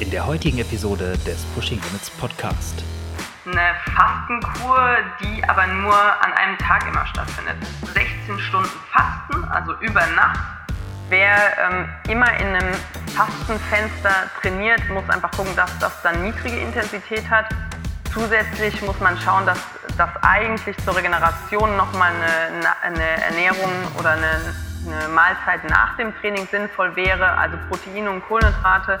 in 0.00 0.10
der 0.10 0.26
heutigen 0.26 0.58
Episode 0.58 1.16
des 1.26 1.44
Pushing 1.54 1.80
Limits 1.80 2.10
Podcast. 2.10 2.84
Eine 3.46 3.74
Fastenkur, 3.94 4.96
die 5.22 5.42
aber 5.44 5.66
nur 5.68 5.94
an 5.94 6.32
einem 6.34 6.58
Tag 6.58 6.86
immer 6.86 7.06
stattfindet. 7.06 7.56
16 7.94 8.38
Stunden 8.40 8.68
Fasten, 8.92 9.44
also 9.44 9.72
über 9.80 10.06
Nacht. 10.14 10.40
Wer 11.08 11.36
ähm, 11.58 11.88
immer 12.08 12.30
in 12.40 12.48
einem 12.48 12.74
Fastenfenster 13.14 14.30
trainiert, 14.42 14.82
muss 14.90 15.08
einfach 15.08 15.30
gucken, 15.30 15.54
dass 15.56 15.70
das 15.78 16.02
dann 16.02 16.24
niedrige 16.24 16.58
Intensität 16.58 17.30
hat. 17.30 17.46
Zusätzlich 18.12 18.82
muss 18.82 18.98
man 19.00 19.16
schauen, 19.18 19.46
dass 19.46 19.58
das 19.96 20.10
eigentlich 20.22 20.76
zur 20.84 20.96
Regeneration 20.96 21.76
nochmal 21.76 22.12
eine, 22.12 22.82
eine 22.82 23.22
Ernährung 23.22 23.70
oder 23.98 24.10
eine, 24.10 24.54
eine 24.86 25.08
Mahlzeit 25.08 25.68
nach 25.70 25.96
dem 25.96 26.14
Training 26.20 26.46
sinnvoll 26.50 26.94
wäre, 26.96 27.26
also 27.38 27.56
Proteine 27.68 28.10
und 28.10 28.26
Kohlenhydrate. 28.26 29.00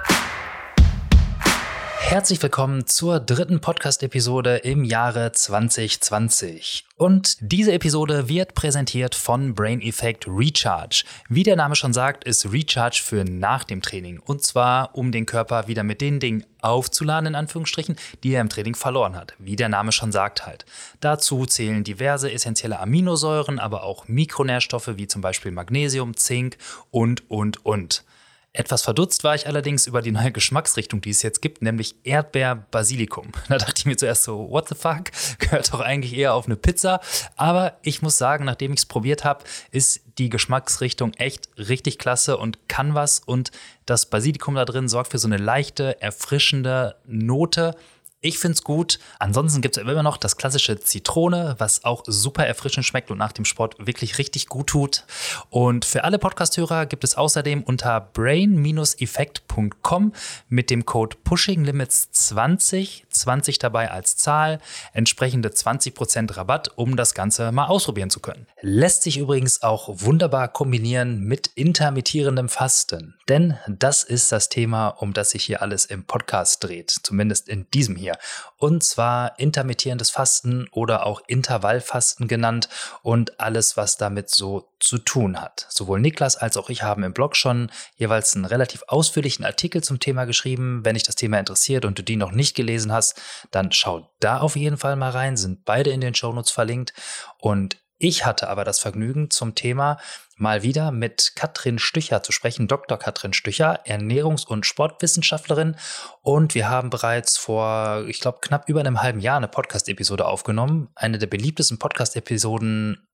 Herzlich 1.98 2.40
willkommen 2.42 2.86
zur 2.86 3.18
dritten 3.18 3.60
Podcast-Episode 3.60 4.58
im 4.58 4.84
Jahre 4.84 5.32
2020. 5.32 6.84
Und 6.96 7.36
diese 7.40 7.72
Episode 7.72 8.28
wird 8.28 8.54
präsentiert 8.54 9.14
von 9.14 9.54
Brain 9.54 9.80
Effect 9.80 10.26
Recharge. 10.28 11.04
Wie 11.28 11.42
der 11.42 11.56
Name 11.56 11.74
schon 11.74 11.92
sagt, 11.92 12.24
ist 12.24 12.52
Recharge 12.52 13.00
für 13.02 13.24
nach 13.24 13.64
dem 13.64 13.82
Training. 13.82 14.20
Und 14.20 14.44
zwar, 14.44 14.94
um 14.94 15.10
den 15.10 15.26
Körper 15.26 15.66
wieder 15.66 15.82
mit 15.82 16.00
den 16.00 16.20
Dingen 16.20 16.44
aufzuladen, 16.60 17.28
in 17.28 17.34
Anführungsstrichen, 17.34 17.96
die 18.22 18.34
er 18.34 18.40
im 18.40 18.50
Training 18.50 18.76
verloren 18.76 19.16
hat. 19.16 19.34
Wie 19.38 19.56
der 19.56 19.68
Name 19.68 19.90
schon 19.90 20.12
sagt 20.12 20.46
halt. 20.46 20.64
Dazu 21.00 21.44
zählen 21.44 21.82
diverse 21.82 22.30
essentielle 22.30 22.78
Aminosäuren, 22.78 23.58
aber 23.58 23.82
auch 23.82 24.06
Mikronährstoffe 24.06 24.92
wie 24.96 25.08
zum 25.08 25.22
Beispiel 25.22 25.50
Magnesium, 25.50 26.16
Zink 26.16 26.56
und, 26.90 27.28
und, 27.30 27.64
und. 27.66 28.04
Etwas 28.56 28.80
verdutzt 28.80 29.22
war 29.22 29.34
ich 29.34 29.46
allerdings 29.46 29.86
über 29.86 30.00
die 30.00 30.12
neue 30.12 30.32
Geschmacksrichtung, 30.32 31.02
die 31.02 31.10
es 31.10 31.22
jetzt 31.22 31.42
gibt, 31.42 31.60
nämlich 31.60 31.94
Erdbeer-Basilikum. 32.04 33.32
Da 33.48 33.58
dachte 33.58 33.74
ich 33.76 33.84
mir 33.84 33.96
zuerst 33.96 34.22
so, 34.22 34.50
what 34.50 34.68
the 34.68 34.74
fuck? 34.74 35.10
Gehört 35.38 35.72
doch 35.72 35.80
eigentlich 35.80 36.16
eher 36.16 36.32
auf 36.32 36.46
eine 36.46 36.56
Pizza. 36.56 37.00
Aber 37.36 37.76
ich 37.82 38.00
muss 38.00 38.16
sagen, 38.16 38.46
nachdem 38.46 38.72
ich 38.72 38.80
es 38.80 38.86
probiert 38.86 39.24
habe, 39.24 39.44
ist 39.72 40.00
die 40.16 40.30
Geschmacksrichtung 40.30 41.12
echt 41.14 41.50
richtig 41.58 41.98
klasse 41.98 42.38
und 42.38 42.66
kann 42.66 42.94
was. 42.94 43.18
Und 43.18 43.50
das 43.84 44.06
Basilikum 44.06 44.54
da 44.54 44.64
drin 44.64 44.88
sorgt 44.88 45.10
für 45.10 45.18
so 45.18 45.28
eine 45.28 45.36
leichte, 45.36 46.00
erfrischende 46.00 46.96
Note 47.06 47.74
ich 48.20 48.38
finde 48.38 48.54
es 48.54 48.62
gut. 48.62 49.00
Ansonsten 49.18 49.60
gibt 49.60 49.76
es 49.76 49.82
immer 49.82 50.02
noch 50.02 50.16
das 50.16 50.36
klassische 50.36 50.78
Zitrone, 50.80 51.56
was 51.58 51.84
auch 51.84 52.04
super 52.06 52.46
erfrischend 52.46 52.86
schmeckt 52.86 53.10
und 53.10 53.18
nach 53.18 53.32
dem 53.32 53.44
Sport 53.44 53.74
wirklich 53.78 54.16
richtig 54.18 54.46
gut 54.48 54.68
tut. 54.68 55.04
Und 55.50 55.84
für 55.84 56.04
alle 56.04 56.18
Podcasthörer 56.18 56.86
gibt 56.86 57.04
es 57.04 57.14
außerdem 57.14 57.62
unter 57.62 58.00
brain-effekt.com 58.00 60.12
mit 60.48 60.70
dem 60.70 60.84
Code 60.84 61.16
PushingLimits20, 61.24 63.04
20 63.20 63.58
dabei 63.58 63.90
als 63.90 64.16
Zahl, 64.16 64.60
entsprechende 64.92 65.48
20% 65.48 66.36
Rabatt, 66.36 66.70
um 66.76 66.96
das 66.96 67.14
Ganze 67.14 67.52
mal 67.52 67.66
ausprobieren 67.66 68.10
zu 68.10 68.20
können. 68.20 68.46
Lässt 68.60 69.02
sich 69.02 69.18
übrigens 69.18 69.62
auch 69.62 69.88
wunderbar 69.92 70.48
kombinieren 70.48 71.20
mit 71.20 71.48
intermittierendem 71.48 72.48
Fasten. 72.48 73.14
Denn 73.28 73.58
das 73.68 74.04
ist 74.04 74.30
das 74.30 74.48
Thema, 74.48 74.88
um 74.88 75.12
das 75.12 75.30
sich 75.30 75.44
hier 75.44 75.60
alles 75.60 75.84
im 75.84 76.04
Podcast 76.04 76.62
dreht. 76.62 76.90
Zumindest 77.02 77.48
in 77.48 77.68
diesem 77.70 77.96
hier. 77.96 78.16
Und 78.56 78.84
zwar 78.84 79.38
intermittierendes 79.38 80.10
Fasten 80.10 80.68
oder 80.70 81.06
auch 81.06 81.22
Intervallfasten 81.26 82.28
genannt 82.28 82.68
und 83.02 83.40
alles, 83.40 83.76
was 83.76 83.96
damit 83.96 84.30
so 84.30 84.68
zu 84.78 84.98
tun 84.98 85.40
hat. 85.40 85.66
Sowohl 85.68 86.00
Niklas 86.00 86.36
als 86.36 86.56
auch 86.56 86.68
ich 86.68 86.82
haben 86.82 87.02
im 87.02 87.12
Blog 87.12 87.34
schon 87.34 87.70
jeweils 87.96 88.34
einen 88.36 88.44
relativ 88.44 88.84
ausführlichen 88.88 89.44
Artikel 89.44 89.82
zum 89.82 90.00
Thema 90.00 90.24
geschrieben. 90.24 90.84
Wenn 90.84 90.94
dich 90.94 91.02
das 91.02 91.16
Thema 91.16 91.38
interessiert 91.38 91.84
und 91.84 91.98
du 91.98 92.02
die 92.02 92.16
noch 92.16 92.30
nicht 92.30 92.54
gelesen 92.54 92.92
hast, 92.92 93.05
dann 93.50 93.72
schau 93.72 94.10
da 94.20 94.38
auf 94.38 94.56
jeden 94.56 94.76
Fall 94.76 94.96
mal 94.96 95.10
rein, 95.10 95.36
sind 95.36 95.64
beide 95.64 95.90
in 95.90 96.00
den 96.00 96.14
Shownotes 96.14 96.50
verlinkt. 96.50 96.92
Und 97.38 97.76
ich 97.98 98.26
hatte 98.26 98.48
aber 98.48 98.64
das 98.64 98.78
Vergnügen 98.78 99.30
zum 99.30 99.54
Thema 99.54 99.98
mal 100.36 100.62
wieder 100.62 100.90
mit 100.90 101.32
Katrin 101.34 101.78
Stücher 101.78 102.22
zu 102.22 102.30
sprechen, 102.30 102.68
Dr. 102.68 102.98
Katrin 102.98 103.32
Stücher, 103.32 103.86
Ernährungs- 103.86 104.46
und 104.46 104.66
Sportwissenschaftlerin. 104.66 105.76
Und 106.20 106.54
wir 106.54 106.68
haben 106.68 106.90
bereits 106.90 107.38
vor, 107.38 108.04
ich 108.06 108.20
glaube, 108.20 108.40
knapp 108.42 108.68
über 108.68 108.80
einem 108.80 109.02
halben 109.02 109.20
Jahr 109.20 109.38
eine 109.38 109.48
Podcast-Episode 109.48 110.26
aufgenommen. 110.26 110.90
Eine 110.94 111.16
der 111.16 111.26
beliebtesten 111.26 111.78
Podcast-Episoden 111.78 113.05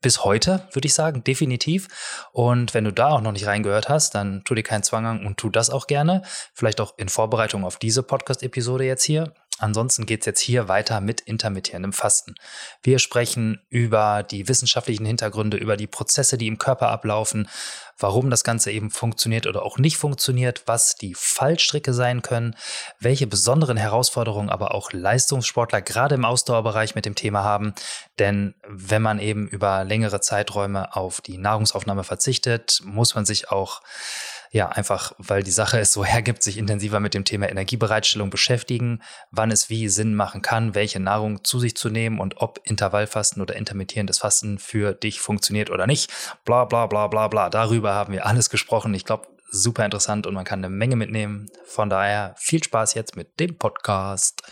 bis 0.00 0.24
heute, 0.24 0.68
würde 0.72 0.86
ich 0.86 0.94
sagen, 0.94 1.24
definitiv. 1.24 1.88
Und 2.32 2.74
wenn 2.74 2.84
du 2.84 2.92
da 2.92 3.10
auch 3.10 3.20
noch 3.20 3.32
nicht 3.32 3.46
reingehört 3.46 3.88
hast, 3.88 4.14
dann 4.14 4.42
tu 4.44 4.54
dir 4.54 4.62
keinen 4.62 4.82
Zwang 4.82 5.06
an 5.06 5.26
und 5.26 5.36
tu 5.36 5.50
das 5.50 5.70
auch 5.70 5.86
gerne. 5.86 6.22
Vielleicht 6.54 6.80
auch 6.80 6.94
in 6.96 7.08
Vorbereitung 7.08 7.64
auf 7.64 7.78
diese 7.78 8.02
Podcast-Episode 8.02 8.84
jetzt 8.84 9.04
hier. 9.04 9.32
Ansonsten 9.60 10.06
geht 10.06 10.20
es 10.20 10.26
jetzt 10.26 10.40
hier 10.40 10.68
weiter 10.68 11.00
mit 11.02 11.20
intermittierendem 11.20 11.92
Fasten. 11.92 12.34
Wir 12.82 12.98
sprechen 12.98 13.60
über 13.68 14.22
die 14.22 14.48
wissenschaftlichen 14.48 15.04
Hintergründe, 15.04 15.58
über 15.58 15.76
die 15.76 15.86
Prozesse, 15.86 16.38
die 16.38 16.46
im 16.46 16.56
Körper 16.56 16.88
ablaufen, 16.88 17.46
warum 17.98 18.30
das 18.30 18.42
Ganze 18.42 18.70
eben 18.70 18.90
funktioniert 18.90 19.46
oder 19.46 19.62
auch 19.62 19.76
nicht 19.76 19.98
funktioniert, 19.98 20.62
was 20.64 20.94
die 20.94 21.14
Fallstricke 21.14 21.92
sein 21.92 22.22
können, 22.22 22.56
welche 22.98 23.26
besonderen 23.26 23.76
Herausforderungen 23.76 24.48
aber 24.48 24.74
auch 24.74 24.92
Leistungssportler 24.92 25.82
gerade 25.82 26.14
im 26.14 26.24
Ausdauerbereich 26.24 26.94
mit 26.94 27.04
dem 27.04 27.14
Thema 27.14 27.44
haben. 27.44 27.74
Denn 28.18 28.54
wenn 28.66 29.02
man 29.02 29.18
eben 29.18 29.46
über 29.46 29.84
längere 29.84 30.22
Zeiträume 30.22 30.96
auf 30.96 31.20
die 31.20 31.36
Nahrungsaufnahme 31.36 32.04
verzichtet, 32.04 32.80
muss 32.84 33.14
man 33.14 33.26
sich 33.26 33.50
auch 33.50 33.82
ja, 34.52 34.68
einfach, 34.68 35.12
weil 35.18 35.44
die 35.44 35.52
Sache 35.52 35.78
es 35.78 35.92
so 35.92 36.04
hergibt, 36.04 36.42
sich 36.42 36.58
intensiver 36.58 36.98
mit 37.00 37.14
dem 37.14 37.24
Thema 37.24 37.48
Energiebereitstellung 37.48 38.30
beschäftigen, 38.30 39.00
wann 39.30 39.50
es 39.50 39.70
wie 39.70 39.88
Sinn 39.88 40.14
machen 40.14 40.42
kann, 40.42 40.74
welche 40.74 40.98
Nahrung 40.98 41.44
zu 41.44 41.60
sich 41.60 41.76
zu 41.76 41.88
nehmen 41.88 42.18
und 42.18 42.38
ob 42.38 42.60
Intervallfasten 42.64 43.40
oder 43.40 43.54
intermittierendes 43.54 44.18
Fasten 44.18 44.58
für 44.58 44.92
dich 44.92 45.20
funktioniert 45.20 45.70
oder 45.70 45.86
nicht. 45.86 46.10
Bla 46.44 46.64
bla 46.64 46.86
bla 46.86 47.06
bla 47.06 47.28
bla. 47.28 47.48
Darüber 47.48 47.94
haben 47.94 48.12
wir 48.12 48.26
alles 48.26 48.50
gesprochen. 48.50 48.92
Ich 48.94 49.04
glaube, 49.04 49.28
super 49.52 49.84
interessant 49.84 50.26
und 50.26 50.34
man 50.34 50.44
kann 50.44 50.64
eine 50.64 50.74
Menge 50.74 50.96
mitnehmen. 50.96 51.48
Von 51.64 51.88
daher 51.88 52.34
viel 52.36 52.62
Spaß 52.62 52.94
jetzt 52.94 53.16
mit 53.16 53.38
dem 53.38 53.56
Podcast. 53.56 54.42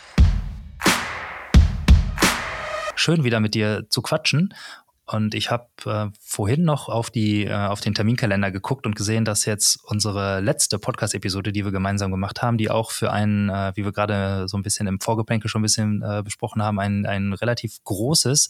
Schön 2.95 3.25
wieder 3.25 3.41
mit 3.41 3.55
dir 3.55 3.87
zu 3.91 4.03
quatschen. 4.03 4.55
Und 5.11 5.35
ich 5.35 5.51
habe 5.51 5.69
äh, 5.87 6.07
vorhin 6.21 6.65
noch 6.65 6.91
auf, 6.91 7.09
die, 7.09 7.47
äh, 7.47 7.55
auf 7.55 7.81
den 7.81 7.95
Terminkalender 7.95 8.51
geguckt 8.51 8.85
und 8.85 8.95
gesehen, 8.95 9.25
dass 9.25 9.47
jetzt 9.47 9.79
unsere 9.85 10.41
letzte 10.41 10.79
Podcast-Episode, 10.79 11.51
die 11.51 11.65
wir 11.65 11.73
gemeinsam 11.73 12.11
gemacht 12.11 12.43
haben, 12.43 12.59
die 12.59 12.71
auch 12.71 12.91
für 12.91 13.11
ein, 13.11 13.49
äh, 13.49 13.73
wie 13.75 13.85
wir 13.87 13.93
gerade 13.93 14.47
so 14.49 14.59
ein 14.59 14.63
bisschen 14.63 14.87
im 14.87 15.01
Vorgeplänkel 15.01 15.49
schon 15.49 15.61
ein 15.61 15.63
bisschen 15.63 16.03
äh, 16.03 16.23
besprochen 16.23 16.63
haben, 16.63 16.79
ein, 16.79 17.07
ein 17.07 17.33
relativ 17.33 17.83
großes, 17.85 18.49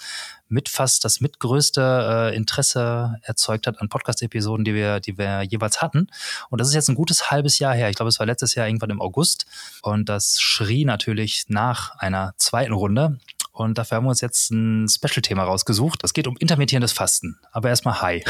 mit 0.49 0.69
fast 0.69 1.05
das 1.05 1.21
mitgrößte 1.21 2.31
äh, 2.33 2.37
Interesse 2.37 3.17
erzeugt 3.23 3.69
hat 3.69 3.81
an 3.81 3.89
Podcast-Episoden, 3.89 4.65
die 4.65 4.75
wir, 4.75 4.99
die 4.99 5.17
wir 5.17 5.43
jeweils 5.43 5.81
hatten. 5.81 6.09
Und 6.51 6.61
das 6.61 6.67
ist 6.67 6.75
jetzt 6.75 6.89
ein 6.89 6.97
gutes 6.97 7.31
halbes 7.31 7.61
Jahr 7.61 7.75
her. 7.75 7.89
Ich 7.89 7.95
glaube, 7.95 8.09
es 8.09 8.19
war 8.19 8.27
letztes 8.27 8.57
Jahr 8.57 8.67
irgendwann 8.67 8.91
im 8.91 9.01
August. 9.01 9.47
Und 9.83 10.09
das 10.09 10.41
schrie 10.41 10.85
natürlich 10.85 11.45
nach 11.47 11.97
einer 11.99 12.35
zweiten 12.37 12.73
Runde. 12.73 13.19
Und 13.59 13.77
dafür 13.77 13.97
haben 13.97 14.05
wir 14.05 14.11
uns 14.11 14.21
jetzt 14.21 14.51
ein 14.51 14.87
Special-Thema 14.89 15.43
rausgesucht. 15.43 16.05
Es 16.05 16.13
geht 16.13 16.29
um 16.29 16.37
intermittierendes 16.37 16.93
Fasten. 16.93 17.41
Aber 17.51 17.69
erstmal 17.69 18.01
Hi. 18.01 18.25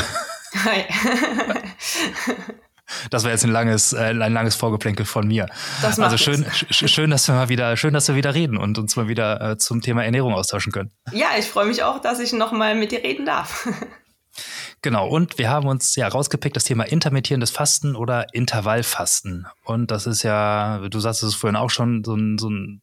Hi. 0.65 0.85
Das 3.11 3.23
war 3.23 3.31
jetzt 3.31 3.45
ein 3.45 3.51
langes, 3.51 3.93
äh, 3.93 3.99
ein 3.99 4.33
langes 4.33 4.57
Vorgeplänkel 4.57 5.05
von 5.05 5.29
mir. 5.29 5.47
Das 5.83 6.01
also 6.01 6.17
schön, 6.17 6.47
sch 6.51 6.89
schön, 6.89 7.11
dass 7.11 7.29
wir 7.29 7.35
mal 7.35 7.51
wieder, 7.51 7.77
schön, 7.77 7.93
dass 7.93 8.09
wir 8.09 8.15
wieder 8.15 8.33
reden 8.33 8.57
und 8.57 8.79
uns 8.79 8.97
mal 8.97 9.09
wieder 9.09 9.43
äh, 9.43 9.59
zum 9.59 9.83
Thema 9.83 10.05
Ernährung 10.05 10.33
austauschen 10.33 10.73
können. 10.73 10.91
Ja, 11.13 11.27
ich 11.39 11.45
freue 11.45 11.67
mich 11.67 11.83
auch, 11.83 12.01
dass 12.01 12.19
ich 12.19 12.33
nochmal 12.33 12.75
mit 12.75 12.91
dir 12.91 13.03
reden 13.03 13.27
darf. 13.27 13.69
Genau, 14.81 15.09
und 15.09 15.39
wir 15.39 15.51
haben 15.51 15.67
uns 15.67 15.97
ja 15.97 16.07
rausgepickt 16.07 16.55
das 16.55 16.63
Thema 16.63 16.85
intermittierendes 16.85 17.51
Fasten 17.51 17.97
oder 17.97 18.33
Intervallfasten. 18.33 19.49
Und 19.65 19.91
das 19.91 20.07
ist 20.07 20.23
ja, 20.23 20.79
du 20.89 21.01
sagst 21.01 21.25
es 21.25 21.35
vorhin 21.35 21.57
auch 21.57 21.71
schon, 21.71 22.05
so 22.05 22.15
ein, 22.15 22.39
so 22.39 22.49
ein 22.49 22.81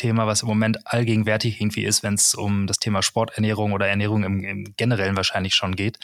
Thema, 0.00 0.26
was 0.26 0.40
im 0.40 0.48
Moment 0.48 0.78
allgegenwärtig 0.86 1.60
irgendwie 1.60 1.84
ist, 1.84 2.02
wenn 2.02 2.14
es 2.14 2.34
um 2.34 2.66
das 2.66 2.78
Thema 2.78 3.02
Sporternährung 3.02 3.72
oder 3.72 3.86
Ernährung 3.86 4.24
im, 4.24 4.42
im 4.42 4.74
Generellen 4.78 5.16
wahrscheinlich 5.16 5.54
schon 5.54 5.76
geht. 5.76 5.98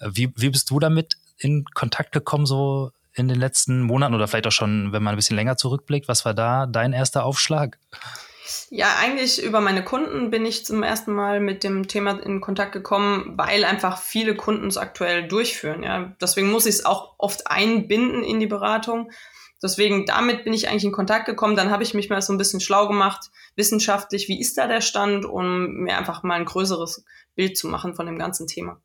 Äh, 0.00 0.10
wie, 0.12 0.32
wie 0.34 0.50
bist 0.50 0.70
du 0.70 0.80
damit 0.80 1.16
in 1.38 1.64
Kontakt 1.72 2.10
gekommen, 2.10 2.46
so 2.46 2.90
in 3.14 3.28
den 3.28 3.38
letzten 3.38 3.82
Monaten 3.82 4.14
oder 4.14 4.26
vielleicht 4.26 4.48
auch 4.48 4.52
schon, 4.52 4.92
wenn 4.92 5.04
man 5.04 5.14
ein 5.14 5.16
bisschen 5.16 5.36
länger 5.36 5.56
zurückblickt? 5.56 6.08
Was 6.08 6.24
war 6.24 6.34
da 6.34 6.66
dein 6.66 6.92
erster 6.92 7.24
Aufschlag? 7.24 7.78
Ja, 8.70 8.96
eigentlich 9.00 9.42
über 9.42 9.60
meine 9.60 9.84
Kunden 9.84 10.30
bin 10.30 10.44
ich 10.44 10.64
zum 10.64 10.82
ersten 10.82 11.12
Mal 11.12 11.38
mit 11.38 11.62
dem 11.62 11.86
Thema 11.86 12.18
in 12.20 12.40
Kontakt 12.40 12.72
gekommen, 12.72 13.34
weil 13.36 13.64
einfach 13.64 13.98
viele 13.98 14.34
Kunden 14.34 14.66
es 14.66 14.76
aktuell 14.76 15.28
durchführen. 15.28 15.82
Ja. 15.82 16.12
Deswegen 16.20 16.50
muss 16.50 16.66
ich 16.66 16.76
es 16.76 16.84
auch 16.84 17.14
oft 17.18 17.46
einbinden 17.46 18.24
in 18.24 18.40
die 18.40 18.46
Beratung. 18.46 19.10
Deswegen, 19.62 20.06
damit 20.06 20.44
bin 20.44 20.52
ich 20.52 20.68
eigentlich 20.68 20.84
in 20.84 20.92
Kontakt 20.92 21.26
gekommen. 21.26 21.56
Dann 21.56 21.70
habe 21.70 21.82
ich 21.82 21.94
mich 21.94 22.10
mal 22.10 22.22
so 22.22 22.32
ein 22.32 22.38
bisschen 22.38 22.60
schlau 22.60 22.86
gemacht, 22.88 23.30
wissenschaftlich, 23.56 24.28
wie 24.28 24.40
ist 24.40 24.56
da 24.56 24.66
der 24.66 24.80
Stand, 24.80 25.24
um 25.24 25.82
mir 25.82 25.98
einfach 25.98 26.22
mal 26.22 26.34
ein 26.34 26.44
größeres 26.44 27.04
Bild 27.34 27.56
zu 27.56 27.68
machen 27.68 27.94
von 27.94 28.06
dem 28.06 28.18
ganzen 28.18 28.46
Thema. 28.46 28.80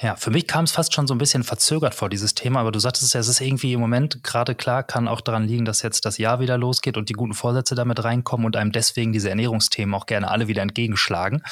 Ja, 0.00 0.16
für 0.16 0.30
mich 0.30 0.48
kam 0.48 0.64
es 0.64 0.72
fast 0.72 0.92
schon 0.92 1.06
so 1.06 1.14
ein 1.14 1.18
bisschen 1.18 1.44
verzögert 1.44 1.94
vor, 1.94 2.08
dieses 2.08 2.34
Thema, 2.34 2.60
aber 2.60 2.72
du 2.72 2.80
sagtest 2.80 3.14
ja, 3.14 3.20
es 3.20 3.28
ist 3.28 3.40
irgendwie 3.40 3.74
im 3.74 3.80
Moment 3.80 4.24
gerade 4.24 4.56
klar, 4.56 4.82
kann 4.82 5.06
auch 5.06 5.20
daran 5.20 5.46
liegen, 5.46 5.64
dass 5.64 5.82
jetzt 5.82 6.04
das 6.04 6.18
Jahr 6.18 6.40
wieder 6.40 6.58
losgeht 6.58 6.96
und 6.96 7.08
die 7.08 7.12
guten 7.12 7.34
Vorsätze 7.34 7.76
damit 7.76 8.02
reinkommen 8.02 8.44
und 8.44 8.56
einem 8.56 8.72
deswegen 8.72 9.12
diese 9.12 9.28
Ernährungsthemen 9.28 9.94
auch 9.94 10.06
gerne 10.06 10.30
alle 10.30 10.48
wieder 10.48 10.62
entgegenschlagen. 10.62 11.44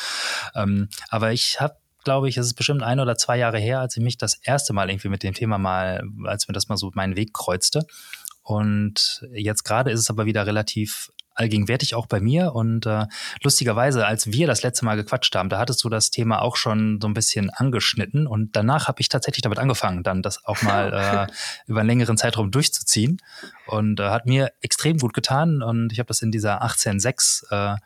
Ähm, 0.56 0.88
aber 1.08 1.32
ich 1.32 1.60
habe 1.60 1.76
glaube 2.04 2.28
ich, 2.28 2.37
es 2.37 2.46
ist 2.46 2.54
bestimmt 2.54 2.82
ein 2.82 3.00
oder 3.00 3.16
zwei 3.16 3.38
Jahre 3.38 3.58
her, 3.58 3.81
als 3.81 3.96
ich 3.96 4.02
mich 4.02 4.19
das 4.19 4.34
erste 4.43 4.72
Mal 4.72 4.90
irgendwie 4.90 5.08
mit 5.08 5.22
dem 5.22 5.34
Thema 5.34 5.58
mal, 5.58 6.02
als 6.25 6.49
mir 6.49 6.54
das 6.54 6.69
mal 6.69 6.76
so 6.76 6.90
meinen 6.94 7.16
Weg 7.16 7.32
kreuzte. 7.32 7.87
Und 8.43 9.26
jetzt 9.32 9.64
gerade 9.64 9.90
ist 9.90 10.00
es 10.00 10.10
aber 10.10 10.26
wieder 10.26 10.46
relativ 10.46 11.10
allgegenwärtig 11.34 11.94
auch 11.94 12.06
bei 12.06 12.20
mir. 12.20 12.54
Und 12.54 12.87
äh, 12.87 13.06
lustigerweise, 13.43 14.06
als 14.06 14.32
wir 14.32 14.46
das 14.46 14.62
letzte 14.62 14.84
Mal 14.84 14.96
gequatscht 14.96 15.34
haben, 15.34 15.49
da 15.49 15.58
hattest 15.58 15.82
du 15.84 15.88
das 15.88 16.10
Thema 16.10 16.43
auch 16.43 16.56
schon 16.56 17.00
so 17.00 17.08
ein 17.08 17.14
bisschen 17.14 17.50
angeschnitten. 17.50 18.26
Und 18.26 18.56
danach 18.56 18.88
habe 18.88 19.00
ich 19.00 19.08
tatsächlich 19.08 19.43
damit 19.43 19.58
angefangen, 19.58 20.02
dann 20.02 20.22
das 20.22 20.44
auch 20.44 20.62
mal 20.62 20.93
äh, 21.28 21.32
über 21.66 21.81
einen 21.81 21.88
längeren 21.88 22.16
Zeitraum 22.16 22.50
durchzuziehen. 22.50 23.19
Und 23.66 24.00
äh, 24.00 24.10
hat 24.10 24.26
mir 24.26 24.52
extrem 24.60 24.98
gut 24.98 25.14
getan. 25.14 25.62
Und 25.62 25.93
ich 25.93 25.98
habe 25.98 26.08
das 26.08 26.22
in 26.22 26.32
dieser 26.32 26.62
18.6 26.62 27.75
äh, 27.75 27.78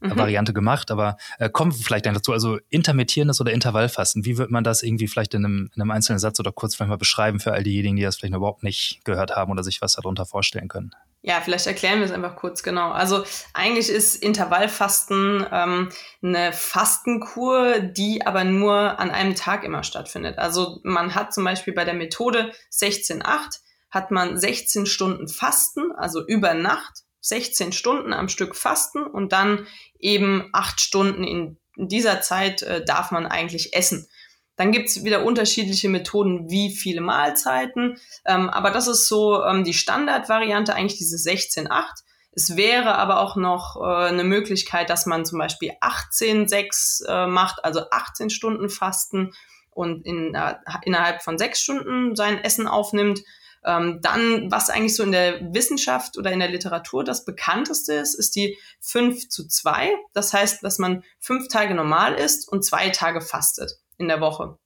mhm. 0.00 0.16
Variante 0.16 0.52
gemacht, 0.52 0.90
aber 0.90 1.16
äh, 1.38 1.48
kommen 1.48 1.72
wir 1.72 1.84
vielleicht 1.84 2.06
dann 2.06 2.14
dazu. 2.14 2.32
Also 2.32 2.58
intermittierendes 2.68 3.40
oder 3.40 3.52
Intervallfasten, 3.52 4.24
wie 4.24 4.38
wird 4.38 4.50
man 4.50 4.64
das 4.64 4.82
irgendwie 4.82 5.08
vielleicht 5.08 5.34
in 5.34 5.44
einem, 5.44 5.70
in 5.74 5.82
einem 5.82 5.90
einzelnen 5.90 6.18
Satz 6.18 6.40
oder 6.40 6.52
kurz 6.52 6.74
vielleicht 6.74 6.90
mal 6.90 6.96
beschreiben 6.96 7.40
für 7.40 7.52
all 7.52 7.62
diejenigen, 7.62 7.96
die 7.96 8.02
das 8.02 8.16
vielleicht 8.16 8.34
überhaupt 8.34 8.62
nicht 8.62 9.00
gehört 9.04 9.34
haben 9.34 9.50
oder 9.50 9.62
sich 9.62 9.80
was 9.82 9.94
darunter 9.94 10.26
vorstellen 10.26 10.68
können? 10.68 10.92
Ja, 11.22 11.40
vielleicht 11.40 11.66
erklären 11.66 11.98
wir 11.98 12.06
es 12.06 12.12
einfach 12.12 12.36
kurz 12.36 12.62
genau. 12.62 12.92
Also 12.92 13.24
eigentlich 13.52 13.88
ist 13.88 14.22
Intervallfasten 14.22 15.44
ähm, 15.50 15.88
eine 16.22 16.52
Fastenkur, 16.52 17.80
die 17.80 18.24
aber 18.24 18.44
nur 18.44 19.00
an 19.00 19.10
einem 19.10 19.34
Tag 19.34 19.64
immer 19.64 19.82
stattfindet. 19.82 20.38
Also 20.38 20.78
man 20.84 21.16
hat 21.16 21.34
zum 21.34 21.42
Beispiel 21.42 21.74
bei 21.74 21.84
der 21.84 21.94
Methode 21.94 22.52
16.8 22.72 23.60
hat 23.90 24.10
man 24.10 24.38
16 24.38 24.86
Stunden 24.86 25.26
Fasten, 25.26 25.90
also 25.96 26.24
über 26.24 26.54
Nacht 26.54 27.05
16 27.28 27.72
Stunden 27.72 28.12
am 28.12 28.28
Stück 28.28 28.56
Fasten 28.56 29.02
und 29.02 29.32
dann 29.32 29.66
eben 29.98 30.48
acht 30.52 30.80
Stunden 30.80 31.24
in 31.24 31.58
dieser 31.76 32.20
Zeit 32.20 32.62
äh, 32.62 32.84
darf 32.84 33.10
man 33.10 33.26
eigentlich 33.26 33.74
essen. 33.74 34.08
Dann 34.56 34.72
gibt's 34.72 35.04
wieder 35.04 35.24
unterschiedliche 35.24 35.88
Methoden, 35.88 36.50
wie 36.50 36.74
viele 36.74 37.02
Mahlzeiten. 37.02 37.98
Ähm, 38.24 38.48
aber 38.48 38.70
das 38.70 38.86
ist 38.86 39.06
so 39.06 39.44
ähm, 39.44 39.64
die 39.64 39.74
Standardvariante, 39.74 40.74
eigentlich 40.74 40.98
diese 40.98 41.16
16-8. 41.16 41.84
Es 42.32 42.56
wäre 42.56 42.96
aber 42.96 43.20
auch 43.20 43.36
noch 43.36 43.76
äh, 43.76 44.08
eine 44.08 44.24
Möglichkeit, 44.24 44.88
dass 44.88 45.06
man 45.06 45.24
zum 45.24 45.38
Beispiel 45.38 45.72
18-6 45.80 47.06
äh, 47.06 47.26
macht, 47.26 47.64
also 47.64 47.82
18 47.90 48.30
Stunden 48.30 48.70
Fasten 48.70 49.34
und 49.70 50.06
in, 50.06 50.34
äh, 50.34 50.54
innerhalb 50.82 51.22
von 51.22 51.36
sechs 51.36 51.60
Stunden 51.60 52.16
sein 52.16 52.42
Essen 52.42 52.66
aufnimmt. 52.66 53.20
Ähm, 53.66 53.98
dann, 54.00 54.50
was 54.50 54.70
eigentlich 54.70 54.94
so 54.94 55.02
in 55.02 55.12
der 55.12 55.40
Wissenschaft 55.52 56.16
oder 56.16 56.30
in 56.30 56.38
der 56.38 56.48
Literatur 56.48 57.02
das 57.02 57.24
bekannteste 57.24 57.94
ist, 57.94 58.14
ist 58.14 58.36
die 58.36 58.56
5 58.80 59.28
zu 59.28 59.48
2. 59.48 59.90
Das 60.14 60.32
heißt, 60.32 60.62
dass 60.62 60.78
man 60.78 61.02
fünf 61.18 61.48
Tage 61.48 61.74
normal 61.74 62.14
isst 62.14 62.48
und 62.48 62.64
zwei 62.64 62.90
Tage 62.90 63.20
fastet 63.20 63.72
in 63.98 64.06
der 64.06 64.20
Woche. 64.20 64.56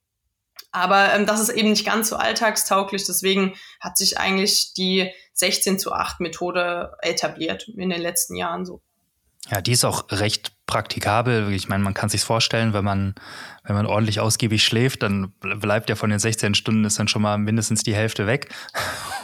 Aber 0.71 1.13
ähm, 1.13 1.25
das 1.25 1.41
ist 1.41 1.49
eben 1.49 1.71
nicht 1.71 1.85
ganz 1.85 2.09
so 2.09 2.15
alltagstauglich, 2.15 3.05
deswegen 3.05 3.55
hat 3.79 3.97
sich 3.97 4.19
eigentlich 4.19 4.73
die 4.73 5.11
16 5.33 5.79
zu 5.79 5.91
8 5.91 6.19
Methode 6.19 6.93
etabliert 7.01 7.67
in 7.67 7.89
den 7.89 8.01
letzten 8.01 8.35
Jahren 8.35 8.65
so. 8.65 8.81
Ja, 9.49 9.61
die 9.61 9.71
ist 9.71 9.83
auch 9.83 10.05
recht 10.11 10.53
praktikabel. 10.71 11.51
Ich 11.51 11.67
meine, 11.67 11.83
man 11.83 11.93
kann 11.93 12.07
sich 12.07 12.21
vorstellen, 12.21 12.71
wenn 12.71 12.85
man, 12.85 13.13
wenn 13.65 13.75
man 13.75 13.85
ordentlich 13.85 14.21
ausgiebig 14.21 14.63
schläft, 14.63 15.03
dann 15.03 15.33
bleibt 15.41 15.89
ja 15.89 15.97
von 15.97 16.09
den 16.09 16.17
16 16.17 16.55
Stunden 16.55 16.85
ist 16.85 16.97
dann 16.97 17.09
schon 17.09 17.21
mal 17.21 17.37
mindestens 17.37 17.83
die 17.83 17.93
Hälfte 17.93 18.25
weg. 18.25 18.49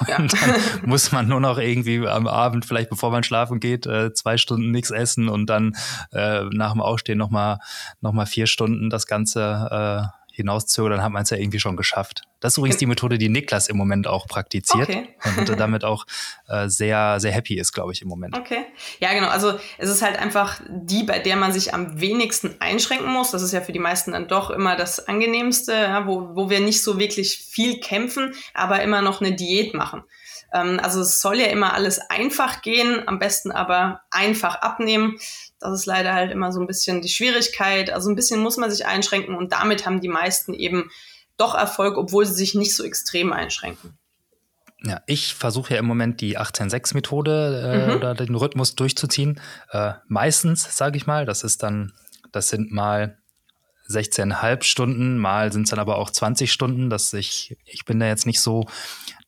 Ja. 0.08 0.18
Und 0.18 0.34
dann 0.34 0.56
muss 0.86 1.14
man 1.14 1.28
nur 1.28 1.40
noch 1.40 1.58
irgendwie 1.58 2.06
am 2.06 2.28
Abend, 2.28 2.66
vielleicht 2.66 2.90
bevor 2.90 3.12
man 3.12 3.24
schlafen 3.24 3.62
geht, 3.62 3.86
äh, 3.88 4.14
zwei 4.14 4.38
Stunden 4.38 4.72
nichts 4.72 4.92
essen 4.92 5.30
und 5.30 5.50
dann 5.50 5.76
äh, 6.12 6.44
nach 6.52 6.74
dem 6.74 6.82
Aufstehen 6.82 7.18
nochmal 7.18 7.60
noch 8.02 8.12
mal 8.12 8.26
vier 8.26 8.46
Stunden 8.46 8.90
das 8.90 9.08
Ganze 9.08 10.12
äh, 10.12 10.18
hinauszögern, 10.38 10.92
dann 10.92 11.04
hat 11.04 11.12
man 11.12 11.24
es 11.24 11.32
ja 11.32 11.38
irgendwie 11.38 11.60
schon 11.60 11.76
geschafft. 11.76 12.22
Das 12.40 12.54
ist 12.54 12.58
übrigens 12.60 12.78
die 12.78 12.86
Methode, 12.86 13.18
die 13.18 13.30
Niklas 13.30 13.68
im 13.68 13.76
Moment 13.76 14.08
auch 14.08 14.28
praktiziert 14.28 14.88
okay. 14.88 15.10
und 15.38 15.50
damit 15.60 15.84
auch 15.84 16.06
äh, 16.48 16.70
sehr, 16.70 17.20
sehr 17.20 17.32
happy 17.32 17.60
ist, 17.60 17.74
glaube 17.74 17.92
ich, 17.92 18.04
im 18.04 18.08
Moment. 18.08 18.38
Okay. 18.38 18.66
Ja, 19.00 19.14
genau. 19.14 19.30
Also 19.30 19.60
es 19.80 19.90
ist 19.90 20.04
halt 20.04 20.20
einfach 20.20 20.62
die, 20.70 21.04
bei 21.04 21.18
der 21.18 21.36
man 21.36 21.52
sich 21.52 21.74
am 21.74 22.00
wenigsten 22.00 22.56
einschränken 22.60 23.12
muss. 23.12 23.32
Das 23.32 23.42
ist 23.42 23.52
ja 23.52 23.62
für 23.62 23.72
die 23.72 23.80
meisten 23.80 24.12
dann 24.12 24.28
doch 24.28 24.52
immer 24.52 24.76
das 24.76 25.08
Angenehmste, 25.08 25.74
ja, 25.74 26.06
wo, 26.06 26.36
wo 26.36 26.50
wir 26.50 26.60
nicht 26.60 26.84
so 26.84 27.00
wirklich 27.00 27.38
viel 27.38 27.80
kämpfen, 27.80 28.34
aber 28.54 28.82
immer 28.84 29.02
noch 29.02 29.20
eine 29.20 29.36
Diät 29.36 29.74
machen. 29.74 30.04
Ähm, 30.54 30.80
also 30.82 31.02
es 31.02 31.22
soll 31.22 31.40
ja 31.40 31.48
immer 31.48 31.74
alles 31.74 32.00
einfach 32.10 32.62
gehen, 32.62 33.04
am 33.08 33.20
besten 33.20 33.52
aber 33.52 34.02
einfach 34.18 34.56
abnehmen. 34.56 35.18
Das 35.60 35.80
ist 35.80 35.86
leider 35.86 36.14
halt 36.14 36.32
immer 36.32 36.52
so 36.52 36.60
ein 36.60 36.68
bisschen 36.68 37.02
die 37.02 37.10
Schwierigkeit. 37.10 37.92
Also 37.92 38.10
ein 38.10 38.16
bisschen 38.16 38.42
muss 38.42 38.58
man 38.58 38.72
sich 38.72 38.86
einschränken 38.86 39.36
und 39.36 39.54
damit 39.54 39.86
haben 39.86 40.02
die 40.02 40.10
meisten 40.10 40.54
eben 40.54 40.92
doch 41.38 41.56
Erfolg, 41.56 41.98
obwohl 41.98 42.26
sie 42.26 42.34
sich 42.34 42.56
nicht 42.56 42.76
so 42.76 42.84
extrem 42.84 43.32
einschränken. 43.32 43.98
Ja, 44.84 45.02
ich 45.08 45.34
versuche 45.34 45.74
ja 45.74 45.80
im 45.80 45.86
Moment 45.86 46.22
die 46.22 46.38
18-6-Methode 46.38 47.62
äh, 47.64 47.88
mhm. 47.88 47.96
oder 47.96 48.14
den 48.14 48.36
Rhythmus 48.36 48.76
durchzuziehen. 48.76 49.40
Äh, 49.72 49.94
meistens, 50.08 50.78
sage 50.78 50.98
ich 50.98 51.08
mal, 51.08 51.26
das 51.26 51.44
ist 51.44 51.64
dann, 51.64 51.94
das 52.32 52.50
sind 52.50 52.72
mal 52.72 53.18
16,5 53.90 54.64
Stunden, 54.64 55.18
mal 55.18 55.52
sind 55.52 55.64
es 55.64 55.70
dann 55.70 55.80
aber 55.80 55.98
auch 55.98 56.12
20 56.12 56.52
Stunden, 56.52 56.90
dass 56.90 57.14
ich, 57.14 57.58
ich 57.66 57.86
bin 57.86 58.00
da 58.00 58.06
jetzt 58.06 58.26
nicht 58.26 58.42
so 58.42 58.68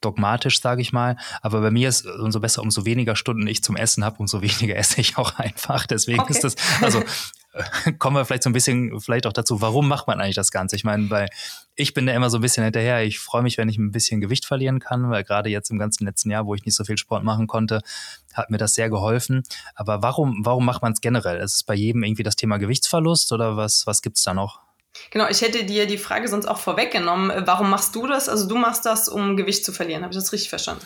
dogmatisch, 0.02 0.62
sage 0.62 0.82
ich 0.82 0.94
mal. 0.94 1.18
Aber 1.42 1.62
bei 1.62 1.72
mir 1.72 1.90
ist 1.90 2.06
umso 2.06 2.40
besser, 2.40 2.62
umso 2.62 2.86
weniger 2.86 3.16
Stunden 3.16 3.48
ich 3.48 3.64
zum 3.64 3.76
Essen 3.76 4.04
habe, 4.04 4.18
umso 4.20 4.42
weniger 4.42 4.76
esse 4.76 5.02
ich 5.02 5.18
auch 5.18 5.38
einfach. 5.38 5.86
Deswegen 5.88 6.22
okay. 6.22 6.34
ist 6.34 6.44
das, 6.44 6.56
also 6.82 7.04
kommen 7.98 8.16
wir 8.16 8.26
vielleicht 8.26 8.44
so 8.44 8.50
ein 8.50 8.54
bisschen 8.54 9.00
vielleicht 9.00 9.26
auch 9.26 9.34
dazu, 9.34 9.62
warum 9.62 9.88
macht 9.88 10.08
man 10.08 10.22
eigentlich 10.22 10.36
das 10.36 10.52
Ganze? 10.52 10.76
Ich 10.76 10.84
meine, 10.84 11.10
weil 11.10 11.30
ich 11.76 11.94
bin 11.94 12.06
da 12.06 12.14
immer 12.14 12.30
so 12.30 12.38
ein 12.38 12.42
bisschen 12.42 12.64
hinterher. 12.64 13.04
Ich 13.04 13.20
freue 13.20 13.42
mich, 13.42 13.58
wenn 13.58 13.70
ich 13.70 13.78
ein 13.78 13.92
bisschen 13.92 14.22
Gewicht 14.22 14.46
verlieren 14.46 14.80
kann, 14.80 15.10
weil 15.10 15.24
gerade 15.24 15.50
jetzt 15.50 15.72
im 15.72 15.80
ganzen 15.80 16.06
letzten 16.06 16.30
Jahr, 16.30 16.46
wo 16.46 16.54
ich 16.54 16.66
nicht 16.66 16.76
so 16.76 16.84
viel 16.84 16.98
Sport 16.98 17.24
machen 17.24 17.48
konnte, 17.48 17.82
hat 18.34 18.50
mir 18.50 18.58
das 18.58 18.76
sehr 18.76 18.90
geholfen. 18.90 19.44
Aber 19.76 20.02
warum, 20.04 20.46
warum 20.46 20.66
macht 20.66 20.82
man 20.82 20.94
es 20.94 21.02
generell? 21.02 21.38
Ist 21.38 21.56
es 21.56 21.64
bei 21.64 21.74
jedem 21.74 22.04
irgendwie 22.04 22.24
das 22.24 22.36
Thema 22.36 22.58
Gewichtsverlust 22.58 23.32
oder 23.32 23.58
was, 23.58 23.88
was 23.88 24.02
gibt's 24.02 24.24
da 24.24 24.34
noch? 24.34 24.62
Genau, 25.12 25.28
ich 25.30 25.42
hätte 25.42 25.64
dir 25.66 25.88
die 25.88 25.98
Frage 25.98 26.28
sonst 26.28 26.46
auch 26.46 26.60
vorweggenommen. 26.60 27.46
Warum 27.46 27.70
machst 27.70 27.96
du 27.96 28.08
das? 28.08 28.30
Also 28.30 28.48
du 28.48 28.56
machst 28.58 28.86
das, 28.86 29.08
um 29.08 29.38
Gewicht 29.38 29.66
zu 29.66 29.72
verlieren. 29.72 30.04
Habe 30.04 30.14
ich 30.14 30.20
das 30.20 30.34
richtig 30.34 30.50
verstanden? 30.50 30.84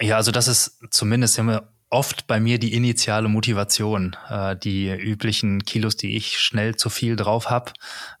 Ja, 0.00 0.16
also 0.16 0.32
das 0.32 0.48
ist 0.48 0.78
zumindest 0.90 1.38
immer 1.38 1.68
oft 1.90 2.26
bei 2.26 2.40
mir 2.40 2.58
die 2.58 2.74
initiale 2.74 3.28
Motivation, 3.28 4.16
äh, 4.28 4.56
die 4.56 4.88
üblichen 4.88 5.64
Kilos, 5.64 5.96
die 5.96 6.16
ich 6.16 6.38
schnell 6.38 6.76
zu 6.76 6.88
viel 6.88 7.16
drauf 7.16 7.50
habe. 7.50 7.72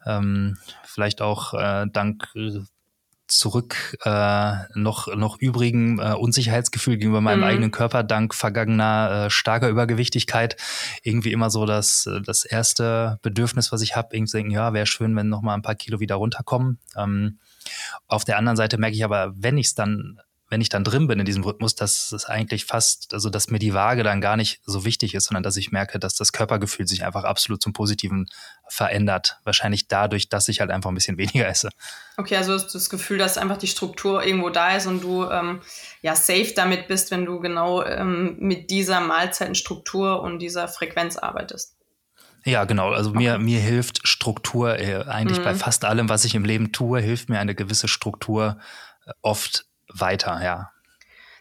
Ähm, 0.04 0.58
vielleicht 0.84 1.22
auch 1.22 1.54
äh, 1.54 1.86
dank 1.90 2.28
äh, 2.34 2.60
zurück 3.32 3.96
äh, 4.04 4.52
noch, 4.74 5.14
noch 5.14 5.38
übrigen 5.38 5.98
äh, 5.98 6.14
Unsicherheitsgefühl 6.14 6.96
gegenüber 6.96 7.20
meinem 7.20 7.40
mhm. 7.40 7.44
eigenen 7.44 7.70
Körper 7.70 8.02
dank 8.02 8.34
vergangener 8.34 9.26
äh, 9.26 9.30
starker 9.30 9.68
Übergewichtigkeit 9.68 10.56
irgendwie 11.02 11.32
immer 11.32 11.50
so 11.50 11.66
das, 11.66 12.06
äh, 12.06 12.20
das 12.20 12.44
erste 12.44 13.18
Bedürfnis, 13.22 13.72
was 13.72 13.82
ich 13.82 13.96
habe, 13.96 14.14
irgendwie 14.14 14.30
zu 14.30 14.36
denken, 14.36 14.52
ja, 14.52 14.72
wäre 14.72 14.86
schön, 14.86 15.14
wenn 15.16 15.28
noch 15.28 15.42
mal 15.42 15.54
ein 15.54 15.62
paar 15.62 15.74
Kilo 15.74 16.00
wieder 16.00 16.16
runterkommen. 16.16 16.78
Ähm, 16.96 17.38
auf 18.06 18.24
der 18.24 18.38
anderen 18.38 18.56
Seite 18.56 18.78
merke 18.78 18.96
ich 18.96 19.04
aber, 19.04 19.32
wenn 19.36 19.58
ich 19.58 19.68
es 19.68 19.74
dann 19.74 20.20
wenn 20.50 20.60
ich 20.60 20.68
dann 20.68 20.82
drin 20.82 21.06
bin 21.06 21.20
in 21.20 21.24
diesem 21.24 21.44
Rhythmus, 21.44 21.76
dass 21.76 22.10
es 22.10 22.24
eigentlich 22.24 22.64
fast, 22.64 23.14
also 23.14 23.30
dass 23.30 23.50
mir 23.50 23.60
die 23.60 23.72
Waage 23.72 24.02
dann 24.02 24.20
gar 24.20 24.36
nicht 24.36 24.60
so 24.66 24.84
wichtig 24.84 25.14
ist, 25.14 25.26
sondern 25.26 25.44
dass 25.44 25.56
ich 25.56 25.70
merke, 25.70 26.00
dass 26.00 26.16
das 26.16 26.32
Körpergefühl 26.32 26.88
sich 26.88 27.04
einfach 27.04 27.22
absolut 27.22 27.62
zum 27.62 27.72
Positiven 27.72 28.26
verändert. 28.68 29.38
Wahrscheinlich 29.44 29.86
dadurch, 29.86 30.28
dass 30.28 30.48
ich 30.48 30.60
halt 30.60 30.72
einfach 30.72 30.90
ein 30.90 30.94
bisschen 30.96 31.18
weniger 31.18 31.46
esse. 31.46 31.70
Okay, 32.16 32.36
also 32.36 32.58
das 32.58 32.90
Gefühl, 32.90 33.16
dass 33.16 33.38
einfach 33.38 33.58
die 33.58 33.68
Struktur 33.68 34.24
irgendwo 34.24 34.50
da 34.50 34.76
ist 34.76 34.86
und 34.86 35.02
du 35.04 35.24
ähm, 35.30 35.60
ja 36.02 36.16
safe 36.16 36.52
damit 36.54 36.88
bist, 36.88 37.12
wenn 37.12 37.24
du 37.24 37.38
genau 37.38 37.84
ähm, 37.84 38.36
mit 38.40 38.70
dieser 38.70 39.00
Mahlzeitenstruktur 39.00 40.20
und 40.20 40.40
dieser 40.40 40.66
Frequenz 40.66 41.16
arbeitest. 41.16 41.76
Ja, 42.44 42.64
genau. 42.64 42.90
Also 42.90 43.10
mir, 43.10 43.38
mir 43.38 43.60
hilft 43.60 44.06
Struktur 44.08 44.78
äh, 44.78 45.04
eigentlich 45.06 45.38
mhm. 45.38 45.44
bei 45.44 45.54
fast 45.54 45.84
allem, 45.84 46.08
was 46.08 46.24
ich 46.24 46.34
im 46.34 46.44
Leben 46.44 46.72
tue, 46.72 47.00
hilft 47.00 47.28
mir 47.28 47.38
eine 47.38 47.54
gewisse 47.54 47.86
Struktur 47.86 48.58
äh, 49.06 49.12
oft 49.22 49.69
weiter, 49.94 50.40
ja. 50.42 50.70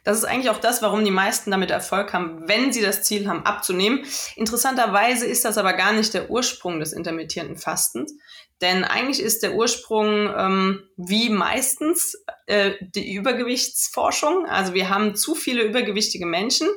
Das 0.03 0.17
ist 0.17 0.25
eigentlich 0.25 0.49
auch 0.49 0.59
das, 0.59 0.81
warum 0.81 1.03
die 1.03 1.11
meisten 1.11 1.51
damit 1.51 1.71
Erfolg 1.71 2.13
haben, 2.13 2.47
wenn 2.47 2.71
sie 2.71 2.81
das 2.81 3.03
Ziel 3.03 3.27
haben, 3.27 3.45
abzunehmen. 3.45 4.05
Interessanterweise 4.35 5.25
ist 5.25 5.45
das 5.45 5.57
aber 5.57 5.73
gar 5.73 5.93
nicht 5.93 6.13
der 6.13 6.29
Ursprung 6.29 6.79
des 6.79 6.93
intermittierenden 6.93 7.57
Fastens. 7.57 8.13
Denn 8.61 8.83
eigentlich 8.83 9.21
ist 9.21 9.43
der 9.43 9.55
Ursprung 9.55 10.33
ähm, 10.35 10.83
wie 10.97 11.29
meistens 11.29 12.17
äh, 12.45 12.71
die 12.81 13.13
Übergewichtsforschung. 13.13 14.45
Also 14.47 14.73
wir 14.73 14.89
haben 14.89 15.15
zu 15.15 15.35
viele 15.35 15.63
übergewichtige 15.63 16.25
Menschen 16.25 16.67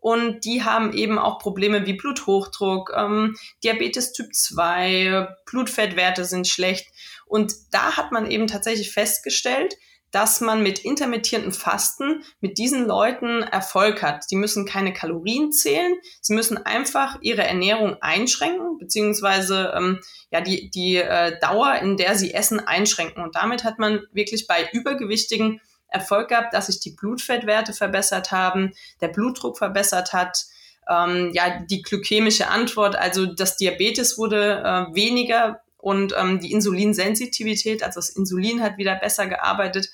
und 0.00 0.44
die 0.44 0.62
haben 0.62 0.92
eben 0.92 1.18
auch 1.18 1.38
Probleme 1.38 1.86
wie 1.86 1.94
Bluthochdruck, 1.94 2.92
ähm, 2.96 3.36
Diabetes 3.62 4.12
Typ 4.12 4.32
2, 4.32 5.28
Blutfettwerte 5.46 6.24
sind 6.24 6.46
schlecht. 6.46 6.88
Und 7.26 7.52
da 7.72 7.96
hat 7.96 8.12
man 8.12 8.30
eben 8.30 8.46
tatsächlich 8.46 8.92
festgestellt, 8.92 9.74
dass 10.10 10.40
man 10.40 10.62
mit 10.62 10.78
intermittierenden 10.78 11.52
Fasten 11.52 12.24
mit 12.40 12.58
diesen 12.58 12.86
Leuten 12.86 13.42
Erfolg 13.42 14.02
hat. 14.02 14.24
Die 14.30 14.36
müssen 14.36 14.64
keine 14.64 14.92
Kalorien 14.92 15.52
zählen, 15.52 15.94
sie 16.20 16.34
müssen 16.34 16.56
einfach 16.56 17.18
ihre 17.20 17.44
Ernährung 17.44 17.96
einschränken, 18.00 18.78
beziehungsweise 18.78 19.72
ähm, 19.76 20.00
ja 20.30 20.40
die, 20.40 20.70
die 20.70 20.96
äh, 20.96 21.38
Dauer, 21.40 21.76
in 21.76 21.96
der 21.96 22.16
sie 22.16 22.32
essen, 22.32 22.60
einschränken. 22.60 23.22
Und 23.22 23.36
damit 23.36 23.64
hat 23.64 23.78
man 23.78 24.02
wirklich 24.12 24.46
bei 24.46 24.68
Übergewichtigen 24.72 25.60
Erfolg 25.88 26.28
gehabt, 26.28 26.54
dass 26.54 26.66
sich 26.66 26.80
die 26.80 26.92
Blutfettwerte 26.92 27.72
verbessert 27.72 28.30
haben, 28.30 28.72
der 29.00 29.08
Blutdruck 29.08 29.56
verbessert 29.56 30.12
hat, 30.12 30.44
ähm, 30.88 31.30
ja, 31.32 31.60
die 31.60 31.82
glykämische 31.82 32.48
Antwort, 32.48 32.96
also 32.96 33.26
das 33.26 33.56
Diabetes 33.56 34.16
wurde 34.18 34.62
äh, 34.64 34.94
weniger 34.94 35.60
und 35.76 36.14
ähm, 36.18 36.40
die 36.40 36.52
Insulinsensitivität, 36.52 37.82
also 37.82 38.00
das 38.00 38.10
Insulin 38.10 38.62
hat 38.62 38.78
wieder 38.78 38.96
besser 38.96 39.26
gearbeitet, 39.26 39.90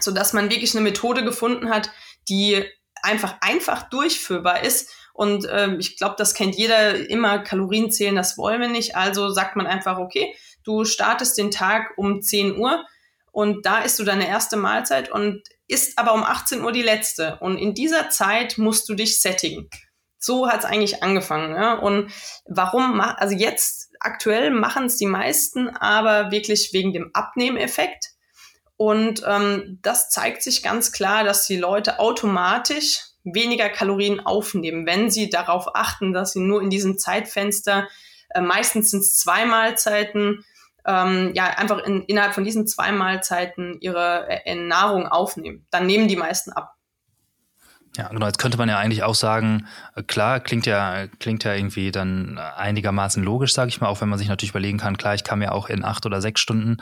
so 0.00 0.10
dass 0.10 0.32
man 0.32 0.50
wirklich 0.50 0.74
eine 0.74 0.82
Methode 0.82 1.24
gefunden 1.24 1.70
hat, 1.70 1.90
die 2.28 2.64
einfach 3.02 3.36
einfach 3.40 3.88
durchführbar 3.88 4.62
ist. 4.62 4.90
Und 5.12 5.46
ähm, 5.50 5.78
ich 5.78 5.96
glaube, 5.96 6.16
das 6.18 6.34
kennt 6.34 6.56
jeder 6.56 7.08
immer 7.08 7.38
Kalorien 7.38 7.90
zählen, 7.92 8.16
das 8.16 8.36
wollen 8.36 8.60
wir 8.60 8.68
nicht. 8.68 8.96
Also 8.96 9.30
sagt 9.30 9.54
man 9.54 9.66
einfach, 9.66 9.98
okay, 9.98 10.34
du 10.64 10.84
startest 10.84 11.38
den 11.38 11.50
Tag 11.50 11.92
um 11.96 12.20
10 12.20 12.58
Uhr 12.58 12.84
und 13.30 13.66
da 13.66 13.80
isst 13.80 13.98
du 13.98 14.04
deine 14.04 14.28
erste 14.28 14.56
Mahlzeit 14.56 15.10
und 15.10 15.42
isst 15.68 15.98
aber 15.98 16.14
um 16.14 16.24
18 16.24 16.62
Uhr 16.62 16.72
die 16.72 16.82
letzte. 16.82 17.38
Und 17.40 17.58
in 17.58 17.74
dieser 17.74 18.10
Zeit 18.10 18.58
musst 18.58 18.88
du 18.88 18.94
dich 18.94 19.20
sättigen. 19.20 19.68
So 20.18 20.48
hat 20.48 20.60
es 20.60 20.64
eigentlich 20.64 21.02
angefangen. 21.02 21.54
Ja? 21.54 21.74
Und 21.74 22.10
warum, 22.46 23.00
also 23.00 23.34
jetzt 23.34 23.90
aktuell 24.00 24.50
machen 24.50 24.86
es 24.86 24.96
die 24.96 25.06
meisten, 25.06 25.68
aber 25.68 26.30
wirklich 26.30 26.72
wegen 26.72 26.92
dem 26.92 27.10
Abnehmeffekt. 27.12 28.13
Und 28.84 29.22
ähm, 29.26 29.78
das 29.80 30.10
zeigt 30.10 30.42
sich 30.42 30.62
ganz 30.62 30.92
klar, 30.92 31.24
dass 31.24 31.46
die 31.46 31.56
Leute 31.56 32.00
automatisch 32.00 33.00
weniger 33.24 33.70
Kalorien 33.70 34.20
aufnehmen, 34.20 34.84
wenn 34.84 35.10
sie 35.10 35.30
darauf 35.30 35.74
achten, 35.74 36.12
dass 36.12 36.32
sie 36.32 36.40
nur 36.40 36.60
in 36.60 36.68
diesem 36.68 36.98
Zeitfenster, 36.98 37.88
äh, 38.28 38.42
meistens 38.42 38.90
sind 38.90 39.00
es 39.00 39.16
zwei 39.16 39.46
Mahlzeiten, 39.46 40.44
ähm, 40.86 41.32
ja, 41.32 41.46
einfach 41.46 41.78
in, 41.78 42.02
innerhalb 42.02 42.34
von 42.34 42.44
diesen 42.44 42.66
zwei 42.66 42.92
Mahlzeiten 42.92 43.78
ihre 43.80 44.28
äh, 44.28 44.54
Nahrung 44.54 45.08
aufnehmen. 45.08 45.66
Dann 45.70 45.86
nehmen 45.86 46.06
die 46.06 46.16
meisten 46.16 46.52
ab. 46.52 46.73
Ja, 47.96 48.08
genau. 48.08 48.26
Jetzt 48.26 48.38
könnte 48.38 48.58
man 48.58 48.68
ja 48.68 48.78
eigentlich 48.78 49.04
auch 49.04 49.14
sagen, 49.14 49.68
klar, 50.08 50.40
klingt 50.40 50.66
ja, 50.66 51.06
klingt 51.20 51.44
ja 51.44 51.54
irgendwie 51.54 51.92
dann 51.92 52.38
einigermaßen 52.38 53.22
logisch, 53.22 53.54
sage 53.54 53.68
ich 53.68 53.80
mal, 53.80 53.86
auch 53.86 54.00
wenn 54.00 54.08
man 54.08 54.18
sich 54.18 54.26
natürlich 54.26 54.50
überlegen 54.50 54.78
kann, 54.78 54.96
klar, 54.96 55.14
ich 55.14 55.22
kann 55.22 55.38
mir 55.38 55.52
auch 55.52 55.68
in 55.68 55.84
acht 55.84 56.04
oder 56.04 56.20
sechs 56.20 56.40
Stunden 56.40 56.78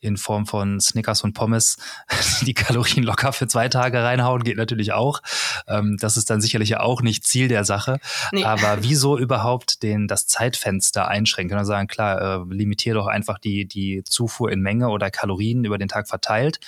in 0.00 0.16
Form 0.16 0.46
von 0.46 0.80
Snickers 0.80 1.22
und 1.24 1.32
Pommes 1.32 1.78
die 2.42 2.54
Kalorien 2.54 3.02
locker 3.02 3.32
für 3.32 3.48
zwei 3.48 3.68
Tage 3.68 4.04
reinhauen, 4.04 4.44
geht 4.44 4.56
natürlich 4.56 4.92
auch. 4.92 5.20
Ähm, 5.66 5.96
das 6.00 6.16
ist 6.16 6.30
dann 6.30 6.40
sicherlich 6.40 6.68
ja 6.68 6.80
auch 6.80 7.02
nicht 7.02 7.24
Ziel 7.24 7.48
der 7.48 7.64
Sache. 7.64 7.98
Nee. 8.30 8.44
Aber 8.44 8.78
wieso 8.82 9.18
überhaupt 9.18 9.82
den, 9.82 10.06
das 10.06 10.28
Zeitfenster 10.28 11.08
einschränken? 11.08 11.56
Man 11.56 11.66
sagen, 11.66 11.88
klar, 11.88 12.46
äh, 12.48 12.54
limitiere 12.54 12.94
doch 12.94 13.08
einfach 13.08 13.38
die, 13.38 13.66
die 13.66 14.04
Zufuhr 14.04 14.52
in 14.52 14.60
Menge 14.60 14.90
oder 14.90 15.10
Kalorien 15.10 15.64
über 15.64 15.78
den 15.78 15.88
Tag 15.88 16.08
verteilt. 16.08 16.60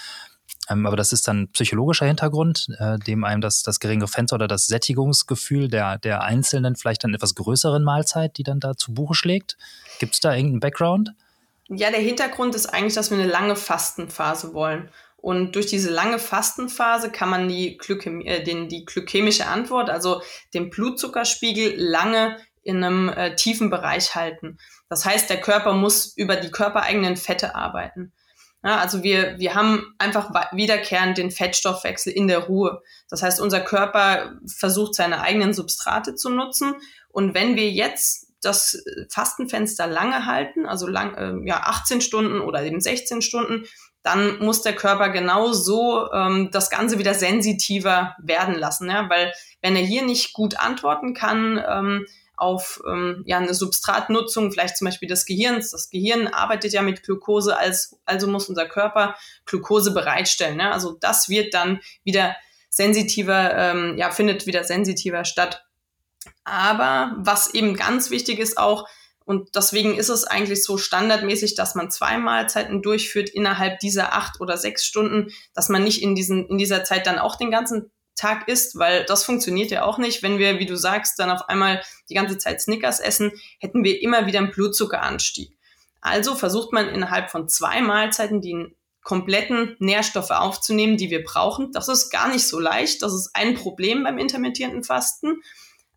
Ähm, 0.71 0.87
aber 0.87 0.97
das 0.97 1.12
ist 1.12 1.28
dann 1.28 1.49
psychologischer 1.49 2.06
Hintergrund, 2.06 2.68
äh, 2.78 2.99
dem 2.99 3.25
einem 3.25 3.40
das, 3.40 3.62
das 3.62 3.80
geringere 3.80 4.09
Fenster 4.09 4.37
oder 4.37 4.49
das 4.49 4.66
Sättigungsgefühl 4.66 5.68
der, 5.68 5.99
der 5.99 6.23
einzelnen, 6.23 6.76
vielleicht 6.76 7.04
dann 7.04 7.14
etwas 7.14 7.35
größeren 7.35 7.83
Mahlzeit, 7.83 8.38
die 8.38 8.42
dann 8.42 8.61
da 8.61 8.76
zu 8.76 8.94
Buche 8.94 9.14
schlägt. 9.14 9.56
Gibt 9.99 10.14
es 10.14 10.21
da 10.21 10.35
irgendeinen 10.35 10.61
Background? 10.61 11.12
Ja, 11.68 11.90
der 11.90 12.00
Hintergrund 12.00 12.54
ist 12.54 12.66
eigentlich, 12.66 12.94
dass 12.94 13.11
wir 13.11 13.18
eine 13.18 13.30
lange 13.30 13.56
Fastenphase 13.56 14.54
wollen. 14.54 14.90
Und 15.16 15.56
durch 15.56 15.66
diese 15.66 15.90
lange 15.90 16.18
Fastenphase 16.18 17.11
kann 17.11 17.30
man 17.30 17.49
die, 17.49 17.78
Glykämie, 17.78 18.26
äh, 18.26 18.44
den, 18.44 18.68
die 18.68 18.85
glykämische 18.85 19.47
Antwort, 19.47 19.88
also 19.88 20.23
den 20.52 20.68
Blutzuckerspiegel, 20.68 21.75
lange 21.78 22.37
in 22.62 22.85
einem 22.85 23.09
äh, 23.09 23.35
tiefen 23.35 23.71
Bereich 23.71 24.14
halten. 24.14 24.59
Das 24.88 25.04
heißt, 25.04 25.30
der 25.30 25.40
Körper 25.40 25.73
muss 25.73 26.14
über 26.16 26.37
die 26.37 26.50
körpereigenen 26.50 27.16
Fette 27.16 27.54
arbeiten. 27.54 28.12
Ja, 28.64 28.78
also 28.78 29.02
wir, 29.02 29.38
wir 29.38 29.54
haben 29.54 29.94
einfach 29.99 30.30
wiederkehrend 30.52 31.18
den 31.18 31.30
Fettstoffwechsel 31.30 32.11
in 32.11 32.28
der 32.28 32.38
Ruhe. 32.38 32.83
Das 33.11 33.23
heißt, 33.23 33.38
unser 33.38 33.61
Körper 33.61 34.38
versucht 34.47 34.94
seine 34.94 35.21
eigenen 35.21 35.52
Substrate 35.52 36.14
zu 36.14 36.30
nutzen. 36.30 36.75
Und 37.11 37.35
wenn 37.35 37.56
wir 37.56 37.71
jetzt 37.71 38.33
das 38.40 38.83
Fastenfenster 39.11 39.87
lange 39.87 40.25
halten, 40.25 40.64
also 40.64 40.87
lang, 40.87 41.14
äh, 41.14 41.47
ja, 41.47 41.61
18 41.64 42.00
Stunden 42.00 42.40
oder 42.40 42.62
eben 42.62 42.80
16 42.80 43.21
Stunden, 43.21 43.66
dann 44.02 44.38
muss 44.38 44.62
der 44.62 44.75
Körper 44.75 45.11
genau 45.11 45.52
so 45.52 46.11
ähm, 46.12 46.50
das 46.50 46.71
Ganze 46.71 46.99
wieder 46.99 47.14
sensitiver 47.14 48.16
werden 48.18 48.54
lassen. 48.54 48.88
Ja? 48.88 49.11
Weil 49.11 49.33
wenn 49.61 49.76
er 49.76 49.83
hier 49.83 50.04
nicht 50.04 50.33
gut 50.33 50.59
antworten 50.59 51.12
kann, 51.12 51.62
ähm, 51.66 52.06
auf 52.37 52.83
ähm, 52.87 53.23
ja, 53.26 53.38
eine 53.38 53.55
Substratnutzung, 53.55 54.50
vielleicht 54.50 54.76
zum 54.76 54.87
Beispiel 54.87 55.09
des 55.09 55.26
Gehirns. 55.26 55.71
Das 55.71 55.91
Gehirn 55.91 56.26
arbeitet 56.26 56.73
ja 56.73 56.83
mit 56.83 57.03
Glucose, 57.03 57.57
als, 57.57 57.97
also 58.05 58.26
muss 58.26 58.49
unser 58.49 58.67
Körper 58.67 59.17
Glucose 59.47 59.93
bereitstellen. 59.93 60.57
Ne? 60.57 60.73
Also 60.73 60.97
das 61.00 61.29
wird 61.29 61.55
dann 61.55 61.81
wieder 62.03 62.37
sensitiver, 62.71 63.55
ähm, 63.57 63.97
ja, 63.97 64.11
findet 64.11 64.47
wieder 64.47 64.64
sensitiver 64.64 65.25
statt. 65.25 65.64
Aber 66.43 67.14
was 67.19 67.55
eben 67.55 67.75
ganz 67.75 68.11
wichtig 68.11 68.38
ist 68.38 68.59
auch, 68.59 68.88
und 69.26 69.55
deswegen 69.55 69.97
ist 69.97 70.11
es 70.11 70.25
eigentlich 70.25 70.62
so 70.62 70.76
standardmäßig, 70.76 71.55
dass 71.55 71.75
man 71.75 71.91
zwei 71.91 72.19
Mahlzeiten 72.19 72.83
durchführt 72.83 73.31
innerhalb 73.31 73.79
dieser 73.79 74.12
acht 74.12 74.41
oder 74.41 74.59
sechs 74.59 74.85
Stunden, 74.85 75.31
dass 75.55 75.71
man 75.71 75.83
nicht 75.83 76.03
in, 76.03 76.14
diesen, 76.14 76.47
in 76.49 76.59
dieser 76.59 76.85
Zeit 76.85 77.07
dann 77.07 77.19
auch 77.19 77.37
den 77.37 77.50
ganzen 77.50 77.91
Tag 78.16 78.49
isst, 78.49 78.78
weil 78.78 79.04
das 79.04 79.25
funktioniert 79.25 79.71
ja 79.71 79.85
auch 79.85 79.99
nicht. 79.99 80.23
Wenn 80.23 80.38
wir, 80.38 80.59
wie 80.59 80.66
du 80.66 80.76
sagst, 80.76 81.18
dann 81.18 81.30
auf 81.30 81.49
einmal 81.49 81.83
die 82.09 82.14
ganze 82.14 82.38
Zeit 82.38 82.61
Snickers 82.61 83.00
essen, 83.00 83.33
hätten 83.59 83.85
wir 83.85 84.02
immer 84.02 84.26
wieder 84.26 84.38
einen 84.38 84.50
Blutzuckeranstieg. 84.50 85.56
Also 86.00 86.35
versucht 86.35 86.73
man 86.73 86.88
innerhalb 86.88 87.30
von 87.30 87.49
zwei 87.49 87.80
Mahlzeiten 87.80 88.40
die 88.40 88.75
kompletten 89.02 89.76
Nährstoffe 89.78 90.30
aufzunehmen, 90.30 90.97
die 90.97 91.11
wir 91.11 91.23
brauchen. 91.23 91.73
Das 91.73 91.88
ist 91.88 92.11
gar 92.11 92.28
nicht 92.28 92.47
so 92.47 92.59
leicht. 92.59 93.02
Das 93.02 93.12
ist 93.14 93.30
ein 93.35 93.54
Problem 93.54 94.02
beim 94.02 94.18
intermittierenden 94.18 94.83
Fasten. 94.83 95.42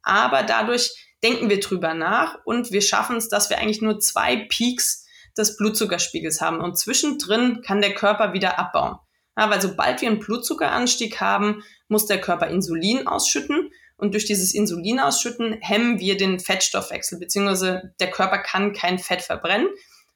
Aber 0.01 0.43
dadurch 0.43 0.93
denken 1.23 1.49
wir 1.49 1.59
drüber 1.59 1.93
nach 1.93 2.37
und 2.45 2.71
wir 2.71 2.81
schaffen 2.81 3.17
es, 3.17 3.29
dass 3.29 3.49
wir 3.49 3.57
eigentlich 3.57 3.81
nur 3.81 3.99
zwei 3.99 4.47
Peaks 4.49 5.05
des 5.37 5.57
Blutzuckerspiegels 5.57 6.41
haben. 6.41 6.61
Und 6.61 6.77
zwischendrin 6.77 7.61
kann 7.61 7.81
der 7.81 7.93
Körper 7.93 8.33
wieder 8.33 8.59
abbauen. 8.59 8.97
Ja, 9.37 9.49
weil 9.49 9.61
sobald 9.61 10.01
wir 10.01 10.09
einen 10.09 10.19
Blutzuckeranstieg 10.19 11.21
haben, 11.21 11.63
muss 11.87 12.07
der 12.07 12.19
Körper 12.19 12.47
Insulin 12.47 13.07
ausschütten. 13.07 13.71
Und 13.95 14.13
durch 14.13 14.25
dieses 14.25 14.53
Insulin 14.53 14.99
ausschütten 14.99 15.57
hemmen 15.61 15.99
wir 15.99 16.17
den 16.17 16.39
Fettstoffwechsel, 16.39 17.19
beziehungsweise 17.19 17.93
der 17.99 18.11
Körper 18.11 18.39
kann 18.39 18.73
kein 18.73 18.99
Fett 18.99 19.21
verbrennen. 19.21 19.69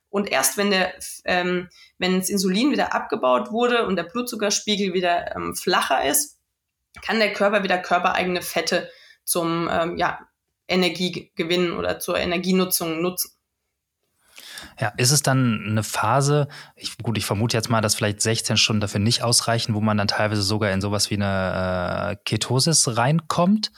Und 0.09 0.29
erst 0.29 0.57
wenn 0.57 0.71
der, 0.71 0.93
ähm, 1.25 1.69
wenn 1.97 2.19
das 2.19 2.29
Insulin 2.29 2.71
wieder 2.71 2.93
abgebaut 2.93 3.51
wurde 3.51 3.85
und 3.85 3.95
der 3.95 4.03
Blutzuckerspiegel 4.03 4.93
wieder 4.93 5.35
ähm, 5.35 5.55
flacher 5.55 6.03
ist, 6.05 6.37
kann 7.01 7.19
der 7.19 7.33
Körper 7.33 7.63
wieder 7.63 7.77
körpereigene 7.77 8.41
Fette 8.41 8.89
zum 9.23 9.69
ähm, 9.71 9.97
ja, 9.97 10.19
Energiegewinn 10.67 11.71
oder 11.71 11.99
zur 11.99 12.17
Energienutzung 12.17 13.01
nutzen. 13.01 13.31
Ja, 14.79 14.93
ist 14.97 15.11
es 15.11 15.23
dann 15.23 15.65
eine 15.67 15.83
Phase, 15.83 16.47
ich, 16.75 16.97
gut, 16.97 17.17
ich 17.17 17.25
vermute 17.25 17.57
jetzt 17.57 17.69
mal, 17.69 17.81
dass 17.81 17.95
vielleicht 17.95 18.21
16 18.21 18.57
Stunden 18.57 18.81
dafür 18.81 18.99
nicht 18.99 19.23
ausreichen, 19.23 19.73
wo 19.73 19.81
man 19.81 19.97
dann 19.97 20.07
teilweise 20.07 20.41
sogar 20.41 20.71
in 20.71 20.81
sowas 20.81 21.09
wie 21.09 21.15
eine 21.15 22.11
äh, 22.11 22.15
Ketosis 22.25 22.97
reinkommt? 22.97 23.71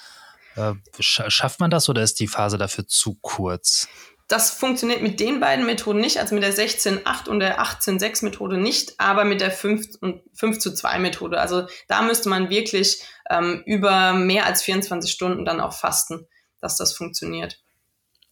Äh, 0.55 0.73
schafft 0.99 1.59
man 1.59 1.71
das 1.71 1.89
oder 1.89 2.03
ist 2.03 2.19
die 2.19 2.27
Phase 2.27 2.57
dafür 2.57 2.87
zu 2.87 3.17
kurz? 3.21 3.87
Das 4.27 4.51
funktioniert 4.51 5.01
mit 5.01 5.19
den 5.19 5.39
beiden 5.39 5.65
Methoden 5.65 5.99
nicht, 5.99 6.17
also 6.17 6.33
mit 6.33 6.43
der 6.43 6.53
16.8 6.53 7.27
und 7.27 7.39
der 7.39 7.61
18.6 7.61 8.23
Methode 8.23 8.57
nicht, 8.57 8.99
aber 8.99 9.25
mit 9.25 9.41
der 9.41 9.51
5, 9.51 9.85
5 10.33 10.59
zu 10.59 10.73
2 10.73 10.99
Methode. 10.99 11.39
Also 11.39 11.67
da 11.87 12.01
müsste 12.01 12.29
man 12.29 12.49
wirklich 12.49 13.03
ähm, 13.29 13.63
über 13.65 14.13
mehr 14.13 14.45
als 14.45 14.63
24 14.63 15.11
Stunden 15.11 15.43
dann 15.43 15.59
auch 15.59 15.73
fasten, 15.73 16.27
dass 16.59 16.77
das 16.77 16.93
funktioniert. 16.93 17.62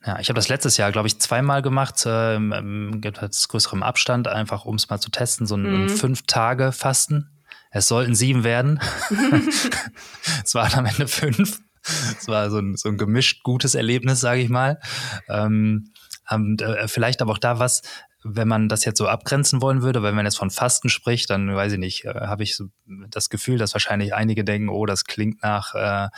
Ja, 0.05 0.19
ich 0.19 0.29
habe 0.29 0.37
das 0.37 0.49
letztes 0.49 0.77
Jahr, 0.77 0.91
glaube 0.91 1.07
ich, 1.07 1.19
zweimal 1.19 1.61
gemacht, 1.61 2.03
äh, 2.05 2.39
mit 2.39 3.19
größerem 3.47 3.83
Abstand, 3.83 4.27
einfach 4.27 4.65
um 4.65 4.75
es 4.75 4.89
mal 4.89 4.99
zu 4.99 5.11
testen, 5.11 5.45
so 5.45 5.55
ein, 5.55 5.83
mhm. 5.83 5.89
fünf 5.89 6.23
Tage 6.23 6.71
Fasten. 6.71 7.29
Es 7.69 7.87
sollten 7.87 8.15
sieben 8.15 8.43
werden. 8.43 8.79
es 10.43 10.55
waren 10.55 10.79
am 10.79 10.85
Ende 10.85 11.07
fünf. 11.07 11.61
Es 11.83 12.27
war 12.27 12.49
so 12.49 12.59
ein, 12.59 12.75
so 12.75 12.89
ein 12.89 12.97
gemischt 12.97 13.43
gutes 13.43 13.75
Erlebnis, 13.75 14.19
sage 14.19 14.41
ich 14.41 14.49
mal. 14.49 14.79
Ähm, 15.29 15.91
und, 16.29 16.61
äh, 16.61 16.87
vielleicht 16.87 17.21
aber 17.21 17.33
auch 17.33 17.37
da 17.37 17.59
was, 17.59 17.81
wenn 18.23 18.47
man 18.47 18.69
das 18.69 18.85
jetzt 18.85 18.97
so 18.97 19.07
abgrenzen 19.07 19.61
wollen 19.61 19.81
würde, 19.81 20.01
weil 20.01 20.09
wenn 20.09 20.15
man 20.15 20.25
jetzt 20.25 20.37
von 20.37 20.51
Fasten 20.51 20.89
spricht, 20.89 21.29
dann 21.29 21.55
weiß 21.55 21.73
ich 21.73 21.79
nicht, 21.79 22.05
äh, 22.05 22.13
habe 22.13 22.43
ich 22.43 22.55
so 22.55 22.65
das 23.09 23.29
Gefühl, 23.29 23.57
dass 23.57 23.73
wahrscheinlich 23.73 24.13
einige 24.13 24.43
denken, 24.43 24.69
oh, 24.69 24.85
das 24.85 25.05
klingt 25.05 25.41
nach 25.41 25.73
äh, 25.75 26.09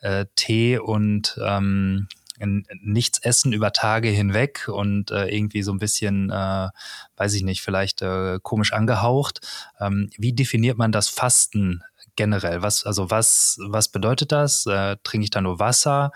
äh, 0.00 0.26
Tee 0.34 0.78
und 0.78 1.38
ähm, 1.44 2.08
nichts 2.46 3.18
essen 3.20 3.52
über 3.52 3.72
Tage 3.72 4.08
hinweg 4.08 4.68
und 4.68 5.10
äh, 5.10 5.26
irgendwie 5.26 5.62
so 5.62 5.72
ein 5.72 5.78
bisschen, 5.78 6.30
äh, 6.30 6.68
weiß 7.16 7.34
ich 7.34 7.42
nicht, 7.42 7.62
vielleicht 7.62 8.02
äh, 8.02 8.38
komisch 8.42 8.72
angehaucht. 8.72 9.40
Ähm, 9.80 10.10
wie 10.16 10.32
definiert 10.32 10.78
man 10.78 10.92
das 10.92 11.08
Fasten 11.08 11.82
generell? 12.16 12.62
Was, 12.62 12.84
also 12.84 13.10
was, 13.10 13.58
was 13.66 13.88
bedeutet 13.88 14.32
das? 14.32 14.66
Äh, 14.66 14.96
trinke 15.02 15.24
ich 15.24 15.30
da 15.30 15.40
nur 15.40 15.58
Wasser? 15.58 16.12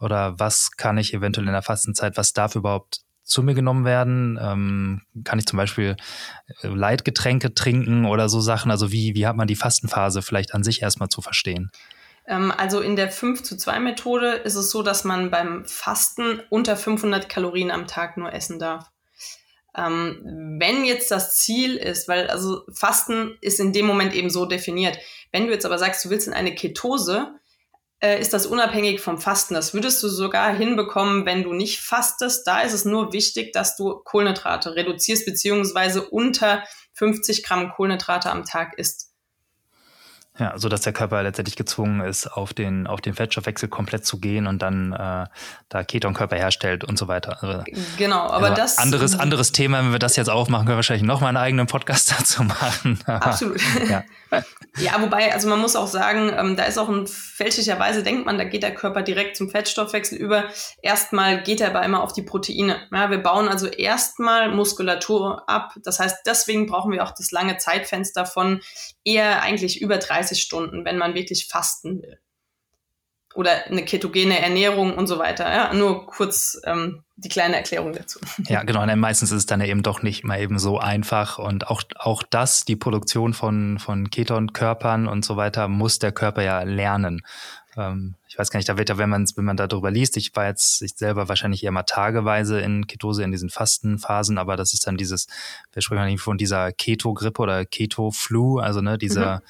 Oder 0.00 0.38
was 0.38 0.72
kann 0.72 0.98
ich 0.98 1.12
eventuell 1.12 1.46
in 1.46 1.52
der 1.52 1.62
Fastenzeit, 1.62 2.16
was 2.16 2.32
darf 2.32 2.54
überhaupt 2.54 3.00
zu 3.24 3.42
mir 3.42 3.54
genommen 3.54 3.84
werden? 3.84 4.38
Ähm, 4.40 5.02
kann 5.24 5.38
ich 5.38 5.46
zum 5.46 5.56
Beispiel 5.56 5.96
äh, 6.62 6.68
Leitgetränke 6.68 7.54
trinken 7.54 8.06
oder 8.06 8.28
so 8.28 8.40
Sachen? 8.40 8.70
Also 8.70 8.90
wie, 8.92 9.14
wie 9.14 9.26
hat 9.26 9.36
man 9.36 9.48
die 9.48 9.56
Fastenphase 9.56 10.22
vielleicht 10.22 10.54
an 10.54 10.64
sich 10.64 10.82
erstmal 10.82 11.08
zu 11.08 11.20
verstehen? 11.20 11.70
Ähm, 12.28 12.52
also 12.56 12.80
in 12.80 12.94
der 12.94 13.10
5 13.10 13.42
zu 13.42 13.56
2 13.56 13.80
Methode 13.80 14.32
ist 14.32 14.54
es 14.54 14.70
so, 14.70 14.82
dass 14.82 15.04
man 15.04 15.30
beim 15.30 15.64
Fasten 15.64 16.40
unter 16.50 16.76
500 16.76 17.28
Kalorien 17.28 17.70
am 17.70 17.86
Tag 17.86 18.16
nur 18.16 18.32
essen 18.32 18.58
darf. 18.58 18.90
Ähm, 19.76 20.56
wenn 20.60 20.84
jetzt 20.84 21.10
das 21.10 21.36
Ziel 21.36 21.76
ist, 21.76 22.08
weil 22.08 22.28
also 22.28 22.62
Fasten 22.72 23.36
ist 23.40 23.60
in 23.60 23.72
dem 23.72 23.86
Moment 23.86 24.14
eben 24.14 24.30
so 24.30 24.44
definiert. 24.44 24.98
Wenn 25.32 25.46
du 25.46 25.52
jetzt 25.52 25.66
aber 25.66 25.78
sagst, 25.78 26.04
du 26.04 26.10
willst 26.10 26.26
in 26.26 26.34
eine 26.34 26.54
Ketose, 26.54 27.38
äh, 28.00 28.20
ist 28.20 28.32
das 28.32 28.46
unabhängig 28.46 29.00
vom 29.00 29.18
Fasten. 29.18 29.54
Das 29.54 29.74
würdest 29.74 30.02
du 30.02 30.08
sogar 30.08 30.54
hinbekommen, 30.54 31.26
wenn 31.26 31.42
du 31.42 31.52
nicht 31.52 31.80
fastest. 31.80 32.46
Da 32.46 32.60
ist 32.60 32.72
es 32.72 32.84
nur 32.84 33.12
wichtig, 33.12 33.52
dass 33.52 33.76
du 33.76 34.00
Kohlenhydrate 34.04 34.74
reduzierst, 34.74 35.24
beziehungsweise 35.24 36.08
unter 36.08 36.64
50 36.94 37.42
Gramm 37.42 37.70
Kohlenhydrate 37.70 38.30
am 38.30 38.44
Tag 38.44 38.78
isst. 38.78 39.07
Ja, 40.38 40.56
so 40.56 40.68
dass 40.68 40.82
der 40.82 40.92
Körper 40.92 41.22
letztendlich 41.22 41.56
gezwungen 41.56 42.00
ist, 42.00 42.28
auf 42.28 42.54
den, 42.54 42.86
auf 42.86 43.00
den 43.00 43.14
Fettstoffwechsel 43.14 43.68
komplett 43.68 44.06
zu 44.06 44.20
gehen 44.20 44.46
und 44.46 44.62
dann 44.62 44.92
äh, 44.92 45.26
da 45.68 45.84
Ketonkörper 45.84 46.36
herstellt 46.36 46.84
und 46.84 46.98
so 46.98 47.08
weiter. 47.08 47.42
Also, 47.42 47.64
genau, 47.96 48.20
aber 48.20 48.50
also 48.50 48.54
das. 48.54 48.78
Anderes, 48.78 49.18
anderes 49.18 49.52
Thema, 49.52 49.78
wenn 49.78 49.92
wir 49.92 49.98
das 49.98 50.16
jetzt 50.16 50.30
aufmachen, 50.30 50.66
können 50.66 50.74
wir 50.74 50.76
wahrscheinlich 50.76 51.06
noch 51.06 51.20
mal 51.20 51.28
einen 51.28 51.36
eigenen 51.38 51.66
Podcast 51.66 52.12
dazu 52.18 52.44
machen. 52.44 53.00
Absolut. 53.06 53.60
ja. 53.88 54.04
ja, 54.76 55.00
wobei, 55.00 55.32
also 55.32 55.48
man 55.48 55.58
muss 55.58 55.74
auch 55.74 55.86
sagen, 55.86 56.32
ähm, 56.36 56.56
da 56.56 56.64
ist 56.64 56.78
auch 56.78 56.88
ein 56.88 57.06
fälschlicherweise 57.06 58.02
denkt 58.02 58.26
man, 58.26 58.36
da 58.36 58.44
geht 58.44 58.62
der 58.62 58.74
Körper 58.74 59.02
direkt 59.02 59.36
zum 59.36 59.48
Fettstoffwechsel 59.48 60.18
über. 60.18 60.44
Erstmal 60.82 61.42
geht 61.42 61.60
er 61.60 61.68
aber 61.68 61.84
immer 61.84 62.02
auf 62.02 62.12
die 62.12 62.22
Proteine. 62.22 62.76
Ja, 62.92 63.10
wir 63.10 63.18
bauen 63.18 63.48
also 63.48 63.66
erstmal 63.66 64.50
Muskulatur 64.50 65.48
ab. 65.48 65.74
Das 65.84 66.00
heißt, 66.00 66.18
deswegen 66.26 66.66
brauchen 66.66 66.92
wir 66.92 67.04
auch 67.04 67.12
das 67.12 67.30
lange 67.30 67.56
Zeitfenster 67.58 68.26
von 68.26 68.60
eher 69.04 69.40
eigentlich 69.42 69.80
über 69.80 69.98
30 69.98 70.27
Stunden, 70.34 70.84
wenn 70.84 70.98
man 70.98 71.14
wirklich 71.14 71.46
fasten 71.46 72.02
will 72.02 72.18
oder 73.38 73.66
eine 73.66 73.84
ketogene 73.84 74.40
Ernährung 74.40 74.94
und 74.94 75.06
so 75.06 75.18
weiter. 75.18 75.48
Ja, 75.48 75.72
nur 75.72 76.06
kurz 76.06 76.60
ähm, 76.64 77.04
die 77.16 77.28
kleine 77.28 77.56
Erklärung 77.56 77.92
dazu. 77.92 78.18
Ja, 78.48 78.64
genau. 78.64 78.82
Und 78.82 78.98
meistens 78.98 79.30
ist 79.30 79.38
es 79.38 79.46
dann 79.46 79.60
eben 79.60 79.82
doch 79.82 80.02
nicht 80.02 80.24
mal 80.24 80.40
eben 80.40 80.58
so 80.58 80.78
einfach. 80.78 81.38
Und 81.38 81.68
auch, 81.68 81.82
auch 81.94 82.22
das, 82.22 82.64
die 82.64 82.74
Produktion 82.74 83.34
von, 83.34 83.78
von 83.78 84.10
Ketonkörpern 84.10 85.06
und 85.06 85.24
so 85.24 85.36
weiter, 85.36 85.68
muss 85.68 86.00
der 86.00 86.10
Körper 86.10 86.42
ja 86.42 86.62
lernen. 86.62 87.22
Ähm, 87.76 88.16
ich 88.26 88.38
weiß 88.38 88.50
gar 88.50 88.58
nicht, 88.58 88.68
da 88.68 88.76
wird 88.76 88.88
ja, 88.88 88.98
wenn 88.98 89.10
man, 89.10 89.24
wenn 89.36 89.44
man 89.44 89.56
darüber 89.56 89.90
liest, 89.90 90.16
ich 90.16 90.34
war 90.34 90.46
jetzt 90.46 90.82
ich 90.82 90.96
selber 90.96 91.28
wahrscheinlich 91.28 91.62
eher 91.62 91.70
mal 91.70 91.84
tageweise 91.84 92.60
in 92.60 92.86
Ketose, 92.88 93.22
in 93.22 93.30
diesen 93.30 93.50
Fastenphasen, 93.50 94.38
aber 94.38 94.56
das 94.56 94.72
ist 94.72 94.86
dann 94.86 94.96
dieses, 94.96 95.28
wir 95.72 95.82
sprechen 95.82 96.02
eigentlich 96.02 96.20
von 96.20 96.38
dieser 96.38 96.72
Keto-Grippe 96.72 97.40
oder 97.40 97.64
Keto-Flu, 97.64 98.58
also 98.58 98.80
ne, 98.80 98.98
dieser 98.98 99.36
mhm 99.36 99.42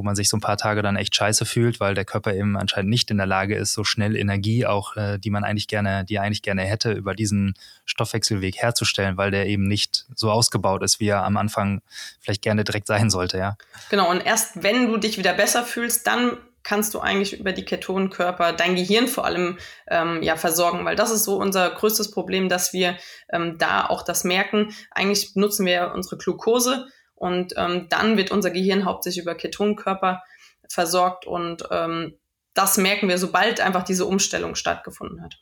wo 0.00 0.02
man 0.02 0.16
sich 0.16 0.30
so 0.30 0.38
ein 0.38 0.40
paar 0.40 0.56
Tage 0.56 0.80
dann 0.80 0.96
echt 0.96 1.14
scheiße 1.14 1.44
fühlt, 1.44 1.78
weil 1.78 1.94
der 1.94 2.06
Körper 2.06 2.32
eben 2.32 2.56
anscheinend 2.56 2.88
nicht 2.88 3.10
in 3.10 3.18
der 3.18 3.26
Lage 3.26 3.54
ist, 3.54 3.74
so 3.74 3.84
schnell 3.84 4.16
Energie 4.16 4.64
auch, 4.64 4.96
äh, 4.96 5.18
die 5.18 5.28
man 5.28 5.44
eigentlich 5.44 5.68
gerne, 5.68 6.06
die 6.06 6.14
er 6.14 6.22
eigentlich 6.22 6.40
gerne 6.40 6.62
hätte, 6.62 6.92
über 6.92 7.14
diesen 7.14 7.52
Stoffwechselweg 7.84 8.56
herzustellen, 8.56 9.18
weil 9.18 9.30
der 9.30 9.44
eben 9.44 9.68
nicht 9.68 10.06
so 10.14 10.30
ausgebaut 10.30 10.82
ist, 10.82 11.00
wie 11.00 11.08
er 11.08 11.22
am 11.22 11.36
Anfang 11.36 11.82
vielleicht 12.18 12.40
gerne 12.40 12.64
direkt 12.64 12.86
sein 12.86 13.10
sollte, 13.10 13.36
ja. 13.36 13.58
Genau, 13.90 14.10
und 14.10 14.24
erst 14.24 14.62
wenn 14.62 14.86
du 14.86 14.96
dich 14.96 15.18
wieder 15.18 15.34
besser 15.34 15.64
fühlst, 15.64 16.06
dann 16.06 16.38
kannst 16.62 16.94
du 16.94 17.00
eigentlich 17.00 17.38
über 17.38 17.52
die 17.52 17.66
Ketonkörper 17.66 18.54
dein 18.54 18.76
Gehirn 18.76 19.06
vor 19.06 19.26
allem 19.26 19.58
ähm, 19.86 20.22
ja 20.22 20.36
versorgen, 20.36 20.86
weil 20.86 20.96
das 20.96 21.10
ist 21.10 21.24
so 21.24 21.36
unser 21.36 21.68
größtes 21.68 22.10
Problem, 22.10 22.48
dass 22.48 22.72
wir 22.72 22.96
ähm, 23.30 23.58
da 23.58 23.84
auch 23.84 24.02
das 24.02 24.24
merken. 24.24 24.74
Eigentlich 24.92 25.36
nutzen 25.36 25.66
wir 25.66 25.92
unsere 25.94 26.16
Glucose 26.16 26.86
und 27.20 27.52
ähm, 27.58 27.86
dann 27.90 28.16
wird 28.16 28.30
unser 28.30 28.50
Gehirn 28.50 28.86
hauptsächlich 28.86 29.22
über 29.22 29.34
Ketonkörper 29.34 30.22
versorgt. 30.70 31.26
Und 31.26 31.62
ähm, 31.70 32.14
das 32.54 32.78
merken 32.78 33.10
wir, 33.10 33.18
sobald 33.18 33.60
einfach 33.60 33.82
diese 33.82 34.06
Umstellung 34.06 34.54
stattgefunden 34.54 35.22
hat. 35.22 35.36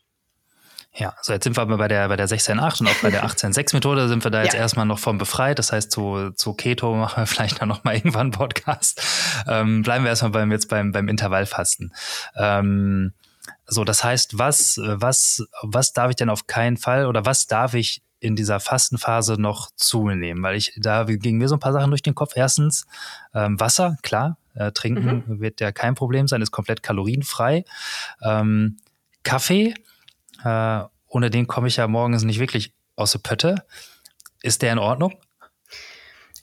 Ja, 0.92 1.14
so 1.22 1.32
jetzt 1.32 1.44
sind 1.44 1.56
wir 1.56 1.66
bei 1.66 1.86
der, 1.86 2.08
bei 2.08 2.16
der 2.16 2.28
16.8 2.28 2.80
und 2.80 2.88
auch 2.88 3.00
bei 3.00 3.10
der 3.10 3.24
18.6-Methode 3.28 4.08
sind 4.08 4.24
wir 4.24 4.32
da 4.32 4.42
jetzt 4.42 4.54
ja. 4.54 4.58
erstmal 4.58 4.86
noch 4.86 4.98
vom 4.98 5.18
befreit. 5.18 5.60
Das 5.60 5.70
heißt, 5.70 5.92
zu, 5.92 6.30
zu 6.34 6.52
Keto 6.54 6.96
machen 6.96 7.22
wir 7.22 7.26
vielleicht 7.28 7.60
dann 7.62 7.68
nochmal 7.68 7.94
irgendwann 7.94 8.22
einen 8.22 8.30
Podcast. 8.32 9.00
Ähm, 9.46 9.82
bleiben 9.82 10.02
wir 10.02 10.08
erstmal 10.08 10.32
beim, 10.32 10.50
jetzt 10.50 10.68
beim, 10.68 10.90
beim 10.90 11.06
Intervallfasten. 11.06 11.94
Ähm, 12.34 13.12
so, 13.66 13.84
das 13.84 14.02
heißt, 14.02 14.36
was, 14.36 14.80
was, 14.82 15.46
was 15.62 15.92
darf 15.92 16.10
ich 16.10 16.16
denn 16.16 16.28
auf 16.28 16.48
keinen 16.48 16.76
Fall 16.76 17.06
oder 17.06 17.24
was 17.24 17.46
darf 17.46 17.74
ich 17.74 18.02
in 18.20 18.36
dieser 18.36 18.60
Fastenphase 18.60 19.40
noch 19.40 19.70
zunehmen? 19.76 20.42
Weil 20.42 20.56
ich, 20.56 20.72
da 20.76 21.04
gingen 21.04 21.38
mir 21.38 21.48
so 21.48 21.56
ein 21.56 21.60
paar 21.60 21.72
Sachen 21.72 21.90
durch 21.90 22.02
den 22.02 22.14
Kopf. 22.14 22.32
Erstens, 22.36 22.86
ähm, 23.34 23.58
Wasser, 23.60 23.96
klar, 24.02 24.38
äh, 24.54 24.72
trinken 24.72 25.24
mhm. 25.26 25.40
wird 25.40 25.60
ja 25.60 25.72
kein 25.72 25.94
Problem 25.94 26.28
sein, 26.28 26.42
ist 26.42 26.50
komplett 26.50 26.82
kalorienfrei. 26.82 27.64
Ähm, 28.22 28.78
Kaffee, 29.22 29.74
äh, 30.44 30.80
ohne 31.08 31.30
den 31.30 31.46
komme 31.46 31.68
ich 31.68 31.76
ja 31.76 31.86
morgens 31.86 32.24
nicht 32.24 32.40
wirklich 32.40 32.72
aus 32.96 33.12
der 33.12 33.20
Pötte. 33.20 33.64
Ist 34.42 34.62
der 34.62 34.72
in 34.72 34.78
Ordnung? 34.78 35.14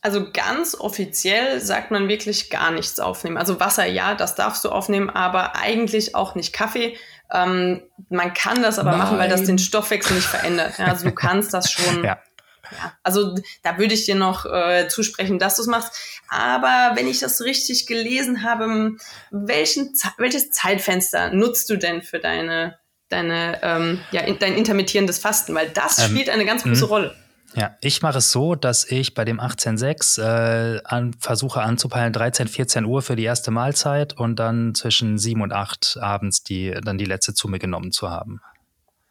Also 0.02 0.32
ganz 0.32 0.76
offiziell 0.76 1.60
sagt 1.62 1.90
man 1.90 2.08
wirklich 2.08 2.52
gar 2.52 2.70
nichts 2.70 3.00
aufnehmen. 3.00 3.38
Also 3.38 3.60
Wasser, 3.60 3.88
ja, 3.88 4.14
das 4.14 4.36
darfst 4.36 4.64
du 4.64 4.70
aufnehmen, 4.70 5.10
aber 5.10 5.56
eigentlich 5.56 6.14
auch 6.14 6.36
nicht 6.36 6.54
Kaffee. 6.54 6.96
Ähm, 7.32 7.82
man 8.10 8.34
kann 8.34 8.62
das 8.62 8.80
aber 8.80 8.92
Nein. 8.92 9.00
machen, 9.00 9.18
weil 9.18 9.30
das 9.30 9.44
den 9.44 9.58
Stoffwechsel 9.58 10.16
nicht 10.16 10.28
verändert. 10.28 10.78
Ja, 10.78 10.86
also 10.86 11.06
du 11.06 11.12
kannst 11.16 11.54
das 11.54 11.72
schon. 11.72 12.04
ja. 12.04 12.18
Ja, 12.72 12.94
also 13.04 13.36
da 13.62 13.78
würde 13.78 13.94
ich 13.94 14.06
dir 14.06 14.16
noch 14.16 14.48
äh, 14.48 14.88
zusprechen, 14.88 15.38
dass 15.38 15.58
du 15.58 15.62
es 15.62 15.68
machst. 15.68 15.94
Aber 16.30 16.96
wenn 16.96 17.08
ich 17.08 17.20
das 17.20 17.42
richtig 17.42 17.86
gelesen 17.86 18.44
habe, 18.44 18.94
welchen, 19.30 19.94
welches 20.18 20.50
Zeitfenster 20.50 21.32
nutzt 21.32 21.70
du 21.70 21.78
denn 21.78 22.02
für 22.02 22.18
deine, 22.18 22.80
deine, 23.10 23.60
ähm, 23.62 24.02
ja, 24.10 24.24
dein 24.34 24.56
intermittierendes 24.56 25.20
Fasten? 25.20 25.54
Weil 25.54 25.70
das 25.70 26.00
ähm, 26.00 26.10
spielt 26.10 26.30
eine 26.30 26.46
ganz 26.46 26.64
große 26.64 26.86
mhm. 26.86 26.90
Rolle. 26.90 27.16
Ja, 27.56 27.78
ich 27.80 28.02
mache 28.02 28.18
es 28.18 28.32
so, 28.32 28.56
dass 28.56 28.84
ich 28.84 29.14
bei 29.14 29.24
dem 29.24 29.40
18.6 29.40 30.22
äh, 30.22 30.82
an, 30.84 31.14
versuche 31.20 31.62
anzupeilen 31.62 32.12
13, 32.12 32.50
14 32.50 32.84
Uhr 32.84 33.02
für 33.02 33.16
die 33.16 33.24
erste 33.24 33.50
Mahlzeit 33.50 34.14
und 34.14 34.38
dann 34.38 34.76
zwischen 34.76 35.18
7 35.18 35.42
und 35.42 35.54
8 35.54 35.98
abends 36.02 36.44
die, 36.44 36.76
dann 36.84 36.98
die 36.98 37.06
letzte 37.06 37.34
zu 37.34 37.48
mir 37.48 37.60
genommen 37.60 37.94
zu 37.94 38.10
haben. 38.10 38.42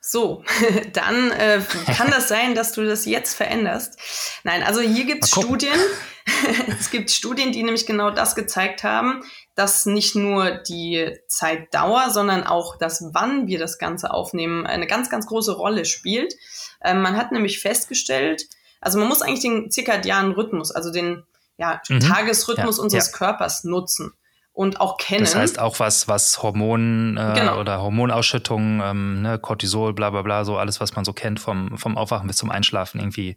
So, 0.07 0.45
dann 0.93 1.31
äh, 1.31 1.63
kann 1.97 2.11
das 2.11 2.29
sein, 2.29 2.55
dass 2.55 2.73
du 2.73 2.85
das 2.85 3.07
jetzt 3.07 3.35
veränderst. 3.35 3.99
Nein, 4.45 4.63
also 4.63 4.81
hier 4.83 5.07
gibt 5.07 5.25
es 5.25 5.31
Studien. 5.31 5.79
es 6.79 6.91
gibt 6.91 7.11
Studien, 7.11 7.53
die 7.53 7.63
nämlich 7.63 7.87
genau 7.87 8.11
das 8.11 8.35
gezeigt 8.35 8.85
haben, 8.85 9.23
dass 9.55 9.87
nicht 9.87 10.17
nur 10.17 10.51
die 10.51 11.17
Zeitdauer, 11.29 12.11
sondern 12.11 12.45
auch 12.45 12.77
das, 12.77 13.05
wann 13.13 13.47
wir 13.47 13.59
das 13.59 13.79
Ganze 13.79 14.13
aufnehmen, 14.13 14.67
eine 14.67 14.87
ganz, 14.87 15.11
ganz 15.11 15.27
große 15.27 15.53
Rolle 15.53 15.85
spielt. 15.85 16.35
Ähm, 16.83 17.03
man 17.03 17.17
hat 17.17 17.33
nämlich 17.33 17.61
festgestellt, 17.61 18.47
also 18.81 18.99
man 18.99 19.09
muss 19.09 19.23
eigentlich 19.23 19.41
den 19.41 19.71
zirkadianen 19.71 20.33
Rhythmus, 20.33 20.71
also 20.71 20.91
den 20.91 21.25
ja, 21.57 21.81
mhm. 21.89 22.01
Tagesrhythmus 22.01 22.79
ja, 22.79 22.83
unseres 22.83 23.13
ja. 23.13 23.17
Körpers 23.17 23.65
nutzen 23.65 24.13
und 24.55 24.81
auch 24.81 24.97
kennen. 24.99 25.25
Das 25.25 25.35
heißt 25.35 25.59
auch 25.59 25.81
was, 25.81 26.07
was 26.09 26.43
Hormonen 26.43 27.17
äh, 27.17 27.33
genau. 27.35 27.59
oder 27.59 27.83
Hormonausschüttungen, 27.83 28.81
ähm, 28.83 29.23
ne, 29.23 29.39
Cortisol, 29.39 29.93
bla 29.95 30.11
bla 30.11 30.23
bla, 30.23 30.45
so 30.45 30.57
alles, 30.57 30.81
was 30.81 30.95
man 30.95 31.05
so 31.05 31.13
kennt 31.13 31.41
vom, 31.41 31.77
vom 31.77 31.97
Aufwachen 31.99 32.29
bis 32.29 32.37
zum 32.37 32.51
Einschlafen 32.51 33.01
irgendwie. 33.01 33.37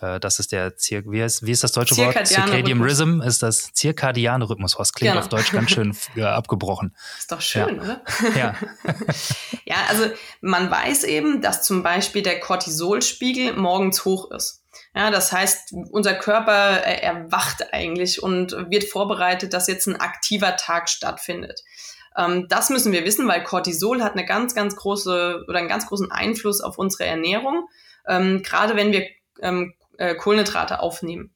Äh, 0.00 0.20
das 0.20 0.38
ist 0.38 0.52
der 0.52 0.76
Zir 0.76 1.02
wie, 1.06 1.20
ist, 1.20 1.44
wie 1.44 1.52
ist 1.52 1.64
das 1.64 1.72
deutsche 1.72 1.96
Wort? 1.96 2.26
Circadian 2.26 2.80
Rhythm 2.82 3.20
ist 3.22 3.42
das 3.42 3.72
zirkadiane 3.72 4.48
Rhythmus. 4.48 4.78
Was 4.78 4.92
klingt 4.92 5.12
genau. 5.12 5.22
auf 5.22 5.28
Deutsch 5.28 5.52
ganz 5.52 5.70
schön 5.70 5.96
äh, 6.16 6.22
abgebrochen. 6.22 6.94
Ist 7.18 7.32
doch 7.32 7.40
schön, 7.40 7.76
ja. 7.76 7.82
oder? 7.82 8.00
Ja. 8.36 8.54
ja, 9.64 9.76
also 9.88 10.06
man 10.40 10.70
weiß 10.70 11.04
eben, 11.04 11.40
dass 11.40 11.62
zum 11.62 11.82
Beispiel 11.82 12.22
der 12.22 12.40
Cortisolspiegel 12.40 13.54
morgens 13.54 14.04
hoch 14.04 14.30
ist. 14.30 14.62
Ja, 14.94 15.10
das 15.10 15.32
heißt, 15.32 15.74
unser 15.90 16.14
Körper 16.14 16.84
äh, 16.84 17.00
erwacht 17.00 17.72
eigentlich 17.72 18.22
und 18.22 18.52
wird 18.70 18.84
vorbereitet, 18.84 19.52
dass 19.52 19.68
jetzt 19.68 19.86
ein 19.86 19.96
aktiver 19.96 20.56
Tag 20.56 20.88
stattfindet. 20.88 21.62
Ähm, 22.16 22.46
das 22.48 22.70
müssen 22.70 22.92
wir 22.92 23.04
wissen, 23.04 23.28
weil 23.28 23.44
Cortisol 23.44 24.02
hat 24.02 24.12
eine 24.12 24.24
ganz, 24.24 24.54
ganz 24.54 24.76
große 24.76 25.44
oder 25.48 25.58
einen 25.58 25.68
ganz 25.68 25.86
großen 25.86 26.10
Einfluss 26.10 26.60
auf 26.60 26.78
unsere 26.78 27.04
Ernährung, 27.04 27.68
ähm, 28.06 28.42
gerade 28.42 28.76
wenn 28.76 28.92
wir 28.92 29.06
ähm, 29.40 29.74
äh, 29.98 30.14
Kohlenhydrate 30.14 30.80
aufnehmen. 30.80 31.34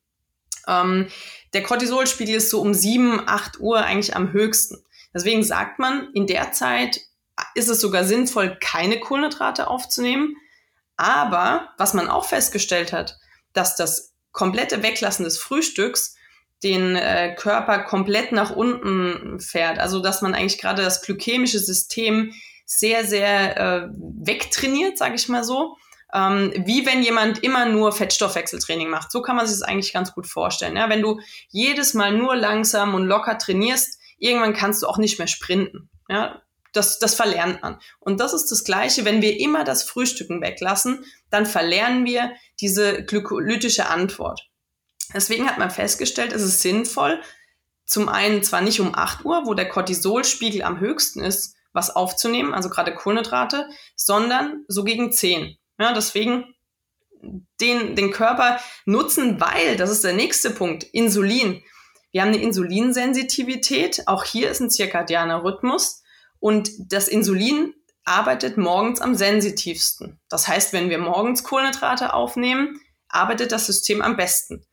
Ähm, 0.67 1.09
der 1.53 1.63
Cortisolspiegel 1.63 2.37
ist 2.37 2.51
so 2.51 2.61
um 2.61 2.75
7, 2.75 3.23
8 3.27 3.61
Uhr 3.61 3.85
eigentlich 3.85 4.17
am 4.17 4.33
höchsten. 4.33 4.79
Deswegen 5.15 5.43
sagt 5.43 5.79
man, 5.79 6.09
in 6.15 6.27
der 6.27 6.53
Zeit 6.53 7.01
ist 7.55 7.69
es 7.69 7.81
sogar 7.81 8.05
sinnvoll, 8.05 8.57
keine 8.61 9.01
Kohlenhydrate 9.01 9.69
aufzunehmen. 9.69 10.37
Aber 10.97 11.71
was 11.79 11.95
man 11.95 12.09
auch 12.09 12.27
festgestellt 12.27 12.93
hat, 12.93 13.19
dass 13.53 13.77
das 13.77 14.13
komplette 14.33 14.83
Weglassen 14.83 15.25
des 15.25 15.39
Frühstücks 15.39 16.15
den 16.63 16.95
äh, 16.95 17.35
Körper 17.37 17.81
komplett 17.81 18.33
nach 18.33 18.51
unten 18.51 19.41
fährt. 19.41 19.79
Also 19.79 20.01
dass 20.01 20.23
man 20.23 20.35
eigentlich 20.35 20.61
gerade 20.61 20.83
das 20.83 21.03
glykämische 21.03 21.59
System 21.59 22.33
sehr, 22.67 23.05
sehr 23.05 23.57
äh, 23.57 23.89
wegtrainiert, 23.97 24.99
sage 24.99 25.15
ich 25.15 25.29
mal 25.29 25.43
so. 25.43 25.77
Ähm, 26.13 26.53
wie 26.65 26.87
wenn 26.87 27.03
jemand 27.03 27.43
immer 27.43 27.67
nur 27.67 27.93
Fettstoffwechseltraining 27.93 28.89
macht. 28.89 29.13
So 29.13 29.23
kann 29.23 29.37
man 29.37 29.47
sich 29.47 29.59
das 29.59 29.69
eigentlich 29.69 29.93
ganz 29.93 30.13
gut 30.13 30.27
vorstellen. 30.27 30.77
Ja? 30.77 30.89
Wenn 30.89 31.03
du 31.03 31.21
jedes 31.49 31.95
Mal 31.95 32.13
nur 32.13 32.37
langsam 32.37 32.95
und 32.95 33.07
locker 33.07 33.39
trainierst, 33.39 33.99
irgendwann 34.19 34.55
kannst 34.55 34.83
du 34.83 34.87
auch 34.87 34.99
nicht 34.99 35.19
mehr 35.19 35.29
sprinten. 35.29 35.89
Ja? 36.09 36.43
Das, 36.73 36.99
das 36.99 37.15
verlernt 37.15 37.63
man. 37.63 37.79
Und 37.99 38.21
das 38.21 38.33
ist 38.33 38.51
das 38.51 38.65
Gleiche, 38.65 39.05
wenn 39.05 39.23
wir 39.23 39.39
immer 39.41 39.65
das 39.65 39.83
Frühstücken 39.83 40.41
weglassen, 40.41 41.05
dann 41.31 41.47
verlernen 41.47 42.05
wir 42.07 42.33
diese 42.61 43.05
glykolytische 43.05 43.89
Antwort. 43.89 44.49
Deswegen 45.13 45.49
hat 45.49 45.59
man 45.59 45.71
festgestellt, 45.71 46.33
es 46.33 46.43
ist 46.43 46.63
sinnvoll, 46.63 47.21
zum 47.85 48.09
einen 48.09 48.45
zwar 48.45 48.61
nicht 48.61 48.81
um 48.81 48.95
8 48.95 49.25
Uhr, 49.25 49.47
wo 49.47 49.55
der 49.55 49.69
Cortisolspiegel 49.69 50.63
am 50.63 50.79
höchsten 50.79 51.21
ist, 51.21 51.57
was 51.73 51.95
aufzunehmen, 51.95 52.55
also 52.55 52.69
gerade 52.69 52.95
Kohlenhydrate, 52.95 53.69
sondern 53.97 54.65
so 54.69 54.85
gegen 54.85 55.13
10. 55.13 55.57
Ja, 55.81 55.95
deswegen 55.95 56.45
den, 57.61 57.97
den 57.97 58.11
Körper 58.11 58.61
nutzen, 58.85 59.41
weil, 59.41 59.77
das 59.77 59.91
ist 59.91 60.05
der 60.05 60.13
nächste 60.13 60.51
Punkt, 60.51 60.85
Insulin. 60.85 61.63
Wir 62.13 62.23
haben 62.23 62.29
eine 62.29 62.43
Insulinsensitivität, 62.43 64.07
auch 64.07 64.25
hier 64.25 64.51
ist 64.51 64.61
ein 64.61 64.71
zirkadianer 64.71 65.43
Rhythmus 65.43 66.03
und 66.39 66.71
das 66.93 67.09
Insulin 67.09 67.75
arbeitet 68.05 68.59
morgens 68.59 69.01
am 69.01 69.15
sensitivsten. 69.15 70.21
Das 70.29 70.49
heißt, 70.49 70.73
wenn 70.73 70.91
wir 70.91 70.99
morgens 70.99 71.45
Kohlenhydrate 71.45 72.13
aufnehmen, 72.13 72.81
arbeitet 73.09 73.53
das 73.53 73.67
System 73.67 74.03
am 74.03 74.17
besten. 74.17 74.67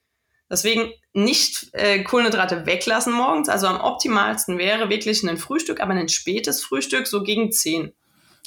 Deswegen 0.50 0.91
nicht 1.13 1.70
äh, 1.74 2.04
Kohlenhydrate 2.04 2.65
weglassen 2.65 3.13
morgens. 3.13 3.50
Also 3.50 3.67
am 3.67 3.82
optimalsten 3.82 4.58
wäre 4.58 4.89
wirklich 4.89 5.24
ein 5.24 5.38
Frühstück, 5.38 5.80
aber 5.80 5.93
ein 5.93 6.10
spätes 6.10 6.63
Frühstück, 6.63 7.08
so 7.08 7.24
gegen 7.24 7.52
10. 7.52 7.93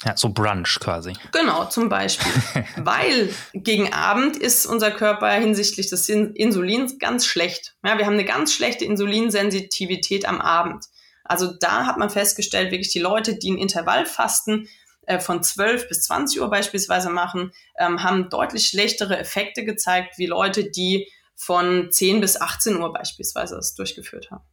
Ja, 0.05 0.17
so 0.17 0.29
Brunch 0.29 0.79
quasi. 0.79 1.13
Genau, 1.31 1.65
zum 1.65 1.89
Beispiel. 1.89 2.31
Weil 2.77 3.33
gegen 3.53 3.93
Abend 3.93 4.35
ist 4.35 4.65
unser 4.65 4.91
Körper 4.91 5.29
hinsichtlich 5.31 5.89
des 5.89 6.09
Insulins 6.09 6.97
ganz 6.99 7.25
schlecht. 7.25 7.75
Ja, 7.83 7.97
wir 7.97 8.05
haben 8.05 8.13
eine 8.13 8.25
ganz 8.25 8.53
schlechte 8.53 8.85
Insulinsensitivität 8.85 10.25
am 10.25 10.41
Abend. 10.41 10.85
Also 11.23 11.53
da 11.59 11.85
hat 11.85 11.97
man 11.97 12.09
festgestellt, 12.09 12.71
wirklich 12.71 12.91
die 12.91 12.99
Leute, 12.99 13.37
die 13.37 13.51
ein 13.51 13.57
Intervallfasten 13.57 14.67
äh, 15.05 15.19
von 15.19 15.43
12 15.43 15.87
bis 15.87 16.03
20 16.03 16.41
Uhr 16.41 16.49
beispielsweise 16.49 17.09
machen, 17.09 17.53
ähm, 17.77 18.03
haben 18.03 18.29
deutlich 18.29 18.67
schlechtere 18.67 19.17
Effekte 19.17 19.63
gezeigt, 19.63 20.17
wie 20.17 20.25
Leute, 20.25 20.69
die 20.69 21.07
von 21.35 21.91
10 21.91 22.21
bis 22.21 22.39
18 22.39 22.77
Uhr 22.77 22.93
beispielsweise 22.93 23.55
das 23.55 23.75
durchgeführt 23.75 24.29
haben. 24.31 24.43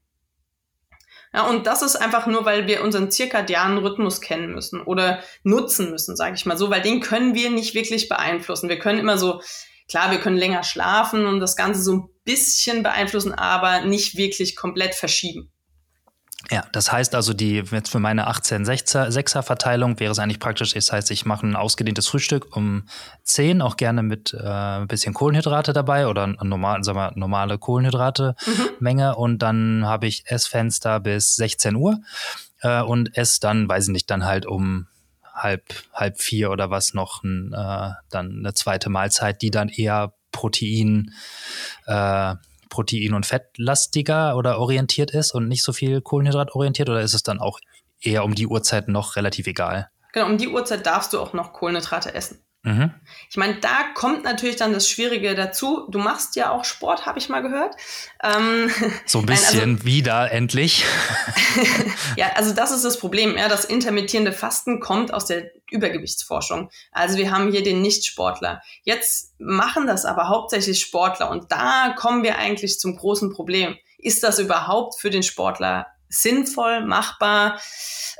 Ja, 1.32 1.46
und 1.46 1.66
das 1.66 1.82
ist 1.82 1.96
einfach 1.96 2.26
nur, 2.26 2.44
weil 2.44 2.66
wir 2.66 2.82
unseren 2.82 3.10
zirkadianen 3.10 3.78
Rhythmus 3.78 4.20
kennen 4.20 4.52
müssen 4.52 4.80
oder 4.80 5.22
nutzen 5.42 5.90
müssen, 5.90 6.16
sage 6.16 6.36
ich 6.36 6.46
mal 6.46 6.56
so, 6.56 6.70
weil 6.70 6.80
den 6.80 7.00
können 7.00 7.34
wir 7.34 7.50
nicht 7.50 7.74
wirklich 7.74 8.08
beeinflussen. 8.08 8.68
Wir 8.68 8.78
können 8.78 8.98
immer 8.98 9.18
so, 9.18 9.42
klar, 9.88 10.10
wir 10.10 10.20
können 10.20 10.38
länger 10.38 10.62
schlafen 10.62 11.26
und 11.26 11.40
das 11.40 11.56
Ganze 11.56 11.82
so 11.82 11.92
ein 11.92 12.08
bisschen 12.24 12.82
beeinflussen, 12.82 13.32
aber 13.32 13.82
nicht 13.82 14.16
wirklich 14.16 14.56
komplett 14.56 14.94
verschieben. 14.94 15.52
Ja, 16.50 16.64
das 16.72 16.90
heißt 16.90 17.14
also, 17.14 17.34
die 17.34 17.56
jetzt 17.56 17.90
für 17.90 17.98
meine 17.98 18.28
18-6er 18.30 19.42
Verteilung 19.42 20.00
wäre 20.00 20.12
es 20.12 20.18
eigentlich 20.18 20.40
praktisch, 20.40 20.72
das 20.72 20.90
heißt, 20.90 21.10
ich 21.10 21.26
mache 21.26 21.46
ein 21.46 21.56
ausgedehntes 21.56 22.08
Frühstück 22.08 22.56
um 22.56 22.84
10, 23.24 23.60
auch 23.60 23.76
gerne 23.76 24.02
mit 24.02 24.32
äh, 24.32 24.46
ein 24.46 24.88
bisschen 24.88 25.12
Kohlenhydrate 25.12 25.74
dabei 25.74 26.06
oder 26.06 26.26
normal, 26.26 26.82
sagen 26.84 26.98
wir, 26.98 27.12
normale 27.16 27.58
Kohlenhydrate-Menge 27.58 29.10
mhm. 29.10 29.22
und 29.22 29.38
dann 29.42 29.84
habe 29.84 30.06
ich 30.06 30.24
Essfenster 30.26 31.00
bis 31.00 31.36
16 31.36 31.76
Uhr. 31.76 32.00
Äh, 32.60 32.82
und 32.82 33.16
esse 33.16 33.40
dann, 33.40 33.68
weiß 33.68 33.88
ich 33.88 33.92
nicht, 33.92 34.10
dann 34.10 34.24
halt 34.24 34.46
um 34.46 34.86
halb, 35.34 35.62
halb 35.92 36.20
vier 36.20 36.50
oder 36.50 36.70
was 36.70 36.94
noch 36.94 37.22
ein, 37.22 37.52
äh, 37.52 37.90
dann 38.10 38.38
eine 38.38 38.54
zweite 38.54 38.90
Mahlzeit, 38.90 39.42
die 39.42 39.50
dann 39.50 39.68
eher 39.68 40.14
Protein 40.32 41.12
äh, 41.86 42.34
protein- 42.68 43.14
und 43.14 43.26
fettlastiger 43.26 44.36
oder 44.36 44.58
orientiert 44.58 45.10
ist 45.10 45.32
und 45.34 45.48
nicht 45.48 45.62
so 45.62 45.72
viel 45.72 46.00
Kohlenhydrat 46.00 46.54
orientiert? 46.54 46.88
Oder 46.88 47.00
ist 47.00 47.14
es 47.14 47.22
dann 47.22 47.40
auch 47.40 47.60
eher 48.00 48.24
um 48.24 48.34
die 48.34 48.46
Uhrzeit 48.46 48.88
noch 48.88 49.16
relativ 49.16 49.46
egal? 49.46 49.90
Genau, 50.12 50.26
um 50.26 50.38
die 50.38 50.48
Uhrzeit 50.48 50.86
darfst 50.86 51.12
du 51.12 51.20
auch 51.20 51.32
noch 51.32 51.52
Kohlenhydrate 51.52 52.14
essen. 52.14 52.42
Mhm. 52.62 52.92
Ich 53.30 53.36
meine, 53.36 53.54
da 53.60 53.84
kommt 53.94 54.24
natürlich 54.24 54.56
dann 54.56 54.72
das 54.72 54.88
Schwierige 54.88 55.34
dazu. 55.34 55.86
Du 55.90 55.98
machst 55.98 56.34
ja 56.34 56.50
auch 56.50 56.64
Sport, 56.64 57.06
habe 57.06 57.18
ich 57.18 57.28
mal 57.28 57.40
gehört. 57.40 57.76
Ähm, 58.22 58.70
so 59.06 59.20
ein 59.20 59.26
bisschen 59.26 59.58
Nein, 59.58 59.70
also, 59.74 59.84
wieder, 59.84 60.32
endlich. 60.32 60.84
ja, 62.16 62.32
also 62.34 62.52
das 62.52 62.72
ist 62.72 62.84
das 62.84 62.98
Problem. 62.98 63.36
Ja, 63.36 63.48
das 63.48 63.64
intermittierende 63.64 64.32
Fasten 64.32 64.80
kommt 64.80 65.14
aus 65.14 65.26
der 65.26 65.52
Übergewichtsforschung. 65.70 66.70
Also 66.90 67.16
wir 67.16 67.30
haben 67.30 67.52
hier 67.52 67.62
den 67.62 67.80
Nichtsportler. 67.80 68.60
Jetzt 68.82 69.34
machen 69.38 69.86
das 69.86 70.04
aber 70.04 70.28
hauptsächlich 70.28 70.80
Sportler 70.80 71.30
und 71.30 71.52
da 71.52 71.94
kommen 71.96 72.24
wir 72.24 72.38
eigentlich 72.38 72.80
zum 72.80 72.96
großen 72.96 73.32
Problem. 73.32 73.76
Ist 73.98 74.24
das 74.24 74.38
überhaupt 74.38 75.00
für 75.00 75.10
den 75.10 75.22
Sportler 75.22 75.86
sinnvoll, 76.08 76.84
machbar? 76.84 77.60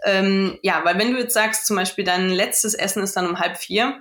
Ähm, 0.05 0.59
ja, 0.63 0.85
weil 0.85 0.99
wenn 0.99 1.13
du 1.13 1.19
jetzt 1.19 1.35
sagst, 1.35 1.67
zum 1.67 1.77
Beispiel 1.77 2.05
dein 2.05 2.29
letztes 2.29 2.75
Essen 2.75 3.03
ist 3.03 3.17
dann 3.17 3.29
um 3.29 3.39
halb 3.39 3.59
vier, 3.59 4.01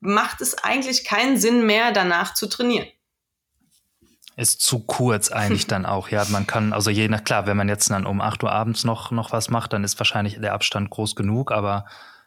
macht 0.00 0.40
es 0.40 0.62
eigentlich 0.62 1.04
keinen 1.04 1.38
Sinn 1.38 1.66
mehr, 1.66 1.92
danach 1.92 2.34
zu 2.34 2.46
trainieren. 2.48 2.86
Ist 4.36 4.60
zu 4.60 4.80
kurz 4.80 5.32
eigentlich 5.32 5.66
dann 5.66 5.84
auch, 5.84 6.10
ja. 6.10 6.24
Man 6.28 6.46
kann, 6.46 6.72
also 6.72 6.90
je 6.90 7.08
nach, 7.08 7.24
klar, 7.24 7.46
wenn 7.46 7.56
man 7.56 7.68
jetzt 7.68 7.90
dann 7.90 8.06
um 8.06 8.20
8 8.20 8.44
Uhr 8.44 8.52
abends 8.52 8.84
noch, 8.84 9.10
noch 9.10 9.32
was 9.32 9.50
macht, 9.50 9.72
dann 9.72 9.82
ist 9.82 9.98
wahrscheinlich 9.98 10.40
der 10.40 10.52
Abstand 10.52 10.90
groß 10.90 11.16
genug, 11.16 11.50
aber 11.50 11.86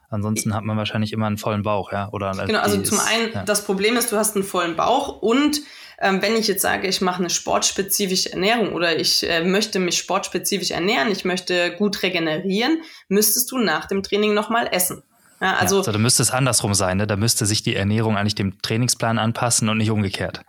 ansonsten 0.10 0.54
hat 0.54 0.65
man 0.65 0.75
wahrscheinlich 0.75 1.13
immer 1.13 1.27
einen 1.27 1.38
vollen 1.38 1.63
Bauch, 1.63 1.93
ja. 1.93 2.10
Oder 2.12 2.34
genau, 2.45 2.60
also 2.60 2.82
zum 2.82 2.97
ist, 2.97 3.08
einen, 3.08 3.34
ja. 3.34 3.43
das 3.43 3.63
Problem 3.63 3.95
ist, 3.95 4.12
du 4.12 4.17
hast 4.17 4.36
einen 4.36 4.43
vollen 4.43 4.75
Bauch 4.75 5.21
und 5.21 5.62
ähm, 6.01 6.21
wenn 6.21 6.36
ich 6.36 6.47
jetzt 6.47 6.63
sage, 6.63 6.88
ich 6.88 6.99
mache 6.99 7.19
eine 7.19 7.30
sportspezifische 7.30 8.34
Ernährung 8.34 8.73
oder 8.73 8.99
ich 8.99 9.27
äh, 9.27 9.43
möchte 9.45 9.80
mich 9.80 9.97
sportspezifisch 9.97 10.71
ernähren, 10.71 11.12
ich 11.12 11.23
möchte 11.23 11.75
gut 11.77 12.04
regenerieren, 12.04 12.82
müsstest 13.08 13.51
du 13.51 13.58
nach 13.58 13.86
dem 13.86 14.04
Training 14.04 14.34
nochmal 14.34 14.67
essen. 14.71 15.04
Ja, 15.41 15.56
also, 15.56 15.75
ja, 15.75 15.80
also 15.80 15.91
da 15.91 15.97
müsste 15.97 16.21
es 16.21 16.32
andersrum 16.32 16.73
sein, 16.75 16.97
ne? 16.97 17.08
Da 17.08 17.15
müsste 17.15 17.45
sich 17.45 17.63
die 17.63 17.75
Ernährung 17.75 18.15
eigentlich 18.15 18.36
dem 18.36 18.62
Trainingsplan 18.62 19.17
anpassen 19.17 19.69
und 19.69 19.77
nicht 19.77 19.89
umgekehrt. 19.89 20.41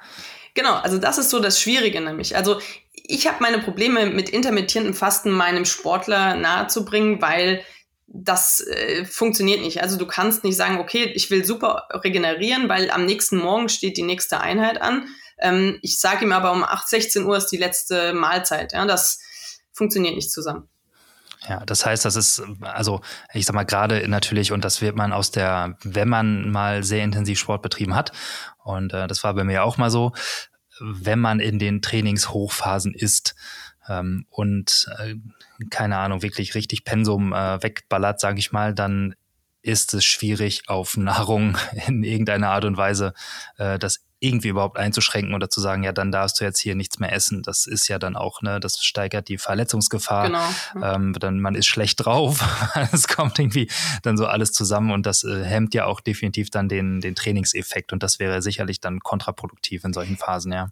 Genau, 0.54 0.74
also 0.74 0.98
das 0.98 1.16
ist 1.16 1.30
so 1.30 1.40
das 1.40 1.58
Schwierige 1.58 2.00
nämlich. 2.02 2.36
Also 2.36 2.60
ich 2.92 3.26
habe 3.26 3.38
meine 3.40 3.58
Probleme 3.58 4.06
mit 4.06 4.28
intermittierendem 4.28 4.94
Fasten 4.94 5.30
meinem 5.30 5.64
Sportler 5.64 6.36
nahezubringen, 6.36 7.22
weil 7.22 7.64
das 8.06 8.60
äh, 8.60 9.06
funktioniert 9.06 9.62
nicht. 9.62 9.82
Also 9.82 9.96
du 9.96 10.06
kannst 10.06 10.44
nicht 10.44 10.56
sagen, 10.56 10.78
okay, 10.78 11.10
ich 11.14 11.30
will 11.30 11.46
super 11.46 11.88
regenerieren, 11.90 12.68
weil 12.68 12.90
am 12.90 13.06
nächsten 13.06 13.38
Morgen 13.38 13.70
steht 13.70 13.96
die 13.96 14.02
nächste 14.02 14.40
Einheit 14.40 14.80
an. 14.82 15.08
Ähm, 15.38 15.78
ich 15.80 15.98
sage 15.98 16.26
ihm 16.26 16.32
aber 16.32 16.52
um 16.52 16.62
8, 16.62 16.86
16 16.86 17.24
Uhr 17.24 17.38
ist 17.38 17.48
die 17.48 17.56
letzte 17.56 18.12
Mahlzeit. 18.12 18.72
Ja, 18.74 18.84
das 18.84 19.20
funktioniert 19.72 20.14
nicht 20.14 20.30
zusammen. 20.30 20.68
Ja, 21.48 21.64
das 21.66 21.84
heißt, 21.84 22.04
das 22.04 22.16
ist, 22.16 22.42
also 22.60 23.00
ich 23.32 23.46
sag 23.46 23.54
mal, 23.54 23.64
gerade 23.64 24.06
natürlich, 24.08 24.52
und 24.52 24.64
das 24.64 24.80
wird 24.80 24.94
man 24.94 25.12
aus 25.12 25.30
der, 25.32 25.76
wenn 25.82 26.08
man 26.08 26.50
mal 26.50 26.84
sehr 26.84 27.02
intensiv 27.02 27.38
Sport 27.38 27.62
betrieben 27.62 27.94
hat, 27.94 28.12
und 28.64 28.92
äh, 28.92 29.08
das 29.08 29.24
war 29.24 29.34
bei 29.34 29.44
mir 29.44 29.64
auch 29.64 29.76
mal 29.76 29.90
so, 29.90 30.12
wenn 30.80 31.18
man 31.18 31.40
in 31.40 31.58
den 31.58 31.82
Trainingshochphasen 31.82 32.94
ist 32.94 33.34
ähm, 33.88 34.26
und 34.30 34.88
äh, 34.98 35.16
keine 35.70 35.98
Ahnung, 35.98 36.22
wirklich 36.22 36.54
richtig 36.54 36.84
Pensum 36.84 37.32
äh, 37.32 37.62
wegballert, 37.62 38.20
sage 38.20 38.38
ich 38.38 38.52
mal, 38.52 38.74
dann 38.74 39.14
ist 39.62 39.94
es 39.94 40.04
schwierig, 40.04 40.68
auf 40.68 40.96
Nahrung 40.96 41.56
in 41.86 42.02
irgendeiner 42.02 42.50
Art 42.50 42.64
und 42.64 42.76
Weise 42.76 43.14
äh, 43.58 43.78
das 43.78 44.04
irgendwie 44.22 44.48
überhaupt 44.48 44.78
einzuschränken 44.78 45.34
oder 45.34 45.50
zu 45.50 45.60
sagen, 45.60 45.82
ja, 45.82 45.92
dann 45.92 46.12
darfst 46.12 46.40
du 46.40 46.44
jetzt 46.44 46.60
hier 46.60 46.76
nichts 46.76 46.98
mehr 47.00 47.12
essen. 47.12 47.42
Das 47.42 47.66
ist 47.66 47.88
ja 47.88 47.98
dann 47.98 48.16
auch, 48.16 48.40
ne, 48.40 48.60
das 48.60 48.78
steigert 48.84 49.28
die 49.28 49.36
Verletzungsgefahr. 49.36 50.26
Genau. 50.26 50.94
Ähm, 50.94 51.12
dann 51.18 51.40
man 51.40 51.56
ist 51.56 51.66
schlecht 51.66 52.04
drauf. 52.04 52.44
es 52.92 53.08
kommt 53.08 53.38
irgendwie 53.38 53.68
dann 54.02 54.16
so 54.16 54.26
alles 54.26 54.52
zusammen 54.52 54.92
und 54.92 55.06
das 55.06 55.24
äh, 55.24 55.44
hemmt 55.44 55.74
ja 55.74 55.86
auch 55.86 56.00
definitiv 56.00 56.50
dann 56.50 56.68
den, 56.68 57.00
den 57.00 57.16
Trainingseffekt 57.16 57.92
und 57.92 58.02
das 58.02 58.20
wäre 58.20 58.42
sicherlich 58.42 58.80
dann 58.80 59.00
kontraproduktiv 59.00 59.84
in 59.84 59.92
solchen 59.92 60.16
Phasen, 60.16 60.52
ja. 60.52 60.70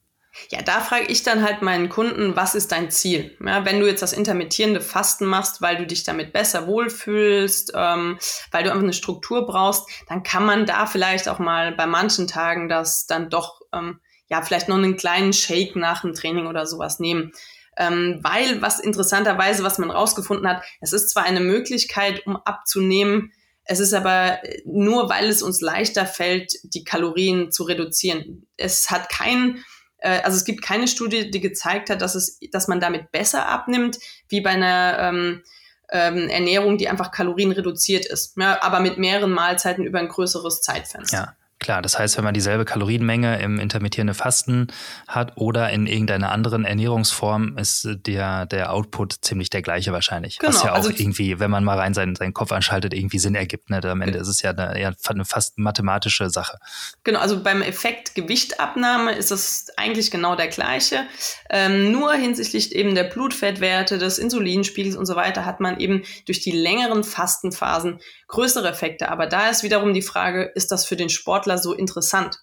Ja, 0.50 0.62
da 0.62 0.80
frage 0.80 1.06
ich 1.06 1.22
dann 1.24 1.42
halt 1.42 1.60
meinen 1.60 1.88
Kunden, 1.88 2.36
was 2.36 2.54
ist 2.54 2.70
dein 2.70 2.90
Ziel? 2.90 3.36
Ja, 3.44 3.64
wenn 3.64 3.80
du 3.80 3.86
jetzt 3.86 4.02
das 4.02 4.12
intermittierende 4.12 4.80
Fasten 4.80 5.26
machst, 5.26 5.60
weil 5.60 5.76
du 5.76 5.86
dich 5.86 6.04
damit 6.04 6.32
besser 6.32 6.66
wohlfühlst, 6.68 7.72
ähm, 7.74 8.18
weil 8.52 8.62
du 8.62 8.70
einfach 8.70 8.82
eine 8.84 8.92
Struktur 8.92 9.46
brauchst, 9.46 9.88
dann 10.08 10.22
kann 10.22 10.44
man 10.44 10.66
da 10.66 10.86
vielleicht 10.86 11.28
auch 11.28 11.40
mal 11.40 11.72
bei 11.72 11.86
manchen 11.86 12.28
Tagen 12.28 12.68
das 12.68 13.06
dann 13.06 13.28
doch, 13.28 13.60
ähm, 13.72 14.00
ja, 14.28 14.40
vielleicht 14.42 14.68
noch 14.68 14.76
einen 14.76 14.96
kleinen 14.96 15.32
Shake 15.32 15.74
nach 15.74 16.02
dem 16.02 16.14
Training 16.14 16.46
oder 16.46 16.66
sowas 16.66 17.00
nehmen. 17.00 17.32
ähm, 17.76 18.20
weil 18.22 18.60
was 18.60 18.80
interessanterweise, 18.80 19.62
was 19.64 19.78
man 19.78 19.90
rausgefunden 19.90 20.46
hat, 20.48 20.62
es 20.80 20.92
ist 20.92 21.10
zwar 21.10 21.24
eine 21.24 21.40
Möglichkeit, 21.40 22.26
um 22.26 22.36
abzunehmen, 22.36 23.32
es 23.64 23.78
ist 23.80 23.94
aber 23.94 24.38
nur, 24.64 25.08
weil 25.08 25.28
es 25.28 25.42
uns 25.42 25.60
leichter 25.60 26.04
fällt, 26.04 26.52
die 26.64 26.82
Kalorien 26.84 27.52
zu 27.52 27.62
reduzieren. 27.62 28.48
Es 28.56 28.90
hat 28.90 29.08
kein, 29.08 29.64
äh, 30.00 30.20
also 30.22 30.36
es 30.36 30.44
gibt 30.44 30.62
keine 30.62 30.88
Studie, 30.88 31.30
die 31.30 31.40
gezeigt 31.40 31.90
hat, 31.90 32.02
dass 32.02 32.14
es, 32.14 32.38
dass 32.52 32.68
man 32.68 32.80
damit 32.80 33.12
besser 33.12 33.46
abnimmt, 33.46 33.98
wie 34.28 34.40
bei 34.40 34.50
einer 34.50 34.98
ähm, 35.00 35.42
ähm, 35.90 36.28
Ernährung, 36.28 36.78
die 36.78 36.88
einfach 36.88 37.10
Kalorien 37.10 37.52
reduziert 37.52 38.06
ist, 38.06 38.36
ja, 38.36 38.62
aber 38.62 38.80
mit 38.80 38.98
mehreren 38.98 39.32
Mahlzeiten 39.32 39.84
über 39.84 39.98
ein 39.98 40.08
größeres 40.08 40.62
Zeitfenster. 40.62 41.16
Ja. 41.16 41.36
Klar, 41.60 41.82
das 41.82 41.98
heißt, 41.98 42.16
wenn 42.16 42.24
man 42.24 42.32
dieselbe 42.32 42.64
Kalorienmenge 42.64 43.40
im 43.40 43.60
intermittierenden 43.60 44.14
Fasten 44.14 44.68
hat 45.06 45.36
oder 45.36 45.70
in 45.70 45.86
irgendeiner 45.86 46.32
anderen 46.32 46.64
Ernährungsform, 46.64 47.58
ist 47.58 47.86
der, 48.06 48.46
der 48.46 48.72
Output 48.72 49.18
ziemlich 49.20 49.50
der 49.50 49.60
gleiche 49.60 49.92
wahrscheinlich. 49.92 50.38
Genau, 50.38 50.54
Was 50.54 50.62
ja 50.62 50.72
auch 50.72 50.76
also 50.76 50.90
irgendwie, 50.90 51.38
wenn 51.38 51.50
man 51.50 51.62
mal 51.62 51.78
rein 51.78 51.92
seinen, 51.92 52.16
seinen 52.16 52.32
Kopf 52.32 52.50
anschaltet, 52.50 52.94
irgendwie 52.94 53.18
Sinn 53.18 53.34
ergibt. 53.34 53.68
Ne? 53.68 53.80
Am 53.84 54.00
Ende 54.00 54.18
ist 54.18 54.28
es 54.28 54.40
ja 54.40 54.50
eine, 54.50 54.78
eher 54.78 54.94
eine 55.06 55.24
fast 55.26 55.58
mathematische 55.58 56.30
Sache. 56.30 56.58
Genau, 57.04 57.20
also 57.20 57.42
beim 57.42 57.60
Effekt 57.60 58.14
Gewichtabnahme 58.14 59.12
ist 59.12 59.30
es 59.30 59.66
eigentlich 59.76 60.10
genau 60.10 60.36
der 60.36 60.48
gleiche. 60.48 61.04
Ähm, 61.50 61.92
nur 61.92 62.14
hinsichtlich 62.14 62.74
eben 62.74 62.94
der 62.94 63.04
Blutfettwerte, 63.04 63.98
des 63.98 64.18
Insulinspiegels 64.18 64.96
und 64.96 65.04
so 65.04 65.14
weiter 65.14 65.44
hat 65.44 65.60
man 65.60 65.78
eben 65.78 66.04
durch 66.24 66.40
die 66.40 66.52
längeren 66.52 67.04
Fastenphasen 67.04 68.00
größere 68.28 68.68
Effekte. 68.68 69.10
Aber 69.10 69.26
da 69.26 69.50
ist 69.50 69.62
wiederum 69.62 69.92
die 69.92 70.02
Frage, 70.02 70.50
ist 70.54 70.72
das 70.72 70.86
für 70.86 70.96
den 70.96 71.10
Sportler 71.10 71.49
so 71.58 71.72
interessant? 71.72 72.38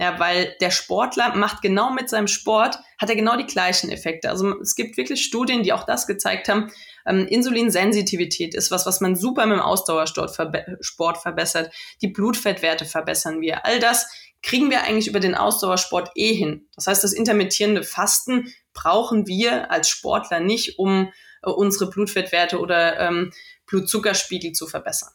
Ja, 0.00 0.20
weil 0.20 0.54
der 0.60 0.70
Sportler 0.70 1.34
macht 1.34 1.60
genau 1.60 1.90
mit 1.90 2.08
seinem 2.08 2.28
Sport, 2.28 2.78
hat 3.00 3.10
er 3.10 3.16
genau 3.16 3.36
die 3.36 3.46
gleichen 3.46 3.90
Effekte. 3.90 4.30
Also 4.30 4.60
es 4.60 4.76
gibt 4.76 4.96
wirklich 4.96 5.24
Studien, 5.24 5.64
die 5.64 5.72
auch 5.72 5.82
das 5.82 6.06
gezeigt 6.06 6.48
haben. 6.48 6.70
Ähm, 7.04 7.26
Insulinsensitivität 7.26 8.54
ist 8.54 8.70
was, 8.70 8.86
was 8.86 9.00
man 9.00 9.16
super 9.16 9.46
mit 9.46 9.56
dem 9.56 9.62
Ausdauersport 9.62 10.36
verbe 10.36 10.78
Sport 10.80 11.18
verbessert. 11.18 11.74
Die 12.00 12.08
Blutfettwerte 12.08 12.84
verbessern 12.84 13.40
wir. 13.40 13.66
All 13.66 13.80
das 13.80 14.08
kriegen 14.40 14.70
wir 14.70 14.84
eigentlich 14.84 15.08
über 15.08 15.18
den 15.18 15.34
Ausdauersport 15.34 16.10
eh 16.14 16.32
hin. 16.32 16.68
Das 16.76 16.86
heißt, 16.86 17.02
das 17.02 17.12
intermittierende 17.12 17.82
Fasten 17.82 18.54
brauchen 18.74 19.26
wir 19.26 19.72
als 19.72 19.88
Sportler 19.88 20.38
nicht, 20.38 20.78
um 20.78 21.12
äh, 21.42 21.50
unsere 21.50 21.90
Blutfettwerte 21.90 22.60
oder 22.60 23.00
ähm, 23.00 23.32
Blutzuckerspiegel 23.66 24.52
zu 24.52 24.68
verbessern. 24.68 25.10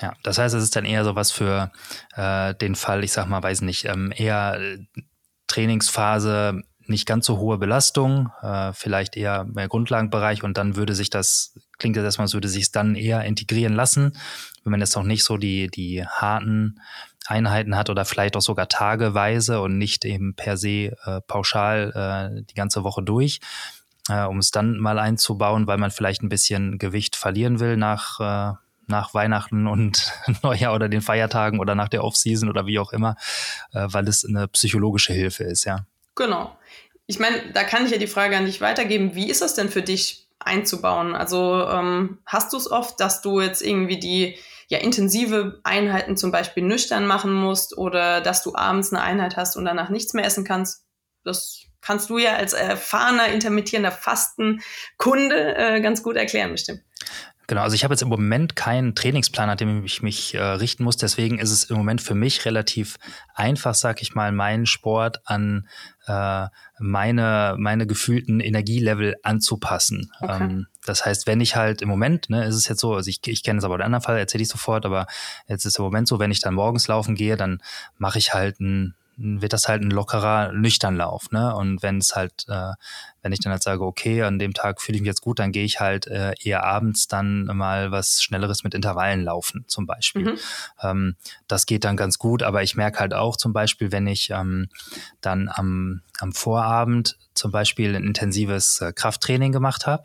Ja, 0.00 0.14
das 0.22 0.38
heißt, 0.38 0.54
es 0.54 0.64
ist 0.64 0.76
dann 0.76 0.84
eher 0.84 1.04
sowas 1.04 1.30
für 1.30 1.70
äh, 2.14 2.54
den 2.54 2.74
Fall, 2.74 3.04
ich 3.04 3.12
sag 3.12 3.26
mal, 3.28 3.42
weiß 3.42 3.60
nicht, 3.60 3.84
ähm, 3.84 4.12
eher 4.14 4.58
äh, 4.58 4.78
Trainingsphase, 5.48 6.62
nicht 6.86 7.06
ganz 7.06 7.26
so 7.26 7.38
hohe 7.38 7.58
Belastung, 7.58 8.30
äh, 8.42 8.72
vielleicht 8.72 9.16
eher 9.16 9.44
mehr 9.44 9.68
Grundlagenbereich 9.68 10.42
und 10.42 10.56
dann 10.56 10.76
würde 10.76 10.94
sich 10.94 11.10
das, 11.10 11.58
klingt 11.78 11.96
das 11.96 12.04
erstmal, 12.04 12.26
so, 12.26 12.34
würde 12.34 12.48
sich 12.48 12.64
es 12.64 12.72
dann 12.72 12.94
eher 12.94 13.24
integrieren 13.24 13.74
lassen, 13.74 14.16
wenn 14.64 14.70
man 14.70 14.80
jetzt 14.80 14.96
noch 14.96 15.04
nicht 15.04 15.24
so 15.24 15.36
die, 15.36 15.68
die 15.68 16.06
harten 16.06 16.80
Einheiten 17.26 17.76
hat 17.76 17.90
oder 17.90 18.04
vielleicht 18.04 18.36
auch 18.36 18.42
sogar 18.42 18.68
tageweise 18.68 19.60
und 19.60 19.78
nicht 19.78 20.04
eben 20.04 20.34
per 20.34 20.56
se 20.56 20.96
äh, 21.04 21.20
pauschal 21.26 21.92
äh, 22.36 22.42
die 22.50 22.54
ganze 22.54 22.82
Woche 22.82 23.02
durch, 23.02 23.40
äh, 24.08 24.24
um 24.24 24.38
es 24.38 24.50
dann 24.50 24.78
mal 24.78 24.98
einzubauen, 24.98 25.66
weil 25.66 25.78
man 25.78 25.90
vielleicht 25.90 26.22
ein 26.22 26.28
bisschen 26.28 26.78
Gewicht 26.78 27.14
verlieren 27.14 27.60
will 27.60 27.76
nach 27.76 28.20
äh, 28.20 28.56
nach 28.92 29.14
Weihnachten 29.14 29.66
und 29.66 30.12
Neujahr 30.42 30.74
oder 30.74 30.88
den 30.88 31.00
Feiertagen 31.00 31.58
oder 31.58 31.74
nach 31.74 31.88
der 31.88 32.04
Offseason 32.04 32.48
oder 32.48 32.66
wie 32.66 32.78
auch 32.78 32.92
immer, 32.92 33.16
äh, 33.72 33.88
weil 33.88 34.06
es 34.06 34.24
eine 34.24 34.46
psychologische 34.46 35.12
Hilfe 35.12 35.42
ist, 35.44 35.64
ja. 35.64 35.86
Genau. 36.14 36.56
Ich 37.06 37.18
meine, 37.18 37.52
da 37.52 37.64
kann 37.64 37.84
ich 37.84 37.90
ja 37.90 37.98
die 37.98 38.06
Frage 38.06 38.36
an 38.36 38.46
dich 38.46 38.60
weitergeben. 38.60 39.14
Wie 39.14 39.28
ist 39.28 39.42
das 39.42 39.54
denn 39.54 39.68
für 39.68 39.82
dich 39.82 40.28
einzubauen? 40.38 41.14
Also 41.14 41.66
ähm, 41.68 42.18
hast 42.26 42.52
du 42.52 42.56
es 42.56 42.70
oft, 42.70 43.00
dass 43.00 43.22
du 43.22 43.40
jetzt 43.40 43.62
irgendwie 43.62 43.98
die 43.98 44.36
ja, 44.68 44.78
intensive 44.78 45.60
Einheiten 45.64 46.16
zum 46.16 46.30
Beispiel 46.30 46.62
nüchtern 46.62 47.06
machen 47.06 47.32
musst 47.32 47.76
oder 47.76 48.20
dass 48.20 48.42
du 48.42 48.54
abends 48.54 48.92
eine 48.92 49.02
Einheit 49.02 49.36
hast 49.36 49.56
und 49.56 49.64
danach 49.64 49.90
nichts 49.90 50.14
mehr 50.14 50.24
essen 50.24 50.44
kannst? 50.44 50.86
Das 51.24 51.66
kannst 51.82 52.08
du 52.10 52.18
ja 52.18 52.36
als 52.36 52.52
erfahrener 52.52 53.26
intermittierender 53.26 53.92
Fastenkunde 53.92 55.56
äh, 55.56 55.80
ganz 55.80 56.02
gut 56.02 56.16
erklären, 56.16 56.52
bestimmt. 56.52 56.82
Genau, 57.48 57.62
also 57.62 57.74
ich 57.74 57.84
habe 57.84 57.92
jetzt 57.92 58.02
im 58.02 58.08
Moment 58.08 58.54
keinen 58.56 58.94
Trainingsplan, 58.94 59.50
an 59.50 59.56
dem 59.56 59.84
ich 59.84 60.02
mich 60.02 60.34
äh, 60.34 60.42
richten 60.42 60.84
muss. 60.84 60.96
Deswegen 60.96 61.38
ist 61.38 61.50
es 61.50 61.64
im 61.64 61.76
Moment 61.76 62.00
für 62.00 62.14
mich 62.14 62.44
relativ 62.44 62.98
einfach, 63.34 63.74
sag 63.74 64.00
ich 64.00 64.14
mal, 64.14 64.32
meinen 64.32 64.64
Sport 64.66 65.20
an 65.24 65.66
äh, 66.06 66.46
meine, 66.78 67.56
meine 67.58 67.86
gefühlten 67.86 68.40
Energielevel 68.40 69.16
anzupassen. 69.22 70.12
Okay. 70.20 70.42
Ähm, 70.42 70.66
das 70.84 71.04
heißt, 71.04 71.26
wenn 71.26 71.40
ich 71.40 71.56
halt 71.56 71.82
im 71.82 71.88
Moment, 71.88 72.30
ne, 72.30 72.44
ist 72.44 72.56
es 72.56 72.68
jetzt 72.68 72.80
so, 72.80 72.94
also 72.94 73.08
ich, 73.08 73.20
ich 73.26 73.42
kenne 73.42 73.58
es 73.58 73.64
aber 73.64 73.78
den 73.78 73.86
anderen 73.86 74.02
Fall, 74.02 74.18
erzähle 74.18 74.42
ich 74.42 74.48
sofort, 74.48 74.86
aber 74.86 75.06
jetzt 75.48 75.64
ist 75.64 75.78
im 75.78 75.84
Moment 75.84 76.08
so, 76.08 76.18
wenn 76.18 76.30
ich 76.30 76.40
dann 76.40 76.54
morgens 76.54 76.88
laufen 76.88 77.14
gehe, 77.14 77.36
dann 77.36 77.60
mache 77.98 78.18
ich 78.18 78.34
halt 78.34 78.60
ein 78.60 78.94
wird 79.16 79.52
das 79.52 79.68
halt 79.68 79.82
ein 79.82 79.90
lockerer 79.90 80.52
Nüchternlauf. 80.52 81.30
Ne? 81.30 81.54
Und 81.54 81.82
wenn 81.82 81.98
es 81.98 82.16
halt, 82.16 82.46
äh, 82.48 82.72
wenn 83.22 83.32
ich 83.32 83.40
dann 83.40 83.52
halt 83.52 83.62
sage, 83.62 83.84
okay, 83.84 84.22
an 84.22 84.38
dem 84.38 84.54
Tag 84.54 84.80
fühle 84.80 84.96
ich 84.96 85.02
mich 85.02 85.08
jetzt 85.08 85.20
gut, 85.20 85.38
dann 85.38 85.52
gehe 85.52 85.64
ich 85.64 85.80
halt 85.80 86.06
äh, 86.06 86.32
eher 86.42 86.64
abends 86.64 87.08
dann 87.08 87.44
mal 87.44 87.90
was 87.90 88.22
Schnelleres 88.22 88.64
mit 88.64 88.74
Intervallen 88.74 89.22
laufen, 89.22 89.64
zum 89.68 89.86
Beispiel. 89.86 90.32
Mhm. 90.32 90.38
Ähm, 90.82 91.16
das 91.46 91.66
geht 91.66 91.84
dann 91.84 91.96
ganz 91.96 92.18
gut, 92.18 92.42
aber 92.42 92.62
ich 92.62 92.74
merke 92.74 93.00
halt 93.00 93.14
auch 93.14 93.36
zum 93.36 93.52
Beispiel, 93.52 93.92
wenn 93.92 94.06
ich 94.06 94.30
ähm, 94.30 94.68
dann 95.20 95.48
am, 95.52 96.02
am 96.18 96.32
Vorabend 96.32 97.18
zum 97.34 97.50
Beispiel 97.50 97.94
ein 97.94 98.04
intensives 98.04 98.80
äh, 98.80 98.92
Krafttraining 98.92 99.52
gemacht 99.52 99.86
habe, 99.86 100.04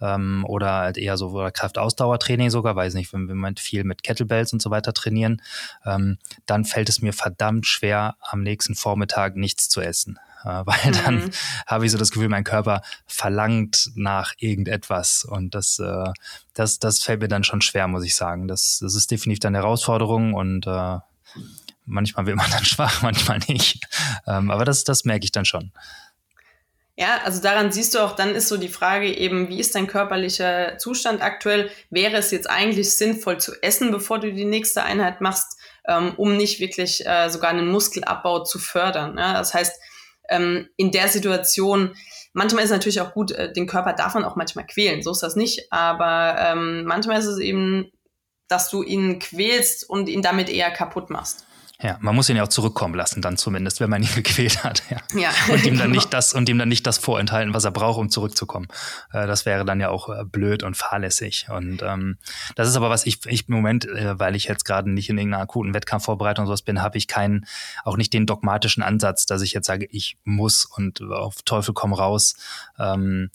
ähm, 0.00 0.44
oder 0.46 0.72
halt 0.72 0.98
eher 0.98 1.16
so 1.16 1.28
oder 1.28 1.50
Kraftausdauertraining 1.50 2.50
sogar, 2.50 2.76
weiß 2.76 2.94
nicht, 2.94 3.12
wenn 3.12 3.26
wir 3.26 3.32
im 3.32 3.38
Moment 3.38 3.60
viel 3.60 3.84
mit 3.84 4.02
Kettlebells 4.02 4.52
und 4.52 4.62
so 4.62 4.70
weiter 4.70 4.92
trainieren, 4.92 5.42
ähm, 5.84 6.18
dann 6.46 6.64
fällt 6.64 6.88
es 6.88 7.02
mir 7.02 7.12
verdammt 7.12 7.66
schwer, 7.66 8.16
am 8.20 8.42
nächsten 8.42 8.74
Vormittag 8.74 9.36
nichts 9.36 9.68
zu 9.68 9.80
essen. 9.80 10.18
Äh, 10.44 10.48
weil 10.64 10.92
dann 11.04 11.16
mhm. 11.16 11.30
habe 11.66 11.86
ich 11.86 11.92
so 11.92 11.98
das 11.98 12.10
Gefühl, 12.10 12.28
mein 12.28 12.44
Körper 12.44 12.82
verlangt 13.06 13.90
nach 13.94 14.32
irgendetwas. 14.38 15.24
Und 15.24 15.54
das, 15.54 15.78
äh, 15.78 16.12
das, 16.54 16.78
das 16.78 17.02
fällt 17.02 17.20
mir 17.20 17.28
dann 17.28 17.44
schon 17.44 17.60
schwer, 17.60 17.88
muss 17.88 18.04
ich 18.04 18.16
sagen. 18.16 18.48
Das, 18.48 18.78
das 18.80 18.94
ist 18.94 19.10
definitiv 19.10 19.46
eine 19.46 19.58
Herausforderung 19.58 20.34
und 20.34 20.66
äh, 20.66 20.98
manchmal 21.84 22.26
wird 22.26 22.36
man 22.36 22.50
dann 22.50 22.64
schwach, 22.64 23.02
manchmal 23.02 23.40
nicht. 23.48 23.84
Ähm, 24.26 24.50
aber 24.50 24.64
das, 24.64 24.84
das 24.84 25.04
merke 25.04 25.24
ich 25.24 25.32
dann 25.32 25.44
schon. 25.44 25.72
Ja, 27.00 27.22
also 27.24 27.40
daran 27.40 27.72
siehst 27.72 27.94
du 27.94 28.00
auch, 28.00 28.14
dann 28.14 28.34
ist 28.34 28.48
so 28.48 28.58
die 28.58 28.68
Frage 28.68 29.10
eben, 29.10 29.48
wie 29.48 29.58
ist 29.58 29.74
dein 29.74 29.86
körperlicher 29.86 30.76
Zustand 30.76 31.22
aktuell? 31.22 31.70
Wäre 31.88 32.18
es 32.18 32.30
jetzt 32.30 32.50
eigentlich 32.50 32.94
sinnvoll 32.94 33.40
zu 33.40 33.54
essen, 33.62 33.90
bevor 33.90 34.18
du 34.18 34.30
die 34.30 34.44
nächste 34.44 34.82
Einheit 34.82 35.22
machst, 35.22 35.58
ähm, 35.88 36.12
um 36.18 36.36
nicht 36.36 36.60
wirklich 36.60 37.06
äh, 37.06 37.30
sogar 37.30 37.48
einen 37.48 37.68
Muskelabbau 37.68 38.44
zu 38.44 38.58
fördern? 38.58 39.16
Ja? 39.16 39.32
Das 39.32 39.54
heißt, 39.54 39.80
ähm, 40.28 40.68
in 40.76 40.90
der 40.90 41.08
Situation, 41.08 41.96
manchmal 42.34 42.64
ist 42.64 42.70
es 42.70 42.76
natürlich 42.76 43.00
auch 43.00 43.14
gut, 43.14 43.32
äh, 43.32 43.50
den 43.50 43.66
Körper 43.66 43.94
darf 43.94 44.12
man 44.12 44.26
auch 44.26 44.36
manchmal 44.36 44.66
quälen, 44.66 45.02
so 45.02 45.12
ist 45.12 45.22
das 45.22 45.36
nicht, 45.36 45.72
aber 45.72 46.36
ähm, 46.38 46.84
manchmal 46.84 47.18
ist 47.18 47.26
es 47.26 47.38
eben, 47.38 47.90
dass 48.46 48.68
du 48.68 48.82
ihn 48.82 49.18
quälst 49.20 49.88
und 49.88 50.10
ihn 50.10 50.20
damit 50.20 50.50
eher 50.50 50.70
kaputt 50.70 51.08
machst. 51.08 51.46
Ja, 51.82 51.96
man 52.00 52.14
muss 52.14 52.28
ihn 52.28 52.36
ja 52.36 52.42
auch 52.42 52.48
zurückkommen 52.48 52.94
lassen, 52.94 53.22
dann 53.22 53.36
zumindest, 53.36 53.80
wenn 53.80 53.88
man 53.88 54.02
ihn 54.02 54.08
gequält 54.14 54.62
hat. 54.64 54.82
Ja. 54.90 54.98
ja 55.18 55.30
und 55.48 55.64
ihm 55.64 55.78
dann 55.78 55.88
genau. 55.88 55.88
nicht 55.96 56.12
das 56.12 56.34
und 56.34 56.48
ihm 56.48 56.58
dann 56.58 56.68
nicht 56.68 56.86
das 56.86 56.98
vorenthalten, 56.98 57.54
was 57.54 57.64
er 57.64 57.70
braucht, 57.70 57.98
um 57.98 58.10
zurückzukommen. 58.10 58.68
Äh, 59.12 59.26
das 59.26 59.46
wäre 59.46 59.64
dann 59.64 59.80
ja 59.80 59.88
auch 59.88 60.08
äh, 60.08 60.24
blöd 60.24 60.62
und 60.62 60.76
fahrlässig. 60.76 61.46
Und 61.48 61.82
ähm, 61.82 62.18
das 62.54 62.68
ist 62.68 62.76
aber 62.76 62.90
was 62.90 63.06
ich, 63.06 63.24
ich 63.26 63.48
im 63.48 63.54
Moment, 63.54 63.86
äh, 63.86 64.18
weil 64.18 64.36
ich 64.36 64.44
jetzt 64.44 64.64
gerade 64.64 64.90
nicht 64.90 65.08
in 65.08 65.16
irgendeiner 65.16 65.42
akuten 65.42 65.74
Wettkampfvorbereitung 65.74 66.46
sowas 66.46 66.62
bin, 66.62 66.82
habe 66.82 66.98
ich 66.98 67.08
keinen, 67.08 67.46
auch 67.84 67.96
nicht 67.96 68.12
den 68.12 68.26
dogmatischen 68.26 68.82
Ansatz, 68.82 69.26
dass 69.26 69.42
ich 69.42 69.52
jetzt 69.52 69.66
sage, 69.66 69.86
ich 69.90 70.18
muss 70.24 70.64
und 70.64 71.00
auf 71.02 71.42
Teufel 71.42 71.72
komm 71.72 71.92
raus. 71.94 72.36
Ähm, 72.78 73.30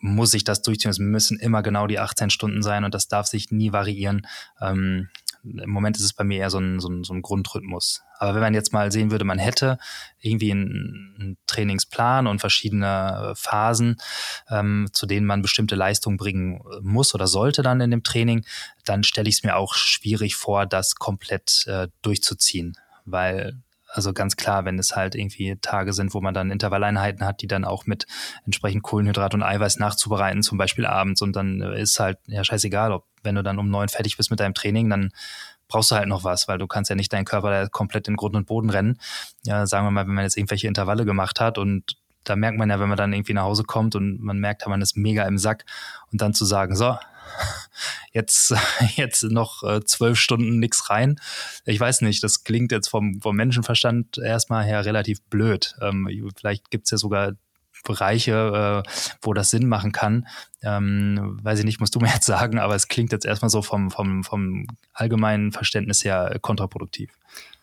muss 0.00 0.32
ich 0.34 0.44
das 0.44 0.62
durchziehen. 0.62 0.90
Es 0.90 0.98
müssen 0.98 1.38
immer 1.38 1.62
genau 1.62 1.86
die 1.86 1.98
18 1.98 2.30
Stunden 2.30 2.62
sein 2.62 2.84
und 2.84 2.94
das 2.94 3.08
darf 3.08 3.26
sich 3.26 3.50
nie 3.50 3.72
variieren. 3.72 4.26
Ähm, 4.60 5.08
im 5.62 5.70
Moment 5.70 5.96
ist 5.96 6.04
es 6.04 6.12
bei 6.12 6.24
mir 6.24 6.38
eher 6.38 6.50
so 6.50 6.58
ein, 6.58 6.80
so 6.80 6.88
ein, 6.88 7.04
so 7.04 7.14
ein 7.14 7.22
Grundrhythmus. 7.22 8.02
Aber 8.18 8.34
wenn 8.34 8.40
man 8.40 8.54
jetzt 8.54 8.72
mal 8.72 8.90
sehen 8.90 9.10
würde, 9.10 9.24
man 9.24 9.38
hätte 9.38 9.78
irgendwie 10.20 10.50
einen, 10.50 11.14
einen 11.18 11.36
Trainingsplan 11.46 12.26
und 12.26 12.40
verschiedene 12.40 13.32
Phasen, 13.36 13.96
ähm, 14.50 14.88
zu 14.92 15.06
denen 15.06 15.26
man 15.26 15.42
bestimmte 15.42 15.74
Leistungen 15.74 16.16
bringen 16.16 16.60
muss 16.82 17.14
oder 17.14 17.26
sollte 17.26 17.62
dann 17.62 17.80
in 17.80 17.90
dem 17.90 18.02
Training, 18.02 18.44
dann 18.84 19.04
stelle 19.04 19.28
ich 19.28 19.36
es 19.36 19.42
mir 19.42 19.56
auch 19.56 19.74
schwierig 19.74 20.36
vor, 20.36 20.66
das 20.66 20.96
komplett 20.96 21.64
äh, 21.66 21.88
durchzuziehen. 22.02 22.76
Weil 23.04 23.62
also 23.98 24.12
ganz 24.12 24.36
klar, 24.36 24.64
wenn 24.64 24.78
es 24.78 24.94
halt 24.94 25.16
irgendwie 25.16 25.56
Tage 25.60 25.92
sind, 25.92 26.14
wo 26.14 26.20
man 26.20 26.32
dann 26.32 26.52
Intervalleinheiten 26.52 27.26
hat, 27.26 27.42
die 27.42 27.48
dann 27.48 27.64
auch 27.64 27.84
mit 27.86 28.06
entsprechend 28.46 28.84
Kohlenhydrat 28.84 29.34
und 29.34 29.42
Eiweiß 29.42 29.80
nachzubereiten, 29.80 30.44
zum 30.44 30.56
Beispiel 30.56 30.86
abends 30.86 31.20
und 31.20 31.34
dann 31.34 31.60
ist 31.60 31.98
halt 31.98 32.18
ja 32.26 32.44
scheißegal, 32.44 32.92
ob 32.92 33.06
wenn 33.24 33.34
du 33.34 33.42
dann 33.42 33.58
um 33.58 33.68
neun 33.68 33.88
fertig 33.88 34.16
bist 34.16 34.30
mit 34.30 34.38
deinem 34.38 34.54
Training, 34.54 34.88
dann 34.88 35.10
brauchst 35.66 35.90
du 35.90 35.96
halt 35.96 36.06
noch 36.06 36.22
was, 36.22 36.46
weil 36.46 36.58
du 36.58 36.68
kannst 36.68 36.90
ja 36.90 36.96
nicht 36.96 37.12
deinen 37.12 37.24
Körper 37.24 37.50
da 37.50 37.66
komplett 37.66 38.06
in 38.06 38.14
Grund 38.14 38.36
und 38.36 38.46
Boden 38.46 38.70
rennen. 38.70 38.98
Ja, 39.44 39.66
sagen 39.66 39.84
wir 39.84 39.90
mal, 39.90 40.06
wenn 40.06 40.14
man 40.14 40.22
jetzt 40.22 40.36
irgendwelche 40.36 40.68
Intervalle 40.68 41.04
gemacht 41.04 41.40
hat 41.40 41.58
und 41.58 41.96
da 42.22 42.36
merkt 42.36 42.56
man 42.56 42.70
ja, 42.70 42.78
wenn 42.78 42.88
man 42.88 42.96
dann 42.96 43.12
irgendwie 43.12 43.34
nach 43.34 43.42
Hause 43.42 43.64
kommt 43.64 43.96
und 43.96 44.20
man 44.22 44.38
merkt, 44.38 44.64
man 44.68 44.80
ist 44.80 44.96
mega 44.96 45.24
im 45.24 45.38
Sack 45.38 45.64
und 46.12 46.22
dann 46.22 46.34
zu 46.34 46.44
sagen, 46.44 46.76
so, 46.76 46.96
jetzt, 48.12 48.54
jetzt 48.96 49.22
noch 49.24 49.62
äh, 49.62 49.84
zwölf 49.84 50.18
Stunden 50.18 50.58
nichts 50.58 50.90
rein. 50.90 51.20
Ich 51.64 51.78
weiß 51.78 52.00
nicht, 52.02 52.22
das 52.22 52.44
klingt 52.44 52.72
jetzt 52.72 52.88
vom, 52.88 53.20
vom 53.20 53.36
Menschenverstand 53.36 54.18
erstmal 54.18 54.64
her 54.64 54.84
relativ 54.84 55.22
blöd. 55.22 55.74
Ähm, 55.80 56.08
vielleicht 56.36 56.70
gibt's 56.70 56.90
ja 56.90 56.98
sogar 56.98 57.32
Bereiche, 57.84 58.84
äh, 58.84 58.90
wo 59.22 59.34
das 59.34 59.50
Sinn 59.50 59.68
machen 59.68 59.92
kann. 59.92 60.26
Ähm, 60.62 61.38
weiß 61.42 61.60
ich 61.60 61.64
nicht, 61.64 61.80
musst 61.80 61.94
du 61.94 62.00
mir 62.00 62.12
jetzt 62.12 62.26
sagen, 62.26 62.58
aber 62.58 62.74
es 62.74 62.88
klingt 62.88 63.12
jetzt 63.12 63.24
erstmal 63.24 63.50
so 63.50 63.62
vom, 63.62 63.90
vom, 63.90 64.24
vom 64.24 64.66
allgemeinen 64.92 65.52
Verständnis 65.52 66.04
her 66.04 66.38
kontraproduktiv. 66.40 67.10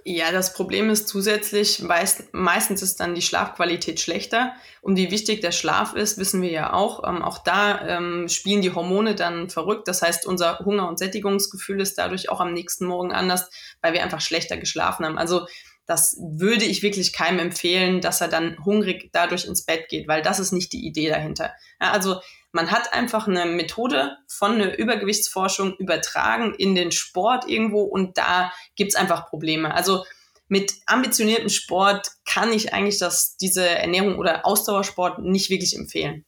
Ja, 0.07 0.31
das 0.31 0.53
Problem 0.53 0.91
ist 0.91 1.07
zusätzlich, 1.07 1.81
meist, 1.81 2.31
meistens 2.31 2.83
ist 2.83 2.99
dann 2.99 3.15
die 3.15 3.23
Schlafqualität 3.23 3.99
schlechter. 3.99 4.53
Und 4.83 4.97
wie 4.97 5.09
wichtig 5.09 5.41
der 5.41 5.51
Schlaf 5.51 5.95
ist, 5.95 6.19
wissen 6.19 6.43
wir 6.43 6.51
ja 6.51 6.73
auch. 6.73 7.03
Ähm, 7.09 7.23
auch 7.23 7.39
da 7.39 7.81
ähm, 7.87 8.29
spielen 8.29 8.61
die 8.61 8.71
Hormone 8.71 9.15
dann 9.15 9.49
verrückt. 9.49 9.87
Das 9.87 10.03
heißt, 10.03 10.27
unser 10.27 10.59
Hunger- 10.59 10.87
und 10.87 10.99
Sättigungsgefühl 10.99 11.81
ist 11.81 11.97
dadurch 11.97 12.29
auch 12.29 12.39
am 12.39 12.53
nächsten 12.53 12.85
Morgen 12.85 13.13
anders, 13.13 13.49
weil 13.81 13.93
wir 13.93 14.03
einfach 14.03 14.21
schlechter 14.21 14.57
geschlafen 14.57 15.07
haben. 15.07 15.17
Also 15.17 15.47
das 15.87 16.15
würde 16.19 16.65
ich 16.65 16.83
wirklich 16.83 17.11
keinem 17.11 17.39
empfehlen, 17.39 17.99
dass 17.99 18.21
er 18.21 18.27
dann 18.27 18.63
hungrig 18.63 19.09
dadurch 19.11 19.45
ins 19.45 19.65
Bett 19.65 19.89
geht, 19.89 20.07
weil 20.07 20.21
das 20.21 20.39
ist 20.39 20.51
nicht 20.51 20.71
die 20.71 20.85
Idee 20.85 21.09
dahinter. 21.09 21.51
Ja, 21.81 21.91
also 21.91 22.21
man 22.55 22.71
hat 22.71 22.93
einfach 22.93 23.27
eine 23.27 23.45
Methode 23.45 24.15
von 24.29 24.57
der 24.57 24.79
Übergewichtsforschung 24.79 25.75
übertragen 25.75 26.55
in 26.57 26.73
den 26.73 26.93
Sport 26.93 27.49
irgendwo 27.49 27.81
und 27.81 28.17
da 28.17 28.49
gibt's 28.77 28.95
einfach 28.95 29.27
Probleme. 29.27 29.73
Also 29.73 30.05
mit 30.47 30.71
ambitioniertem 30.85 31.49
Sport 31.49 32.11
kann 32.25 32.53
ich 32.53 32.73
eigentlich 32.73 32.97
das, 32.97 33.35
diese 33.35 33.67
Ernährung 33.67 34.17
oder 34.17 34.45
Ausdauersport 34.45 35.19
nicht 35.19 35.49
wirklich 35.49 35.75
empfehlen. 35.75 36.23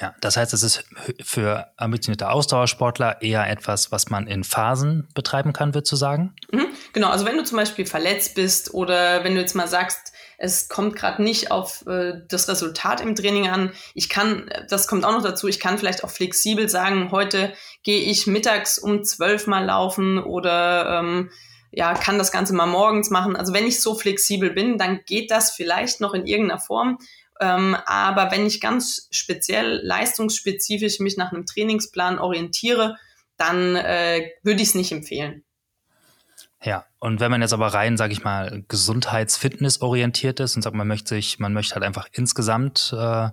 Ja, 0.00 0.14
das 0.20 0.36
heißt, 0.36 0.54
es 0.54 0.62
ist 0.62 0.84
für 1.20 1.72
ambitionierte 1.76 2.30
Ausdauersportler 2.30 3.20
eher 3.20 3.50
etwas, 3.50 3.90
was 3.90 4.08
man 4.08 4.28
in 4.28 4.44
Phasen 4.44 5.08
betreiben 5.16 5.52
kann, 5.52 5.74
würdest 5.74 5.90
du 5.90 5.96
sagen? 5.96 6.36
Mhm, 6.52 6.68
genau, 6.92 7.10
also 7.10 7.26
wenn 7.26 7.36
du 7.36 7.42
zum 7.42 7.56
Beispiel 7.56 7.86
verletzt 7.86 8.36
bist 8.36 8.72
oder 8.72 9.24
wenn 9.24 9.34
du 9.34 9.40
jetzt 9.40 9.56
mal 9.56 9.66
sagst, 9.66 10.12
es 10.42 10.68
kommt 10.68 10.96
gerade 10.96 11.22
nicht 11.22 11.50
auf 11.50 11.86
äh, 11.86 12.14
das 12.26 12.48
Resultat 12.48 13.02
im 13.02 13.14
Training 13.14 13.48
an. 13.48 13.72
Ich 13.94 14.08
kann, 14.08 14.50
das 14.70 14.88
kommt 14.88 15.04
auch 15.04 15.12
noch 15.12 15.22
dazu, 15.22 15.48
ich 15.48 15.60
kann 15.60 15.78
vielleicht 15.78 16.02
auch 16.02 16.08
flexibel 16.08 16.66
sagen, 16.68 17.12
heute 17.12 17.52
gehe 17.82 18.00
ich 18.00 18.26
mittags 18.26 18.78
um 18.78 19.04
zwölf 19.04 19.46
mal 19.46 19.66
laufen 19.66 20.18
oder 20.18 20.98
ähm, 20.98 21.30
ja, 21.72 21.92
kann 21.92 22.16
das 22.16 22.32
Ganze 22.32 22.54
mal 22.54 22.66
morgens 22.66 23.10
machen. 23.10 23.36
Also 23.36 23.52
wenn 23.52 23.66
ich 23.66 23.80
so 23.82 23.94
flexibel 23.94 24.50
bin, 24.50 24.78
dann 24.78 25.00
geht 25.04 25.30
das 25.30 25.50
vielleicht 25.50 26.00
noch 26.00 26.14
in 26.14 26.26
irgendeiner 26.26 26.60
Form. 26.60 26.98
Ähm, 27.38 27.76
aber 27.84 28.30
wenn 28.30 28.46
ich 28.46 28.62
ganz 28.62 29.08
speziell 29.10 29.80
leistungsspezifisch 29.84 31.00
mich 31.00 31.18
nach 31.18 31.32
einem 31.32 31.44
Trainingsplan 31.44 32.18
orientiere, 32.18 32.96
dann 33.36 33.76
äh, 33.76 34.30
würde 34.42 34.62
ich 34.62 34.68
es 34.68 34.74
nicht 34.74 34.92
empfehlen. 34.92 35.44
Ja, 36.62 36.84
und 36.98 37.20
wenn 37.20 37.30
man 37.30 37.40
jetzt 37.40 37.54
aber 37.54 37.68
rein, 37.72 37.96
sage 37.96 38.12
ich 38.12 38.22
mal, 38.22 38.64
gesundheits-fitness 38.68 39.80
orientiert 39.80 40.40
ist 40.40 40.56
und 40.56 40.62
sagt, 40.62 40.76
man 40.76 40.86
möchte 40.88 41.14
sich, 41.14 41.38
man 41.38 41.54
möchte 41.54 41.74
halt 41.74 41.84
einfach 41.84 42.06
insgesamt, 42.12 42.94
äh, 42.94 43.26
äh, 43.26 43.30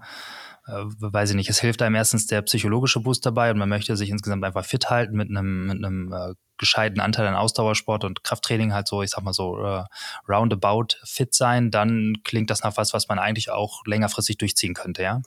weiß 0.68 1.32
ich 1.32 1.36
nicht, 1.36 1.50
es 1.50 1.60
hilft 1.60 1.82
einem 1.82 1.96
erstens 1.96 2.28
der 2.28 2.42
psychologische 2.44 3.02
Boost 3.02 3.26
dabei 3.26 3.52
und 3.52 3.58
man 3.58 3.68
möchte 3.68 3.98
sich 3.98 4.10
insgesamt 4.12 4.46
einfach 4.46 4.64
fit 4.66 4.90
halten 4.90 5.18
mit 5.18 5.30
einem, 5.30 5.68
mit 5.68 5.78
einem 5.78 6.14
äh, 6.14 6.36
gescheiten 6.58 7.02
Anteil 7.02 7.28
an 7.28 7.36
Ausdauersport 7.36 8.06
und 8.06 8.24
Krafttraining 8.24 8.74
halt 8.74 8.88
so, 8.88 9.02
ich 9.04 9.10
sag 9.10 9.24
mal 9.24 9.34
so, 9.34 9.58
äh, 9.62 9.84
roundabout 10.28 10.96
fit 11.04 11.34
sein, 11.34 11.70
dann 11.70 12.16
klingt 12.24 12.50
das 12.50 12.64
nach 12.64 12.78
was, 12.78 12.94
was 12.94 13.10
man 13.10 13.20
eigentlich 13.20 13.52
auch 13.52 13.86
längerfristig 13.86 14.38
durchziehen 14.38 14.74
könnte, 14.74 15.04
ja? 15.04 15.22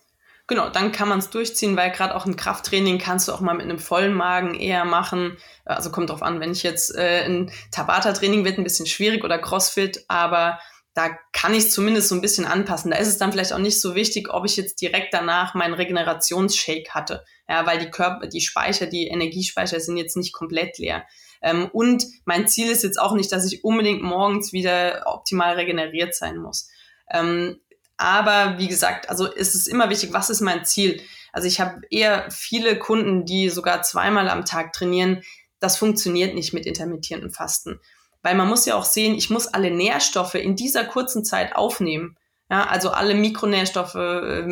Genau, 0.50 0.68
dann 0.68 0.90
kann 0.90 1.08
man 1.08 1.20
es 1.20 1.30
durchziehen, 1.30 1.76
weil 1.76 1.92
gerade 1.92 2.12
auch 2.12 2.26
ein 2.26 2.34
Krafttraining 2.34 2.98
kannst 2.98 3.28
du 3.28 3.32
auch 3.32 3.40
mal 3.40 3.54
mit 3.54 3.66
einem 3.66 3.78
vollen 3.78 4.12
Magen 4.12 4.56
eher 4.56 4.84
machen. 4.84 5.36
Also 5.64 5.92
kommt 5.92 6.10
drauf 6.10 6.22
an, 6.22 6.40
wenn 6.40 6.50
ich 6.50 6.64
jetzt 6.64 6.92
äh, 6.96 7.24
ein 7.24 7.52
Tabata-Training 7.70 8.44
wird 8.44 8.58
ein 8.58 8.64
bisschen 8.64 8.86
schwierig 8.86 9.22
oder 9.22 9.38
Crossfit, 9.38 10.04
aber 10.08 10.58
da 10.92 11.10
kann 11.32 11.54
ich 11.54 11.66
es 11.66 11.70
zumindest 11.70 12.08
so 12.08 12.16
ein 12.16 12.20
bisschen 12.20 12.46
anpassen. 12.46 12.90
Da 12.90 12.96
ist 12.96 13.06
es 13.06 13.16
dann 13.16 13.30
vielleicht 13.30 13.52
auch 13.52 13.60
nicht 13.60 13.80
so 13.80 13.94
wichtig, 13.94 14.34
ob 14.34 14.44
ich 14.44 14.56
jetzt 14.56 14.80
direkt 14.80 15.14
danach 15.14 15.54
meinen 15.54 15.74
Regenerationsshake 15.74 16.90
hatte. 16.90 17.24
Ja, 17.48 17.64
weil 17.64 17.78
die 17.78 17.90
Körper, 17.92 18.26
die 18.26 18.40
Speicher, 18.40 18.86
die 18.86 19.06
Energiespeicher 19.06 19.78
sind 19.78 19.98
jetzt 19.98 20.16
nicht 20.16 20.32
komplett 20.32 20.78
leer. 20.78 21.04
Ähm, 21.42 21.70
und 21.72 22.04
mein 22.24 22.48
Ziel 22.48 22.68
ist 22.72 22.82
jetzt 22.82 23.00
auch 23.00 23.14
nicht, 23.14 23.30
dass 23.30 23.46
ich 23.46 23.62
unbedingt 23.62 24.02
morgens 24.02 24.52
wieder 24.52 25.04
optimal 25.06 25.54
regeneriert 25.54 26.12
sein 26.16 26.38
muss. 26.38 26.68
Ähm, 27.08 27.60
aber 28.00 28.58
wie 28.58 28.68
gesagt, 28.68 29.10
also 29.10 29.26
ist 29.26 29.54
es 29.54 29.66
immer 29.66 29.90
wichtig, 29.90 30.14
was 30.14 30.30
ist 30.30 30.40
mein 30.40 30.64
Ziel? 30.64 31.02
Also 31.32 31.46
ich 31.46 31.60
habe 31.60 31.82
eher 31.90 32.30
viele 32.30 32.78
Kunden, 32.78 33.26
die 33.26 33.50
sogar 33.50 33.82
zweimal 33.82 34.30
am 34.30 34.46
Tag 34.46 34.72
trainieren. 34.72 35.22
Das 35.58 35.76
funktioniert 35.76 36.34
nicht 36.34 36.54
mit 36.54 36.64
intermittierendem 36.64 37.30
Fasten. 37.30 37.78
Weil 38.22 38.34
man 38.34 38.48
muss 38.48 38.64
ja 38.64 38.74
auch 38.74 38.86
sehen, 38.86 39.14
ich 39.14 39.28
muss 39.28 39.48
alle 39.48 39.70
Nährstoffe 39.70 40.34
in 40.34 40.56
dieser 40.56 40.84
kurzen 40.84 41.26
Zeit 41.26 41.54
aufnehmen. 41.54 42.16
Ja, 42.50 42.66
also 42.66 42.90
alle 42.90 43.14
Mikronährstoffe, 43.14 43.94
äh, 43.94 44.48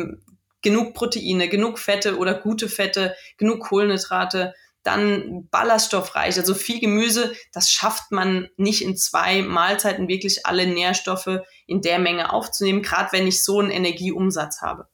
genug 0.61 0.93
Proteine, 0.93 1.49
genug 1.49 1.79
Fette 1.79 2.17
oder 2.17 2.35
gute 2.35 2.69
Fette, 2.69 3.15
genug 3.37 3.61
Kohlenhydrate 3.61 4.53
dann 4.89 5.47
ballaststoffreich, 5.49 6.37
also 6.37 6.53
viel 6.53 6.79
Gemüse, 6.79 7.33
das 7.53 7.71
schafft 7.71 8.11
man 8.11 8.49
nicht 8.57 8.81
in 8.81 8.97
zwei 8.97 9.41
Mahlzeiten 9.41 10.07
wirklich 10.07 10.45
alle 10.45 10.67
Nährstoffe 10.67 11.39
in 11.67 11.81
der 11.81 11.99
Menge 11.99 12.33
aufzunehmen, 12.33 12.81
gerade 12.81 13.11
wenn 13.11 13.27
ich 13.27 13.43
so 13.43 13.59
einen 13.59 13.71
Energieumsatz 13.71 14.61
habe. 14.61 14.87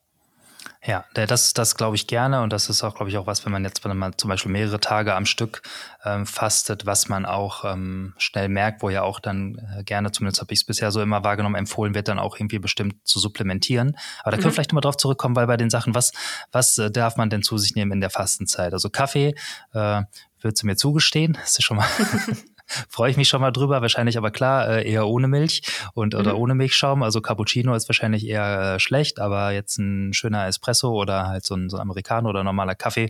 Ja, 0.88 1.04
das, 1.14 1.54
das 1.54 1.76
glaube 1.76 1.96
ich 1.96 2.06
gerne 2.06 2.44
und 2.44 2.54
das 2.54 2.70
ist 2.70 2.84
auch, 2.84 2.94
glaube 2.94 3.10
ich, 3.10 3.18
auch 3.18 3.26
was, 3.26 3.44
wenn 3.44 3.52
man 3.52 3.64
jetzt 3.64 3.84
wenn 3.84 3.98
man 3.98 4.16
zum 4.18 4.30
Beispiel 4.30 4.52
mehrere 4.52 4.80
Tage 4.80 5.16
am 5.16 5.26
Stück 5.26 5.64
ähm, 6.04 6.28
fastet, 6.28 6.86
was 6.86 7.10
man 7.10 7.26
auch 7.26 7.66
ähm, 7.66 8.14
schnell 8.18 8.50
merkt, 8.50 8.84
wo 8.84 8.90
ja 8.92 9.02
auch 9.02 9.20
dann 9.20 9.56
äh, 9.76 9.84
gerne, 9.84 10.12
zumindest 10.12 10.42
habe 10.42 10.54
ich 10.54 10.60
es 10.60 10.64
bisher 10.64 10.92
so 10.92 11.02
immer 11.02 11.24
wahrgenommen, 11.24 11.56
empfohlen 11.56 11.96
wird, 11.96 12.08
dann 12.08 12.20
auch 12.20 12.38
irgendwie 12.38 12.60
bestimmt 12.60 12.96
zu 13.04 13.20
supplementieren. 13.20 13.98
Aber 14.22 14.32
da 14.32 14.38
können 14.38 14.42
mhm. 14.42 14.46
wir 14.46 14.52
vielleicht 14.54 14.72
nochmal 14.72 14.82
drauf 14.82 14.98
zurückkommen, 14.98 15.36
weil 15.36 15.48
bei 15.48 15.58
den 15.58 15.72
Sachen, 15.72 15.96
was, 15.96 16.12
was 16.52 16.78
äh, 16.78 16.92
darf 16.92 17.18
man 17.18 17.32
denn 17.32 17.42
zu 17.42 17.58
sich 17.58 17.74
nehmen 17.74 17.92
in 17.92 18.02
der 18.02 18.12
Fastenzeit? 18.12 18.72
Also 18.72 18.92
Kaffee, 18.92 19.34
äh, 19.74 20.04
würdest 20.40 20.62
du 20.62 20.68
mir 20.68 20.76
zugestehen? 20.76 21.34
Das 21.34 21.58
ist 21.58 21.64
schon 21.64 21.78
mal 21.78 21.88
freue 22.90 23.12
ich 23.12 23.18
mich 23.18 23.28
schon 23.28 23.42
mal 23.42 23.52
drüber. 23.52 23.82
Wahrscheinlich 23.82 24.18
aber 24.18 24.32
klar, 24.32 24.68
äh, 24.70 24.90
eher 24.90 25.08
ohne 25.08 25.28
Milch 25.28 25.62
und 25.94 26.16
oder 26.16 26.34
mhm. 26.34 26.40
ohne 26.40 26.56
Milchschaum. 26.56 27.04
Also 27.04 27.22
Cappuccino 27.22 27.76
ist 27.76 27.90
wahrscheinlich 27.90 28.26
eher 28.26 28.76
äh, 28.76 28.80
schlecht, 28.80 29.20
aber 29.20 29.52
jetzt 29.52 29.78
ein 29.78 30.14
schöner 30.14 30.48
Espresso 30.48 30.92
oder 30.92 31.28
halt 31.28 31.46
so 31.46 31.56
ein, 31.56 31.70
so 31.70 31.78
ein 31.78 31.82
Americano 31.82 32.30
oder 32.30 32.44
normaler 32.44 32.76
Kaffee 32.76 33.10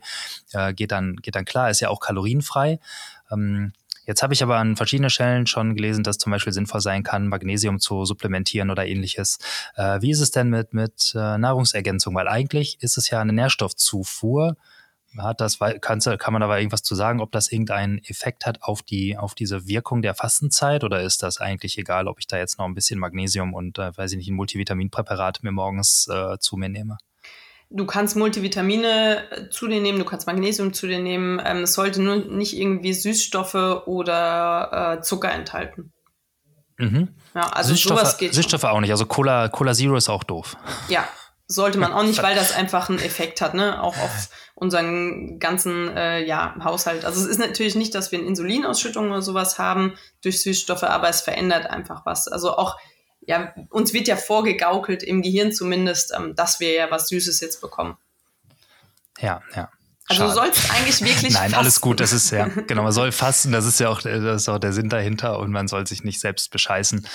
äh, 0.54 0.74
geht 0.74 0.92
dann 0.92 1.16
geht 1.18 1.36
dann 1.36 1.46
klar. 1.46 1.70
Ist 1.70 1.82
ja 1.82 1.90
auch 1.90 2.00
kalorienfrei. 2.00 2.80
Ähm, 3.32 3.74
Jetzt 4.08 4.22
habe 4.22 4.34
ich 4.34 4.44
aber 4.44 4.58
an 4.58 4.76
verschiedenen 4.76 5.10
Stellen 5.10 5.48
schon 5.48 5.76
gelesen, 5.76 6.04
dass 6.04 6.18
zum 6.18 6.32
Beispiel 6.32 6.54
sinnvoll 6.54 6.82
sein 6.82 7.04
kann, 7.04 7.28
Magnesium 7.28 7.80
zu 7.80 8.06
supplementieren 8.06 8.70
oder 8.70 8.86
ähnliches. 8.86 9.40
Äh, 9.76 10.02
wie 10.02 10.12
ist 10.12 10.20
es 10.20 10.32
denn 10.32 10.50
mit, 10.50 10.74
mit 10.74 11.14
äh, 11.16 11.38
Nahrungsergänzung? 11.38 12.14
Weil 12.14 12.28
eigentlich 12.28 12.78
ist 12.82 12.98
es 12.98 13.10
ja 13.10 13.20
eine 13.20 13.34
Nährstoffzufuhr 13.34 14.58
hat 15.22 15.42
das, 15.42 15.60
kann, 15.82 16.00
kann 16.00 16.34
man 16.34 16.44
aber 16.44 16.58
irgendwas 16.60 16.84
zu 16.84 16.96
sagen, 16.96 17.22
ob 17.22 17.32
das 17.32 17.52
irgendeinen 17.52 18.00
Effekt 18.00 18.46
hat 18.46 18.64
auf 18.64 18.82
die, 18.82 19.18
auf 19.18 19.36
diese 19.36 19.68
Wirkung 19.68 20.02
der 20.02 20.16
Fastenzeit 20.16 20.84
oder 20.84 21.02
ist 21.02 21.24
das 21.24 21.40
eigentlich 21.40 21.78
egal, 21.78 22.08
ob 22.08 22.20
ich 22.20 22.28
da 22.28 22.38
jetzt 22.38 22.58
noch 22.58 22.66
ein 22.66 22.76
bisschen 22.76 23.00
Magnesium 23.00 23.54
und, 23.54 23.78
äh, 23.78 23.96
weiß 23.96 24.12
ich 24.12 24.18
nicht, 24.18 24.30
ein 24.30 24.36
Multivitaminpräparat 24.36 25.44
mir 25.44 25.52
morgens 25.52 26.08
äh, 26.08 26.38
zu 26.40 26.58
mir 26.58 26.70
nehme? 26.70 26.98
Du 27.70 27.86
kannst 27.86 28.16
Multivitamine 28.16 29.32
äh, 29.32 29.50
zu 29.50 29.68
dir 29.68 29.82
nehmen, 29.82 29.98
du 29.98 30.06
kannst 30.06 30.28
Magnesium 30.28 30.74
zu 30.74 30.88
dir 30.88 31.00
nehmen. 31.00 31.42
Ähm, 31.44 31.64
es 31.64 31.74
sollte 31.74 32.02
nur 32.02 32.18
nicht 32.18 32.56
irgendwie 32.56 32.94
Süßstoffe 32.94 33.88
oder 33.88 34.98
äh, 34.98 35.02
Zucker 35.02 35.32
enthalten. 35.32 35.92
Mhm. 36.78 37.10
Ja, 37.34 37.50
also 37.50 37.72
Süßstoffe, 37.72 38.00
sowas 38.00 38.18
geht 38.18 38.34
Süßstoffe 38.34 38.66
auch 38.66 38.80
nicht. 38.82 38.92
Also 38.92 39.06
Cola, 39.06 39.50
Cola 39.50 39.74
Zero 39.74 39.96
ist 39.96 40.10
auch 40.10 40.24
doof. 40.24 40.58
Ja, 40.90 41.08
sollte 41.48 41.78
man 41.78 41.92
auch 41.94 42.04
nicht, 42.04 42.22
weil 42.24 42.36
das 42.36 42.56
einfach 42.56 42.90
einen 42.90 43.00
Effekt 43.00 43.42
hat, 43.42 43.54
ne? 43.54 43.82
Auch 43.82 43.98
auf 43.98 44.30
unseren 44.56 45.38
ganzen 45.40 45.90
äh, 45.96 46.24
ja, 46.24 46.56
Haushalt. 46.64 47.04
Also 47.04 47.22
es 47.22 47.28
ist 47.28 47.40
natürlich 47.40 47.76
nicht, 47.76 47.94
dass 47.94 48.12
wir 48.12 48.20
eine 48.20 48.28
Insulinausschüttung 48.28 49.12
oder 49.12 49.22
sowas 49.22 49.60
haben 49.60 49.96
durch 50.24 50.42
Süßstoffe, 50.42 50.84
aber 50.84 51.10
es 51.10 51.22
verändert 51.22 51.70
einfach 51.70 52.06
was. 52.06 52.30
Also 52.30 52.58
auch, 52.58 52.80
ja, 53.20 53.54
uns 53.70 53.94
wird 53.94 54.08
ja 54.08 54.16
vorgegaukelt, 54.16 55.04
im 55.04 55.22
Gehirn 55.22 55.52
zumindest, 55.52 56.14
ähm, 56.16 56.36
dass 56.36 56.62
wir 56.62 56.72
ja 56.74 56.90
was 56.90 57.10
Süßes 57.10 57.42
jetzt 57.42 57.60
bekommen. 57.60 57.98
Ja, 59.20 59.42
ja. 59.56 59.70
Also 60.08 60.22
Schade. 60.22 60.34
du 60.34 60.36
sollst 60.36 60.72
eigentlich 60.72 61.02
wirklich. 61.02 61.34
Nein, 61.34 61.50
fasten. 61.50 61.56
alles 61.56 61.82
gut, 61.82 62.00
das 62.00 62.14
ist 62.14 62.30
ja, 62.32 62.46
genau, 62.46 62.84
man 62.84 62.92
soll 62.92 63.12
fasten, 63.12 63.52
das 63.52 63.66
ist 63.66 63.80
ja 63.80 63.90
auch, 63.90 64.02
das 64.02 64.42
ist 64.42 64.50
auch 64.50 64.60
der 64.60 64.72
Sinn 64.72 64.88
dahinter 64.88 65.40
und 65.40 65.52
man 65.52 65.68
soll 65.68 65.86
sich 65.88 66.04
nicht 66.04 66.20
selbst 66.20 66.52
bescheißen. 66.52 67.08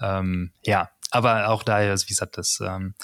Ähm, 0.00 0.52
ja, 0.64 0.90
aber 1.10 1.48
auch 1.48 1.62
daher, 1.62 1.98
wie 1.98 2.06
gesagt, 2.06 2.38
das 2.38 2.60
ähm, 2.64 2.94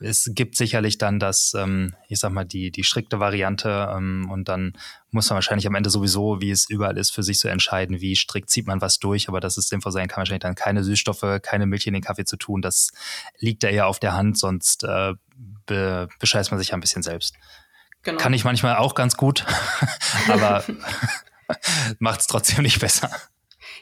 es 0.00 0.30
gibt 0.34 0.56
sicherlich 0.56 0.98
dann 0.98 1.18
das, 1.18 1.52
ähm, 1.56 1.94
ich 2.08 2.20
sag 2.20 2.32
mal, 2.32 2.44
die, 2.44 2.70
die 2.70 2.84
strikte 2.84 3.20
Variante 3.20 3.92
ähm, 3.94 4.28
und 4.30 4.48
dann 4.48 4.74
muss 5.10 5.28
man 5.30 5.36
wahrscheinlich 5.36 5.66
am 5.66 5.74
Ende 5.74 5.90
sowieso, 5.90 6.40
wie 6.40 6.50
es 6.50 6.68
überall 6.68 6.96
ist, 6.98 7.10
für 7.10 7.22
sich 7.22 7.40
so 7.40 7.48
entscheiden, 7.48 8.00
wie 8.00 8.16
strikt 8.16 8.50
zieht 8.50 8.66
man 8.66 8.80
was 8.80 8.98
durch. 8.98 9.28
Aber 9.28 9.40
dass 9.40 9.56
es 9.56 9.68
sinnvoll 9.68 9.92
sein 9.92 10.08
kann, 10.08 10.18
wahrscheinlich 10.18 10.42
dann 10.42 10.54
keine 10.54 10.84
Süßstoffe, 10.84 11.40
keine 11.42 11.66
Milch 11.66 11.86
in 11.86 11.94
den 11.94 12.02
Kaffee 12.02 12.24
zu 12.24 12.36
tun. 12.36 12.62
Das 12.62 12.90
liegt 13.38 13.62
ja 13.62 13.70
eher 13.70 13.86
auf 13.86 13.98
der 13.98 14.14
Hand, 14.14 14.38
sonst 14.38 14.84
äh, 14.84 15.14
be 15.66 16.08
bescheißt 16.18 16.50
man 16.50 16.58
sich 16.58 16.68
ja 16.68 16.74
ein 16.74 16.80
bisschen 16.80 17.02
selbst. 17.02 17.34
Genau. 18.02 18.18
Kann 18.18 18.32
ich 18.32 18.44
manchmal 18.44 18.76
auch 18.76 18.94
ganz 18.94 19.16
gut, 19.16 19.44
aber 20.28 20.64
macht 21.98 22.20
es 22.20 22.26
trotzdem 22.26 22.62
nicht 22.62 22.80
besser. 22.80 23.10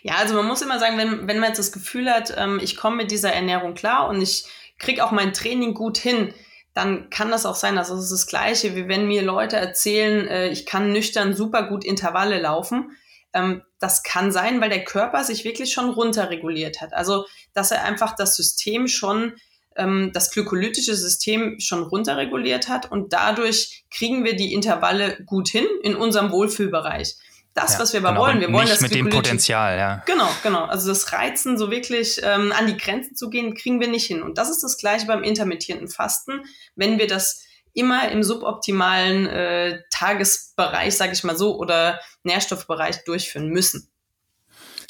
Ja, 0.03 0.15
also 0.17 0.35
man 0.35 0.47
muss 0.47 0.63
immer 0.63 0.79
sagen, 0.79 0.97
wenn, 0.97 1.27
wenn 1.27 1.39
man 1.39 1.49
jetzt 1.49 1.59
das 1.59 1.73
Gefühl 1.73 2.11
hat, 2.11 2.33
ähm, 2.37 2.61
ich 2.63 2.77
komme 2.77 2.97
mit 2.97 3.11
dieser 3.11 3.33
Ernährung 3.33 3.75
klar 3.75 4.09
und 4.09 4.23
ich 4.23 4.47
kriege 4.79 5.05
auch 5.05 5.11
mein 5.11 5.33
Training 5.33 5.74
gut 5.74 5.99
hin, 5.99 6.33
dann 6.74 7.11
kann 7.11 7.31
das 7.31 7.45
auch 7.45 7.57
sein, 7.57 7.76
also 7.76 7.97
es 7.97 8.05
ist 8.05 8.12
das 8.12 8.26
Gleiche, 8.26 8.76
wie 8.76 8.89
wenn 8.89 9.09
mir 9.09 9.22
Leute 9.22 9.57
erzählen, 9.57 10.29
äh, 10.29 10.49
ich 10.49 10.64
kann 10.64 10.93
nüchtern 10.93 11.35
super 11.35 11.64
gut 11.64 11.85
Intervalle 11.85 12.41
laufen. 12.41 12.93
Ähm, 13.33 13.62
das 13.81 14.03
kann 14.03 14.31
sein, 14.31 14.61
weil 14.61 14.70
der 14.70 14.85
Körper 14.85 15.24
sich 15.24 15.45
wirklich 15.45 15.72
schon 15.72 15.91
runterreguliert 15.91 16.81
hat. 16.81 16.93
Also, 16.93 17.26
dass 17.53 17.72
er 17.72 17.85
einfach 17.85 18.14
das 18.14 18.37
System 18.37 18.87
schon, 18.87 19.35
ähm, 19.76 20.12
das 20.14 20.31
glykolytische 20.31 20.95
System 20.95 21.59
schon 21.59 21.83
runterreguliert 21.83 22.68
hat 22.68 22.91
und 22.93 23.12
dadurch 23.12 23.85
kriegen 23.91 24.24
wir 24.24 24.37
die 24.37 24.53
Intervalle 24.53 25.18
gut 25.24 25.49
hin 25.49 25.66
in 25.83 25.97
unserem 25.97 26.31
Wohlfühlbereich 26.31 27.16
das, 27.55 27.75
ja, 27.75 27.81
was 27.81 27.93
wir 27.93 28.01
aber 28.01 28.11
genau, 28.11 28.21
wollen. 28.21 28.41
Wir 28.41 28.53
wollen 28.53 28.69
das 28.69 28.81
mit 28.81 28.95
dem 28.95 29.09
Potenzial, 29.09 29.77
ja. 29.79 30.03
Genau, 30.07 30.29
genau. 30.43 30.65
Also 30.65 30.89
das 30.89 31.13
Reizen, 31.13 31.59
so 31.59 31.71
wirklich 31.71 32.21
ähm, 32.23 32.53
an 32.53 32.67
die 32.67 32.77
Grenzen 32.77 33.17
zu 33.17 33.31
gehen, 33.31 33.55
kriegen 33.55 33.81
wir 33.81 33.89
nicht 33.89 34.07
hin. 34.07 34.23
Und 34.23 34.39
das 34.39 34.51
ist 34.51 34.63
das 34.63 34.79
Gleiche 34.79 35.07
beim 35.07 35.23
intermittierenden 35.23 35.89
Fasten. 35.89 36.43
Wenn 36.77 36.99
wir 36.99 37.09
das 37.09 37.43
immer 37.75 38.11
im 38.11 38.23
suboptimalen 38.23 39.27
äh, 39.27 39.83
Tagesbereich, 39.91 40.97
sage 40.97 41.13
ich 41.13 41.25
mal 41.25 41.37
so, 41.37 41.57
oder 41.57 42.01
Nährstoffbereich 42.23 43.05
durchführen 43.05 43.49
müssen. 43.49 43.89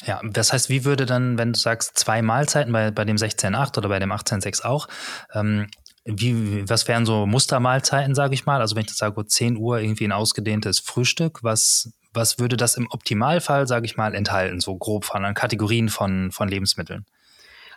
Ja, 0.05 0.21
das 0.23 0.53
heißt, 0.53 0.69
wie 0.69 0.85
würde 0.85 1.07
dann, 1.07 1.39
wenn 1.39 1.53
du 1.53 1.59
sagst, 1.59 1.99
zwei 1.99 2.23
Mahlzeiten 2.23 2.73
bei, 2.73 2.91
bei 2.91 3.05
dem 3.05 3.17
16.8 3.17 3.79
oder 3.79 3.89
bei 3.89 3.99
dem 3.99 4.13
18.6 4.13 4.65
auch, 4.65 4.89
ähm, 5.35 5.69
wie, 6.05 6.69
was 6.69 6.89
wären 6.89 7.05
so 7.05 7.27
Mustermahlzeiten, 7.27 8.15
sage 8.15 8.33
ich 8.35 8.47
mal? 8.47 8.61
Also 8.61 8.77
wenn 8.77 8.83
ich 8.83 8.89
das 8.89 8.97
sage, 8.97 9.27
10 9.27 9.57
Uhr 9.57 9.81
irgendwie 9.81 10.05
ein 10.05 10.13
ausgedehntes 10.13 10.79
Frühstück, 10.79 11.43
was 11.43 11.91
was 12.19 12.39
würde 12.39 12.57
das 12.57 12.77
im 12.77 12.89
Optimalfall, 12.91 13.67
sage 13.67 13.87
ich 13.87 13.97
mal, 13.97 14.15
enthalten, 14.15 14.61
so 14.61 14.77
grob 14.77 15.05
von 15.05 15.35
Kategorien 15.35 15.89
von, 15.89 16.31
von 16.33 16.49
Lebensmitteln? 16.49 17.07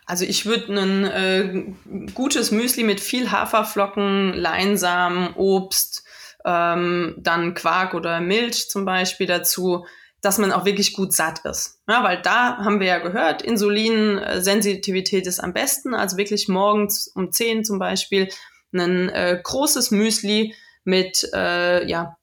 Also 0.05 0.25
ich 0.25 0.45
würde 0.45 0.73
ein 0.73 1.03
äh, 1.05 2.09
gutes 2.13 2.51
Müsli 2.51 2.83
mit 2.83 2.99
viel 2.99 3.31
Haferflocken, 3.31 4.33
Leinsamen, 4.33 5.33
Obst, 5.35 6.03
ähm, 6.43 7.15
dann 7.17 7.53
Quark 7.53 7.93
oder 7.93 8.19
Milch 8.19 8.69
zum 8.69 8.83
Beispiel 8.83 9.27
dazu, 9.27 9.85
dass 10.21 10.37
man 10.37 10.51
auch 10.51 10.65
wirklich 10.65 10.93
gut 10.93 11.13
satt 11.13 11.45
ist. 11.45 11.79
Ja, 11.87 12.03
weil 12.03 12.21
da 12.21 12.57
haben 12.57 12.79
wir 12.79 12.87
ja 12.87 12.99
gehört, 12.99 13.41
Insulinsensitivität 13.41 15.25
ist 15.27 15.39
am 15.39 15.53
besten. 15.53 15.93
Also 15.95 16.17
wirklich 16.17 16.47
morgens 16.47 17.07
um 17.07 17.31
10 17.31 17.63
zum 17.63 17.79
Beispiel 17.79 18.29
ein 18.73 19.09
äh, 19.09 19.39
großes 19.41 19.91
Müsli 19.91 20.55
mit 20.83 21.27
äh, 21.33 21.87
ja, 21.87 22.17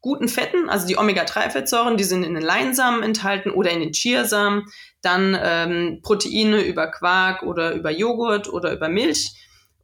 guten 0.00 0.28
Fetten, 0.28 0.68
also 0.68 0.86
die 0.86 0.98
Omega-3-Fettsäuren, 0.98 1.96
die 1.96 2.04
sind 2.04 2.24
in 2.24 2.34
den 2.34 2.42
Leinsamen 2.42 3.02
enthalten 3.02 3.50
oder 3.50 3.70
in 3.70 3.80
den 3.80 3.92
Chiasamen, 3.92 4.64
dann 5.02 5.36
ähm, 5.40 6.00
Proteine 6.02 6.62
über 6.62 6.86
Quark 6.88 7.42
oder 7.42 7.72
über 7.72 7.90
Joghurt 7.90 8.52
oder 8.52 8.72
über 8.72 8.88
Milch 8.88 9.34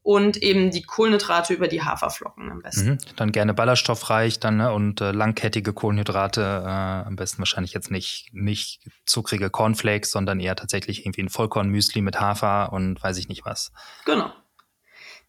und 0.06 0.36
eben 0.36 0.70
die 0.70 0.82
Kohlenhydrate 0.82 1.52
über 1.52 1.66
die 1.66 1.82
Haferflocken 1.82 2.48
am 2.48 2.62
besten. 2.62 2.90
Mhm, 2.90 2.98
dann 3.16 3.32
gerne 3.32 3.54
ballaststoffreich 3.54 4.38
dann 4.38 4.58
ne, 4.58 4.72
und 4.72 5.00
äh, 5.00 5.10
langkettige 5.10 5.72
Kohlenhydrate, 5.72 6.42
äh, 6.42 7.08
am 7.08 7.16
besten 7.16 7.38
wahrscheinlich 7.38 7.72
jetzt 7.72 7.90
nicht, 7.90 8.28
nicht 8.32 8.88
zuckrige 9.04 9.50
Cornflakes, 9.50 10.12
sondern 10.12 10.38
eher 10.38 10.54
tatsächlich 10.54 11.04
irgendwie 11.04 11.22
ein 11.22 11.28
Vollkornmüsli 11.28 12.02
mit 12.02 12.20
Hafer 12.20 12.72
und 12.72 13.02
weiß 13.02 13.18
ich 13.18 13.28
nicht 13.28 13.44
was. 13.44 13.72
Genau. 14.04 14.30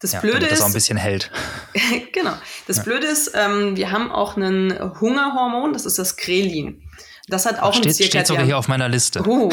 Das 0.00 0.12
ja, 0.12 0.20
Blöde 0.20 0.46
ist. 0.46 0.52
Das 0.52 0.62
auch 0.62 0.66
ein 0.66 0.72
bisschen 0.72 0.96
hält. 0.96 1.30
genau. 2.12 2.34
Das 2.66 2.78
ja. 2.78 2.82
Blöde 2.84 3.06
ist, 3.06 3.32
ähm, 3.34 3.76
wir 3.76 3.90
haben 3.90 4.12
auch 4.12 4.36
ein 4.36 4.78
Hungerhormon, 5.00 5.72
das 5.72 5.86
ist 5.86 5.98
das 5.98 6.16
Krelin. 6.16 6.82
Das 7.28 7.44
hat 7.44 7.58
auch 7.60 7.74
Ach, 7.74 7.74
steht, 7.74 8.02
steht 8.02 8.26
sogar 8.26 8.44
hier 8.44 8.56
auf 8.56 8.68
meiner 8.68 8.88
Liste. 8.88 9.22
Uh. 9.26 9.50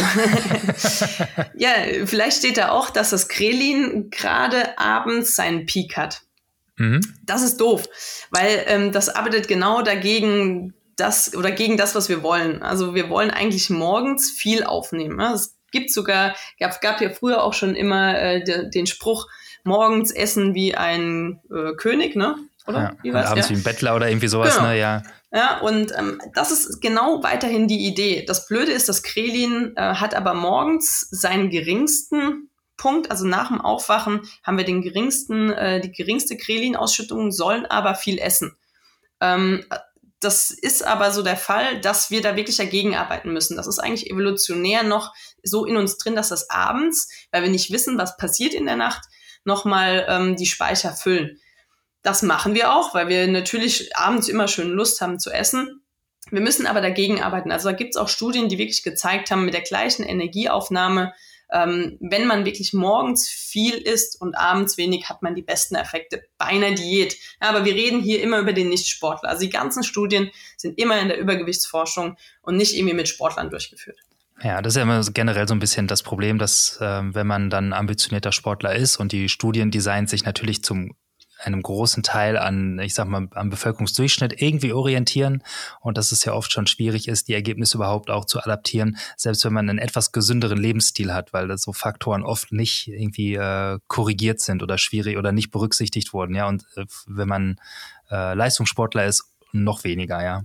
ja, 1.56 1.72
vielleicht 2.06 2.38
steht 2.38 2.58
da 2.58 2.70
auch, 2.70 2.90
dass 2.90 3.10
das 3.10 3.28
Krelin 3.28 4.10
gerade 4.12 4.78
abends 4.78 5.36
seinen 5.36 5.66
Peak 5.66 5.98
hat. 5.98 6.22
Mhm. 6.78 7.02
Das 7.24 7.42
ist 7.42 7.58
doof, 7.60 7.86
weil 8.32 8.64
ähm, 8.68 8.92
das 8.92 9.10
arbeitet 9.10 9.48
genau 9.48 9.82
dagegen, 9.82 10.74
das 10.96 11.36
oder 11.36 11.52
gegen 11.52 11.76
das, 11.78 11.96
was 11.96 12.08
wir 12.08 12.24
wollen. 12.24 12.62
Also 12.64 12.96
wir 12.96 13.10
wollen 13.10 13.32
eigentlich 13.32 13.70
morgens 13.70 14.32
viel 14.32 14.64
aufnehmen. 14.64 15.20
Es 15.20 15.58
gibt 15.72 15.92
sogar, 15.92 16.36
gab, 16.60 16.80
gab 16.82 17.02
ja 17.02 17.10
früher 17.10 17.44
auch 17.44 17.54
schon 17.54 17.76
immer 17.76 18.18
äh, 18.18 18.44
de, 18.44 18.70
den 18.70 18.88
Spruch, 18.88 19.28
morgens 19.66 20.12
essen 20.12 20.54
wie 20.54 20.76
ein 20.76 21.42
äh, 21.52 21.74
König, 21.74 22.16
ne? 22.16 22.38
Oder? 22.68 22.80
Ja, 22.80 22.96
wie 23.04 23.12
abends 23.14 23.50
ja. 23.50 23.56
wie 23.56 23.60
ein 23.60 23.64
Bettler 23.64 23.96
oder 23.96 24.08
irgendwie 24.10 24.28
sowas, 24.28 24.56
genau. 24.56 24.70
ne? 24.70 24.80
Ja. 24.80 25.04
Ja, 25.32 25.60
und 25.60 25.92
ähm, 25.98 26.22
das 26.34 26.52
ist 26.52 26.80
genau 26.80 27.22
weiterhin 27.22 27.68
die 27.68 27.86
Idee. 27.86 28.24
Das 28.26 28.48
Blöde 28.48 28.72
ist, 28.72 28.88
dass 28.88 29.04
Krelin 29.04 29.74
äh, 29.76 29.96
hat 29.96 30.16
aber 30.16 30.34
morgens 30.34 31.02
seinen 31.12 31.50
geringsten 31.50 32.50
Punkt, 32.78 33.12
also 33.12 33.26
nach 33.26 33.50
dem 33.50 33.60
Aufwachen 33.60 34.22
haben 34.44 34.58
wir 34.58 34.66
den 34.66 34.82
geringsten, 34.82 35.52
äh, 35.52 35.82
die 35.82 35.92
geringste 35.92 36.38
Krelin-Ausschüttung, 36.38 37.32
sollen 37.32 37.66
aber 37.66 37.96
viel 37.96 38.18
essen. 38.18 38.56
Ähm, 39.20 39.66
das 40.22 40.52
ist 40.52 40.86
aber 40.86 41.12
so 41.12 41.22
der 41.22 41.38
Fall, 41.38 41.82
dass 41.82 42.10
wir 42.12 42.22
da 42.22 42.36
wirklich 42.36 42.58
dagegen 42.58 42.96
arbeiten 42.96 43.32
müssen. 43.34 43.58
Das 43.58 43.68
ist 43.68 43.80
eigentlich 43.80 44.10
evolutionär 44.10 44.84
noch 44.84 45.14
so 45.44 45.66
in 45.66 45.78
uns 45.78 45.98
drin, 45.98 46.16
dass 46.16 46.30
das 46.30 46.50
abends, 46.50 47.10
weil 47.32 47.44
wir 47.44 47.50
nicht 47.50 47.72
wissen, 47.72 47.98
was 47.98 48.18
passiert 48.18 48.54
in 48.54 48.66
der 48.66 48.78
Nacht, 48.78 49.06
nochmal 49.46 50.06
ähm, 50.10 50.36
die 50.36 50.46
Speicher 50.46 50.92
füllen. 50.94 51.40
Das 52.02 52.22
machen 52.22 52.54
wir 52.54 52.74
auch, 52.74 52.94
weil 52.94 53.08
wir 53.08 53.28
natürlich 53.28 53.96
abends 53.96 54.28
immer 54.28 54.48
schön 54.48 54.70
Lust 54.70 55.02
haben 55.02 55.20
zu 55.20 55.32
essen. 55.32 55.82
Wir 56.30 56.42
müssen 56.42 56.68
aber 56.68 56.82
dagegen 56.82 57.22
arbeiten. 57.22 57.52
Also 57.52 57.70
da 57.70 57.76
gibt 57.76 57.96
es 57.96 57.98
auch 57.98 58.10
Studien, 58.10 58.50
die 58.50 58.58
wirklich 58.58 58.84
gezeigt 58.84 59.32
haben, 59.32 59.46
mit 59.46 59.54
der 59.54 59.62
gleichen 59.62 60.04
Energieaufnahme, 60.04 61.14
ähm, 61.52 61.98
wenn 62.00 62.26
man 62.26 62.46
wirklich 62.46 62.74
morgens 62.74 63.30
viel 63.30 63.76
isst 63.76 64.20
und 64.20 64.36
abends 64.36 64.78
wenig, 64.78 65.10
hat 65.10 65.22
man 65.22 65.36
die 65.36 65.44
besten 65.44 65.76
Effekte 65.76 66.24
bei 66.38 66.46
einer 66.46 66.72
Diät. 66.72 67.16
Ja, 67.42 67.50
aber 67.50 67.66
wir 67.66 67.76
reden 67.76 68.02
hier 68.02 68.22
immer 68.22 68.40
über 68.40 68.54
den 68.54 68.70
Nichtsportler. 68.70 69.30
Also 69.30 69.42
die 69.42 69.52
ganzen 69.52 69.84
Studien 69.84 70.32
sind 70.58 70.80
immer 70.80 71.00
in 71.00 71.08
der 71.08 71.20
Übergewichtsforschung 71.20 72.18
und 72.42 72.58
nicht 72.58 72.76
irgendwie 72.76 72.96
mit 72.96 73.08
Sportlern 73.08 73.50
durchgeführt. 73.50 74.00
Ja, 74.46 74.62
das 74.62 74.74
ist 74.74 74.78
ja 74.78 74.84
immer 74.84 75.02
generell 75.12 75.48
so 75.48 75.56
ein 75.56 75.60
bisschen 75.60 75.88
das 75.88 76.04
Problem, 76.04 76.38
dass 76.38 76.80
äh, 76.80 77.02
wenn 77.02 77.26
man 77.26 77.50
dann 77.50 77.74
ambitionierter 77.74 78.32
Sportler 78.32 78.76
ist 78.76 78.98
und 78.98 79.12
die 79.12 79.28
Studiendesigns 79.28 80.12
sich 80.12 80.24
natürlich 80.24 80.64
zum 80.64 80.92
einem 81.40 81.64
großen 81.64 82.04
Teil 82.04 82.38
an, 82.38 82.78
ich 82.78 82.94
sag 82.94 83.08
mal, 83.08 83.28
am 83.32 83.50
Bevölkerungsdurchschnitt 83.50 84.40
irgendwie 84.40 84.72
orientieren 84.72 85.42
und 85.82 85.98
dass 85.98 86.12
es 86.12 86.24
ja 86.26 86.34
oft 86.34 86.52
schon 86.52 86.68
schwierig 86.68 87.08
ist, 87.08 87.28
die 87.28 87.34
Ergebnisse 87.34 87.78
überhaupt 87.78 88.12
auch 88.12 88.26
zu 88.26 88.40
adaptieren, 88.40 88.98
selbst 89.18 89.44
wenn 89.46 89.54
man 89.54 89.68
einen 89.68 89.80
etwas 89.80 90.12
gesünderen 90.12 90.60
Lebensstil 90.60 91.12
hat, 91.12 91.34
weil 91.34 91.48
da 91.48 91.58
so 91.58 91.74
Faktoren 91.74 92.22
oft 92.22 92.52
nicht 92.52 92.88
irgendwie 92.88 93.34
äh, 93.34 93.80
korrigiert 93.88 94.42
sind 94.42 94.62
oder 94.62 94.78
schwierig 94.78 95.18
oder 95.18 95.32
nicht 95.32 95.50
berücksichtigt 95.50 96.14
wurden, 96.14 96.36
ja. 96.36 96.48
Und 96.48 96.66
äh, 96.76 96.86
wenn 97.08 97.28
man 97.28 97.56
äh, 98.12 98.36
Leistungssportler 98.36 99.08
ist, 99.08 99.24
noch 99.54 99.84
weniger, 99.84 100.24
ja. 100.24 100.44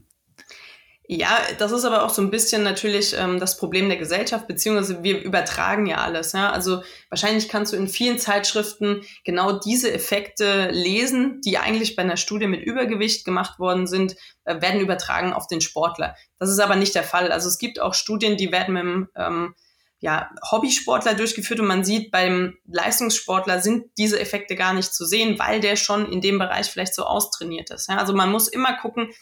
Ja, 1.13 1.41
das 1.59 1.73
ist 1.73 1.85
aber 1.85 2.05
auch 2.05 2.11
so 2.11 2.23
ein 2.23 2.31
bisschen 2.31 2.63
natürlich 2.63 3.17
ähm, 3.19 3.41
das 3.41 3.57
Problem 3.57 3.89
der 3.89 3.99
Gesellschaft, 3.99 4.47
beziehungsweise 4.47 5.03
wir 5.03 5.21
übertragen 5.21 5.87
ja 5.87 5.97
alles. 5.97 6.31
Ja? 6.31 6.53
Also 6.53 6.85
wahrscheinlich 7.09 7.49
kannst 7.49 7.73
du 7.73 7.77
in 7.77 7.89
vielen 7.89 8.21
Zeitschriften 8.21 9.03
genau 9.25 9.59
diese 9.59 9.93
Effekte 9.93 10.71
lesen, 10.71 11.41
die 11.41 11.59
eigentlich 11.59 11.97
bei 11.97 12.03
einer 12.03 12.17
Studie 12.17 12.47
mit 12.47 12.63
Übergewicht 12.63 13.25
gemacht 13.25 13.59
worden 13.59 13.89
sind, 13.89 14.15
äh, 14.45 14.63
werden 14.63 14.81
übertragen 14.81 15.33
auf 15.33 15.49
den 15.49 15.61
Sportler. 15.61 16.15
Das 16.39 16.49
ist 16.49 16.61
aber 16.61 16.77
nicht 16.77 16.95
der 16.95 17.03
Fall. 17.03 17.33
Also 17.33 17.49
es 17.49 17.59
gibt 17.59 17.81
auch 17.81 17.95
Studien, 17.95 18.37
die 18.37 18.53
werden 18.53 18.75
mit 18.75 18.85
dem 18.85 19.09
ähm, 19.17 19.55
ja, 19.99 20.31
Hobbysportler 20.49 21.15
durchgeführt 21.15 21.59
und 21.59 21.67
man 21.67 21.85
sieht, 21.85 22.13
beim 22.13 22.57
Leistungssportler 22.69 23.61
sind 23.61 23.87
diese 23.99 24.21
Effekte 24.21 24.55
gar 24.55 24.75
nicht 24.75 24.95
zu 24.95 25.05
sehen, 25.05 25.41
weil 25.41 25.59
der 25.59 25.75
schon 25.75 26.07
in 26.07 26.21
dem 26.21 26.39
Bereich 26.39 26.71
vielleicht 26.71 26.95
so 26.95 27.03
austrainiert 27.03 27.71
ist. 27.71 27.89
Ja? 27.89 27.97
Also 27.97 28.15
man 28.15 28.31
muss 28.31 28.47
immer 28.47 28.77
gucken, 28.77 29.13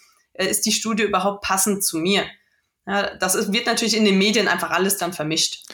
ist 0.45 0.66
die 0.66 0.72
Studie 0.72 1.05
überhaupt 1.05 1.43
passend 1.43 1.84
zu 1.84 1.99
mir? 1.99 2.24
Ja, 2.86 3.14
das 3.16 3.34
ist, 3.34 3.53
wird 3.53 3.66
natürlich 3.66 3.97
in 3.97 4.07
den 4.07 4.16
Medien 4.16 4.49
einfach 4.49 4.70
alles 4.70 4.97
dann 4.97 5.12
vermischt. 5.12 5.66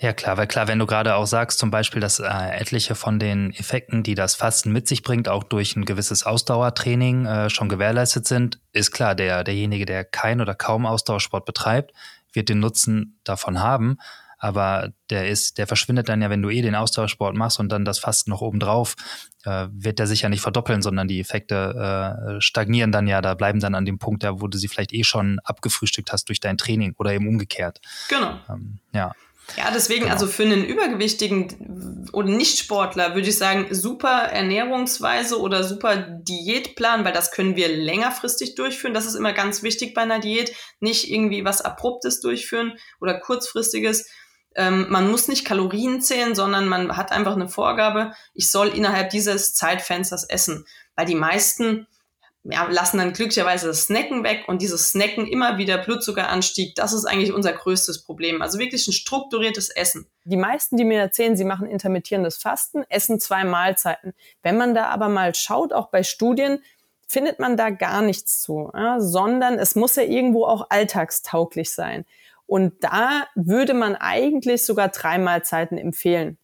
Ja, 0.00 0.14
klar, 0.14 0.38
weil 0.38 0.46
klar, 0.46 0.66
wenn 0.66 0.78
du 0.78 0.86
gerade 0.86 1.14
auch 1.14 1.26
sagst, 1.26 1.58
zum 1.58 1.70
Beispiel, 1.70 2.00
dass 2.00 2.20
äh, 2.20 2.26
etliche 2.26 2.94
von 2.94 3.18
den 3.18 3.52
Effekten, 3.52 4.02
die 4.02 4.14
das 4.14 4.34
Fasten 4.34 4.72
mit 4.72 4.88
sich 4.88 5.02
bringt, 5.02 5.28
auch 5.28 5.44
durch 5.44 5.76
ein 5.76 5.84
gewisses 5.84 6.24
Ausdauertraining 6.24 7.26
äh, 7.26 7.50
schon 7.50 7.68
gewährleistet 7.68 8.26
sind, 8.26 8.60
ist 8.72 8.92
klar, 8.92 9.14
der, 9.14 9.44
derjenige, 9.44 9.84
der 9.84 10.04
kein 10.04 10.40
oder 10.40 10.54
kaum 10.54 10.86
Ausdauersport 10.86 11.44
betreibt, 11.44 11.92
wird 12.32 12.48
den 12.48 12.60
Nutzen 12.60 13.20
davon 13.24 13.60
haben. 13.60 13.98
Aber 14.44 14.92
der 15.08 15.26
ist, 15.26 15.56
der 15.56 15.66
verschwindet 15.66 16.10
dann 16.10 16.20
ja, 16.20 16.28
wenn 16.28 16.42
du 16.42 16.50
eh 16.50 16.60
den 16.60 16.74
Austauschsport 16.74 17.34
machst 17.34 17.58
und 17.60 17.70
dann 17.72 17.86
das 17.86 17.98
Fasten 17.98 18.30
noch 18.30 18.42
obendrauf, 18.42 18.94
äh, 19.46 19.68
wird 19.72 19.98
der 19.98 20.06
sich 20.06 20.20
ja 20.20 20.28
nicht 20.28 20.42
verdoppeln, 20.42 20.82
sondern 20.82 21.08
die 21.08 21.18
Effekte 21.18 22.36
äh, 22.36 22.40
stagnieren 22.42 22.92
dann 22.92 23.06
ja, 23.06 23.22
da 23.22 23.32
bleiben 23.32 23.58
dann 23.58 23.74
an 23.74 23.86
dem 23.86 23.98
Punkt, 23.98 24.22
da 24.22 24.42
wo 24.42 24.46
du 24.46 24.58
sie 24.58 24.68
vielleicht 24.68 24.92
eh 24.92 25.02
schon 25.02 25.38
abgefrühstückt 25.44 26.12
hast 26.12 26.28
durch 26.28 26.40
dein 26.40 26.58
Training 26.58 26.94
oder 26.98 27.14
eben 27.14 27.26
umgekehrt. 27.26 27.80
Genau. 28.10 28.38
Ähm, 28.50 28.80
ja. 28.92 29.12
Ja, 29.56 29.70
deswegen, 29.72 30.02
genau. 30.02 30.12
also 30.12 30.26
für 30.26 30.42
einen 30.42 30.64
übergewichtigen 30.64 32.08
oder 32.12 32.28
Nichtsportler 32.28 33.14
würde 33.14 33.28
ich 33.28 33.38
sagen, 33.38 33.68
super 33.70 34.08
Ernährungsweise 34.08 35.40
oder 35.40 35.64
super 35.64 35.96
Diätplan, 35.96 37.04
weil 37.04 37.12
das 37.12 37.30
können 37.30 37.56
wir 37.56 37.68
längerfristig 37.68 38.56
durchführen. 38.56 38.94
Das 38.94 39.06
ist 39.06 39.14
immer 39.14 39.32
ganz 39.32 39.62
wichtig 39.62 39.94
bei 39.94 40.02
einer 40.02 40.18
Diät. 40.18 40.52
Nicht 40.80 41.10
irgendwie 41.10 41.44
was 41.44 41.62
Abruptes 41.62 42.20
durchführen 42.20 42.74
oder 43.00 43.18
kurzfristiges. 43.18 44.06
Ähm, 44.54 44.86
man 44.88 45.10
muss 45.10 45.28
nicht 45.28 45.44
Kalorien 45.44 46.00
zählen, 46.00 46.34
sondern 46.34 46.66
man 46.68 46.96
hat 46.96 47.12
einfach 47.12 47.34
eine 47.34 47.48
Vorgabe, 47.48 48.12
ich 48.34 48.50
soll 48.50 48.68
innerhalb 48.68 49.10
dieses 49.10 49.54
Zeitfensters 49.54 50.24
essen. 50.24 50.64
Weil 50.96 51.06
die 51.06 51.16
meisten 51.16 51.86
ja, 52.44 52.68
lassen 52.70 52.98
dann 52.98 53.14
glücklicherweise 53.14 53.66
das 53.66 53.84
Snacken 53.84 54.22
weg 54.22 54.44
und 54.46 54.60
dieses 54.60 54.90
Snacken 54.90 55.26
immer 55.26 55.56
wieder 55.56 55.78
Blutzuckeranstieg, 55.78 56.74
das 56.74 56.92
ist 56.92 57.06
eigentlich 57.06 57.32
unser 57.32 57.54
größtes 57.54 58.02
Problem. 58.04 58.42
Also 58.42 58.58
wirklich 58.58 58.86
ein 58.86 58.92
strukturiertes 58.92 59.70
Essen. 59.70 60.06
Die 60.24 60.36
meisten, 60.36 60.76
die 60.76 60.84
mir 60.84 61.00
erzählen, 61.00 61.36
sie 61.36 61.44
machen 61.44 61.66
intermittierendes 61.66 62.36
Fasten, 62.36 62.84
essen 62.90 63.18
zwei 63.18 63.44
Mahlzeiten. 63.44 64.12
Wenn 64.42 64.58
man 64.58 64.74
da 64.74 64.86
aber 64.86 65.08
mal 65.08 65.34
schaut, 65.34 65.72
auch 65.72 65.88
bei 65.88 66.02
Studien, 66.02 66.62
findet 67.06 67.38
man 67.38 67.56
da 67.56 67.70
gar 67.70 68.02
nichts 68.02 68.40
zu, 68.40 68.70
ja, 68.74 69.00
sondern 69.00 69.58
es 69.58 69.74
muss 69.74 69.96
ja 69.96 70.02
irgendwo 70.02 70.44
auch 70.44 70.66
alltagstauglich 70.68 71.72
sein. 71.72 72.04
Und 72.46 72.84
da 72.84 73.26
würde 73.34 73.74
man 73.74 73.96
eigentlich 73.96 74.66
sogar 74.66 74.88
drei 74.88 75.18
Mahlzeiten 75.18 75.78
empfehlen 75.78 76.38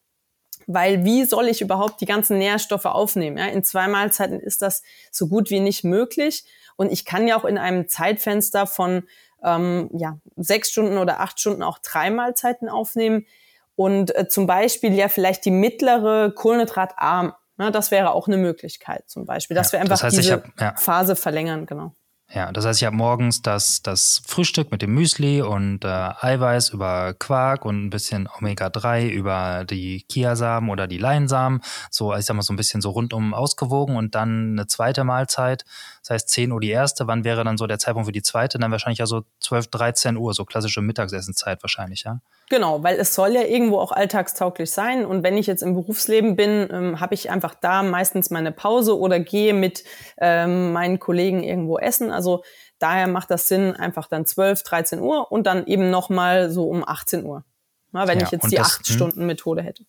weil 0.73 1.05
wie 1.05 1.25
soll 1.25 1.49
ich 1.49 1.61
überhaupt 1.61 2.01
die 2.01 2.07
ganzen 2.07 2.39
Nährstoffe 2.39 2.87
aufnehmen? 2.87 3.39
Ja, 3.39 3.47
in 3.47 3.65
zwei 3.65 3.89
Mahlzeiten 3.89 4.39
ist 4.39 4.63
das 4.63 4.83
so 5.11 5.29
gut 5.29 5.51
wie 5.51 5.61
nicht 5.61 5.85
möglich. 5.85 6.45
Und 6.77 6.93
ich 6.93 7.05
kann 7.05 7.27
ja 7.27 7.37
auch 7.37 7.45
in 7.45 7.59
einem 7.59 7.89
Zeitfenster 7.89 8.67
von 8.67 9.05
ähm, 9.43 9.91
ja, 9.93 10.19
sechs 10.37 10.71
Stunden 10.71 10.99
oder 10.99 11.21
acht 11.21 11.41
Stunden 11.41 11.63
auch 11.63 11.79
drei 11.79 12.11
Mahlzeiten 12.11 12.69
aufnehmen. 12.69 13.27
Und 13.75 14.15
äh, 14.15 14.29
zum 14.29 14.47
Beispiel 14.47 14.95
ja 14.95 15.09
vielleicht 15.09 15.45
die 15.45 15.51
mittlere 15.51 16.33
Kohlenhydratarm. 16.33 17.35
Ja, 17.59 17.71
das 17.71 17.91
wäre 17.91 18.13
auch 18.13 18.27
eine 18.27 18.37
Möglichkeit 18.37 19.05
zum 19.09 19.27
Beispiel, 19.27 19.55
dass 19.55 19.69
ja, 19.69 19.73
wir 19.73 19.81
einfach 19.81 19.97
das 19.97 20.05
heißt, 20.05 20.17
diese 20.17 20.33
hab, 20.33 20.61
ja. 20.61 20.75
Phase 20.77 21.17
verlängern, 21.17 21.67
genau. 21.67 21.95
Ja, 22.33 22.53
das 22.53 22.65
heißt, 22.65 22.81
ich 22.81 22.87
habe 22.87 22.95
morgens 22.95 23.43
das, 23.43 23.83
das 23.83 24.23
Frühstück 24.25 24.71
mit 24.71 24.83
dem 24.83 24.95
Müsli 24.95 25.43
und 25.43 25.85
äh, 25.85 25.89
Eiweiß 25.89 26.69
über 26.69 27.13
Quark 27.15 27.65
und 27.65 27.87
ein 27.87 27.91
bisschen 27.91 28.29
Omega-3 28.29 29.09
über 29.09 29.65
die 29.65 30.05
Chiasamen 30.09 30.71
oder 30.71 30.87
die 30.87 30.99
Leinsamen. 30.99 31.61
So, 31.91 32.15
ich 32.15 32.25
sag 32.25 32.37
mal, 32.37 32.43
so 32.43 32.53
ein 32.53 32.57
bisschen 32.57 32.83
so 32.83 32.91
rundum 32.91 33.35
ausgewogen 33.35 33.97
und 33.97 34.15
dann 34.15 34.53
eine 34.53 34.69
zweite 34.69 35.03
Mahlzeit. 35.03 35.65
Das 36.03 36.11
heißt, 36.11 36.29
10 36.31 36.53
Uhr 36.53 36.61
die 36.61 36.71
erste. 36.71 37.07
Wann 37.07 37.25
wäre 37.25 37.45
dann 37.45 37.59
so 37.59 37.67
der 37.67 37.79
Zeitpunkt 37.79 38.07
für 38.07 38.13
die 38.13 38.23
zweite? 38.23 38.59
Dann 38.59 38.71
wahrscheinlich 38.71 38.99
ja 38.99 39.07
so 39.07 39.23
12, 39.41 39.69
13 39.69 40.17
Uhr, 40.17 40.33
so 40.33 40.45
klassische 40.45 40.81
Mittagsessenzeit 40.81 41.63
wahrscheinlich, 41.63 42.05
ja? 42.05 42.21
Genau, 42.49 42.83
weil 42.83 42.99
es 42.99 43.15
soll 43.15 43.33
ja 43.33 43.43
irgendwo 43.43 43.79
auch 43.79 43.93
alltagstauglich 43.93 44.71
sein. 44.71 45.05
Und 45.05 45.23
wenn 45.23 45.37
ich 45.37 45.47
jetzt 45.47 45.63
im 45.63 45.75
Berufsleben 45.75 46.37
bin, 46.37 46.69
ähm, 46.71 47.01
habe 47.01 47.15
ich 47.15 47.31
einfach 47.31 47.55
da 47.55 47.83
meistens 47.83 48.31
meine 48.31 48.51
Pause 48.51 48.99
oder 48.99 49.21
gehe 49.21 49.53
mit 49.53 49.85
ähm, 50.19 50.73
meinen 50.73 50.99
Kollegen 50.99 51.43
irgendwo 51.43 51.79
essen. 51.79 52.11
Also 52.11 52.43
daher 52.79 53.07
macht 53.07 53.31
das 53.31 53.47
Sinn, 53.47 53.77
einfach 53.77 54.09
dann 54.09 54.25
12, 54.25 54.63
13 54.63 55.01
Uhr 55.01 55.31
und 55.31 55.47
dann 55.47 55.67
eben 55.67 55.91
nochmal 55.91 56.51
so 56.51 56.69
um 56.69 56.83
18 56.87 57.25
Uhr. 57.25 57.45
Na, 57.93 58.09
wenn 58.09 58.19
ja, 58.19 58.27
ich 58.27 58.33
jetzt 58.33 58.51
die 58.51 58.61
8-Stunden-Methode 58.61 59.61
hm. 59.61 59.67
hätte. 59.67 59.85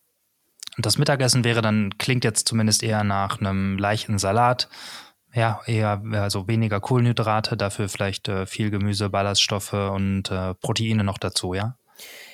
Und 0.78 0.86
das 0.86 0.98
Mittagessen 0.98 1.44
wäre 1.44 1.62
dann, 1.62 1.98
klingt 1.98 2.24
jetzt 2.24 2.48
zumindest 2.48 2.84
eher 2.84 3.04
nach 3.04 3.40
einem 3.40 3.78
leichten 3.78 4.18
Salat. 4.20 4.70
Ja, 5.34 5.62
eher 5.66 6.02
also 6.14 6.48
weniger 6.48 6.80
Kohlenhydrate, 6.80 7.56
dafür 7.56 7.88
vielleicht 7.88 8.28
äh, 8.28 8.46
viel 8.46 8.70
Gemüse, 8.70 9.10
Ballaststoffe 9.10 9.74
und 9.74 10.30
äh, 10.30 10.54
Proteine 10.56 11.04
noch 11.04 11.18
dazu, 11.18 11.54
ja? 11.54 11.76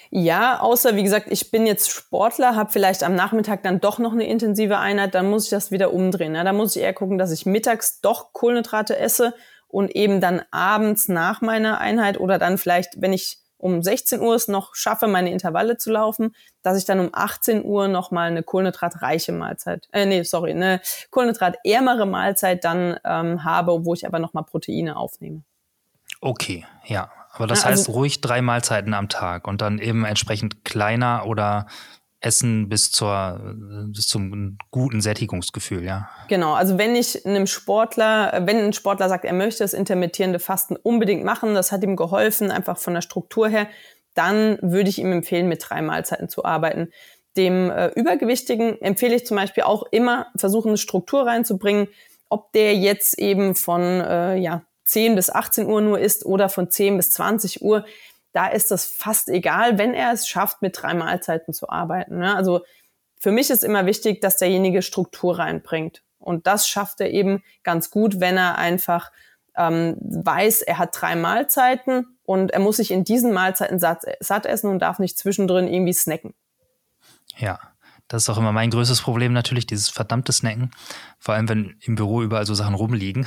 Ja, 0.10 0.62
außer 0.62 0.96
wie 0.96 1.04
gesagt, 1.04 1.28
ich 1.30 1.52
bin 1.52 1.68
jetzt 1.68 1.92
Sportler, 1.92 2.56
habe 2.56 2.72
vielleicht 2.72 3.04
am 3.04 3.14
Nachmittag 3.14 3.64
dann 3.64 3.82
doch 3.82 4.00
noch 4.00 4.14
eine 4.14 4.26
intensive 4.26 4.78
Einheit, 4.78 5.16
dann 5.16 5.30
muss 5.30 5.46
ich 5.46 5.50
das 5.50 5.70
wieder 5.70 5.94
umdrehen. 5.94 6.34
Ja, 6.34 6.44
da 6.44 6.54
muss 6.54 6.76
ich 6.76 6.82
eher 6.82 6.94
gucken, 6.94 7.18
dass 7.18 7.32
ich 7.32 7.46
mittags 7.46 8.00
doch 8.00 8.32
Kohlenhydrate 8.32 8.98
esse 8.98 9.34
und 9.68 9.94
eben 9.96 10.22
dann 10.22 10.42
abends 10.52 11.10
nach 11.10 11.42
meiner 11.42 11.80
Einheit 11.80 12.20
oder 12.20 12.40
dann 12.40 12.58
vielleicht, 12.58 13.02
wenn 13.02 13.12
ich 13.12 13.40
um 13.58 13.82
16 13.82 14.22
Uhr 14.22 14.36
es 14.36 14.48
noch 14.48 14.76
schaffe, 14.76 15.08
meine 15.08 15.32
Intervalle 15.32 15.78
zu 15.78 15.92
laufen, 15.92 16.36
dass 16.62 16.78
ich 16.78 16.86
dann 16.86 17.00
um 17.00 17.10
18 17.12 17.64
Uhr 17.64 17.88
noch 17.88 18.12
mal 18.12 18.30
eine 18.30 18.44
kohlenhydratreiche 18.44 19.32
Mahlzeit, 19.32 19.88
äh, 19.92 20.06
nee, 20.06 20.24
sorry, 20.24 20.52
eine 20.52 20.82
kohlenhydratärmere 21.10 22.06
Mahlzeit 22.06 22.64
dann 22.64 23.00
ähm, 23.04 23.44
habe, 23.44 23.86
wo 23.86 23.94
ich 23.94 24.06
aber 24.06 24.20
noch 24.20 24.34
mal 24.34 24.44
Proteine 24.44 24.96
aufnehme. 24.96 25.42
Okay, 26.22 26.66
ja, 26.86 27.12
aber 27.34 27.48
das 27.48 27.62
ja, 27.62 27.70
also, 27.70 27.82
heißt 27.82 27.90
ruhig 27.90 28.22
drei 28.22 28.42
Mahlzeiten 28.42 28.94
am 28.94 29.10
Tag 29.10 29.48
und 29.48 29.62
dann 29.62 29.80
eben 29.80 30.06
entsprechend 30.06 30.64
kleiner 30.66 31.26
oder 31.26 31.68
Essen 32.20 32.68
bis 32.68 32.92
zur 32.92 33.40
bis 33.88 34.08
zum 34.08 34.58
guten 34.72 35.02
Sättigungsgefühl, 35.02 35.84
ja. 35.84 36.10
Genau, 36.28 36.54
also 36.54 36.78
wenn 36.78 36.96
ich 36.96 37.26
einem 37.26 37.46
Sportler, 37.46 38.42
wenn 38.46 38.58
ein 38.58 38.74
Sportler 38.74 39.08
sagt, 39.08 39.24
er 39.24 39.34
möchte 39.34 39.64
das 39.64 39.74
intermittierende 39.74 40.40
Fasten 40.40 40.76
unbedingt 40.76 41.24
machen, 41.24 41.54
das 41.54 41.72
hat 41.72 41.84
ihm 41.84 41.96
geholfen, 41.96 42.50
einfach 42.50 42.78
von 42.78 42.96
der 42.96 43.02
Struktur 43.02 43.48
her, 43.48 43.68
dann 44.16 44.58
würde 44.62 44.90
ich 44.90 44.98
ihm 44.98 45.12
empfehlen, 45.12 45.48
mit 45.48 45.64
drei 45.68 45.82
Mahlzeiten 45.84 46.28
zu 46.28 46.44
arbeiten. 46.44 46.92
Dem 47.38 47.70
äh, 47.70 47.90
Übergewichtigen 47.90 48.82
empfehle 48.82 49.16
ich 49.16 49.28
zum 49.28 49.38
Beispiel 49.38 49.64
auch 49.64 49.84
immer, 49.92 50.28
versuchen, 50.36 50.70
eine 50.70 50.78
Struktur 50.78 51.28
reinzubringen, 51.28 51.88
ob 52.30 52.52
der 52.54 52.76
jetzt 52.76 53.20
eben 53.20 53.54
von 53.54 53.82
äh, 53.82 54.38
ja, 54.38 54.64
10 54.86 55.16
bis 55.16 55.30
18 55.30 55.68
Uhr 55.68 55.82
nur 55.82 56.00
isst 56.00 56.26
oder 56.26 56.50
von 56.50 56.72
10 56.72 56.98
bis 56.98 57.12
20 57.12 57.62
Uhr, 57.62 57.86
da 58.38 58.46
ist 58.46 58.70
das 58.70 58.86
fast 58.86 59.30
egal, 59.30 59.80
wenn 59.80 59.96
er 59.96 60.14
es 60.14 60.28
schafft, 60.28 60.62
mit 60.62 60.80
drei 60.80 60.94
Mahlzeiten 60.94 61.56
zu 61.56 61.70
arbeiten. 61.70 62.20
Ne? 62.20 62.36
Also 62.36 62.62
für 63.18 63.32
mich 63.32 63.50
ist 63.50 63.64
immer 63.64 63.88
wichtig, 63.88 64.22
dass 64.22 64.38
derjenige 64.38 64.84
Struktur 64.84 65.40
reinbringt. 65.40 66.04
Und 66.20 66.46
das 66.46 66.68
schafft 66.68 67.02
er 67.02 67.10
eben 67.10 67.44
ganz 67.64 67.90
gut, 67.90 68.20
wenn 68.20 68.38
er 68.38 68.60
einfach 68.60 69.12
ähm, 69.56 69.98
weiß, 70.00 70.62
er 70.62 70.78
hat 70.78 70.90
drei 70.94 71.16
Mahlzeiten 71.16 72.20
und 72.26 72.52
er 72.52 72.60
muss 72.60 72.78
sich 72.78 72.92
in 72.92 73.04
diesen 73.04 73.34
Mahlzeiten 73.34 73.80
satt, 73.80 74.04
satt 74.20 74.46
essen 74.46 74.70
und 74.70 74.84
darf 74.84 75.00
nicht 75.00 75.18
zwischendrin 75.18 75.68
irgendwie 75.68 75.94
snacken. 75.94 76.36
Ja, 77.38 77.60
das 78.08 78.24
ist 78.24 78.30
auch 78.30 78.38
immer 78.38 78.54
mein 78.54 78.70
größtes 78.70 79.02
Problem 79.02 79.34
natürlich, 79.34 79.68
dieses 79.68 79.90
verdammte 79.90 80.32
Snacken. 80.32 80.72
Vor 81.20 81.36
allem, 81.36 81.50
wenn 81.50 81.76
im 81.82 81.96
Büro 81.96 82.22
überall 82.22 82.46
so 82.46 82.54
Sachen 82.54 82.76
rumliegen. 82.76 83.26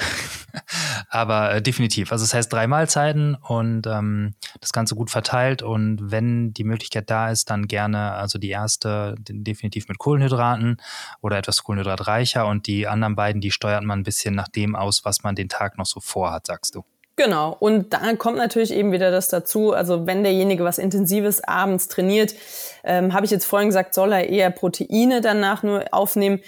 Aber 1.11 1.53
äh, 1.53 1.63
definitiv. 1.63 2.13
Also 2.13 2.25
das 2.25 2.33
heißt 2.33 2.53
drei 2.53 2.67
Mahlzeiten 2.67 3.35
und 3.35 3.87
ähm, 3.87 4.35
das 4.61 4.73
Ganze 4.73 4.95
gut 4.95 5.11
verteilt. 5.11 5.63
Und 5.63 6.11
wenn 6.11 6.55
die 6.55 6.65
Möglichkeit 6.65 7.11
da 7.11 7.31
ist, 7.31 7.51
dann 7.51 7.69
gerne 7.69 8.13
also 8.13 8.39
die 8.39 8.51
erste 8.51 9.17
definitiv 9.19 9.89
mit 9.89 9.99
Kohlenhydraten 9.99 10.79
oder 11.21 11.37
etwas 11.37 11.63
kohlenhydratreicher. 11.63 12.47
Und 12.47 12.67
die 12.67 12.89
anderen 12.89 13.17
beiden, 13.17 13.41
die 13.41 13.51
steuert 13.51 13.85
man 13.85 14.01
ein 14.01 14.05
bisschen 14.05 14.35
nach 14.35 14.49
dem 14.49 14.75
aus, 14.75 15.05
was 15.05 15.23
man 15.23 15.35
den 15.35 15.49
Tag 15.51 15.77
noch 15.77 15.87
so 15.87 16.01
vorhat, 16.01 16.47
sagst 16.47 16.75
du. 16.75 16.85
Genau. 17.17 17.57
Und 17.59 17.93
da 17.93 18.15
kommt 18.17 18.39
natürlich 18.39 18.73
eben 18.73 18.93
wieder 18.93 19.11
das 19.11 19.29
dazu. 19.29 19.73
Also 19.73 20.07
wenn 20.07 20.23
derjenige 20.23 20.65
was 20.65 20.79
Intensives 20.79 21.45
abends 21.45 21.89
trainiert, 21.89 22.35
ähm, 22.83 23.13
habe 23.13 23.27
ich 23.27 23.31
jetzt 23.31 23.45
vorhin 23.45 23.69
gesagt, 23.69 23.95
soll 23.95 24.13
er 24.13 24.29
eher 24.29 24.51
Proteine 24.51 25.21
danach 25.21 25.63
nur 25.63 25.85
aufnehmen. 25.93 26.41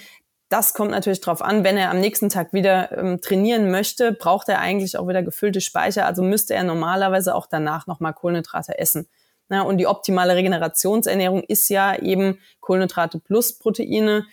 Das 0.49 0.73
kommt 0.73 0.91
natürlich 0.91 1.21
drauf 1.21 1.41
an. 1.41 1.63
Wenn 1.63 1.77
er 1.77 1.89
am 1.89 1.99
nächsten 1.99 2.29
Tag 2.29 2.53
wieder 2.53 2.95
ähm, 2.97 3.21
trainieren 3.21 3.71
möchte, 3.71 4.11
braucht 4.11 4.49
er 4.49 4.59
eigentlich 4.59 4.97
auch 4.97 5.07
wieder 5.07 5.23
gefüllte 5.23 5.61
Speicher. 5.61 6.05
Also 6.05 6.21
müsste 6.21 6.53
er 6.53 6.63
normalerweise 6.63 7.35
auch 7.35 7.47
danach 7.47 7.87
nochmal 7.87 8.13
Kohlenhydrate 8.13 8.77
essen. 8.77 9.07
Ja, 9.49 9.61
und 9.61 9.77
die 9.77 9.87
optimale 9.87 10.35
Regenerationsernährung 10.35 11.43
ist 11.43 11.69
ja 11.69 11.95
eben 11.95 12.39
Kohlenhydrate 12.59 13.19
plus 13.19 13.57
Proteine. 13.57 14.25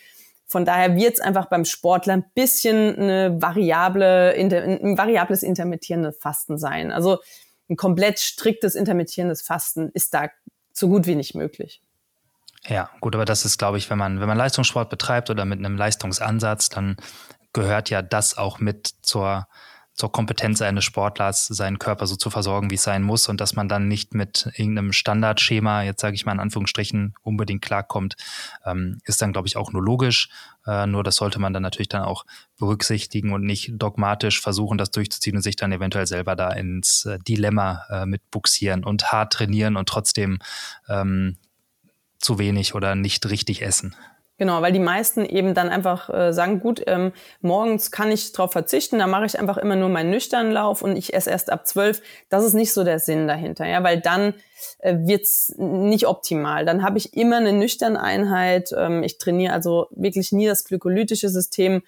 Von 0.51 0.65
daher 0.65 0.97
wird 0.97 1.15
es 1.15 1.21
einfach 1.21 1.47
beim 1.47 1.65
Sportler 1.65 2.15
ein 2.15 2.25
bisschen 2.35 2.97
eine 2.97 3.41
variable, 3.41 4.35
ein 4.35 4.99
variables 4.99 5.45
intermittierendes 5.45 6.19
Fasten 6.19 6.59
sein. 6.59 6.91
Also 6.91 7.19
ein 7.69 7.77
komplett 7.77 8.19
striktes 8.19 8.75
intermittierendes 8.75 9.43
Fasten 9.43 9.91
ist 9.95 10.13
da 10.13 10.29
so 10.73 10.89
gut 10.89 11.07
wie 11.07 11.15
nicht 11.15 11.37
möglich. 11.37 11.81
Ja, 12.67 12.91
gut, 13.01 13.15
aber 13.15 13.25
das 13.25 13.45
ist, 13.45 13.59
glaube 13.59 13.79
ich, 13.79 13.89
wenn 13.91 13.99
man, 13.99 14.21
wenn 14.21 14.27
man 14.29 14.37
Leistungssport 14.37 14.91
betreibt 14.91 15.31
oder 15.31 15.45
mit 15.45 15.61
einem 15.61 15.77
Leistungsansatz, 15.77 16.69
dann 16.69 16.97
gehört 17.53 17.89
ja 17.89 18.03
das 18.03 18.37
auch 18.37 18.59
mit 18.59 18.91
zur, 19.03 19.47
zur 20.01 20.11
Kompetenz 20.11 20.63
eines 20.63 20.85
Sportlers, 20.85 21.47
seinen 21.47 21.79
Körper 21.79 22.07
so 22.07 22.17
zu 22.17 22.31
versorgen, 22.31 22.71
wie 22.71 22.77
es 22.77 22.83
sein 22.83 23.03
muss 23.03 23.29
und 23.29 23.39
dass 23.39 23.55
man 23.55 23.69
dann 23.69 23.87
nicht 23.87 24.15
mit 24.15 24.51
irgendeinem 24.55 24.95
Standardschema, 24.95 25.83
jetzt 25.83 26.01
sage 26.01 26.15
ich 26.15 26.25
mal 26.25 26.33
in 26.33 26.41
Anführungsstrichen, 26.41 27.13
unbedingt 27.21 27.61
klarkommt, 27.61 28.17
ähm, 28.65 28.99
ist 29.05 29.21
dann, 29.21 29.35
glaube 29.35 29.47
ich, 29.47 29.59
auch 29.59 29.73
nur 29.73 29.83
logisch. 29.83 30.31
Äh, 30.67 30.87
nur 30.87 31.05
das 31.05 31.17
sollte 31.17 31.39
man 31.39 31.53
dann 31.53 31.63
natürlich 31.63 31.91
dann 31.91 32.03
auch 32.03 32.25
berücksichtigen 32.59 33.35
und 33.35 33.43
nicht 33.43 33.73
dogmatisch 33.75 34.41
versuchen, 34.41 34.79
das 34.79 34.91
durchzuziehen 34.91 35.37
und 35.37 35.43
sich 35.43 35.57
dann 35.57 35.71
eventuell 35.71 36.07
selber 36.07 36.35
da 36.35 36.51
ins 36.51 37.05
äh, 37.05 37.19
Dilemma 37.19 37.85
äh, 37.91 38.07
mit 38.07 38.31
buxieren 38.31 38.85
und 38.85 39.13
hart 39.13 39.35
trainieren 39.35 39.77
und 39.77 39.87
trotzdem 39.87 40.39
ähm, 40.89 41.37
zu 42.19 42.39
wenig 42.39 42.75
oder 42.75 42.95
nicht 42.95 43.29
richtig 43.29 43.61
essen. 43.61 43.95
Genau, 44.41 44.63
weil 44.63 44.73
die 44.73 44.79
meisten 44.79 45.27
eben 45.27 45.53
dann 45.53 45.69
einfach 45.69 46.09
äh, 46.09 46.33
sagen, 46.33 46.61
gut, 46.61 46.83
ähm, 46.87 47.13
morgens 47.43 47.91
kann 47.91 48.11
ich 48.11 48.33
darauf 48.33 48.53
verzichten, 48.53 48.99
dann 48.99 49.11
mache 49.11 49.27
ich 49.27 49.39
einfach 49.39 49.59
immer 49.59 49.77
nur 49.77 49.91
meinen 49.91 50.09
nüchternen 50.09 50.51
Lauf 50.51 50.81
und 50.81 50.97
ich 50.97 51.13
esse 51.13 51.29
erst 51.29 51.53
ab 51.53 51.67
zwölf. 51.67 52.01
Das 52.31 52.43
ist 52.43 52.55
nicht 52.55 52.73
so 52.73 52.83
der 52.83 53.01
Sinn 53.01 53.29
dahinter, 53.29 53.67
ja, 53.67 53.85
weil 53.85 54.01
dann 54.01 54.33
äh, 54.79 54.97
wird's 55.01 55.53
nicht 55.59 56.07
optimal. 56.07 56.65
Dann 56.65 56.83
habe 56.83 56.97
ich 56.97 57.13
immer 57.13 57.37
eine 57.37 57.53
nüchterne 57.53 58.01
Einheit. 58.01 58.71
Ähm, 58.75 59.03
ich 59.03 59.19
trainiere 59.19 59.53
also 59.53 59.89
wirklich 59.91 60.33
nie 60.33 60.47
das 60.47 60.65
glykolytische 60.65 61.29
System. 61.29 61.83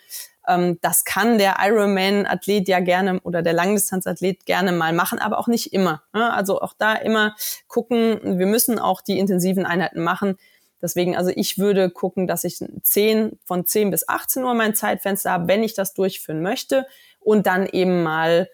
Ähm, 0.47 0.77
das 0.83 1.07
kann 1.07 1.39
der 1.39 1.57
Ironman-Athlet 1.59 2.69
ja 2.69 2.81
gerne 2.81 3.19
oder 3.23 3.41
der 3.41 3.55
Langdistanz-Athlet 3.55 4.45
gerne 4.45 4.73
mal 4.73 4.93
machen, 4.93 5.21
aber 5.21 5.39
auch 5.39 5.47
nicht 5.47 5.73
immer. 5.73 6.03
Ja? 6.15 6.35
Also 6.35 6.61
auch 6.61 6.75
da 6.77 6.97
immer 6.97 7.35
gucken, 7.67 8.39
wir 8.39 8.47
müssen 8.47 8.79
auch 8.79 9.01
die 9.01 9.19
intensiven 9.19 9.65
Einheiten 9.65 10.03
machen 10.03 10.37
Deswegen, 10.83 11.17
also 11.17 11.31
ich 11.35 11.59
würde 11.59 11.91
gucken, 11.91 12.27
dass 12.27 12.45
ich 12.45 12.59
10, 12.83 13.39
von 13.45 13.67
10 13.67 13.91
bis 13.91 14.09
18 14.09 14.43
Uhr 14.43 14.55
mein 14.55 14.75
Zeitfenster 14.75 15.31
habe, 15.31 15.49
wenn 15.49 15.63
ich 15.63 15.75
das 15.75 15.95
durchführen 15.95 16.43
möchte 16.43 16.87
und 17.21 17.47
dann 17.47 17.67
eben 17.67 18.03
mal 18.03 18.49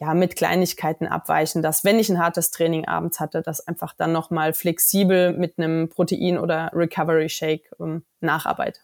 ja, 0.00 0.14
mit 0.14 0.36
Kleinigkeiten 0.36 1.06
abweichen, 1.06 1.62
dass 1.62 1.84
wenn 1.84 1.98
ich 1.98 2.08
ein 2.08 2.18
hartes 2.18 2.50
Training 2.50 2.86
abends 2.86 3.18
hatte, 3.18 3.42
das 3.42 3.66
einfach 3.66 3.94
dann 3.94 4.12
nochmal 4.12 4.52
flexibel 4.52 5.32
mit 5.32 5.58
einem 5.58 5.88
Protein 5.88 6.38
oder 6.38 6.70
Recovery 6.72 7.28
Shake 7.28 7.70
ähm, 7.80 8.04
nacharbeite. 8.20 8.80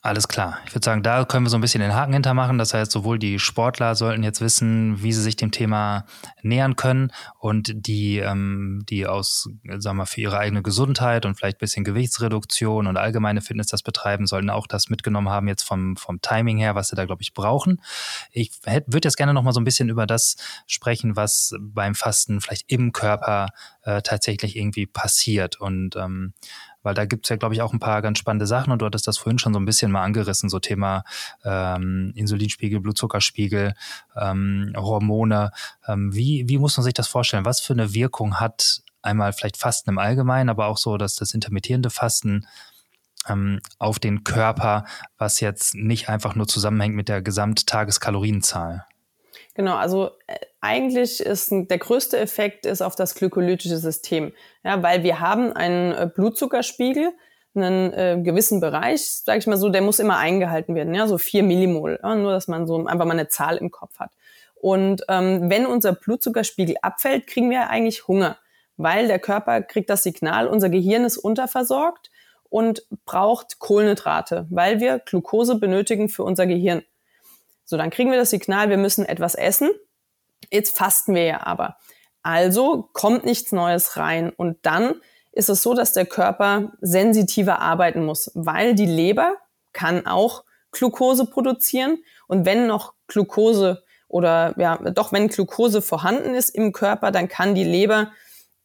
Alles 0.00 0.28
klar. 0.28 0.58
Ich 0.66 0.74
würde 0.74 0.84
sagen, 0.84 1.02
da 1.02 1.24
können 1.24 1.44
wir 1.44 1.50
so 1.50 1.58
ein 1.58 1.60
bisschen 1.60 1.80
den 1.80 1.94
Haken 1.94 2.12
hintermachen. 2.12 2.56
Das 2.56 2.72
heißt, 2.72 2.92
sowohl 2.92 3.18
die 3.18 3.38
Sportler 3.38 3.96
sollten 3.96 4.22
jetzt 4.22 4.40
wissen, 4.40 5.02
wie 5.02 5.12
sie 5.12 5.22
sich 5.22 5.34
dem 5.34 5.50
Thema 5.50 6.04
nähern 6.42 6.76
können 6.76 7.10
und 7.38 7.72
die, 7.74 8.18
ähm, 8.18 8.84
die 8.88 9.06
aus, 9.06 9.48
sagen 9.78 9.98
wir, 9.98 10.06
für 10.06 10.20
ihre 10.20 10.38
eigene 10.38 10.62
Gesundheit 10.62 11.26
und 11.26 11.34
vielleicht 11.34 11.56
ein 11.56 11.60
bisschen 11.60 11.84
Gewichtsreduktion 11.84 12.86
und 12.86 12.96
allgemeine 12.96 13.40
Fitness 13.40 13.66
das 13.66 13.82
betreiben, 13.82 14.26
sollten 14.26 14.50
auch 14.50 14.68
das 14.68 14.88
mitgenommen 14.88 15.30
haben 15.30 15.48
jetzt 15.48 15.64
vom, 15.64 15.96
vom 15.96 16.20
Timing 16.20 16.58
her, 16.58 16.76
was 16.76 16.88
sie 16.88 16.96
da, 16.96 17.04
glaube 17.04 17.22
ich, 17.22 17.34
brauchen. 17.34 17.82
Ich 18.30 18.52
würde 18.64 19.06
jetzt 19.06 19.16
gerne 19.16 19.34
noch 19.34 19.42
mal 19.42 19.52
so 19.52 19.60
ein 19.60 19.64
bisschen 19.64 19.88
über 19.88 20.06
das 20.06 20.36
sprechen, 20.66 21.16
was 21.16 21.54
beim 21.60 21.96
Fasten 21.96 22.40
vielleicht 22.40 22.70
im 22.70 22.92
Körper 22.92 23.48
äh, 23.82 24.00
tatsächlich 24.02 24.54
irgendwie 24.54 24.86
passiert 24.86 25.60
und 25.60 25.96
ähm, 25.96 26.34
weil 26.88 26.94
da 26.94 27.04
gibt 27.04 27.26
es 27.26 27.28
ja, 27.28 27.36
glaube 27.36 27.54
ich, 27.54 27.60
auch 27.60 27.74
ein 27.74 27.80
paar 27.80 28.00
ganz 28.00 28.18
spannende 28.18 28.46
Sachen 28.46 28.72
und 28.72 28.80
du 28.80 28.86
hattest 28.86 29.06
das 29.06 29.18
vorhin 29.18 29.38
schon 29.38 29.52
so 29.52 29.60
ein 29.60 29.66
bisschen 29.66 29.92
mal 29.92 30.04
angerissen, 30.04 30.48
so 30.48 30.58
Thema 30.58 31.04
ähm, 31.44 32.14
Insulinspiegel, 32.14 32.80
Blutzuckerspiegel, 32.80 33.74
ähm, 34.16 34.72
Hormone. 34.74 35.52
Ähm, 35.86 36.14
wie, 36.14 36.48
wie 36.48 36.56
muss 36.56 36.78
man 36.78 36.84
sich 36.84 36.94
das 36.94 37.06
vorstellen? 37.06 37.44
Was 37.44 37.60
für 37.60 37.74
eine 37.74 37.92
Wirkung 37.92 38.40
hat 38.40 38.80
einmal 39.02 39.34
vielleicht 39.34 39.58
Fasten 39.58 39.90
im 39.90 39.98
Allgemeinen, 39.98 40.48
aber 40.48 40.64
auch 40.68 40.78
so, 40.78 40.96
dass 40.96 41.14
das 41.14 41.34
intermittierende 41.34 41.90
Fasten 41.90 42.46
ähm, 43.28 43.60
auf 43.78 43.98
den 43.98 44.24
Körper, 44.24 44.86
was 45.18 45.40
jetzt 45.40 45.74
nicht 45.74 46.08
einfach 46.08 46.36
nur 46.36 46.48
zusammenhängt 46.48 46.94
mit 46.94 47.10
der 47.10 47.20
Gesamttageskalorienzahl? 47.20 48.86
Genau, 49.52 49.76
also 49.76 50.12
äh, 50.26 50.38
eigentlich 50.60 51.20
ist 51.20 51.50
der 51.52 51.78
größte 51.78 52.18
Effekt 52.18 52.66
ist 52.66 52.82
auf 52.82 52.96
das 52.96 53.14
glykolytische 53.14 53.78
System, 53.78 54.32
ja, 54.64 54.82
weil 54.82 55.02
wir 55.02 55.20
haben 55.20 55.52
einen 55.52 55.92
äh, 55.92 56.10
Blutzuckerspiegel, 56.12 57.12
einen 57.54 57.92
äh, 57.92 58.20
gewissen 58.22 58.60
Bereich, 58.60 59.08
sage 59.08 59.38
ich 59.38 59.46
mal 59.46 59.56
so, 59.56 59.68
der 59.68 59.82
muss 59.82 59.98
immer 59.98 60.18
eingehalten 60.18 60.74
werden, 60.74 60.94
ja, 60.94 61.06
so 61.06 61.18
vier 61.18 61.42
Millimol, 61.42 61.98
ja, 62.02 62.14
nur 62.14 62.32
dass 62.32 62.48
man 62.48 62.66
so 62.66 62.86
einfach 62.86 63.04
mal 63.04 63.12
eine 63.12 63.28
Zahl 63.28 63.56
im 63.56 63.70
Kopf 63.70 63.98
hat. 63.98 64.10
Und 64.54 65.04
ähm, 65.08 65.50
wenn 65.50 65.66
unser 65.66 65.92
Blutzuckerspiegel 65.92 66.76
abfällt, 66.82 67.26
kriegen 67.26 67.50
wir 67.50 67.70
eigentlich 67.70 68.08
Hunger, 68.08 68.38
weil 68.76 69.06
der 69.06 69.18
Körper 69.18 69.62
kriegt 69.62 69.90
das 69.90 70.02
Signal, 70.02 70.48
unser 70.48 70.68
Gehirn 70.68 71.04
ist 71.04 71.18
unterversorgt 71.18 72.10
und 72.48 72.82
braucht 73.04 73.58
Kohlenhydrate, 73.58 74.46
weil 74.50 74.80
wir 74.80 74.98
Glucose 74.98 75.56
benötigen 75.56 76.08
für 76.08 76.24
unser 76.24 76.46
Gehirn. 76.46 76.82
So, 77.64 77.76
dann 77.76 77.90
kriegen 77.90 78.10
wir 78.10 78.18
das 78.18 78.30
Signal, 78.30 78.70
wir 78.70 78.78
müssen 78.78 79.04
etwas 79.04 79.34
essen. 79.34 79.70
Jetzt 80.50 80.76
fasten 80.76 81.14
wir 81.14 81.24
ja 81.24 81.46
aber. 81.46 81.76
Also 82.22 82.88
kommt 82.92 83.24
nichts 83.24 83.52
Neues 83.52 83.96
rein. 83.96 84.30
Und 84.30 84.58
dann 84.62 84.94
ist 85.32 85.48
es 85.48 85.62
so, 85.62 85.74
dass 85.74 85.92
der 85.92 86.06
Körper 86.06 86.72
sensitiver 86.80 87.60
arbeiten 87.60 88.04
muss, 88.04 88.30
weil 88.34 88.74
die 88.74 88.86
Leber 88.86 89.36
kann 89.72 90.06
auch 90.06 90.44
Glucose 90.72 91.26
produzieren. 91.26 91.98
Und 92.26 92.44
wenn 92.44 92.66
noch 92.66 92.94
Glucose 93.06 93.82
oder 94.08 94.54
ja, 94.58 94.76
doch 94.90 95.12
wenn 95.12 95.28
Glucose 95.28 95.82
vorhanden 95.82 96.34
ist 96.34 96.50
im 96.50 96.72
Körper, 96.72 97.10
dann 97.10 97.28
kann 97.28 97.54
die 97.54 97.64
Leber 97.64 98.12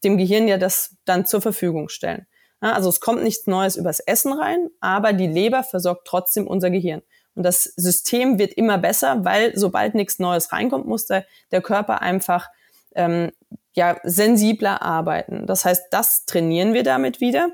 dem 0.02 0.18
Gehirn 0.18 0.48
ja 0.48 0.58
das 0.58 0.96
dann 1.04 1.26
zur 1.26 1.40
Verfügung 1.40 1.88
stellen. 1.88 2.26
also 2.60 2.88
es 2.88 3.00
kommt 3.00 3.22
nichts 3.22 3.46
Neues 3.46 3.76
übers 3.76 4.00
Essen 4.00 4.32
rein, 4.32 4.68
aber 4.80 5.12
die 5.12 5.26
Leber 5.26 5.62
versorgt 5.62 6.06
trotzdem 6.06 6.46
unser 6.46 6.70
Gehirn. 6.70 7.02
Und 7.34 7.42
das 7.42 7.64
System 7.64 8.38
wird 8.38 8.52
immer 8.52 8.78
besser, 8.78 9.24
weil 9.24 9.56
sobald 9.56 9.94
nichts 9.94 10.18
Neues 10.18 10.52
reinkommt, 10.52 10.86
muss 10.86 11.06
der, 11.06 11.26
der 11.50 11.62
Körper 11.62 12.00
einfach 12.00 12.48
ähm, 12.94 13.32
ja, 13.72 13.98
sensibler 14.04 14.82
arbeiten. 14.82 15.46
Das 15.46 15.64
heißt, 15.64 15.86
das 15.90 16.26
trainieren 16.26 16.74
wir 16.74 16.84
damit 16.84 17.20
wieder. 17.20 17.50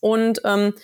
Und 0.00 0.42
ähm, 0.44 0.74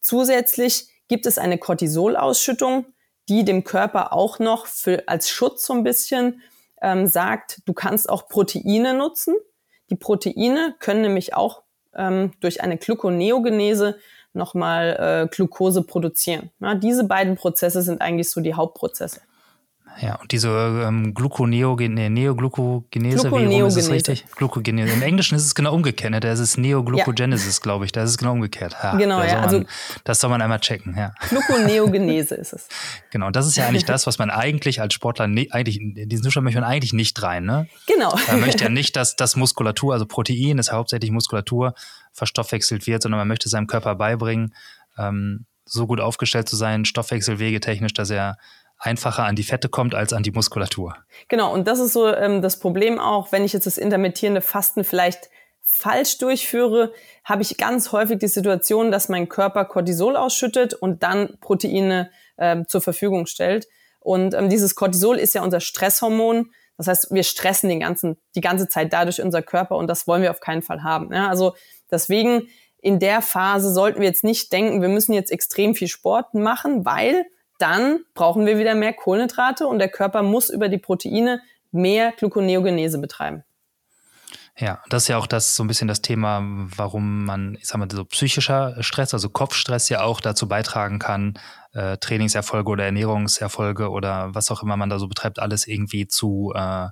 zusätzlich 0.00 0.88
gibt 1.08 1.26
es 1.26 1.38
eine 1.38 1.58
Cortisolausschüttung, 1.58 2.86
die 3.28 3.44
dem 3.44 3.64
Körper 3.64 4.12
auch 4.12 4.38
noch 4.38 4.66
für, 4.66 5.08
als 5.08 5.28
Schutz 5.28 5.66
so 5.66 5.74
ein 5.74 5.82
bisschen 5.82 6.42
ähm, 6.80 7.06
sagt, 7.06 7.60
du 7.66 7.72
kannst 7.72 8.08
auch 8.08 8.28
Proteine 8.28 8.94
nutzen. 8.94 9.34
Die 9.90 9.96
Proteine 9.96 10.74
können 10.78 11.02
nämlich 11.02 11.34
auch 11.34 11.62
ähm, 11.94 12.32
durch 12.40 12.62
eine 12.62 12.76
Gluconeogenese 12.78 13.98
nochmal 14.36 15.26
äh, 15.26 15.34
Glucose 15.34 15.82
produzieren. 15.82 16.50
Ja, 16.60 16.74
diese 16.74 17.04
beiden 17.04 17.36
Prozesse 17.36 17.82
sind 17.82 18.00
eigentlich 18.00 18.30
so 18.30 18.40
die 18.40 18.54
Hauptprozesse. 18.54 19.20
Ja, 20.00 20.16
und 20.16 20.30
diese 20.32 20.48
ähm, 20.50 21.14
Gluconeogenese, 21.14 22.10
Neoglucogenese, 22.10 23.30
wie 23.30 23.60
rum 23.60 23.66
ist 23.66 23.76
es 23.76 23.90
richtig? 23.90 24.26
Glucogenese. 24.36 24.92
Im 24.92 25.02
Englischen 25.02 25.36
ist 25.36 25.46
es 25.46 25.54
genau 25.54 25.74
umgekehrt, 25.74 26.10
ne? 26.10 26.20
da 26.20 26.32
ist 26.32 26.40
es 26.40 26.58
Neoglucogenesis, 26.58 27.56
ja. 27.56 27.62
glaube 27.62 27.86
ich, 27.86 27.92
da 27.92 28.02
ist 28.02 28.10
es 28.10 28.18
genau 28.18 28.32
umgekehrt. 28.32 28.82
Ha, 28.82 28.96
genau, 28.96 29.22
ja. 29.22 29.40
Also, 29.40 29.64
das 30.04 30.20
soll 30.20 30.30
man 30.30 30.42
einmal 30.42 30.60
checken, 30.60 30.94
ja. 30.96 31.12
Gluconeogenese 31.28 32.34
ist 32.36 32.52
es. 32.52 32.68
Genau, 33.10 33.28
und 33.28 33.36
das 33.36 33.46
ist 33.46 33.56
ja 33.56 33.66
eigentlich 33.66 33.84
das, 33.86 34.06
was 34.06 34.18
man 34.18 34.30
eigentlich 34.30 34.80
als 34.80 34.92
Sportler, 34.92 35.26
ne, 35.26 35.48
eigentlich, 35.50 35.80
in 35.80 36.08
diesen 36.08 36.24
Zustand 36.24 36.44
möchte 36.44 36.60
man 36.60 36.68
eigentlich 36.68 36.92
nicht 36.92 37.22
rein, 37.22 37.44
ne? 37.44 37.66
Genau. 37.86 38.14
Man 38.28 38.40
möchte 38.40 38.64
ja 38.64 38.70
nicht, 38.70 38.96
dass 38.96 39.16
das 39.16 39.36
Muskulatur, 39.36 39.94
also 39.94 40.04
Protein 40.06 40.58
ist 40.58 40.72
hauptsächlich 40.72 41.10
Muskulatur, 41.10 41.74
verstoffwechselt 42.12 42.86
wird, 42.86 43.02
sondern 43.02 43.18
man 43.18 43.28
möchte 43.28 43.48
seinem 43.48 43.66
Körper 43.66 43.94
beibringen, 43.94 44.54
ähm, 44.98 45.46
so 45.64 45.86
gut 45.86 46.00
aufgestellt 46.00 46.48
zu 46.48 46.56
sein, 46.56 46.84
Stoffwechselwege 46.84 47.60
technisch, 47.60 47.92
dass 47.92 48.10
er 48.10 48.38
einfacher 48.78 49.24
an 49.24 49.36
die 49.36 49.42
Fette 49.42 49.68
kommt 49.68 49.94
als 49.94 50.12
an 50.12 50.22
die 50.22 50.30
Muskulatur. 50.30 50.96
Genau, 51.28 51.52
und 51.52 51.66
das 51.66 51.78
ist 51.78 51.92
so 51.92 52.08
ähm, 52.08 52.42
das 52.42 52.58
Problem 52.58 52.98
auch, 52.98 53.32
wenn 53.32 53.44
ich 53.44 53.52
jetzt 53.52 53.66
das 53.66 53.78
intermittierende 53.78 54.40
Fasten 54.40 54.84
vielleicht 54.84 55.30
falsch 55.62 56.18
durchführe, 56.18 56.92
habe 57.24 57.42
ich 57.42 57.56
ganz 57.56 57.90
häufig 57.90 58.18
die 58.18 58.28
Situation, 58.28 58.92
dass 58.92 59.08
mein 59.08 59.28
Körper 59.28 59.64
Cortisol 59.64 60.16
ausschüttet 60.16 60.74
und 60.74 61.02
dann 61.02 61.38
Proteine 61.40 62.10
äh, 62.36 62.64
zur 62.68 62.80
Verfügung 62.80 63.26
stellt. 63.26 63.66
Und 63.98 64.34
ähm, 64.34 64.48
dieses 64.48 64.76
Cortisol 64.76 65.18
ist 65.18 65.34
ja 65.34 65.42
unser 65.42 65.60
Stresshormon. 65.60 66.52
Das 66.76 66.86
heißt, 66.86 67.08
wir 67.10 67.24
stressen 67.24 67.68
den 67.68 67.80
ganzen, 67.80 68.16
die 68.36 68.40
ganze 68.40 68.68
Zeit 68.68 68.92
dadurch 68.92 69.20
unser 69.20 69.42
Körper 69.42 69.76
und 69.76 69.88
das 69.88 70.06
wollen 70.06 70.22
wir 70.22 70.30
auf 70.30 70.40
keinen 70.40 70.62
Fall 70.62 70.84
haben. 70.84 71.12
Ja, 71.12 71.28
also 71.28 71.56
deswegen 71.90 72.48
in 72.78 73.00
der 73.00 73.20
Phase 73.20 73.72
sollten 73.72 74.00
wir 74.00 74.06
jetzt 74.06 74.22
nicht 74.22 74.52
denken, 74.52 74.82
wir 74.82 74.88
müssen 74.88 75.12
jetzt 75.12 75.32
extrem 75.32 75.74
viel 75.74 75.88
Sport 75.88 76.34
machen, 76.34 76.84
weil 76.84 77.26
dann 77.58 78.00
brauchen 78.14 78.46
wir 78.46 78.58
wieder 78.58 78.74
mehr 78.74 78.92
Kohlenhydrate 78.92 79.66
und 79.66 79.78
der 79.78 79.88
Körper 79.88 80.22
muss 80.22 80.50
über 80.50 80.68
die 80.68 80.78
Proteine 80.78 81.40
mehr 81.70 82.12
Gluconeogenese 82.12 82.98
betreiben. 82.98 83.44
Ja, 84.58 84.82
das 84.88 85.02
ist 85.02 85.08
ja 85.08 85.18
auch 85.18 85.26
das 85.26 85.54
so 85.54 85.62
ein 85.62 85.66
bisschen 85.66 85.86
das 85.86 86.00
Thema, 86.00 86.40
warum 86.42 87.26
man, 87.26 87.56
ich 87.56 87.66
sag 87.66 87.76
mal, 87.76 87.88
so 87.90 88.06
psychischer 88.06 88.82
Stress, 88.82 89.12
also 89.12 89.28
Kopfstress 89.28 89.90
ja 89.90 90.00
auch 90.02 90.22
dazu 90.22 90.48
beitragen 90.48 90.98
kann, 90.98 91.34
äh, 91.74 91.98
Trainingserfolge 91.98 92.70
oder 92.70 92.86
Ernährungserfolge 92.86 93.90
oder 93.90 94.34
was 94.34 94.50
auch 94.50 94.62
immer 94.62 94.78
man 94.78 94.88
da 94.88 94.98
so 94.98 95.08
betreibt, 95.08 95.40
alles 95.40 95.66
irgendwie 95.66 96.06
zu 96.06 96.54
äh, 96.54 96.88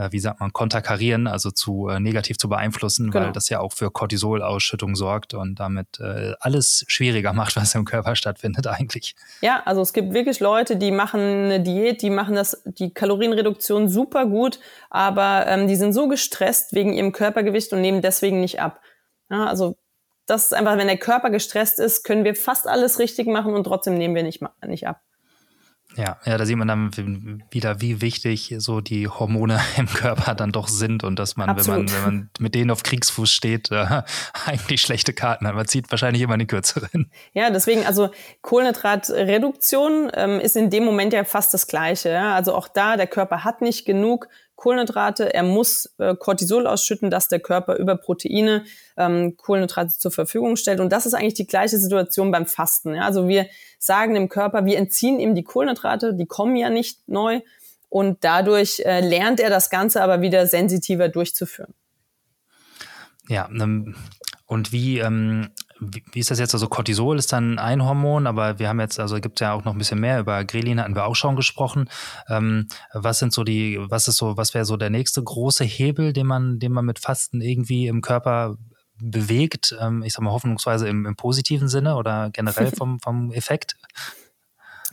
äh, 0.00 0.12
wie 0.12 0.18
sagt 0.18 0.40
man, 0.40 0.52
konterkarieren, 0.52 1.26
also 1.26 1.50
zu 1.50 1.88
äh, 1.88 2.00
negativ 2.00 2.38
zu 2.38 2.48
beeinflussen, 2.48 3.10
genau. 3.10 3.26
weil 3.26 3.32
das 3.32 3.48
ja 3.48 3.60
auch 3.60 3.72
für 3.72 3.90
Cortisolausschüttung 3.90 4.96
sorgt 4.96 5.34
und 5.34 5.60
damit 5.60 6.00
äh, 6.00 6.32
alles 6.40 6.84
schwieriger 6.88 7.32
macht, 7.34 7.56
was 7.56 7.74
im 7.74 7.84
Körper 7.84 8.16
stattfindet 8.16 8.66
eigentlich. 8.66 9.14
Ja, 9.40 9.62
also 9.64 9.80
es 9.82 9.92
gibt 9.92 10.14
wirklich 10.14 10.40
Leute, 10.40 10.76
die 10.76 10.90
machen 10.90 11.20
eine 11.20 11.60
Diät, 11.60 12.02
die 12.02 12.10
machen 12.10 12.34
das, 12.34 12.62
die 12.64 12.92
Kalorienreduktion 12.92 13.88
super 13.88 14.26
gut, 14.26 14.58
aber 14.88 15.46
ähm, 15.46 15.68
die 15.68 15.76
sind 15.76 15.92
so 15.92 16.08
gestresst 16.08 16.72
wegen 16.72 16.92
ihrem 16.92 17.12
Körpergewicht 17.12 17.72
und 17.72 17.80
nehmen 17.80 18.02
deswegen 18.02 18.40
nicht 18.40 18.60
ab. 18.60 18.80
Ja, 19.30 19.46
also 19.46 19.76
das 20.26 20.46
ist 20.46 20.54
einfach, 20.54 20.78
wenn 20.78 20.86
der 20.86 20.96
Körper 20.96 21.30
gestresst 21.30 21.80
ist, 21.80 22.04
können 22.04 22.24
wir 22.24 22.34
fast 22.34 22.68
alles 22.68 22.98
richtig 22.98 23.26
machen 23.26 23.54
und 23.54 23.64
trotzdem 23.64 23.98
nehmen 23.98 24.14
wir 24.14 24.22
nicht, 24.22 24.42
nicht 24.64 24.86
ab. 24.86 25.00
Ja, 25.96 26.18
ja, 26.24 26.38
da 26.38 26.46
sieht 26.46 26.56
man 26.56 26.68
dann 26.68 27.42
wieder, 27.50 27.80
wie 27.80 28.00
wichtig 28.00 28.54
so 28.58 28.80
die 28.80 29.08
Hormone 29.08 29.60
im 29.76 29.86
Körper 29.86 30.34
dann 30.34 30.52
doch 30.52 30.68
sind 30.68 31.04
und 31.04 31.18
dass 31.18 31.36
man, 31.36 31.56
wenn 31.56 31.66
man, 31.66 31.92
wenn 31.92 32.02
man 32.02 32.30
mit 32.38 32.54
denen 32.54 32.70
auf 32.70 32.82
Kriegsfuß 32.82 33.30
steht, 33.30 33.70
äh, 33.70 34.02
eigentlich 34.46 34.80
schlechte 34.80 35.12
Karten 35.12 35.46
hat. 35.46 35.54
Man 35.54 35.66
zieht 35.66 35.90
wahrscheinlich 35.90 36.22
immer 36.22 36.38
den 36.38 36.46
kürzeren. 36.46 37.10
Ja, 37.32 37.50
deswegen, 37.50 37.84
also 37.86 38.10
Kohlenhydratreduktion 38.42 40.10
ähm, 40.14 40.40
ist 40.40 40.56
in 40.56 40.70
dem 40.70 40.84
Moment 40.84 41.12
ja 41.12 41.24
fast 41.24 41.52
das 41.54 41.66
Gleiche. 41.66 42.10
Ja? 42.10 42.34
Also 42.34 42.54
auch 42.54 42.68
da, 42.68 42.96
der 42.96 43.06
Körper 43.06 43.44
hat 43.44 43.60
nicht 43.60 43.84
genug 43.84 44.28
Kohlenhydrate, 44.60 45.32
er 45.32 45.42
muss 45.42 45.90
äh, 45.96 46.14
Cortisol 46.14 46.66
ausschütten, 46.66 47.08
dass 47.08 47.28
der 47.28 47.40
Körper 47.40 47.76
über 47.76 47.96
Proteine 47.96 48.64
ähm, 48.98 49.38
Kohlenhydrate 49.38 49.96
zur 49.96 50.10
Verfügung 50.10 50.56
stellt. 50.56 50.80
Und 50.80 50.92
das 50.92 51.06
ist 51.06 51.14
eigentlich 51.14 51.32
die 51.32 51.46
gleiche 51.46 51.78
Situation 51.78 52.30
beim 52.30 52.44
Fasten. 52.44 52.94
Ja? 52.94 53.06
Also 53.06 53.26
wir 53.26 53.46
sagen 53.78 54.12
dem 54.12 54.28
Körper, 54.28 54.66
wir 54.66 54.76
entziehen 54.76 55.18
ihm 55.18 55.34
die 55.34 55.44
Kohlenhydrate, 55.44 56.12
die 56.12 56.26
kommen 56.26 56.56
ja 56.56 56.68
nicht 56.68 57.08
neu. 57.08 57.40
Und 57.88 58.22
dadurch 58.22 58.80
äh, 58.80 59.00
lernt 59.00 59.40
er 59.40 59.48
das 59.48 59.70
Ganze 59.70 60.02
aber 60.02 60.20
wieder 60.20 60.46
sensitiver 60.46 61.08
durchzuführen. 61.08 61.72
Ja, 63.28 63.48
ähm, 63.48 63.96
und 64.44 64.72
wie, 64.72 64.98
ähm, 64.98 65.48
wie, 65.80 66.04
wie, 66.12 66.18
ist 66.20 66.30
das 66.30 66.38
jetzt? 66.38 66.54
Also 66.54 66.68
Cortisol 66.68 67.18
ist 67.18 67.32
dann 67.32 67.58
ein 67.58 67.84
Hormon, 67.84 68.26
aber 68.26 68.58
wir 68.58 68.68
haben 68.68 68.80
jetzt, 68.80 69.00
also 69.00 69.16
gibt 69.20 69.40
es 69.40 69.44
ja 69.44 69.52
auch 69.52 69.64
noch 69.64 69.72
ein 69.72 69.78
bisschen 69.78 70.00
mehr. 70.00 70.20
Über 70.20 70.44
Grelin 70.44 70.80
hatten 70.80 70.94
wir 70.94 71.06
auch 71.06 71.16
schon 71.16 71.36
gesprochen. 71.36 71.88
Ähm, 72.28 72.68
was 72.92 73.18
sind 73.18 73.32
so 73.32 73.44
die, 73.44 73.78
was 73.80 74.08
ist 74.08 74.16
so, 74.16 74.36
was 74.36 74.54
wäre 74.54 74.64
so 74.64 74.76
der 74.76 74.90
nächste 74.90 75.22
große 75.22 75.64
Hebel, 75.64 76.12
den 76.12 76.26
man, 76.26 76.58
den 76.58 76.72
man 76.72 76.84
mit 76.84 76.98
Fasten 76.98 77.40
irgendwie 77.40 77.86
im 77.86 78.02
Körper 78.02 78.56
bewegt? 79.00 79.74
Ähm, 79.80 80.02
ich 80.02 80.12
sag 80.12 80.22
mal 80.22 80.32
hoffnungsweise 80.32 80.88
im, 80.88 81.06
im 81.06 81.16
positiven 81.16 81.68
Sinne 81.68 81.96
oder 81.96 82.30
generell 82.30 82.70
vom, 82.76 83.00
vom 83.00 83.32
Effekt? 83.32 83.76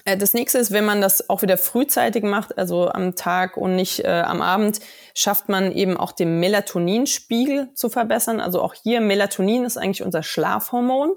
Äh, 0.07 0.17
das 0.17 0.33
nächste 0.33 0.57
ist, 0.57 0.71
wenn 0.71 0.85
man 0.85 1.01
das 1.01 1.29
auch 1.29 1.41
wieder 1.41 1.57
frühzeitig 1.57 2.23
macht, 2.23 2.57
also 2.57 2.89
am 2.89 3.15
Tag 3.15 3.57
und 3.57 3.75
nicht 3.75 4.05
äh, 4.05 4.23
am 4.25 4.41
Abend, 4.41 4.79
schafft 5.13 5.49
man 5.49 5.71
eben 5.71 5.97
auch 5.97 6.13
den 6.13 6.39
Melatoninspiegel 6.39 7.73
zu 7.75 7.89
verbessern. 7.89 8.39
Also 8.39 8.61
auch 8.61 8.73
hier 8.73 9.01
Melatonin 9.01 9.65
ist 9.65 9.77
eigentlich 9.77 10.03
unser 10.03 10.23
Schlafhormon. 10.23 11.11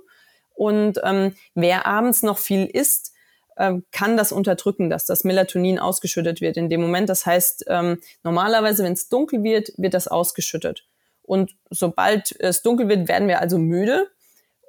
Und 0.54 1.00
ähm, 1.04 1.34
wer 1.54 1.86
abends 1.86 2.22
noch 2.22 2.38
viel 2.38 2.66
isst, 2.66 3.12
äh, 3.56 3.74
kann 3.92 4.16
das 4.16 4.32
unterdrücken, 4.32 4.90
dass 4.90 5.06
das 5.06 5.22
Melatonin 5.22 5.78
ausgeschüttet 5.78 6.40
wird 6.40 6.56
in 6.56 6.68
dem 6.68 6.80
Moment. 6.80 7.08
Das 7.08 7.24
heißt, 7.24 7.66
ähm, 7.68 7.98
normalerweise, 8.24 8.82
wenn 8.82 8.94
es 8.94 9.08
dunkel 9.08 9.44
wird, 9.44 9.70
wird 9.76 9.94
das 9.94 10.08
ausgeschüttet. 10.08 10.84
Und 11.22 11.54
sobald 11.70 12.34
es 12.40 12.62
dunkel 12.62 12.88
wird, 12.88 13.06
werden 13.06 13.28
wir 13.28 13.40
also 13.40 13.56
müde. 13.56 14.10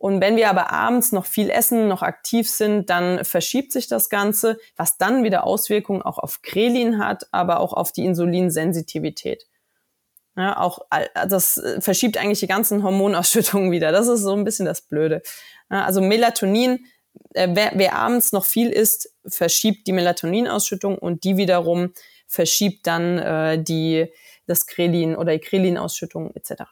Und 0.02 0.20
wenn 0.20 0.36
wir 0.36 0.49
aber 0.49 0.72
abends 0.72 1.12
noch 1.12 1.28
viel 1.28 1.52
essen, 1.52 1.88
noch 1.88 2.02
aktiv 2.02 2.49
sind, 2.49 2.89
dann 2.89 3.24
verschiebt 3.24 3.72
sich 3.72 3.88
das 3.88 4.10
Ganze, 4.10 4.58
was 4.76 4.97
dann 4.97 5.24
wieder 5.24 5.43
Auswirkungen 5.45 6.02
auch 6.02 6.18
auf 6.18 6.41
Krelin 6.41 6.97
hat, 6.97 7.28
aber 7.32 7.60
auch 7.60 7.72
auf 7.74 7.91
die 7.91 8.06
Insulinsensitivität. 8.06 9.45
Ja, 10.36 10.58
auch 10.58 10.80
das 11.28 11.62
verschiebt 11.82 12.18
eigentlich 12.18 12.39
die 12.39 12.47
ganzen 12.47 12.82
Hormonausschüttungen 12.82 13.72
wieder. 13.72 13.91
Das 13.91 14.08
ist 14.08 14.22
so 14.22 14.34
ein 14.34 14.43
bisschen 14.43 14.66
das 14.66 14.82
Blöde. 14.82 15.22
Also 15.70 16.02
Melatonin, 16.02 16.84
äh, 17.36 17.49
wer, 17.52 17.74
wer 17.76 17.95
abends 17.95 18.32
noch 18.32 18.45
viel 18.45 18.72
isst, 18.72 19.14
verschiebt 19.28 19.86
die 19.86 19.93
Melatoninausschüttung 19.93 20.97
und 20.97 21.26
die 21.26 21.38
wiederum 21.38 21.93
verschiebt 22.26 22.88
dann 22.88 23.20
äh, 23.20 23.62
die 23.62 24.12
das 24.47 24.66
Krelin 24.66 25.16
oder 25.16 25.34
die 25.34 25.39
Krelinausschüttung 25.39 26.34
etc. 26.34 26.64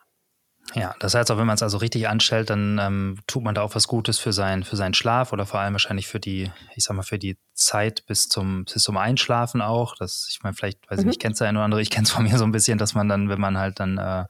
Ja, 0.75 0.95
das 0.99 1.15
heißt 1.15 1.31
auch, 1.31 1.37
wenn 1.37 1.47
man 1.47 1.55
es 1.55 1.63
also 1.63 1.77
richtig 1.77 2.07
anstellt, 2.07 2.49
dann 2.49 2.77
ähm, 2.79 3.19
tut 3.25 3.43
man 3.43 3.55
da 3.55 3.61
auch 3.61 3.73
was 3.73 3.87
Gutes 3.87 4.19
für, 4.19 4.33
sein, 4.33 4.63
für 4.63 4.75
seinen 4.75 4.93
Schlaf 4.93 5.33
oder 5.33 5.45
vor 5.45 5.59
allem 5.59 5.73
wahrscheinlich 5.73 6.07
für 6.07 6.19
die, 6.19 6.51
ich 6.75 6.83
sag 6.83 6.95
mal, 6.95 7.03
für 7.03 7.17
die 7.17 7.37
Zeit 7.53 8.05
bis 8.05 8.29
zum, 8.29 8.65
bis 8.65 8.83
zum 8.83 8.97
Einschlafen 8.97 9.61
auch. 9.61 9.95
Das, 9.95 10.27
ich 10.29 10.43
meine, 10.43 10.55
vielleicht, 10.55 10.89
weiß 10.89 10.99
ich 10.99 11.05
mhm. 11.05 11.09
nicht, 11.09 11.19
kennt 11.19 11.33
es 11.33 11.39
der 11.39 11.47
eine 11.47 11.57
oder 11.57 11.65
andere, 11.65 11.81
ich 11.81 11.89
kenne 11.89 12.03
es 12.03 12.11
von 12.11 12.23
mir 12.23 12.37
so 12.37 12.43
ein 12.43 12.51
bisschen, 12.51 12.77
dass 12.77 12.93
man 12.93 13.09
dann, 13.09 13.29
wenn 13.29 13.39
man 13.39 13.57
halt 13.57 13.79
dann 13.79 13.97
äh, 13.97 14.25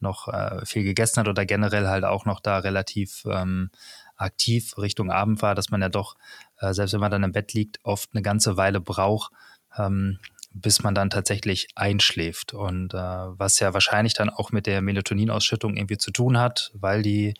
noch 0.00 0.28
äh, 0.28 0.64
viel 0.66 0.82
gegessen 0.82 1.20
hat 1.20 1.28
oder 1.28 1.46
generell 1.46 1.88
halt 1.88 2.04
auch 2.04 2.24
noch 2.24 2.40
da 2.40 2.58
relativ 2.58 3.24
ähm, 3.26 3.70
aktiv 4.16 4.76
Richtung 4.76 5.10
Abend 5.10 5.40
war, 5.42 5.54
dass 5.54 5.70
man 5.70 5.80
ja 5.80 5.88
doch, 5.88 6.16
äh, 6.58 6.74
selbst 6.74 6.92
wenn 6.92 7.00
man 7.00 7.10
dann 7.10 7.22
im 7.22 7.32
Bett 7.32 7.54
liegt, 7.54 7.78
oft 7.84 8.10
eine 8.12 8.22
ganze 8.22 8.56
Weile 8.56 8.80
braucht, 8.80 9.32
ähm, 9.78 10.18
bis 10.52 10.82
man 10.82 10.94
dann 10.94 11.10
tatsächlich 11.10 11.68
einschläft. 11.74 12.54
Und 12.54 12.94
äh, 12.94 12.96
was 12.96 13.60
ja 13.60 13.72
wahrscheinlich 13.72 14.14
dann 14.14 14.30
auch 14.30 14.52
mit 14.52 14.66
der 14.66 14.82
Melatoninausschüttung 14.82 15.76
irgendwie 15.76 15.98
zu 15.98 16.10
tun 16.10 16.38
hat, 16.38 16.70
weil 16.74 17.02
die 17.02 17.34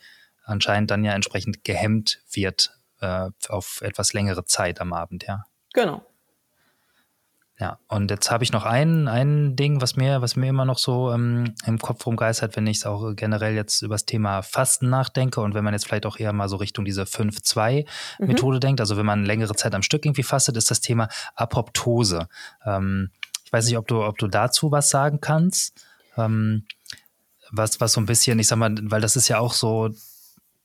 anscheinend 0.44 0.90
dann 0.90 1.04
ja 1.04 1.12
entsprechend 1.12 1.64
gehemmt 1.64 2.22
wird 2.30 2.78
äh, 3.00 3.30
auf 3.48 3.80
etwas 3.82 4.12
längere 4.12 4.44
Zeit 4.44 4.80
am 4.80 4.92
Abend, 4.92 5.24
ja. 5.26 5.44
Genau. 5.72 6.04
Ja, 7.60 7.78
und 7.88 8.10
jetzt 8.10 8.30
habe 8.30 8.42
ich 8.42 8.52
noch 8.52 8.64
ein, 8.64 9.06
ein 9.06 9.54
Ding, 9.54 9.82
was 9.82 9.94
mir, 9.94 10.22
was 10.22 10.34
mir 10.34 10.48
immer 10.48 10.64
noch 10.64 10.78
so 10.78 11.12
ähm, 11.12 11.52
im 11.66 11.78
Kopf 11.78 12.06
rumgeistert, 12.06 12.56
wenn 12.56 12.66
ich 12.66 12.78
es 12.78 12.86
auch 12.86 13.14
generell 13.14 13.54
jetzt 13.54 13.82
über 13.82 13.96
das 13.96 14.06
Thema 14.06 14.40
Fasten 14.40 14.88
nachdenke 14.88 15.42
und 15.42 15.52
wenn 15.52 15.62
man 15.62 15.74
jetzt 15.74 15.86
vielleicht 15.86 16.06
auch 16.06 16.18
eher 16.18 16.32
mal 16.32 16.48
so 16.48 16.56
Richtung 16.56 16.86
diese 16.86 17.02
5-2-Methode 17.02 18.56
mhm. 18.56 18.60
denkt, 18.60 18.80
also 18.80 18.96
wenn 18.96 19.04
man 19.04 19.26
längere 19.26 19.54
Zeit 19.54 19.74
am 19.74 19.82
Stück 19.82 20.06
irgendwie 20.06 20.22
fastet, 20.22 20.56
ist 20.56 20.70
das 20.70 20.80
Thema 20.80 21.08
Apoptose. 21.34 22.28
Ähm, 22.64 23.10
ich 23.44 23.52
weiß 23.52 23.66
nicht, 23.66 23.76
ob 23.76 23.86
du, 23.86 24.04
ob 24.04 24.16
du 24.16 24.26
dazu 24.26 24.72
was 24.72 24.88
sagen 24.88 25.20
kannst. 25.20 25.84
Ähm, 26.16 26.64
was, 27.50 27.78
was 27.78 27.92
so 27.92 28.00
ein 28.00 28.06
bisschen, 28.06 28.38
ich 28.38 28.46
sag 28.46 28.56
mal, 28.56 28.74
weil 28.84 29.02
das 29.02 29.16
ist 29.16 29.28
ja 29.28 29.38
auch 29.38 29.52
so 29.52 29.90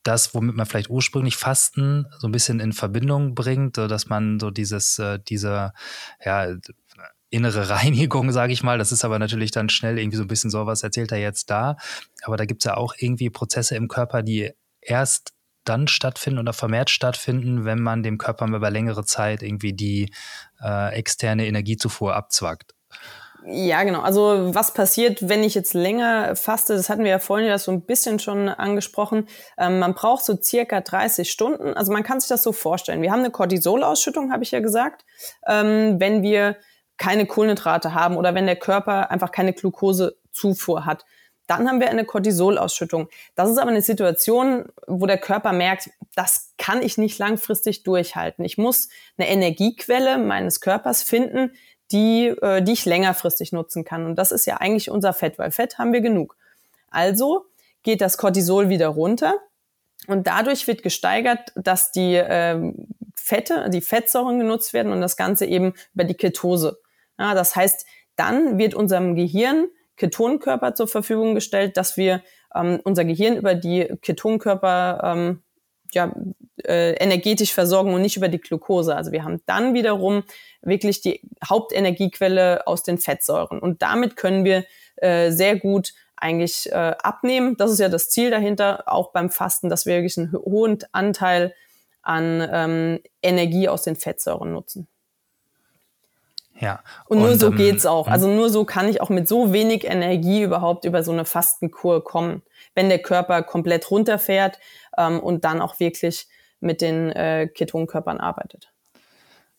das, 0.06 0.34
womit 0.36 0.56
man 0.56 0.66
vielleicht 0.66 0.90
ursprünglich 0.90 1.36
Fasten 1.36 2.06
so 2.20 2.28
ein 2.28 2.32
bisschen 2.32 2.60
in 2.60 2.74
Verbindung 2.74 3.36
bringt, 3.36 3.78
dass 3.78 4.08
man 4.08 4.40
so 4.40 4.52
dieses, 4.52 5.00
äh, 5.00 5.20
diese, 5.28 5.74
ja, 6.24 6.56
innere 7.32 7.70
Reinigung, 7.70 8.32
sage 8.32 8.54
ich 8.54 8.64
mal. 8.64 8.78
Das 8.78 8.92
ist 8.92 9.04
aber 9.04 9.20
natürlich 9.20 9.52
dann 9.52 9.70
schnell 9.70 9.98
irgendwie 9.98 10.18
so 10.18 10.24
ein 10.24 10.28
bisschen 10.28 10.52
so, 10.52 10.66
was 10.66 10.84
erzählt 10.84 11.12
er 11.12 11.20
jetzt 11.20 11.50
da. 11.50 11.78
Aber 12.24 12.38
da 12.38 12.46
gibt 12.46 12.62
es 12.62 12.66
ja 12.66 12.78
auch 12.78 12.94
irgendwie 12.98 13.30
Prozesse 13.30 13.76
im 13.76 13.88
Körper, 13.88 14.22
die 14.22 14.52
erst 14.80 15.34
dann 15.64 15.88
stattfinden 15.88 16.40
oder 16.40 16.54
vermehrt 16.54 16.92
stattfinden, 16.92 17.66
wenn 17.66 17.80
man 17.80 18.04
dem 18.04 18.20
Körper 18.20 18.46
über 18.46 18.70
längere 18.70 19.04
Zeit 19.04 19.42
irgendwie 19.42 19.74
die 19.74 20.14
äh, 20.62 20.94
externe 20.94 21.48
Energiezufuhr 21.48 22.16
abzwackt. 22.16 22.76
Ja, 23.48 23.84
genau. 23.84 24.02
Also 24.02 24.56
was 24.56 24.74
passiert, 24.74 25.30
wenn 25.30 25.44
ich 25.44 25.54
jetzt 25.54 25.74
länger 25.74 26.36
faste? 26.36 26.74
Das 26.76 26.90
hatten 26.90 27.04
wir 27.04 27.12
ja 27.12 27.20
vorhin 27.20 27.48
ja 27.48 27.60
so 27.60 27.72
ein 27.72 27.82
bisschen 27.82 28.18
schon 28.18 28.50
angesprochen. 28.50 29.28
Ähm, 29.58 29.80
man 29.80 29.94
braucht 29.94 30.26
so 30.26 30.36
circa 30.42 30.82
30 30.82 31.30
Stunden. 31.30 31.74
Also 31.76 31.92
man 31.92 32.02
kann 32.02 32.20
sich 32.20 32.30
das 32.30 32.42
so 32.42 32.52
vorstellen. 32.52 33.04
Wir 33.04 33.12
haben 33.12 33.20
eine 33.20 33.30
Cortisolausschüttung, 33.30 34.32
habe 34.32 34.44
ich 34.44 34.52
ja 34.52 34.62
gesagt. 34.62 35.06
Ähm, 35.48 36.00
wenn 36.00 36.24
wir 36.24 36.56
keine 36.98 37.26
Kohlenhydrate 37.26 37.94
haben 37.94 38.18
oder 38.18 38.34
wenn 38.34 38.46
der 38.46 38.56
Körper 38.56 39.12
einfach 39.12 39.32
keine 39.32 39.54
Glukosezufuhr 39.54 40.86
hat. 40.86 41.06
Dann 41.48 41.68
haben 41.68 41.80
wir 41.80 41.90
eine 41.90 42.06
Cortisolausschüttung. 42.06 43.08
Das 43.36 43.52
ist 43.52 43.60
aber 43.60 43.70
eine 43.70 43.84
Situation, 43.84 44.66
wo 44.88 45.06
der 45.06 45.20
Körper 45.20 45.52
merkt, 45.54 45.92
das 46.16 46.54
kann 46.58 46.82
ich 46.82 46.98
nicht 46.98 47.20
langfristig 47.20 47.84
durchhalten. 47.84 48.44
Ich 48.46 48.58
muss 48.58 48.90
eine 49.18 49.30
Energiequelle 49.30 50.18
meines 50.18 50.62
Körpers 50.62 51.04
finden, 51.04 51.52
die, 51.92 52.28
äh, 52.28 52.62
die 52.62 52.74
ich 52.74 52.86
längerfristig 52.86 53.52
nutzen 53.52 53.84
kann. 53.84 54.06
Und 54.06 54.16
das 54.16 54.32
ist 54.32 54.46
ja 54.46 54.58
eigentlich 54.58 54.90
unser 54.90 55.14
Fett, 55.14 55.38
weil 55.38 55.52
Fett 55.52 55.78
haben 55.78 55.94
wir 55.94 56.02
genug. 56.02 56.36
Also 56.90 57.46
geht 57.84 58.02
das 58.02 58.18
Cortisol 58.18 58.70
wieder 58.70 58.88
runter 58.88 59.36
und 60.08 60.28
dadurch 60.28 60.68
wird 60.68 60.84
gesteigert, 60.84 61.52
dass 61.56 61.92
die 61.92 62.16
äh, 62.16 62.74
Fette, 63.16 63.70
die 63.70 63.82
Fettsäuren 63.82 64.40
genutzt 64.40 64.74
werden 64.74 64.92
und 64.92 65.02
das 65.02 65.18
Ganze 65.18 65.46
eben 65.46 65.74
über 65.94 66.04
die 66.04 66.16
Ketose. 66.16 66.80
Ja, 67.18 67.34
das 67.34 67.56
heißt, 67.56 67.86
dann 68.16 68.58
wird 68.58 68.74
unserem 68.74 69.16
Gehirn 69.16 69.68
Ketonkörper 69.98 70.76
zur 70.76 70.88
Verfügung 70.88 71.36
gestellt, 71.36 71.78
dass 71.78 71.98
wir 71.98 72.22
ähm, 72.54 72.80
unser 72.84 73.06
Gehirn 73.06 73.38
über 73.38 73.56
die 73.56 73.88
Ketonkörper 74.02 75.02
ähm, 75.04 75.42
ja, 75.94 76.14
äh, 76.64 76.94
energetisch 76.94 77.54
versorgen 77.54 77.94
und 77.94 78.02
nicht 78.02 78.18
über 78.18 78.28
die 78.28 78.40
Glucose. 78.40 78.96
Also 78.96 79.12
wir 79.12 79.24
haben 79.24 79.42
dann 79.46 79.74
wiederum 79.74 80.24
wirklich 80.66 81.02
die 81.02 81.22
Hauptenergiequelle 81.48 82.68
aus 82.68 82.84
den 82.84 82.98
Fettsäuren. 82.98 83.60
Und 83.60 83.82
damit 83.82 84.16
können 84.16 84.44
wir 84.44 84.66
äh, 84.98 85.32
sehr 85.32 85.58
gut 85.58 85.94
eigentlich 86.18 86.72
äh, 86.72 86.96
abnehmen. 87.02 87.58
Das 87.58 87.72
ist 87.72 87.80
ja 87.80 87.90
das 87.90 88.10
Ziel 88.10 88.32
dahinter, 88.32 88.84
auch 88.88 89.12
beim 89.12 89.30
Fasten, 89.30 89.70
dass 89.70 89.86
wir 89.86 89.96
wirklich 89.96 90.18
einen 90.18 90.34
hohen 90.34 90.80
Anteil 90.92 91.54
an 92.02 92.48
ähm, 92.52 93.00
Energie 93.22 93.68
aus 93.68 93.84
den 93.84 93.96
Fettsäuren 93.96 94.54
nutzen. 94.54 94.88
Ja. 96.60 96.82
Und 97.08 97.20
nur 97.20 97.32
und, 97.32 97.40
so 97.40 97.48
ähm, 97.48 97.56
geht's 97.56 97.86
auch. 97.86 98.08
Also 98.08 98.28
nur 98.28 98.50
so 98.50 98.64
kann 98.64 98.88
ich 98.88 99.02
auch 99.02 99.10
mit 99.10 99.28
so 99.28 99.52
wenig 99.52 99.84
Energie 99.84 100.44
überhaupt 100.44 100.86
über 100.86 101.04
so 101.04 101.12
eine 101.12 101.26
Fastenkur 101.26 102.04
kommen, 102.04 102.44
wenn 102.76 102.88
der 102.88 103.00
Körper 103.00 103.44
komplett 103.44 103.92
runterfährt 103.92 104.60
ähm, 104.98 105.20
und 105.20 105.44
dann 105.44 105.62
auch 105.62 105.80
wirklich 105.80 106.28
mit 106.62 106.82
den 106.82 107.12
äh, 107.12 107.48
Ketonkörpern 107.54 108.20
arbeitet. 108.20 108.72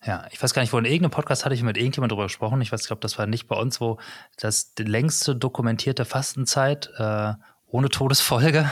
Ja, 0.07 0.25
ich 0.31 0.41
weiß 0.41 0.55
gar 0.55 0.63
nicht, 0.63 0.73
wo 0.73 0.79
in 0.79 0.85
irgendeinem 0.85 1.11
Podcast 1.11 1.45
hatte 1.45 1.55
ich 1.55 1.63
mit 1.63 1.77
irgendjemand 1.77 2.13
darüber 2.13 2.27
gesprochen. 2.27 2.61
Ich 2.61 2.71
weiß, 2.71 2.83
ich 2.83 2.87
glaube, 2.87 3.01
das 3.01 3.19
war 3.19 3.27
nicht 3.27 3.49
bei 3.49 3.57
uns, 3.57 3.81
wo 3.81 3.99
das 4.39 4.73
längste 4.79 5.35
dokumentierte 5.35 6.05
Fastenzeit 6.05 6.91
äh, 6.97 7.33
ohne 7.67 7.89
Todesfolge 7.89 8.71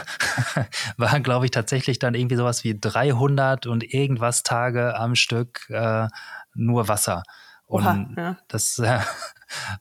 war, 0.97 1.21
glaube 1.21 1.47
ich, 1.47 1.51
tatsächlich 1.51 1.99
dann 1.99 2.15
irgendwie 2.15 2.37
sowas 2.37 2.63
wie 2.63 2.79
300 2.79 3.67
und 3.67 3.83
irgendwas 3.93 4.45
Tage 4.45 4.97
am 4.97 5.17
Stück 5.17 5.69
äh, 5.71 6.07
nur 6.55 6.87
Wasser. 6.87 7.25
Und 7.67 7.85
Oha, 7.85 8.07
ja. 8.17 8.37
das 8.47 8.79
äh, 8.79 9.01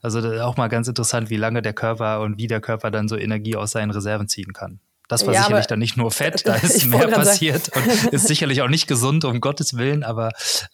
also 0.02 0.20
das 0.20 0.40
auch 0.40 0.56
mal 0.56 0.68
ganz 0.68 0.88
interessant, 0.88 1.30
wie 1.30 1.36
lange 1.36 1.62
der 1.62 1.72
Körper 1.72 2.20
und 2.20 2.36
wie 2.36 2.48
der 2.48 2.60
Körper 2.60 2.90
dann 2.90 3.08
so 3.08 3.16
Energie 3.16 3.54
aus 3.54 3.70
seinen 3.70 3.92
Reserven 3.92 4.26
ziehen 4.26 4.52
kann. 4.52 4.80
Das 5.08 5.26
war 5.26 5.34
ja, 5.34 5.42
sicherlich 5.42 5.66
dann 5.66 5.78
nicht 5.78 5.96
nur 5.96 6.10
Fett, 6.10 6.46
da 6.46 6.54
ist 6.62 6.86
mehr 6.86 7.08
passiert 7.08 7.70
und 7.76 8.12
ist 8.12 8.26
sicherlich 8.26 8.62
auch 8.62 8.68
nicht 8.68 8.86
gesund, 8.86 9.24
um 9.24 9.40
Gottes 9.40 9.76
Willen, 9.76 10.02
aber 10.02 10.30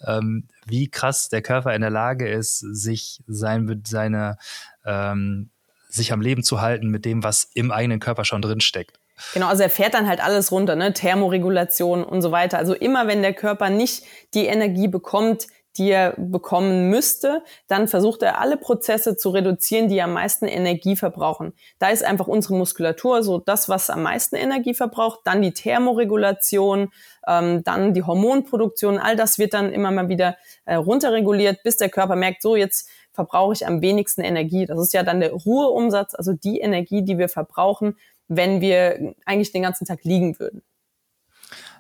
ähm, 0.06 0.46
wie 0.66 0.88
krass 0.88 1.28
der 1.28 1.42
Körper 1.42 1.74
in 1.74 1.80
der 1.80 1.90
Lage 1.90 2.28
ist, 2.28 2.58
sich 2.58 3.22
sein, 3.26 3.82
seine, 3.86 4.36
ähm, 4.84 5.50
sich 5.88 6.12
am 6.12 6.20
Leben 6.20 6.44
zu 6.44 6.60
halten 6.60 6.88
mit 6.88 7.04
dem, 7.04 7.24
was 7.24 7.50
im 7.54 7.72
eigenen 7.72 7.98
Körper 7.98 8.24
schon 8.24 8.42
drin 8.42 8.60
steckt. 8.60 9.00
Genau, 9.34 9.48
also 9.48 9.62
er 9.62 9.70
fährt 9.70 9.94
dann 9.94 10.08
halt 10.08 10.22
alles 10.22 10.50
runter, 10.50 10.76
ne? 10.76 10.92
Thermoregulation 10.92 12.04
und 12.04 12.22
so 12.22 12.32
weiter. 12.32 12.58
Also 12.58 12.74
immer 12.74 13.06
wenn 13.06 13.22
der 13.22 13.34
Körper 13.34 13.68
nicht 13.68 14.04
die 14.32 14.46
Energie 14.46 14.88
bekommt, 14.88 15.46
die 15.76 15.90
er 15.90 16.14
bekommen 16.16 16.90
müsste, 16.90 17.42
dann 17.68 17.88
versucht 17.88 18.22
er 18.22 18.40
alle 18.40 18.56
Prozesse 18.56 19.16
zu 19.16 19.30
reduzieren, 19.30 19.88
die 19.88 20.02
am 20.02 20.12
meisten 20.12 20.46
Energie 20.46 20.96
verbrauchen. 20.96 21.52
Da 21.78 21.90
ist 21.90 22.04
einfach 22.04 22.26
unsere 22.26 22.54
Muskulatur 22.54 23.22
so 23.22 23.38
das, 23.38 23.68
was 23.68 23.90
am 23.90 24.02
meisten 24.02 24.36
Energie 24.36 24.74
verbraucht, 24.74 25.20
dann 25.24 25.42
die 25.42 25.52
Thermoregulation, 25.52 26.92
ähm, 27.26 27.62
dann 27.64 27.94
die 27.94 28.02
Hormonproduktion, 28.02 28.98
all 28.98 29.16
das 29.16 29.38
wird 29.38 29.54
dann 29.54 29.72
immer 29.72 29.90
mal 29.90 30.08
wieder 30.08 30.36
äh, 30.64 30.74
runterreguliert, 30.74 31.62
bis 31.62 31.76
der 31.76 31.88
Körper 31.88 32.16
merkt, 32.16 32.42
so 32.42 32.56
jetzt 32.56 32.88
verbrauche 33.12 33.52
ich 33.52 33.66
am 33.66 33.80
wenigsten 33.82 34.22
Energie. 34.22 34.66
Das 34.66 34.80
ist 34.80 34.92
ja 34.92 35.02
dann 35.02 35.20
der 35.20 35.32
Ruheumsatz, 35.32 36.14
also 36.14 36.32
die 36.32 36.60
Energie, 36.60 37.02
die 37.02 37.18
wir 37.18 37.28
verbrauchen, 37.28 37.96
wenn 38.28 38.60
wir 38.60 39.14
eigentlich 39.26 39.52
den 39.52 39.62
ganzen 39.62 39.84
Tag 39.84 40.04
liegen 40.04 40.38
würden. 40.38 40.62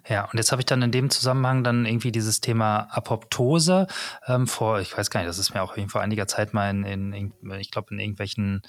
Ja, 0.08 0.24
und 0.24 0.36
jetzt 0.36 0.52
habe 0.52 0.62
ich 0.62 0.66
dann 0.66 0.82
in 0.82 0.92
dem 0.92 1.10
Zusammenhang 1.10 1.62
dann 1.62 1.84
irgendwie 1.84 2.12
dieses 2.12 2.40
Thema 2.40 2.88
Apoptose 2.90 3.86
ähm, 4.26 4.46
vor, 4.46 4.80
ich 4.80 4.96
weiß 4.96 5.10
gar 5.10 5.20
nicht, 5.20 5.28
das 5.28 5.38
ist 5.38 5.54
mir 5.54 5.62
auch 5.62 5.76
vor 5.88 6.00
einiger 6.00 6.26
Zeit 6.26 6.54
mal 6.54 6.70
in, 6.70 7.12
in 7.12 7.32
ich 7.58 7.70
glaube, 7.70 7.92
in 7.92 7.98
irgendwelchen 7.98 8.62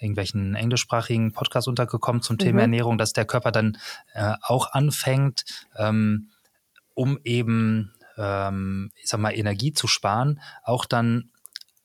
irgendwelchen 0.00 0.54
englischsprachigen 0.54 1.32
Podcasts 1.32 1.68
untergekommen 1.68 2.22
zum 2.22 2.38
Thema 2.38 2.54
mhm. 2.54 2.60
Ernährung, 2.60 2.98
dass 2.98 3.12
der 3.12 3.24
Körper 3.24 3.52
dann 3.52 3.78
äh, 4.14 4.34
auch 4.42 4.72
anfängt, 4.72 5.44
ähm, 5.76 6.30
um 6.94 7.18
eben, 7.24 7.94
ähm, 8.16 8.90
ich 8.96 9.08
sag 9.08 9.20
mal, 9.20 9.30
Energie 9.30 9.72
zu 9.72 9.86
sparen, 9.86 10.40
auch 10.62 10.84
dann 10.84 11.30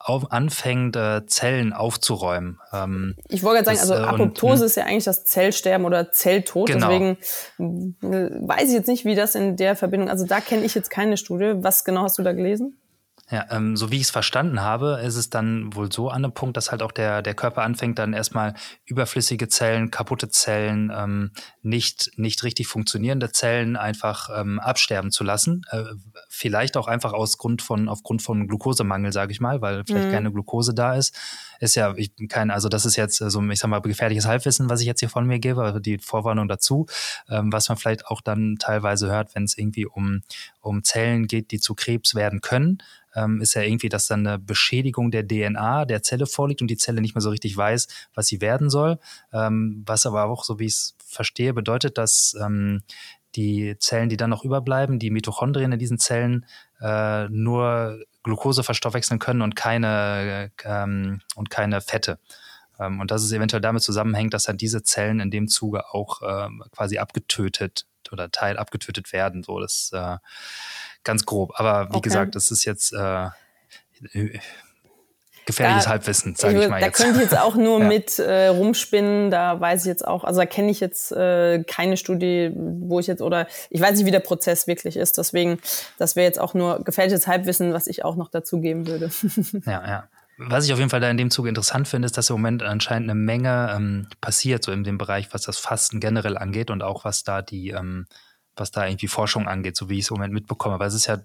auf, 0.04 0.32
anfängt, 0.32 0.96
äh, 0.96 1.26
Zellen 1.26 1.72
aufzuräumen. 1.72 2.60
Ähm, 2.74 3.16
ich 3.30 3.42
wollte 3.44 3.64
gerade 3.64 3.78
sagen, 3.78 3.92
also 3.92 4.04
äh, 4.04 4.06
Apoptose 4.06 4.64
und, 4.64 4.68
ist 4.68 4.76
ja 4.76 4.84
eigentlich 4.84 5.06
das 5.06 5.26
Zellsterben 5.26 5.86
oder 5.86 6.12
Zelltod. 6.12 6.68
Genau. 6.68 6.88
Deswegen 6.88 7.18
äh, 8.14 8.30
weiß 8.48 8.68
ich 8.68 8.74
jetzt 8.74 8.88
nicht, 8.88 9.06
wie 9.06 9.16
das 9.16 9.36
in 9.36 9.56
der 9.56 9.76
Verbindung, 9.76 10.10
also 10.10 10.26
da 10.26 10.42
kenne 10.42 10.64
ich 10.64 10.76
jetzt 10.76 10.90
keine 10.90 11.16
Studie. 11.18 11.54
Was 11.58 11.86
genau 11.86 12.04
hast 12.04 12.18
du 12.18 12.24
da 12.24 12.34
gelesen? 12.34 12.78
Ja, 13.32 13.46
ähm, 13.52 13.78
so 13.78 13.90
wie 13.90 13.96
ich 13.96 14.04
es 14.04 14.12
verstanden 14.12 14.62
habe, 14.62 15.00
ist 15.02 15.16
es 15.16 15.30
dann 15.30 15.74
wohl 15.74 15.90
so 15.92 16.10
an 16.10 16.26
einem 16.26 16.34
Punkt, 16.34 16.58
dass 16.58 16.72
halt 16.72 16.84
auch 16.84 16.92
der, 16.92 17.22
der 17.22 17.34
Körper 17.34 17.64
anfängt, 17.64 17.98
dann 17.98 18.12
erstmal 18.12 18.54
überflüssige 18.86 19.48
Zellen, 19.48 19.92
kaputte 19.92 20.28
Zellen, 20.30 20.92
ähm, 20.94 21.32
nicht, 21.62 22.12
nicht 22.18 22.44
richtig 22.44 22.68
funktionierende 22.68 23.32
Zellen 23.32 23.78
einfach 23.78 24.30
ähm, 24.36 24.60
absterben 24.60 25.10
zu 25.10 25.24
lassen. 25.24 25.62
Äh, 25.72 25.84
vielleicht 26.28 26.76
auch 26.76 26.88
einfach 26.88 27.14
aus 27.14 27.38
Grund 27.38 27.62
von, 27.62 27.88
aufgrund 27.88 28.22
von 28.22 28.46
Glukosemangel, 28.46 29.14
sage 29.14 29.32
ich 29.32 29.40
mal, 29.40 29.62
weil 29.62 29.86
vielleicht 29.86 30.10
mhm. 30.10 30.12
keine 30.12 30.32
Glukose 30.32 30.74
da 30.74 30.94
ist. 30.94 31.16
Ist 31.62 31.76
ja 31.76 31.94
ich, 31.96 32.12
kein, 32.28 32.52
also 32.52 32.68
das 32.68 32.86
ist 32.86 32.98
jetzt 32.98 33.16
so, 33.16 33.42
ich 33.42 33.60
sag 33.60 33.70
mal, 33.70 33.80
gefährliches 33.80 34.26
Halbwissen, 34.26 34.70
was 34.70 34.82
ich 34.82 34.88
jetzt 34.88 35.00
hier 35.00 35.10
von 35.10 35.26
mir 35.26 35.40
gebe, 35.40 35.64
also 35.64 35.80
die 35.80 35.98
Vorwarnung 35.98 36.50
dazu, 36.50 36.88
ähm, 37.30 37.54
was 37.54 37.70
man 37.70 37.78
vielleicht 37.78 38.06
auch 38.08 38.20
dann 38.20 38.58
teilweise 38.60 39.10
hört, 39.10 39.34
wenn 39.34 39.46
es 39.46 39.58
irgendwie 39.58 39.86
um, 39.86 40.24
um 40.60 40.84
Zellen 40.84 41.28
geht, 41.28 41.52
die 41.52 41.62
zu 41.62 41.74
Krebs 41.74 42.16
werden 42.16 42.42
können 42.42 42.80
ähm, 43.16 43.42
ist 43.42 43.54
ja 43.54 43.62
irgendwie, 43.62 43.90
dass 43.90 44.08
dann 44.08 44.26
eine 44.26 44.40
Beschädigung 44.40 45.12
der 45.12 45.28
DNA 45.28 45.86
der 45.86 46.04
Zelle 46.04 46.26
vorliegt 46.26 46.62
und 46.62 46.68
die 46.68 46.78
Zelle 46.78 47.02
nicht 47.02 47.16
mehr 47.16 47.22
so 47.22 47.30
richtig 47.30 47.56
weiß, 47.56 47.88
was 48.14 48.28
sie 48.28 48.42
werden 48.42 48.70
soll. 48.70 49.00
Ähm, 49.32 49.84
was 49.86 50.06
aber 50.06 50.26
auch, 50.26 50.44
so 50.44 50.60
wie 50.60 50.66
ich 50.66 50.74
es 50.74 50.96
verstehe, 51.06 51.54
bedeutet, 51.54 51.98
dass 51.98 52.36
ähm, 52.42 52.84
die 53.36 53.76
Zellen, 53.80 54.10
die 54.10 54.18
dann 54.18 54.30
noch 54.30 54.44
überbleiben, 54.46 55.00
die 55.00 55.10
Mitochondrien 55.10 55.72
in 55.72 55.80
diesen 55.80 56.00
Zellen, 56.00 56.46
äh, 56.82 57.28
nur 57.30 58.00
Glucose 58.24 58.64
verstoffwechseln 58.64 59.20
können 59.20 59.42
und 59.42 59.56
keine, 59.56 60.52
ähm, 60.64 61.22
und 61.36 61.50
keine 61.50 61.82
Fette. 61.82 62.20
Ähm, 62.80 63.00
und 63.00 63.12
dass 63.12 63.24
es 63.24 63.32
eventuell 63.32 63.62
damit 63.62 63.84
zusammenhängt, 63.84 64.34
dass 64.34 64.44
dann 64.44 64.58
diese 64.58 64.84
Zellen 64.84 65.20
in 65.20 65.32
dem 65.32 65.48
Zuge 65.48 65.94
auch 65.94 66.22
äh, 66.22 66.48
quasi 66.72 66.98
abgetötet 66.98 67.86
oder 68.12 68.32
Teil 68.32 68.58
abgetötet 68.58 69.12
werden. 69.14 69.44
So, 69.44 69.60
das 69.60 69.92
äh, 69.94 70.18
ganz 71.04 71.26
grob. 71.26 71.54
Aber 71.56 71.90
wie 71.90 71.98
okay. 71.98 72.02
gesagt, 72.02 72.36
das 72.36 72.52
ist 72.52 72.66
jetzt 72.66 72.94
äh, 72.94 73.30
gefährliches 75.46 75.86
da, 75.86 75.90
Halbwissen, 75.92 76.36
sage 76.36 76.64
ich 76.64 76.70
mal 76.70 76.80
da 76.80 76.88
jetzt. 76.88 77.00
Da 77.00 77.04
könnte 77.04 77.20
ich 77.20 77.30
jetzt 77.30 77.40
auch 77.40 77.56
nur 77.56 77.80
ja. 77.82 77.88
mit 77.88 78.20
äh, 78.20 78.48
rumspinnen, 78.48 79.32
da 79.32 79.60
weiß 79.60 79.82
ich 79.82 79.88
jetzt 79.88 80.08
auch, 80.08 80.24
also 80.24 80.40
da 80.40 80.46
kenne 80.46 80.72
ich 80.72 80.80
jetzt 80.80 81.12
äh, 81.12 81.64
keine 81.64 81.98
Studie, 81.98 82.52
wo 82.56 83.00
ich 83.00 83.08
jetzt, 83.08 83.22
oder 83.22 83.48
ich 83.70 83.82
weiß 83.82 83.98
nicht, 83.98 84.06
wie 84.06 84.12
der 84.12 84.20
Prozess 84.20 84.68
wirklich 84.68 84.98
ist, 84.98 85.18
deswegen, 85.18 85.60
das 85.98 86.16
wäre 86.16 86.26
jetzt 86.26 86.40
auch 86.40 86.54
nur 86.54 86.84
gefährliches 86.84 87.28
Halbwissen, 87.28 87.74
was 87.74 87.88
ich 87.88 88.06
auch 88.06 88.16
noch 88.16 88.30
dazugeben 88.30 88.88
würde. 88.88 89.10
ja, 89.66 89.88
ja. 89.88 90.04
Was 90.38 90.66
ich 90.66 90.74
auf 90.74 90.80
jeden 90.80 90.90
Fall 90.90 91.00
da 91.00 91.12
in 91.12 91.18
dem 91.18 91.30
Zuge 91.30 91.50
interessant 91.50 91.88
finde, 91.88 92.08
ist, 92.08 92.18
dass 92.18 92.30
im 92.30 92.38
Moment 92.38 92.64
anscheinend 92.64 93.10
eine 93.10 93.20
Menge 93.20 93.72
ähm, 93.76 94.08
passiert, 94.20 94.64
so 94.64 94.72
in 94.72 94.84
dem 94.84 94.98
Bereich, 94.98 95.32
was 95.32 95.44
das 95.44 95.60
Fasten 95.60 96.00
generell 96.00 96.38
angeht 96.40 96.72
und 96.72 96.82
auch 96.82 97.06
was 97.06 97.24
da 97.24 97.44
die 97.44 97.70
ähm, 97.70 98.08
was 98.56 98.72
da 98.72 98.86
irgendwie 98.86 99.08
Forschung 99.08 99.48
angeht, 99.48 99.76
so 99.76 99.90
wie 99.90 99.98
ich 99.98 100.06
es 100.06 100.12
im 100.12 100.16
Moment 100.16 100.34
mitbekomme. 100.34 100.80
Weil 100.80 100.88
es 100.88 100.94
ist 100.94 101.08
ja 101.08 101.20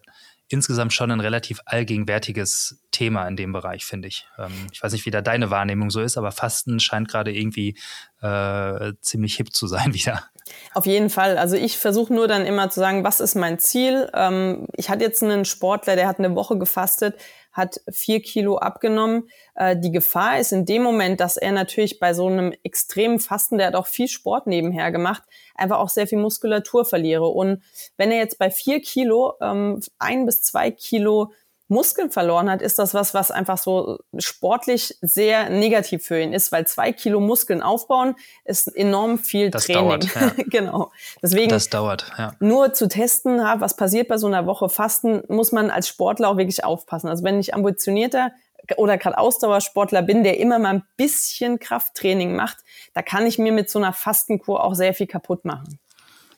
insgesamt 0.49 0.93
schon 0.93 1.11
ein 1.11 1.21
relativ 1.21 1.61
allgegenwärtiges 1.67 2.81
Thema 2.91 3.29
in 3.29 3.37
dem 3.37 3.53
Bereich, 3.53 3.85
finde 3.85 4.09
ich. 4.09 4.27
Ähm, 4.39 4.53
ich 4.73 4.83
weiß 4.83 4.93
nicht, 4.93 5.05
wie 5.07 5.11
da 5.11 5.21
deine 5.21 5.51
Wahrnehmung 5.51 5.91
so 5.91 6.01
ist, 6.01 6.17
aber 6.17 6.33
Fasten 6.33 6.81
scheint 6.81 7.09
gerade 7.09 7.33
irgendwie 7.33 7.77
äh, 8.23 8.95
ziemlich 9.01 9.37
hip 9.37 9.55
zu 9.55 9.67
sein 9.67 9.95
wieder. 9.95 10.25
Auf 10.73 10.87
jeden 10.87 11.11
Fall. 11.11 11.37
Also 11.37 11.57
ich 11.57 11.77
versuche 11.77 12.13
nur 12.13 12.27
dann 12.27 12.47
immer 12.47 12.71
zu 12.71 12.81
sagen, 12.81 13.05
was 13.05 13.21
ist 13.21 13.35
mein 13.35 13.59
Ziel? 13.59 14.11
Ähm, 14.15 14.67
ich 14.75 14.89
hatte 14.89 15.05
jetzt 15.05 15.23
einen 15.23 15.45
Sportler, 15.45 15.97
der 15.97 16.09
hat 16.09 16.19
eine 16.19 16.35
Woche 16.35 16.59
gefastet, 16.59 17.21
hat 17.53 17.81
vier 17.91 18.21
Kilo 18.21 18.59
abgenommen. 18.59 19.29
Äh, 19.55 19.77
die 19.77 19.91
Gefahr 19.91 20.39
ist 20.39 20.53
in 20.53 20.67
dem 20.67 20.83
Moment, 20.83 21.21
dass 21.21 21.37
er 21.37 21.53
natürlich 21.53 21.99
bei 21.99 22.15
so 22.15 22.27
einem 22.27 22.53
extremen 22.63 23.19
Fasten, 23.19 23.59
der 23.59 23.69
hat 23.69 23.75
auch 23.75 23.87
viel 23.87 24.09
Sport 24.09 24.47
nebenher 24.47 24.93
gemacht, 24.93 25.23
einfach 25.55 25.79
auch 25.79 25.89
sehr 25.89 26.07
viel 26.07 26.19
Muskulatur 26.19 26.85
verliere. 26.85 27.27
Und 27.27 27.63
wenn 27.97 28.11
er 28.11 28.19
jetzt 28.19 28.39
bei 28.39 28.51
vier 28.51 28.81
Kilo 28.81 29.35
ähm, 29.41 29.81
ein 29.99 30.27
bis 30.27 30.43
zwei 30.43 30.71
Kilo 30.71 31.33
Muskeln 31.69 32.11
verloren 32.11 32.51
hat, 32.51 32.63
ist 32.63 32.79
das 32.79 32.95
was, 32.95 33.13
was 33.15 33.31
einfach 33.31 33.59
so 33.59 33.99
sportlich 34.17 34.97
sehr 35.03 35.51
negativ 35.51 36.05
für 36.05 36.21
ihn 36.21 36.33
ist, 36.33 36.51
weil 36.51 36.67
zwei 36.67 36.93
Kilo 36.93 37.21
Muskeln 37.21 37.63
aufbauen 37.63 38.17
ist 38.45 38.75
enorm 38.75 39.19
viel 39.19 39.51
das 39.51 39.67
Training. 39.67 39.85
Dauert, 39.85 40.15
ja. 40.15 40.33
genau. 40.47 40.91
Deswegen 41.23 41.51
das 41.51 41.69
dauert, 41.69 42.11
ja. 42.17 42.35
nur 42.41 42.73
zu 42.73 42.89
testen, 42.89 43.39
was 43.39 43.77
passiert 43.77 44.09
bei 44.09 44.17
so 44.17 44.27
einer 44.27 44.47
Woche 44.47 44.69
Fasten, 44.69 45.23
muss 45.29 45.53
man 45.53 45.71
als 45.71 45.89
Sportler 45.89 46.31
auch 46.31 46.37
wirklich 46.39 46.65
aufpassen. 46.65 47.09
Also 47.09 47.23
wenn 47.23 47.39
ich 47.39 47.55
ambitionierter 47.55 48.33
oder 48.77 48.99
gerade 48.99 49.19
Ausdauersportler 49.19 50.03
bin, 50.03 50.25
der 50.25 50.39
immer 50.39 50.59
mal 50.59 50.75
ein 50.75 50.85
bisschen 50.97 51.59
Krafttraining 51.59 52.35
macht, 52.35 52.59
da 52.95 53.03
kann 53.03 53.27
ich 53.27 53.39
mir 53.39 53.53
mit 53.53 53.71
so 53.71 53.79
einer 53.79 53.93
Fastenkur 53.93 54.65
auch 54.65 54.75
sehr 54.75 54.95
viel 54.95 55.07
kaputt 55.07 55.45
machen. 55.45 55.79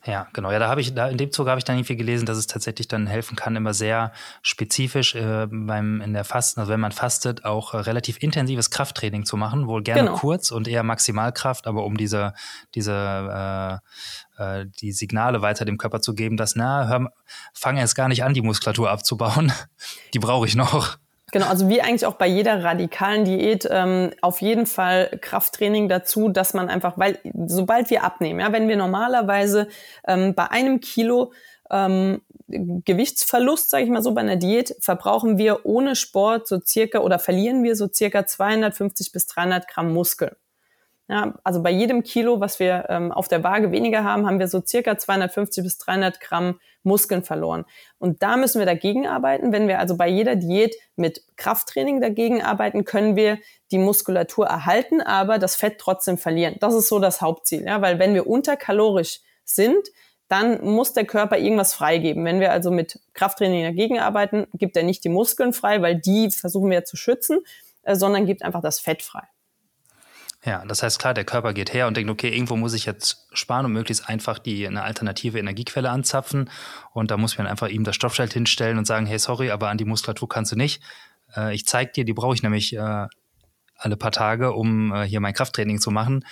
Ja, 0.07 0.29
genau. 0.33 0.51
Ja, 0.51 0.59
da 0.59 0.69
habe 0.69 0.81
ich, 0.81 0.95
da 0.95 1.09
in 1.09 1.19
dem 1.19 1.31
Zug 1.31 1.49
habe 1.49 1.59
ich 1.59 1.65
dann 1.65 1.77
irgendwie 1.77 1.97
gelesen, 1.97 2.25
dass 2.25 2.39
es 2.39 2.47
tatsächlich 2.47 2.89
dann 2.89 3.07
helfen 3.07 3.37
kann, 3.37 3.55
immer 3.55 3.75
sehr 3.75 4.13
spezifisch 4.41 5.15
äh, 5.15 5.47
beim 5.51 6.01
in 6.01 6.15
der 6.15 6.25
Fasten, 6.25 6.61
also 6.61 6.73
wenn 6.73 6.81
man 6.81 6.93
fastet, 6.93 7.45
auch 7.45 7.75
äh, 7.75 7.79
relativ 7.79 8.23
intensives 8.23 8.71
Krafttraining 8.71 9.27
zu 9.27 9.37
machen, 9.37 9.67
wohl 9.67 9.83
gerne 9.83 10.09
genau. 10.09 10.17
kurz 10.17 10.53
und 10.53 10.69
eher 10.69 10.83
Maximalkraft, 10.85 11.67
aber 11.67 11.85
um 11.85 11.99
diese, 11.99 12.33
diese 12.75 13.81
äh, 14.39 14.61
äh, 14.61 14.67
die 14.81 14.93
Signale 14.93 15.43
weiter 15.43 15.67
dem 15.67 15.77
Körper 15.77 16.01
zu 16.01 16.15
geben, 16.15 16.39
dass, 16.39 16.57
na, 16.57 16.89
hör, 16.89 17.13
fange 17.53 17.81
jetzt 17.81 17.95
gar 17.95 18.09
nicht 18.09 18.25
an, 18.25 18.33
die 18.33 18.43
Muskulatur 18.43 18.91
abzubauen. 18.91 19.53
die 20.15 20.19
brauche 20.19 20.47
ich 20.47 20.57
noch. 20.57 20.97
Genau, 21.33 21.47
also 21.47 21.69
wie 21.69 21.81
eigentlich 21.81 22.07
auch 22.07 22.15
bei 22.15 22.27
jeder 22.27 22.65
radikalen 22.65 23.25
Diät 23.25 23.69
ähm, 23.71 24.11
auf 24.21 24.41
jeden 24.41 24.67
Fall 24.67 25.19
Krafttraining 25.21 25.89
dazu, 25.89 26.29
dass 26.29 26.55
man 26.55 26.69
einfach, 26.69 26.99
weil 26.99 27.19
sobald 27.47 27.91
wir 27.91 28.03
abnehmen, 28.03 28.41
ja, 28.41 28.53
wenn 28.53 28.69
wir 28.69 28.77
normalerweise 28.77 29.69
ähm, 30.07 30.35
bei 30.35 30.51
einem 30.51 30.81
Kilo 30.81 31.33
ähm, 31.71 32.21
Gewichtsverlust, 32.49 33.71
sage 33.71 33.85
ich 33.85 33.91
mal 33.91 34.03
so, 34.03 34.13
bei 34.13 34.23
einer 34.23 34.37
Diät 34.37 34.75
verbrauchen 34.81 35.39
wir 35.39 35.65
ohne 35.65 35.95
Sport 35.95 36.49
so 36.49 36.61
circa 36.61 36.99
oder 36.99 37.21
verlieren 37.21 37.63
wir 37.63 37.77
so 37.77 37.89
circa 37.93 38.27
250 38.27 39.13
bis 39.13 39.27
300 39.27 39.69
Gramm 39.69 39.93
Muskeln. 39.93 40.35
Ja, 41.11 41.35
also 41.43 41.61
bei 41.61 41.73
jedem 41.73 42.05
Kilo, 42.05 42.39
was 42.39 42.61
wir 42.61 42.87
ähm, 42.89 43.11
auf 43.11 43.27
der 43.27 43.43
Waage 43.43 43.73
weniger 43.73 44.05
haben, 44.05 44.27
haben 44.27 44.39
wir 44.39 44.47
so 44.47 44.63
circa 44.65 44.97
250 44.97 45.65
bis 45.65 45.77
300 45.79 46.21
Gramm 46.21 46.61
Muskeln 46.85 47.25
verloren. 47.25 47.65
Und 47.99 48.23
da 48.23 48.37
müssen 48.37 48.61
wir 48.61 48.67
dagegen 48.67 49.09
arbeiten. 49.09 49.51
Wenn 49.51 49.67
wir 49.67 49.81
also 49.81 49.97
bei 49.97 50.07
jeder 50.07 50.37
Diät 50.37 50.77
mit 50.95 51.25
Krafttraining 51.37 52.01
dagegen 52.01 52.43
arbeiten, 52.43 52.85
können 52.85 53.17
wir 53.17 53.39
die 53.73 53.79
Muskulatur 53.79 54.47
erhalten, 54.47 55.01
aber 55.01 55.39
das 55.39 55.57
Fett 55.57 55.79
trotzdem 55.79 56.17
verlieren. 56.17 56.55
Das 56.61 56.75
ist 56.75 56.89
so 56.89 57.01
das 57.01 57.21
Hauptziel. 57.21 57.65
Ja, 57.65 57.83
weil 57.83 57.99
wenn 57.99 58.15
wir 58.15 58.29
unterkalorisch 58.29 59.19
sind, 59.43 59.89
dann 60.29 60.65
muss 60.65 60.93
der 60.93 61.07
Körper 61.07 61.39
irgendwas 61.39 61.75
freigeben. 61.75 62.25
Wenn 62.25 62.39
wir 62.39 62.53
also 62.53 62.71
mit 62.71 63.01
Krafttraining 63.15 63.65
dagegen 63.65 63.99
arbeiten, 63.99 64.47
gibt 64.55 64.77
er 64.77 64.85
nicht 64.85 65.03
die 65.03 65.09
Muskeln 65.09 65.53
frei, 65.53 65.83
weil 65.83 65.97
die 65.97 66.31
versuchen 66.31 66.71
wir 66.71 66.85
zu 66.85 66.97
schützen, 66.97 67.41
äh, 67.83 67.97
sondern 67.97 68.27
gibt 68.27 68.45
einfach 68.45 68.63
das 68.63 68.79
Fett 68.79 69.03
frei. 69.03 69.25
Ja, 70.45 70.65
das 70.65 70.83
heißt 70.83 70.99
klar, 70.99 71.13
der 71.13 71.25
Körper 71.25 71.53
geht 71.53 71.75
her 71.75 71.87
und 71.87 71.97
denkt, 71.97 72.11
okay, 72.11 72.31
irgendwo 72.31 72.57
muss 72.57 72.73
ich 72.73 72.87
jetzt 72.87 73.27
sparen 73.33 73.67
und 73.67 73.73
möglichst 73.73 74.09
einfach 74.09 74.39
die 74.39 74.67
eine 74.67 74.83
alternative 74.83 75.39
Energiequelle 75.39 75.91
anzapfen. 75.91 76.49
Und 76.95 77.11
da 77.11 77.19
muss 77.19 77.37
man 77.37 77.47
einfach 77.47 77.69
ihm 77.69 77.85
das 77.85 77.95
Stoffschild 77.95 78.33
hinstellen 78.33 78.79
und 78.79 78.87
sagen, 78.87 79.05
hey, 79.05 79.19
sorry, 79.19 79.51
aber 79.51 79.69
an 79.69 79.77
die 79.77 79.85
Muskulatur 79.85 80.29
kannst 80.29 80.53
du 80.53 80.57
nicht. 80.57 80.83
Äh, 81.37 81.55
ich 81.55 81.67
zeig 81.67 81.93
dir, 81.93 82.07
die 82.07 82.15
brauche 82.15 82.35
ich 82.35 82.43
nämlich 82.43 82.75
äh, 82.75 83.07
alle 83.77 83.97
paar 83.97 84.13
Tage, 84.13 84.53
um 84.53 84.95
äh, 84.95 85.03
hier 85.03 85.21
mein 85.21 85.35
Krafttraining 85.35 85.79
zu 85.79 85.91
machen. 85.91 86.25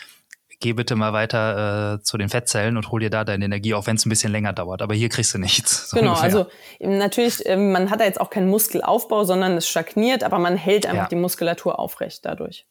Geh 0.61 0.73
bitte 0.73 0.97
mal 0.97 1.13
weiter 1.13 1.99
äh, 1.99 2.03
zu 2.03 2.17
den 2.17 2.31
Fettzellen 2.31 2.79
und 2.79 2.91
hol 2.91 3.01
dir 3.01 3.11
da 3.11 3.25
deine 3.25 3.45
Energie, 3.45 3.75
auch 3.75 3.87
wenn 3.87 3.97
es 3.97 4.07
ein 4.07 4.09
bisschen 4.09 4.33
länger 4.33 4.55
dauert. 4.55 4.81
Aber 4.81 4.95
hier 4.95 5.11
kriegst 5.11 5.35
du 5.35 5.39
nichts. 5.39 5.91
So 5.91 5.99
genau, 5.99 6.13
ungefähr. 6.13 6.25
also 6.25 6.47
natürlich, 6.81 7.47
ähm, 7.47 7.73
man 7.73 7.91
hat 7.91 8.01
da 8.01 8.05
jetzt 8.05 8.21
auch 8.21 8.31
keinen 8.31 8.49
Muskelaufbau, 8.49 9.25
sondern 9.25 9.59
es 9.59 9.69
stagniert, 9.69 10.25
aber 10.25 10.39
man 10.39 10.57
hält 10.57 10.87
einfach 10.87 11.03
ja. 11.03 11.09
die 11.09 11.17
Muskulatur 11.17 11.79
aufrecht 11.79 12.25
dadurch. 12.25 12.67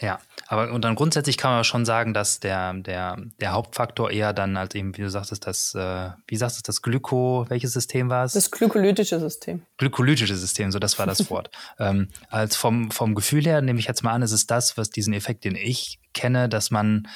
Ja, 0.00 0.20
aber 0.46 0.72
und 0.72 0.82
dann 0.82 0.94
grundsätzlich 0.94 1.36
kann 1.36 1.52
man 1.52 1.64
schon 1.64 1.84
sagen, 1.84 2.12
dass 2.14 2.40
der, 2.40 2.72
der, 2.74 3.16
der 3.40 3.52
Hauptfaktor 3.52 4.10
eher 4.10 4.32
dann 4.32 4.58
halt 4.58 4.74
eben, 4.74 4.96
wie 4.96 5.02
du 5.02 5.10
sagtest, 5.10 5.46
das, 5.46 5.74
äh, 5.74 6.10
wie 6.26 6.36
sagst 6.36 6.58
du, 6.58 6.62
das 6.64 6.82
Glyko, 6.82 7.46
welches 7.48 7.72
System 7.72 8.10
war 8.10 8.24
es? 8.24 8.32
Das 8.32 8.50
glykolytische 8.50 9.20
System. 9.20 9.62
Glykolytische 9.78 10.36
System, 10.36 10.72
so 10.72 10.78
das 10.78 10.98
war 10.98 11.06
das 11.06 11.30
Wort. 11.30 11.50
ähm, 11.78 12.08
als 12.30 12.56
vom, 12.56 12.90
vom 12.90 13.14
Gefühl 13.14 13.44
her 13.44 13.60
nehme 13.62 13.78
ich 13.78 13.86
jetzt 13.86 14.02
mal 14.02 14.12
an, 14.12 14.22
es 14.22 14.32
ist 14.32 14.50
das, 14.50 14.76
was 14.76 14.90
diesen 14.90 15.12
Effekt, 15.12 15.44
den 15.44 15.54
ich 15.54 16.00
kenne, 16.14 16.48
dass 16.48 16.70
man, 16.70 17.08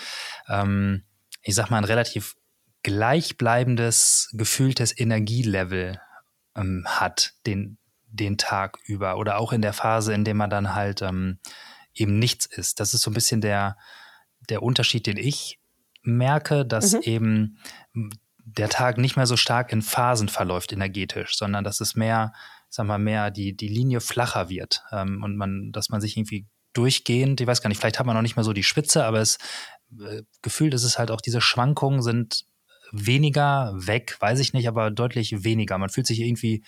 ähm, 0.48 1.04
ich 1.42 1.54
sag 1.54 1.70
mal, 1.70 1.78
ein 1.78 1.84
relativ 1.84 2.36
gleichbleibendes, 2.84 4.30
gefühltes 4.34 4.96
Energielevel 4.96 6.00
ähm, 6.56 6.84
hat, 6.86 7.32
den, 7.46 7.78
den 8.06 8.38
Tag 8.38 8.78
über 8.84 9.16
oder 9.16 9.38
auch 9.38 9.52
in 9.52 9.62
der 9.62 9.72
Phase, 9.72 10.14
in 10.14 10.24
der 10.24 10.34
man 10.34 10.50
dann 10.50 10.74
halt 10.74 11.02
ähm, 11.02 11.38
eben 11.94 12.18
nichts 12.18 12.46
ist. 12.46 12.80
Das 12.80 12.94
ist 12.94 13.02
so 13.02 13.10
ein 13.10 13.14
bisschen 13.14 13.40
der, 13.40 13.76
der 14.48 14.62
Unterschied, 14.62 15.06
den 15.06 15.16
ich 15.16 15.58
merke, 16.02 16.66
dass 16.66 16.92
mhm. 16.92 17.00
eben 17.02 17.58
der 18.44 18.68
Tag 18.68 18.98
nicht 18.98 19.16
mehr 19.16 19.26
so 19.26 19.36
stark 19.36 19.72
in 19.72 19.82
Phasen 19.82 20.28
verläuft 20.28 20.72
energetisch, 20.72 21.36
sondern 21.36 21.64
dass 21.64 21.80
es 21.80 21.94
mehr, 21.94 22.34
sag 22.68 22.86
mal, 22.86 22.98
mehr 22.98 23.30
die, 23.30 23.56
die 23.56 23.68
Linie 23.68 24.00
flacher 24.00 24.48
wird 24.50 24.82
ähm, 24.92 25.22
und 25.22 25.36
man, 25.36 25.72
dass 25.72 25.88
man 25.88 26.00
sich 26.00 26.16
irgendwie 26.16 26.46
durchgehend, 26.74 27.40
ich 27.40 27.46
weiß 27.46 27.62
gar 27.62 27.68
nicht, 27.68 27.78
vielleicht 27.78 27.98
hat 27.98 28.06
man 28.06 28.16
noch 28.16 28.22
nicht 28.22 28.36
mehr 28.36 28.44
so 28.44 28.52
die 28.52 28.64
Spitze, 28.64 29.04
aber 29.04 29.20
es 29.20 29.38
äh, 29.98 30.22
gefühlt 30.42 30.74
ist 30.74 30.84
es 30.84 30.98
halt 30.98 31.10
auch, 31.10 31.20
diese 31.20 31.40
Schwankungen 31.40 32.02
sind 32.02 32.44
weniger 32.92 33.72
weg, 33.74 34.16
weiß 34.20 34.40
ich 34.40 34.52
nicht, 34.52 34.68
aber 34.68 34.90
deutlich 34.90 35.44
weniger. 35.44 35.78
Man 35.78 35.88
fühlt 35.88 36.06
sich 36.06 36.20
irgendwie 36.20 36.62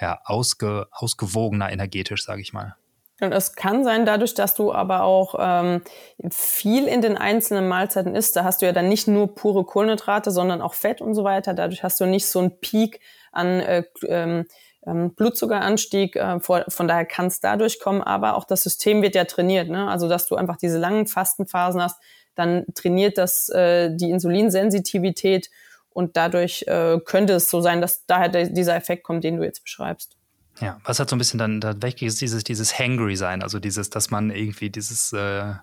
ja, 0.00 0.20
ausge, 0.24 0.86
ausgewogener 0.90 1.70
energetisch, 1.70 2.24
sage 2.24 2.42
ich 2.42 2.52
mal. 2.52 2.76
Und 3.20 3.32
es 3.32 3.54
kann 3.54 3.82
sein, 3.82 4.04
dadurch, 4.04 4.34
dass 4.34 4.54
du 4.54 4.72
aber 4.72 5.02
auch 5.02 5.36
ähm, 5.38 5.82
viel 6.30 6.86
in 6.86 7.00
den 7.00 7.16
einzelnen 7.16 7.66
Mahlzeiten 7.66 8.14
isst, 8.14 8.36
da 8.36 8.44
hast 8.44 8.60
du 8.60 8.66
ja 8.66 8.72
dann 8.72 8.88
nicht 8.88 9.08
nur 9.08 9.34
pure 9.34 9.64
Kohlenhydrate, 9.64 10.30
sondern 10.30 10.60
auch 10.60 10.74
Fett 10.74 11.00
und 11.00 11.14
so 11.14 11.24
weiter. 11.24 11.54
Dadurch 11.54 11.82
hast 11.82 11.98
du 11.98 12.04
nicht 12.04 12.26
so 12.26 12.40
einen 12.40 12.60
Peak 12.60 13.00
an 13.32 13.60
äh, 13.60 13.84
ähm, 14.06 14.44
ähm 14.86 15.14
Blutzuckeranstieg. 15.14 16.16
Äh, 16.16 16.40
von 16.40 16.88
daher 16.88 17.06
kann 17.06 17.26
es 17.28 17.40
dadurch 17.40 17.80
kommen, 17.80 18.02
aber 18.02 18.36
auch 18.36 18.44
das 18.44 18.62
System 18.62 19.00
wird 19.00 19.14
ja 19.14 19.24
trainiert. 19.24 19.70
Ne? 19.70 19.88
Also 19.88 20.08
dass 20.08 20.26
du 20.26 20.36
einfach 20.36 20.56
diese 20.56 20.78
langen 20.78 21.06
Fastenphasen 21.06 21.80
hast, 21.80 21.98
dann 22.34 22.66
trainiert 22.74 23.16
das 23.16 23.48
äh, 23.48 23.96
die 23.96 24.10
Insulinsensitivität 24.10 25.50
und 25.88 26.18
dadurch 26.18 26.64
äh, 26.68 27.00
könnte 27.02 27.32
es 27.32 27.48
so 27.48 27.62
sein, 27.62 27.80
dass 27.80 28.04
daher 28.04 28.28
dieser 28.28 28.76
Effekt 28.76 29.04
kommt, 29.04 29.24
den 29.24 29.38
du 29.38 29.44
jetzt 29.44 29.62
beschreibst. 29.62 30.18
Ja, 30.60 30.80
was 30.84 30.98
hat 30.98 31.10
so 31.10 31.16
ein 31.16 31.18
bisschen 31.18 31.38
dann 31.38 31.60
da 31.60 31.80
weg 31.82 32.00
ist, 32.02 32.20
dieses, 32.20 32.44
dieses 32.44 32.78
Hangry 32.78 33.16
sein, 33.16 33.42
also 33.42 33.58
dieses, 33.58 33.90
dass 33.90 34.10
man 34.10 34.30
irgendwie 34.30 34.70
dieses 34.70 35.12
äh, 35.12 35.54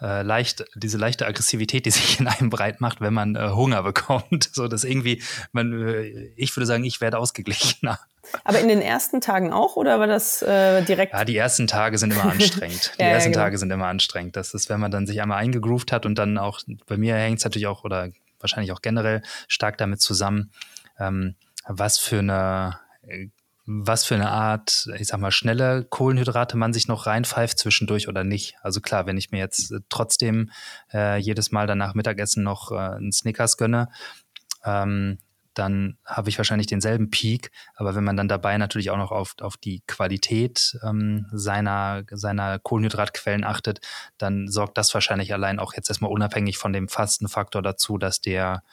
äh, 0.00 0.22
leicht, 0.22 0.64
diese 0.74 0.98
leichte 0.98 1.26
Aggressivität, 1.26 1.86
die 1.86 1.90
sich 1.90 2.20
in 2.20 2.26
einem 2.26 2.50
breit 2.50 2.80
macht, 2.80 3.00
wenn 3.00 3.14
man 3.14 3.36
äh, 3.36 3.50
Hunger 3.50 3.82
bekommt. 3.82 4.50
So 4.52 4.68
dass 4.68 4.84
irgendwie, 4.84 5.22
man, 5.52 5.86
äh, 5.86 6.32
ich 6.36 6.56
würde 6.56 6.66
sagen, 6.66 6.84
ich 6.84 7.00
werde 7.00 7.18
ausgeglichener. 7.18 7.98
Aber 8.44 8.60
in 8.60 8.68
den 8.68 8.80
ersten 8.80 9.20
Tagen 9.20 9.52
auch 9.52 9.76
oder 9.76 9.98
war 9.98 10.06
das 10.06 10.42
äh, 10.42 10.82
direkt? 10.82 11.12
Ja, 11.12 11.24
die 11.24 11.36
ersten 11.36 11.66
Tage 11.66 11.98
sind 11.98 12.12
immer 12.12 12.24
anstrengend. 12.30 12.92
Die 12.98 13.02
ja, 13.02 13.08
ersten 13.08 13.30
ja, 13.30 13.32
genau. 13.34 13.44
Tage 13.44 13.58
sind 13.58 13.70
immer 13.70 13.86
anstrengend. 13.86 14.36
Das 14.36 14.54
ist, 14.54 14.68
wenn 14.68 14.80
man 14.80 14.90
dann 14.90 15.06
sich 15.06 15.20
einmal 15.20 15.38
eingegroovt 15.38 15.92
hat 15.92 16.06
und 16.06 16.16
dann 16.16 16.38
auch, 16.38 16.60
bei 16.86 16.96
mir 16.96 17.14
hängt 17.16 17.38
es 17.38 17.44
natürlich 17.44 17.66
auch 17.66 17.84
oder 17.84 18.10
wahrscheinlich 18.38 18.72
auch 18.72 18.82
generell 18.82 19.22
stark 19.48 19.78
damit 19.78 20.00
zusammen, 20.00 20.50
ähm, 20.98 21.34
was 21.66 21.98
für 21.98 22.20
eine 22.20 22.78
äh, 23.06 23.28
was 23.72 24.04
für 24.04 24.16
eine 24.16 24.30
Art, 24.30 24.88
ich 24.98 25.06
sag 25.06 25.20
mal, 25.20 25.30
schnelle 25.30 25.84
Kohlenhydrate 25.84 26.56
man 26.56 26.72
sich 26.72 26.88
noch 26.88 27.06
reinpfeift 27.06 27.56
zwischendurch 27.56 28.08
oder 28.08 28.24
nicht. 28.24 28.56
Also 28.62 28.80
klar, 28.80 29.06
wenn 29.06 29.16
ich 29.16 29.30
mir 29.30 29.38
jetzt 29.38 29.70
äh, 29.70 29.78
trotzdem 29.88 30.50
äh, 30.92 31.18
jedes 31.18 31.52
Mal 31.52 31.68
danach 31.68 31.94
Mittagessen 31.94 32.42
noch 32.42 32.72
äh, 32.72 32.76
einen 32.76 33.12
Snickers 33.12 33.56
gönne, 33.56 33.88
ähm, 34.64 35.18
dann 35.54 35.98
habe 36.04 36.30
ich 36.30 36.38
wahrscheinlich 36.38 36.66
denselben 36.66 37.10
Peak. 37.10 37.52
Aber 37.76 37.94
wenn 37.94 38.02
man 38.02 38.16
dann 38.16 38.28
dabei 38.28 38.58
natürlich 38.58 38.90
auch 38.90 38.96
noch 38.96 39.12
auf, 39.12 39.34
auf 39.40 39.56
die 39.56 39.82
Qualität 39.86 40.76
ähm, 40.82 41.26
seiner, 41.32 42.02
seiner 42.10 42.58
Kohlenhydratquellen 42.58 43.44
achtet, 43.44 43.80
dann 44.18 44.48
sorgt 44.48 44.78
das 44.78 44.92
wahrscheinlich 44.94 45.32
allein 45.32 45.60
auch 45.60 45.74
jetzt 45.74 45.88
erstmal 45.88 46.10
unabhängig 46.10 46.58
von 46.58 46.72
dem 46.72 46.88
Fastenfaktor 46.88 47.62
dazu, 47.62 47.98
dass 47.98 48.20
der, 48.20 48.64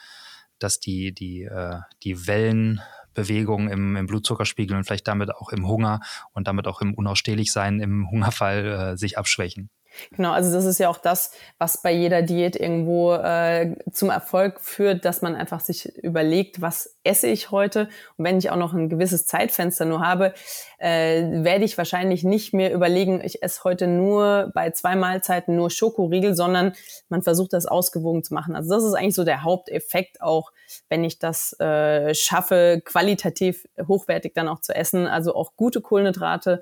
dass 0.57 0.79
die, 0.79 1.13
die, 1.13 1.43
äh, 1.43 1.79
die 2.03 2.25
Wellen 2.25 2.81
Bewegung 3.17 3.67
im, 3.67 3.95
im 3.95 4.05
Blutzuckerspiegel 4.05 4.77
und 4.77 4.83
vielleicht 4.85 5.07
damit 5.07 5.33
auch 5.35 5.49
im 5.49 5.67
Hunger 5.67 5.99
und 6.33 6.47
damit 6.47 6.67
auch 6.67 6.81
im 6.81 6.93
Unausstehlichsein 6.93 7.79
im 7.79 8.09
Hungerfall 8.09 8.93
äh, 8.93 8.97
sich 8.97 9.17
abschwächen. 9.17 9.69
Genau, 10.11 10.31
also 10.31 10.51
das 10.51 10.65
ist 10.65 10.79
ja 10.79 10.89
auch 10.89 10.97
das, 10.97 11.31
was 11.57 11.81
bei 11.81 11.91
jeder 11.91 12.21
Diät 12.21 12.55
irgendwo 12.55 13.13
äh, 13.13 13.75
zum 13.91 14.09
Erfolg 14.09 14.59
führt, 14.59 15.05
dass 15.05 15.21
man 15.21 15.35
einfach 15.35 15.59
sich 15.59 15.95
überlegt, 15.97 16.61
was 16.61 16.95
esse 17.03 17.27
ich 17.27 17.51
heute? 17.51 17.89
Und 18.17 18.25
wenn 18.25 18.37
ich 18.37 18.49
auch 18.49 18.57
noch 18.57 18.73
ein 18.73 18.89
gewisses 18.89 19.25
Zeitfenster 19.25 19.85
nur 19.85 20.01
habe, 20.01 20.33
äh, 20.77 21.43
werde 21.43 21.65
ich 21.65 21.77
wahrscheinlich 21.77 22.23
nicht 22.23 22.53
mehr 22.53 22.73
überlegen, 22.73 23.21
ich 23.23 23.41
esse 23.41 23.63
heute 23.63 23.87
nur 23.87 24.51
bei 24.53 24.71
zwei 24.71 24.95
Mahlzeiten 24.95 25.55
nur 25.55 25.69
Schokoriegel, 25.69 26.35
sondern 26.35 26.73
man 27.09 27.21
versucht 27.21 27.53
das 27.53 27.65
ausgewogen 27.65 28.23
zu 28.23 28.33
machen. 28.33 28.55
Also 28.55 28.69
das 28.69 28.83
ist 28.83 28.93
eigentlich 28.93 29.15
so 29.15 29.23
der 29.23 29.43
Haupteffekt 29.43 30.21
auch, 30.21 30.51
wenn 30.89 31.03
ich 31.03 31.19
das 31.19 31.57
äh, 31.59 32.13
schaffe, 32.13 32.81
qualitativ 32.83 33.65
hochwertig 33.87 34.33
dann 34.33 34.47
auch 34.47 34.61
zu 34.61 34.75
essen, 34.75 35.07
also 35.07 35.35
auch 35.35 35.55
gute 35.55 35.81
Kohlenhydrate, 35.81 36.61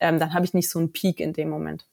ähm, 0.00 0.18
dann 0.18 0.34
habe 0.34 0.44
ich 0.44 0.54
nicht 0.54 0.70
so 0.70 0.78
einen 0.78 0.92
Peak 0.92 1.20
in 1.20 1.32
dem 1.32 1.48
Moment. 1.48 1.86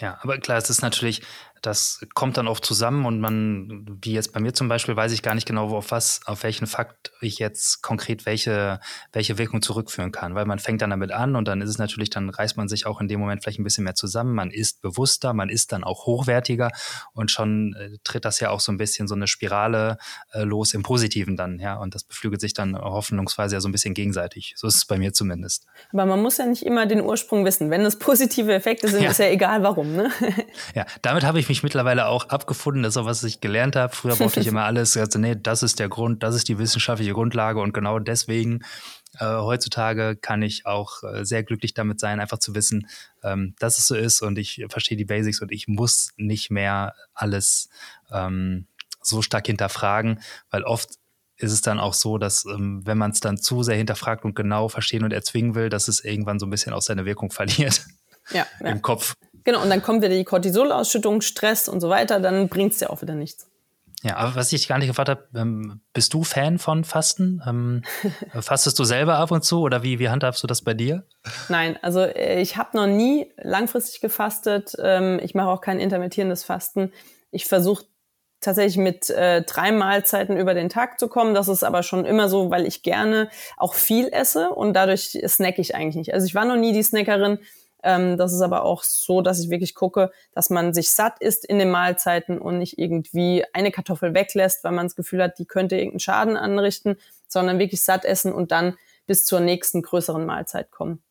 Ja, 0.00 0.18
aber 0.22 0.38
klar, 0.38 0.56
es 0.56 0.70
ist 0.70 0.80
natürlich 0.80 1.20
das 1.62 2.04
kommt 2.14 2.36
dann 2.36 2.48
oft 2.48 2.64
zusammen 2.64 3.06
und 3.06 3.20
man, 3.20 3.98
wie 4.02 4.12
jetzt 4.12 4.32
bei 4.32 4.40
mir 4.40 4.54
zum 4.54 4.68
Beispiel, 4.68 4.96
weiß 4.96 5.12
ich 5.12 5.22
gar 5.22 5.34
nicht 5.34 5.46
genau, 5.46 5.68
auf 5.76 5.90
was, 5.90 6.20
auf 6.24 6.42
welchen 6.42 6.66
Fakt 6.66 7.12
ich 7.20 7.38
jetzt 7.38 7.82
konkret 7.82 8.26
welche, 8.26 8.80
welche 9.12 9.38
Wirkung 9.38 9.60
zurückführen 9.60 10.12
kann. 10.12 10.34
Weil 10.34 10.46
man 10.46 10.58
fängt 10.58 10.82
dann 10.82 10.90
damit 10.90 11.12
an 11.12 11.36
und 11.36 11.46
dann 11.48 11.60
ist 11.60 11.68
es 11.68 11.78
natürlich, 11.78 12.10
dann 12.10 12.30
reißt 12.30 12.56
man 12.56 12.68
sich 12.68 12.86
auch 12.86 13.00
in 13.00 13.08
dem 13.08 13.20
Moment 13.20 13.42
vielleicht 13.42 13.58
ein 13.58 13.64
bisschen 13.64 13.84
mehr 13.84 13.94
zusammen. 13.94 14.34
Man 14.34 14.50
ist 14.50 14.80
bewusster, 14.80 15.34
man 15.34 15.50
ist 15.50 15.72
dann 15.72 15.84
auch 15.84 16.06
hochwertiger 16.06 16.70
und 17.12 17.30
schon 17.30 17.74
äh, 17.74 17.98
tritt 18.04 18.24
das 18.24 18.40
ja 18.40 18.50
auch 18.50 18.60
so 18.60 18.72
ein 18.72 18.78
bisschen 18.78 19.06
so 19.06 19.14
eine 19.14 19.26
Spirale 19.26 19.98
äh, 20.32 20.42
los 20.42 20.72
im 20.72 20.82
Positiven 20.82 21.36
dann, 21.36 21.58
ja. 21.58 21.76
Und 21.76 21.94
das 21.94 22.04
beflügelt 22.04 22.40
sich 22.40 22.54
dann 22.54 22.76
hoffnungsweise 22.76 23.56
ja 23.56 23.60
so 23.60 23.68
ein 23.68 23.72
bisschen 23.72 23.94
gegenseitig. 23.94 24.54
So 24.56 24.66
ist 24.66 24.76
es 24.76 24.84
bei 24.86 24.98
mir 24.98 25.12
zumindest. 25.12 25.66
Aber 25.92 26.06
man 26.06 26.22
muss 26.22 26.38
ja 26.38 26.46
nicht 26.46 26.64
immer 26.64 26.86
den 26.86 27.02
Ursprung 27.02 27.44
wissen. 27.44 27.70
Wenn 27.70 27.82
es 27.82 27.98
positive 27.98 28.52
Effekte 28.52 28.88
sind, 28.88 29.02
ja. 29.02 29.10
ist 29.10 29.18
ja 29.18 29.26
egal 29.26 29.62
warum, 29.62 29.94
ne? 29.94 30.10
Ja, 30.74 30.86
damit 31.02 31.24
habe 31.24 31.38
ich 31.38 31.49
mich 31.50 31.62
mittlerweile 31.62 32.06
auch 32.06 32.30
abgefunden. 32.30 32.82
Das 32.82 32.94
ist 32.94 32.96
auch, 32.96 33.04
was 33.04 33.22
ich 33.24 33.40
gelernt 33.40 33.76
habe. 33.76 33.94
Früher 33.94 34.16
brauchte 34.16 34.40
ich 34.40 34.46
immer 34.48 34.64
alles. 34.64 34.96
Also, 34.96 35.18
nee, 35.18 35.36
das 35.36 35.62
ist 35.62 35.78
der 35.78 35.90
Grund, 35.90 36.22
das 36.22 36.34
ist 36.34 36.48
die 36.48 36.58
wissenschaftliche 36.58 37.12
Grundlage. 37.12 37.60
Und 37.60 37.74
genau 37.74 37.98
deswegen 37.98 38.60
äh, 39.18 39.26
heutzutage 39.26 40.16
kann 40.16 40.42
ich 40.42 40.66
auch 40.66 41.02
äh, 41.02 41.24
sehr 41.24 41.42
glücklich 41.42 41.74
damit 41.74 42.00
sein, 42.00 42.20
einfach 42.20 42.38
zu 42.38 42.54
wissen, 42.54 42.86
ähm, 43.22 43.54
dass 43.58 43.78
es 43.78 43.86
so 43.86 43.94
ist 43.94 44.22
und 44.22 44.38
ich 44.38 44.64
verstehe 44.68 44.96
die 44.96 45.04
Basics 45.04 45.40
und 45.40 45.50
ich 45.52 45.66
muss 45.68 46.12
nicht 46.16 46.50
mehr 46.50 46.94
alles 47.12 47.68
ähm, 48.12 48.66
so 49.02 49.20
stark 49.22 49.46
hinterfragen, 49.46 50.20
weil 50.50 50.62
oft 50.62 50.90
ist 51.36 51.52
es 51.52 51.62
dann 51.62 51.80
auch 51.80 51.94
so, 51.94 52.18
dass 52.18 52.44
ähm, 52.44 52.82
wenn 52.84 52.98
man 52.98 53.10
es 53.10 53.20
dann 53.20 53.38
zu 53.38 53.62
sehr 53.62 53.76
hinterfragt 53.76 54.24
und 54.24 54.36
genau 54.36 54.68
verstehen 54.68 55.04
und 55.04 55.12
erzwingen 55.12 55.54
will, 55.54 55.70
dass 55.70 55.88
es 55.88 56.04
irgendwann 56.04 56.38
so 56.38 56.46
ein 56.46 56.50
bisschen 56.50 56.72
auch 56.72 56.82
seine 56.82 57.04
Wirkung 57.04 57.30
verliert 57.32 57.86
ja, 58.30 58.46
im 58.60 58.66
ja. 58.66 58.78
Kopf. 58.78 59.14
Genau, 59.44 59.62
und 59.62 59.70
dann 59.70 59.82
kommt 59.82 60.02
wieder 60.02 60.14
die 60.14 60.24
Cortisolausschüttung, 60.24 61.20
Stress 61.20 61.68
und 61.68 61.80
so 61.80 61.88
weiter, 61.88 62.20
dann 62.20 62.48
bringt 62.48 62.72
es 62.72 62.80
ja 62.80 62.90
auch 62.90 63.02
wieder 63.02 63.14
nichts. 63.14 63.50
Ja, 64.02 64.16
aber 64.16 64.34
was 64.34 64.52
ich 64.52 64.66
gar 64.66 64.78
nicht 64.78 64.88
gefragt 64.88 65.10
habe, 65.10 65.28
ähm, 65.34 65.80
bist 65.92 66.14
du 66.14 66.24
Fan 66.24 66.58
von 66.58 66.84
Fasten? 66.84 67.42
Ähm, 67.46 67.82
fastest 68.40 68.78
du 68.78 68.84
selber 68.84 69.16
ab 69.16 69.30
und 69.30 69.44
zu 69.44 69.60
oder 69.60 69.82
wie, 69.82 69.98
wie 69.98 70.08
handhabst 70.08 70.42
du 70.42 70.46
das 70.46 70.62
bei 70.62 70.72
dir? 70.72 71.04
Nein, 71.50 71.78
also 71.82 72.00
äh, 72.00 72.40
ich 72.40 72.56
habe 72.56 72.76
noch 72.76 72.86
nie 72.86 73.30
langfristig 73.36 74.00
gefastet. 74.00 74.74
Ähm, 74.82 75.20
ich 75.22 75.34
mache 75.34 75.48
auch 75.48 75.60
kein 75.60 75.80
intermittierendes 75.80 76.44
Fasten. 76.44 76.92
Ich 77.30 77.44
versuche 77.44 77.84
tatsächlich 78.40 78.78
mit 78.78 79.10
äh, 79.10 79.42
drei 79.42 79.70
Mahlzeiten 79.70 80.38
über 80.38 80.54
den 80.54 80.70
Tag 80.70 80.98
zu 80.98 81.08
kommen. 81.08 81.34
Das 81.34 81.48
ist 81.48 81.62
aber 81.62 81.82
schon 81.82 82.06
immer 82.06 82.30
so, 82.30 82.50
weil 82.50 82.66
ich 82.66 82.82
gerne 82.82 83.28
auch 83.58 83.74
viel 83.74 84.08
esse 84.08 84.48
und 84.48 84.72
dadurch 84.72 85.18
snack 85.26 85.58
ich 85.58 85.74
eigentlich 85.74 85.96
nicht. 85.96 86.14
Also 86.14 86.26
ich 86.26 86.34
war 86.34 86.46
noch 86.46 86.56
nie 86.56 86.72
die 86.72 86.82
Snackerin. 86.82 87.38
Ähm, 87.82 88.16
das 88.16 88.32
ist 88.32 88.40
aber 88.40 88.64
auch 88.64 88.82
so, 88.82 89.22
dass 89.22 89.40
ich 89.40 89.50
wirklich 89.50 89.74
gucke, 89.74 90.10
dass 90.32 90.50
man 90.50 90.74
sich 90.74 90.90
satt 90.90 91.20
isst 91.20 91.44
in 91.44 91.58
den 91.58 91.70
Mahlzeiten 91.70 92.38
und 92.38 92.58
nicht 92.58 92.78
irgendwie 92.78 93.44
eine 93.52 93.70
Kartoffel 93.70 94.14
weglässt, 94.14 94.64
weil 94.64 94.72
man 94.72 94.86
das 94.86 94.96
Gefühl 94.96 95.22
hat, 95.22 95.38
die 95.38 95.46
könnte 95.46 95.76
irgendeinen 95.76 96.00
Schaden 96.00 96.36
anrichten, 96.36 96.96
sondern 97.28 97.58
wirklich 97.58 97.82
satt 97.82 98.04
essen 98.04 98.32
und 98.32 98.52
dann 98.52 98.76
bis 99.06 99.24
zur 99.24 99.40
nächsten 99.40 99.82
größeren 99.82 100.24
Mahlzeit 100.24 100.70
kommen. 100.70 101.02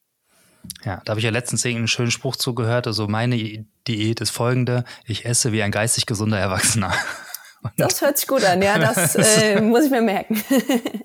Ja, 0.83 1.01
da 1.05 1.11
habe 1.11 1.19
ich 1.19 1.25
ja 1.25 1.31
letztens 1.31 1.65
irgendeinen 1.65 1.87
schönen 1.87 2.11
Spruch 2.11 2.35
zugehört. 2.35 2.87
Also 2.87 3.07
meine 3.07 3.65
Diät 3.87 4.21
ist 4.21 4.29
folgende: 4.29 4.83
Ich 5.05 5.25
esse 5.25 5.51
wie 5.51 5.63
ein 5.63 5.71
geistig 5.71 6.05
gesunder 6.05 6.37
Erwachsener. 6.37 6.93
Das 7.77 8.01
hört 8.01 8.17
sich 8.17 8.27
gut 8.27 8.43
an, 8.43 8.61
ja, 8.61 8.77
das 8.79 9.15
äh, 9.15 9.61
muss 9.61 9.85
ich 9.85 9.91
mir 9.91 10.01
merken. 10.01 10.41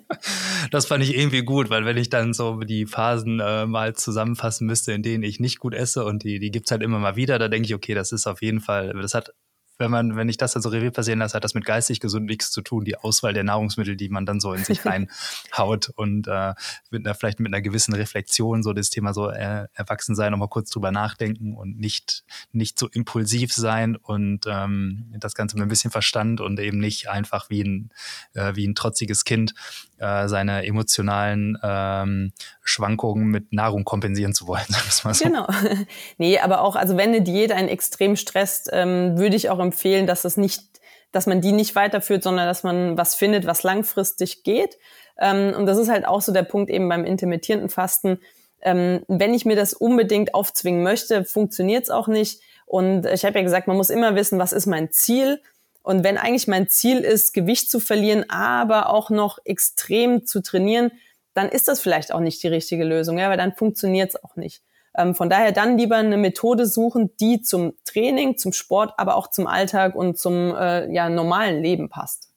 das 0.71 0.85
fand 0.85 1.03
ich 1.03 1.15
irgendwie 1.15 1.43
gut, 1.43 1.69
weil 1.69 1.85
wenn 1.85 1.97
ich 1.97 2.09
dann 2.09 2.33
so 2.33 2.59
die 2.59 2.85
Phasen 2.85 3.39
äh, 3.39 3.65
mal 3.65 3.93
zusammenfassen 3.93 4.65
müsste, 4.65 4.93
in 4.93 5.03
denen 5.03 5.23
ich 5.23 5.39
nicht 5.39 5.59
gut 5.59 5.73
esse 5.73 6.05
und 6.05 6.23
die, 6.23 6.39
die 6.39 6.51
gibt's 6.51 6.71
halt 6.71 6.83
immer 6.83 6.99
mal 6.99 7.15
wieder, 7.15 7.39
da 7.39 7.47
denke 7.47 7.65
ich, 7.65 7.75
okay, 7.75 7.93
das 7.93 8.11
ist 8.11 8.27
auf 8.27 8.41
jeden 8.41 8.61
Fall, 8.61 8.93
das 9.01 9.13
hat 9.13 9.33
wenn 9.77 9.91
man, 9.91 10.15
wenn 10.15 10.29
ich 10.29 10.37
das 10.37 10.53
dann 10.53 10.61
so 10.61 10.69
Revue 10.69 10.91
passieren 10.91 11.19
lasse, 11.19 11.35
hat 11.35 11.43
das 11.43 11.53
mit 11.53 11.65
geistig 11.65 11.99
gesund 11.99 12.25
nichts 12.25 12.51
zu 12.51 12.61
tun. 12.61 12.85
Die 12.85 12.97
Auswahl 12.97 13.33
der 13.33 13.43
Nahrungsmittel, 13.43 13.95
die 13.95 14.09
man 14.09 14.25
dann 14.25 14.39
so 14.39 14.53
in 14.53 14.63
sich 14.63 14.85
reinhaut 14.85 15.89
und 15.95 16.27
äh, 16.27 16.53
mit 16.91 17.05
einer, 17.05 17.15
vielleicht 17.15 17.39
mit 17.39 17.53
einer 17.53 17.61
gewissen 17.61 17.93
Reflexion 17.93 18.63
so 18.63 18.73
das 18.73 18.89
Thema 18.89 19.13
so 19.13 19.29
äh, 19.29 19.67
erwachsen 19.73 20.15
sein, 20.15 20.31
nochmal 20.31 20.47
kurz 20.47 20.69
drüber 20.69 20.91
nachdenken 20.91 21.55
und 21.55 21.77
nicht, 21.77 22.23
nicht 22.51 22.79
so 22.79 22.87
impulsiv 22.87 23.53
sein 23.53 23.95
und 23.95 24.45
ähm, 24.47 25.13
das 25.19 25.35
Ganze 25.35 25.57
mit 25.57 25.63
ein 25.63 25.69
bisschen 25.69 25.91
Verstand 25.91 26.41
und 26.41 26.59
eben 26.59 26.79
nicht 26.79 27.09
einfach 27.09 27.49
wie 27.49 27.63
ein, 27.63 27.89
äh, 28.33 28.55
wie 28.55 28.67
ein 28.67 28.75
trotziges 28.75 29.25
Kind 29.25 29.53
äh, 29.97 30.27
seine 30.27 30.65
emotionalen 30.65 31.57
ähm, 31.63 32.33
Schwankungen 32.63 33.27
mit 33.27 33.53
Nahrung 33.53 33.85
kompensieren 33.85 34.33
zu 34.33 34.47
wollen. 34.47 34.65
Mal 35.03 35.13
so. 35.13 35.25
Genau. 35.25 35.47
nee, 36.17 36.39
aber 36.39 36.61
auch, 36.61 36.75
also 36.75 36.97
wenn 36.97 37.09
eine 37.09 37.21
Diät 37.21 37.51
einen 37.51 37.69
extrem 37.69 38.15
stresst, 38.15 38.69
ähm, 38.73 39.17
würde 39.17 39.35
ich 39.35 39.49
auch 39.49 39.59
empfehlen, 39.59 40.07
dass 40.07 40.25
es 40.25 40.37
nicht, 40.37 40.63
dass 41.11 41.27
man 41.27 41.41
die 41.41 41.51
nicht 41.51 41.75
weiterführt, 41.75 42.23
sondern 42.23 42.45
dass 42.47 42.63
man 42.63 42.97
was 42.97 43.15
findet, 43.15 43.45
was 43.45 43.63
langfristig 43.63 44.43
geht. 44.43 44.77
Ähm, 45.19 45.53
und 45.57 45.65
das 45.65 45.77
ist 45.77 45.89
halt 45.89 46.05
auch 46.05 46.21
so 46.21 46.33
der 46.33 46.43
Punkt 46.43 46.69
eben 46.69 46.89
beim 46.89 47.05
intermittierenden 47.05 47.69
Fasten. 47.69 48.19
Ähm, 48.61 49.03
wenn 49.07 49.33
ich 49.33 49.45
mir 49.45 49.55
das 49.55 49.73
unbedingt 49.73 50.33
aufzwingen 50.33 50.83
möchte, 50.83 51.23
funktioniert 51.23 51.83
es 51.83 51.89
auch 51.89 52.07
nicht. 52.07 52.41
Und 52.65 53.05
ich 53.05 53.23
habe 53.23 53.37
ja 53.37 53.43
gesagt, 53.43 53.67
man 53.67 53.77
muss 53.77 53.89
immer 53.89 54.15
wissen, 54.15 54.39
was 54.39 54.51
ist 54.51 54.65
mein 54.65 54.91
Ziel 54.91 55.39
und 55.85 56.03
wenn 56.03 56.17
eigentlich 56.17 56.47
mein 56.47 56.67
Ziel 56.67 56.99
ist, 56.99 57.33
Gewicht 57.33 57.69
zu 57.69 57.79
verlieren, 57.79 58.25
aber 58.27 58.89
auch 58.89 59.11
noch 59.11 59.37
extrem 59.45 60.25
zu 60.25 60.41
trainieren, 60.41 60.91
dann 61.35 61.47
ist 61.49 61.67
das 61.67 61.79
vielleicht 61.79 62.11
auch 62.11 62.21
nicht 62.21 62.41
die 62.41 62.47
richtige 62.47 62.83
Lösung, 62.83 63.19
ja, 63.19 63.29
weil 63.29 63.37
dann 63.37 63.53
funktioniert 63.53 64.09
es 64.09 64.23
auch 64.23 64.35
nicht. 64.35 64.63
Ähm, 64.97 65.13
von 65.13 65.29
daher 65.29 65.51
dann 65.51 65.77
lieber 65.77 65.97
eine 65.97 66.17
Methode 66.17 66.65
suchen, 66.65 67.11
die 67.19 67.41
zum 67.41 67.73
Training, 67.85 68.37
zum 68.37 68.51
Sport, 68.51 68.93
aber 68.97 69.15
auch 69.15 69.29
zum 69.29 69.45
Alltag 69.45 69.93
und 69.95 70.17
zum 70.17 70.55
äh, 70.55 70.91
ja, 70.91 71.09
normalen 71.09 71.61
Leben 71.61 71.89
passt. 71.89 72.29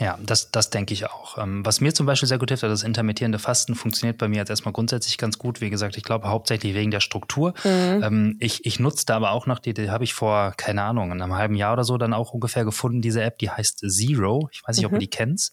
Ja, 0.00 0.18
das, 0.20 0.50
das 0.50 0.70
denke 0.70 0.92
ich 0.92 1.06
auch. 1.06 1.38
Ähm, 1.38 1.64
was 1.64 1.80
mir 1.80 1.94
zum 1.94 2.06
Beispiel 2.06 2.28
sehr 2.28 2.38
gut 2.38 2.50
hilft, 2.50 2.64
also 2.64 2.72
das 2.74 2.82
intermittierende 2.82 3.38
Fasten 3.38 3.76
funktioniert 3.76 4.18
bei 4.18 4.26
mir 4.26 4.38
jetzt 4.38 4.50
erstmal 4.50 4.72
grundsätzlich 4.72 5.18
ganz 5.18 5.38
gut. 5.38 5.60
Wie 5.60 5.70
gesagt, 5.70 5.96
ich 5.96 6.02
glaube 6.02 6.28
hauptsächlich 6.28 6.74
wegen 6.74 6.90
der 6.90 6.98
Struktur. 6.98 7.54
Mhm. 7.62 8.02
Ähm, 8.02 8.36
ich, 8.40 8.66
ich 8.66 8.80
nutze 8.80 9.06
da 9.06 9.14
aber 9.16 9.30
auch 9.30 9.46
noch, 9.46 9.60
die, 9.60 9.72
die 9.72 9.90
habe 9.90 10.02
ich 10.02 10.12
vor, 10.12 10.52
keine 10.56 10.82
Ahnung, 10.82 11.12
in 11.12 11.22
einem 11.22 11.34
halben 11.34 11.54
Jahr 11.54 11.74
oder 11.74 11.84
so 11.84 11.96
dann 11.96 12.12
auch 12.12 12.32
ungefähr 12.32 12.64
gefunden, 12.64 13.02
diese 13.02 13.22
App, 13.22 13.38
die 13.38 13.50
heißt 13.50 13.88
Zero. 13.88 14.48
Ich 14.50 14.66
weiß 14.66 14.76
nicht, 14.76 14.82
mhm. 14.84 14.86
ob 14.86 14.92
du 14.94 14.98
die 14.98 15.10
kennst. 15.10 15.52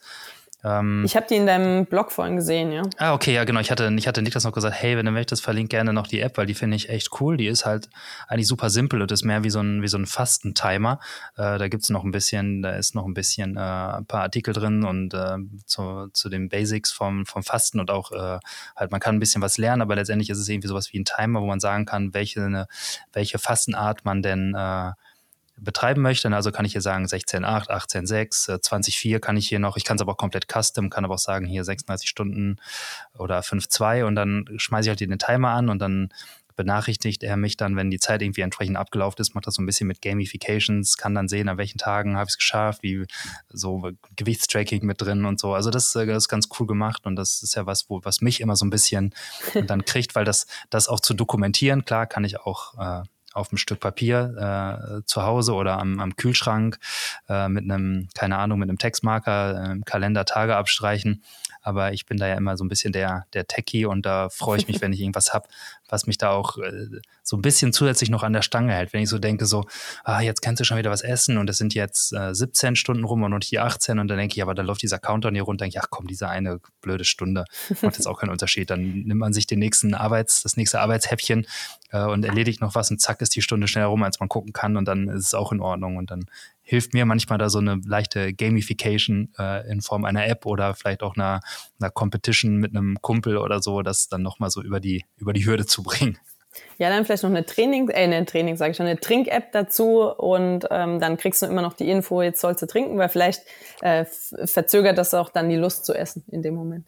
Ähm, 0.63 1.03
ich 1.05 1.15
habe 1.15 1.25
die 1.27 1.35
in 1.35 1.45
deinem 1.45 1.85
Blog 1.85 2.11
vorhin 2.11 2.35
gesehen, 2.35 2.71
ja. 2.71 2.83
Ah, 2.97 3.13
okay, 3.13 3.33
ja, 3.33 3.43
genau. 3.43 3.59
Ich 3.59 3.71
hatte, 3.71 3.91
ich 3.97 4.07
hatte 4.07 4.21
Niklas 4.21 4.43
noch 4.43 4.51
gesagt, 4.51 4.75
hey, 4.79 4.95
wenn 4.95 5.05
du 5.05 5.11
möchtest, 5.11 5.43
verlink 5.43 5.69
gerne 5.69 5.93
noch 5.93 6.07
die 6.07 6.19
App, 6.19 6.37
weil 6.37 6.45
die 6.45 6.53
finde 6.53 6.75
ich 6.75 6.89
echt 6.89 7.09
cool. 7.19 7.37
Die 7.37 7.47
ist 7.47 7.65
halt 7.65 7.89
eigentlich 8.27 8.47
super 8.47 8.69
simpel 8.69 9.01
und 9.01 9.11
ist 9.11 9.23
mehr 9.23 9.43
wie 9.43 9.49
so 9.49 9.59
ein, 9.59 9.81
wie 9.81 9.87
so 9.87 9.97
ein 9.97 10.05
Fastentimer. 10.05 10.99
Äh, 11.35 11.57
da 11.57 11.67
gibt's 11.67 11.89
noch 11.89 12.03
ein 12.03 12.11
bisschen, 12.11 12.61
da 12.61 12.71
ist 12.71 12.93
noch 12.93 13.05
ein 13.05 13.13
bisschen 13.13 13.57
äh, 13.57 13.59
ein 13.59 14.05
paar 14.05 14.21
Artikel 14.21 14.53
drin 14.53 14.83
und 14.83 15.13
äh, 15.13 15.37
zu, 15.65 16.09
zu 16.13 16.29
den 16.29 16.49
Basics 16.49 16.91
vom, 16.91 17.25
vom 17.25 17.43
Fasten 17.43 17.79
und 17.79 17.89
auch 17.89 18.11
äh, 18.11 18.39
halt, 18.75 18.91
man 18.91 18.99
kann 18.99 19.15
ein 19.15 19.19
bisschen 19.19 19.41
was 19.41 19.57
lernen, 19.57 19.81
aber 19.81 19.95
letztendlich 19.95 20.29
ist 20.29 20.37
es 20.37 20.47
irgendwie 20.47 20.67
sowas 20.67 20.93
wie 20.93 20.99
ein 20.99 21.05
Timer, 21.05 21.41
wo 21.41 21.47
man 21.47 21.59
sagen 21.59 21.85
kann, 21.85 22.13
welche, 22.13 22.67
welche 23.13 23.39
Fastenart 23.39 24.05
man 24.05 24.21
denn 24.21 24.53
äh, 24.55 24.91
betreiben 25.61 26.01
möchte. 26.01 26.33
Also 26.33 26.51
kann 26.51 26.65
ich 26.65 26.73
hier 26.73 26.81
sagen 26.81 27.05
16.8, 27.05 27.69
18.6, 27.69 28.61
20.4 28.61 29.19
kann 29.19 29.37
ich 29.37 29.47
hier 29.47 29.59
noch. 29.59 29.77
Ich 29.77 29.85
kann 29.85 29.95
es 29.95 30.01
aber 30.01 30.13
auch 30.13 30.17
komplett 30.17 30.47
custom, 30.51 30.89
kann 30.89 31.05
aber 31.05 31.15
auch 31.15 31.19
sagen 31.19 31.45
hier 31.45 31.63
36 31.63 32.09
Stunden 32.09 32.57
oder 33.17 33.39
5.2 33.39 34.05
und 34.05 34.15
dann 34.15 34.45
schmeiße 34.57 34.83
ich 34.83 34.89
halt 34.89 34.99
den 34.99 35.19
Timer 35.19 35.49
an 35.49 35.69
und 35.69 35.79
dann 35.79 36.09
benachrichtigt 36.55 37.23
er 37.23 37.37
mich 37.37 37.57
dann, 37.57 37.75
wenn 37.75 37.89
die 37.89 37.99
Zeit 37.99 38.21
irgendwie 38.21 38.41
entsprechend 38.41 38.77
abgelaufen 38.77 39.21
ist, 39.21 39.33
macht 39.33 39.47
das 39.47 39.55
so 39.55 39.61
ein 39.61 39.65
bisschen 39.65 39.87
mit 39.87 40.01
Gamifications, 40.01 40.97
kann 40.97 41.15
dann 41.15 41.27
sehen, 41.27 41.49
an 41.49 41.57
welchen 41.57 41.77
Tagen 41.77 42.17
habe 42.17 42.25
ich 42.25 42.33
es 42.33 42.37
geschafft, 42.37 42.83
wie 42.83 43.05
so 43.49 43.91
Gewichtstracking 44.15 44.85
mit 44.85 45.01
drin 45.01 45.25
und 45.25 45.39
so. 45.39 45.53
Also 45.53 45.69
das, 45.69 45.95
äh, 45.95 46.05
das, 46.05 46.25
ist 46.25 46.29
ganz 46.29 46.49
cool 46.59 46.67
gemacht 46.67 47.05
und 47.05 47.15
das 47.15 47.41
ist 47.41 47.55
ja 47.55 47.65
was, 47.65 47.89
wo, 47.89 48.01
was 48.03 48.21
mich 48.21 48.41
immer 48.41 48.55
so 48.55 48.65
ein 48.65 48.69
bisschen 48.69 49.13
dann 49.65 49.85
kriegt, 49.85 50.13
weil 50.13 50.25
das, 50.25 50.45
das 50.69 50.87
auch 50.87 50.99
zu 50.99 51.13
dokumentieren, 51.13 51.85
klar 51.85 52.05
kann 52.05 52.23
ich 52.23 52.39
auch 52.39 52.77
äh, 52.77 53.03
auf 53.33 53.51
einem 53.51 53.57
Stück 53.57 53.79
Papier 53.79 55.01
äh, 55.01 55.05
zu 55.05 55.23
Hause 55.23 55.53
oder 55.53 55.79
am, 55.79 55.99
am 55.99 56.15
Kühlschrank 56.15 56.77
äh, 57.29 57.47
mit 57.47 57.63
einem, 57.63 58.09
keine 58.13 58.37
Ahnung, 58.37 58.59
mit 58.59 58.69
einem 58.69 58.77
Textmarker 58.77 59.73
äh, 59.73 59.79
Kalender 59.85 60.25
Tage 60.25 60.55
abstreichen. 60.55 61.23
Aber 61.61 61.93
ich 61.93 62.05
bin 62.05 62.17
da 62.17 62.27
ja 62.27 62.35
immer 62.35 62.57
so 62.57 62.63
ein 62.63 62.69
bisschen 62.69 62.91
der, 62.91 63.25
der 63.33 63.45
Techie 63.45 63.85
und 63.85 64.05
da 64.05 64.29
freue 64.29 64.57
ich 64.57 64.67
mich, 64.67 64.81
wenn 64.81 64.93
ich 64.93 65.01
irgendwas 65.01 65.33
habe, 65.33 65.47
was 65.87 66.07
mich 66.07 66.17
da 66.17 66.31
auch 66.31 66.57
äh, 66.57 66.87
so 67.23 67.37
ein 67.37 67.41
bisschen 67.41 67.71
zusätzlich 67.71 68.09
noch 68.09 68.23
an 68.23 68.33
der 68.33 68.41
Stange 68.41 68.73
hält. 68.73 68.93
Wenn 68.93 69.03
ich 69.03 69.09
so 69.09 69.19
denke, 69.19 69.45
so, 69.45 69.65
ah, 70.03 70.21
jetzt 70.21 70.41
kannst 70.41 70.59
du 70.59 70.63
schon 70.63 70.77
wieder 70.77 70.89
was 70.89 71.01
essen 71.01 71.37
und 71.37 71.49
es 71.49 71.57
sind 71.57 71.73
jetzt 71.73 72.13
äh, 72.13 72.33
17 72.33 72.75
Stunden 72.75 73.03
rum 73.03 73.23
und 73.23 73.43
hier 73.43 73.63
18 73.63 73.99
und 73.99 74.07
dann 74.07 74.17
denke 74.17 74.35
ich, 74.35 74.41
aber 74.41 74.55
da 74.55 74.63
läuft 74.63 74.81
dieser 74.81 74.99
Countdown 74.99 75.35
hier 75.35 75.43
runter, 75.43 75.65
denke 75.65 75.77
ich, 75.77 75.83
ach 75.83 75.89
komm, 75.89 76.07
diese 76.07 76.27
eine 76.27 76.59
blöde 76.81 77.05
Stunde 77.05 77.45
macht 77.81 77.97
jetzt 77.97 78.07
auch 78.07 78.19
keinen 78.19 78.31
Unterschied. 78.31 78.69
Dann 78.69 78.81
nimmt 78.81 79.19
man 79.19 79.33
sich 79.33 79.45
den 79.45 79.59
nächsten 79.59 79.93
Arbeits, 79.93 80.41
das 80.41 80.57
nächste 80.57 80.81
Arbeitshäppchen 80.81 81.45
äh, 81.91 82.03
und 82.03 82.25
erledigt 82.25 82.61
noch 82.61 82.73
was 82.73 82.89
und 82.89 82.99
zack 82.99 83.20
ist 83.21 83.35
die 83.35 83.41
Stunde 83.41 83.67
schneller 83.67 83.87
rum, 83.87 84.03
als 84.03 84.19
man 84.19 84.29
gucken 84.29 84.53
kann 84.53 84.77
und 84.77 84.85
dann 84.85 85.07
ist 85.09 85.27
es 85.27 85.33
auch 85.33 85.51
in 85.51 85.61
Ordnung 85.61 85.97
und 85.97 86.11
dann 86.11 86.25
hilft 86.61 86.93
mir 86.93 87.05
manchmal 87.05 87.37
da 87.37 87.49
so 87.49 87.59
eine 87.59 87.79
leichte 87.85 88.33
Gamification 88.33 89.33
äh, 89.37 89.69
in 89.69 89.81
Form 89.81 90.05
einer 90.05 90.27
App 90.27 90.45
oder 90.45 90.73
vielleicht 90.73 91.03
auch 91.03 91.15
einer, 91.15 91.41
einer 91.79 91.89
Competition 91.89 92.57
mit 92.57 92.75
einem 92.75 93.01
Kumpel 93.01 93.37
oder 93.37 93.61
so, 93.61 93.81
das 93.81 94.09
dann 94.09 94.21
nochmal 94.21 94.49
so 94.49 94.61
über 94.61 94.79
die, 94.79 95.05
über 95.17 95.33
die 95.33 95.45
Hürde 95.45 95.65
zu 95.65 95.83
bringen. 95.83 96.17
Ja, 96.77 96.89
dann 96.89 97.05
vielleicht 97.05 97.23
noch 97.23 97.29
eine 97.29 97.45
Training, 97.45 97.89
äh, 97.89 98.03
eine 98.03 98.25
Training, 98.25 98.57
sage 98.57 98.71
ich 98.71 98.77
schon, 98.77 98.85
eine 98.85 98.99
Trink-App 98.99 99.51
dazu 99.51 100.01
und 100.01 100.67
ähm, 100.69 100.99
dann 100.99 101.17
kriegst 101.17 101.41
du 101.41 101.45
immer 101.45 101.61
noch 101.61 101.73
die 101.73 101.89
Info, 101.89 102.21
jetzt 102.21 102.41
sollst 102.41 102.61
du 102.61 102.67
trinken, 102.67 102.97
weil 102.97 103.09
vielleicht 103.09 103.43
äh, 103.81 104.05
verzögert 104.45 104.97
das 104.97 105.13
auch 105.13 105.29
dann 105.29 105.49
die 105.49 105.55
Lust 105.55 105.85
zu 105.85 105.93
essen 105.93 106.23
in 106.31 106.41
dem 106.41 106.55
Moment. 106.55 106.87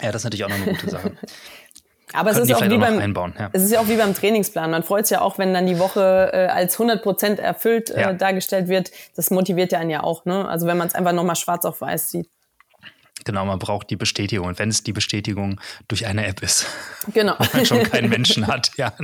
Ja, 0.00 0.12
das 0.12 0.20
ist 0.20 0.24
natürlich 0.24 0.44
auch 0.44 0.48
noch 0.48 0.56
eine 0.56 0.72
gute 0.74 0.90
Sache. 0.90 1.12
Aber 2.14 2.30
es 2.30 2.38
ist, 2.38 2.54
auch 2.54 2.62
wie 2.62 2.78
beim, 2.78 2.98
einbauen, 2.98 3.34
ja. 3.38 3.50
es 3.52 3.64
ist 3.64 3.72
ja 3.72 3.80
auch 3.80 3.88
wie 3.88 3.96
beim 3.96 4.14
Trainingsplan. 4.14 4.70
Man 4.70 4.82
freut 4.82 5.06
sich 5.06 5.16
ja 5.16 5.20
auch, 5.20 5.38
wenn 5.38 5.54
dann 5.54 5.66
die 5.66 5.78
Woche 5.78 6.30
äh, 6.32 6.46
als 6.46 6.74
100 6.74 7.02
Prozent 7.02 7.38
erfüllt 7.38 7.90
äh, 7.90 8.00
ja. 8.00 8.12
dargestellt 8.12 8.68
wird. 8.68 8.90
Das 9.16 9.30
motiviert 9.30 9.72
ja 9.72 9.78
einen 9.78 9.90
ja 9.90 10.02
auch. 10.02 10.24
Ne? 10.24 10.48
Also 10.48 10.66
wenn 10.66 10.76
man 10.76 10.88
es 10.88 10.94
einfach 10.94 11.12
nochmal 11.12 11.36
schwarz 11.36 11.64
auf 11.64 11.80
weiß 11.80 12.10
sieht. 12.10 12.28
Genau, 13.24 13.44
man 13.44 13.58
braucht 13.58 13.90
die 13.90 13.96
Bestätigung. 13.96 14.46
Und 14.46 14.58
wenn 14.58 14.70
es 14.70 14.84
die 14.84 14.92
Bestätigung 14.92 15.60
durch 15.86 16.06
eine 16.06 16.26
App 16.26 16.42
ist. 16.42 16.66
Genau. 17.12 17.34
Man 17.52 17.66
schon 17.66 17.82
keinen 17.82 18.08
Menschen 18.08 18.46
hat, 18.46 18.70
ja. 18.76 18.94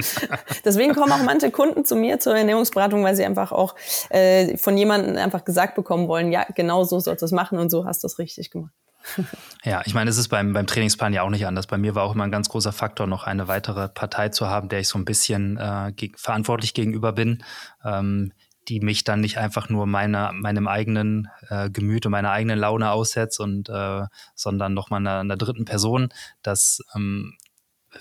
Deswegen 0.65 0.95
kommen 0.95 1.13
auch 1.13 1.23
manche 1.23 1.51
Kunden 1.51 1.85
zu 1.85 1.97
mir 1.97 2.21
zur 2.21 2.37
Ernährungsberatung, 2.37 3.03
weil 3.05 3.17
sie 3.17 3.25
einfach 3.25 3.53
auch 3.53 3.75
äh, 4.11 4.57
von 4.57 4.79
jemandem 4.79 5.17
einfach 5.17 5.45
gesagt 5.45 5.75
bekommen 5.75 6.09
wollen, 6.09 6.33
ja, 6.33 6.47
genau 6.55 6.85
so 6.85 7.01
sollst 7.01 7.23
du 7.23 7.27
es 7.27 7.33
machen 7.33 7.59
und 7.59 7.71
so 7.71 7.85
hast 7.85 8.03
du 8.03 8.07
es 8.07 8.19
richtig 8.19 8.51
gemacht. 8.51 8.73
Ja, 9.65 9.83
ich 9.87 9.95
meine, 9.95 10.11
es 10.11 10.19
ist 10.19 10.29
beim, 10.29 10.53
beim 10.53 10.67
Trainingsplan 10.67 11.15
ja 11.15 11.23
auch 11.23 11.31
nicht 11.31 11.47
anders. 11.47 11.67
Bei 11.67 11.79
mir 11.79 11.95
war 11.95 12.03
auch 12.03 12.15
immer 12.15 12.25
ein 12.25 12.31
ganz 12.31 12.51
großer 12.51 12.73
Faktor, 12.73 13.07
noch 13.07 13.25
eine 13.25 13.49
weitere 13.49 13.89
Partei 13.89 14.29
zu 14.29 14.49
haben, 14.49 14.69
der 14.69 14.81
ich 14.81 14.89
so 14.89 14.99
ein 14.99 15.07
bisschen 15.07 15.57
äh, 15.57 15.93
ge 15.97 16.13
verantwortlich 16.17 16.75
gegenüber 16.75 17.13
bin, 17.13 17.43
ähm, 17.83 18.33
die 18.69 18.81
mich 18.81 19.05
dann 19.05 19.21
nicht 19.21 19.39
einfach 19.39 19.69
nur 19.71 19.87
meine, 19.87 20.33
meinem 20.35 20.69
eigenen 20.69 21.29
äh, 21.49 21.71
Gemüt 21.71 22.05
und 22.05 22.13
meiner 22.13 22.31
eigenen 22.31 22.59
Laune 22.59 22.91
aussetzt, 22.91 23.41
und, 23.41 23.69
äh, 23.71 24.03
sondern 24.35 24.75
nochmal 24.75 25.01
einer, 25.01 25.21
einer 25.21 25.37
dritten 25.37 25.65
Person. 25.65 26.11
Das 26.43 26.81
ähm, 26.95 27.35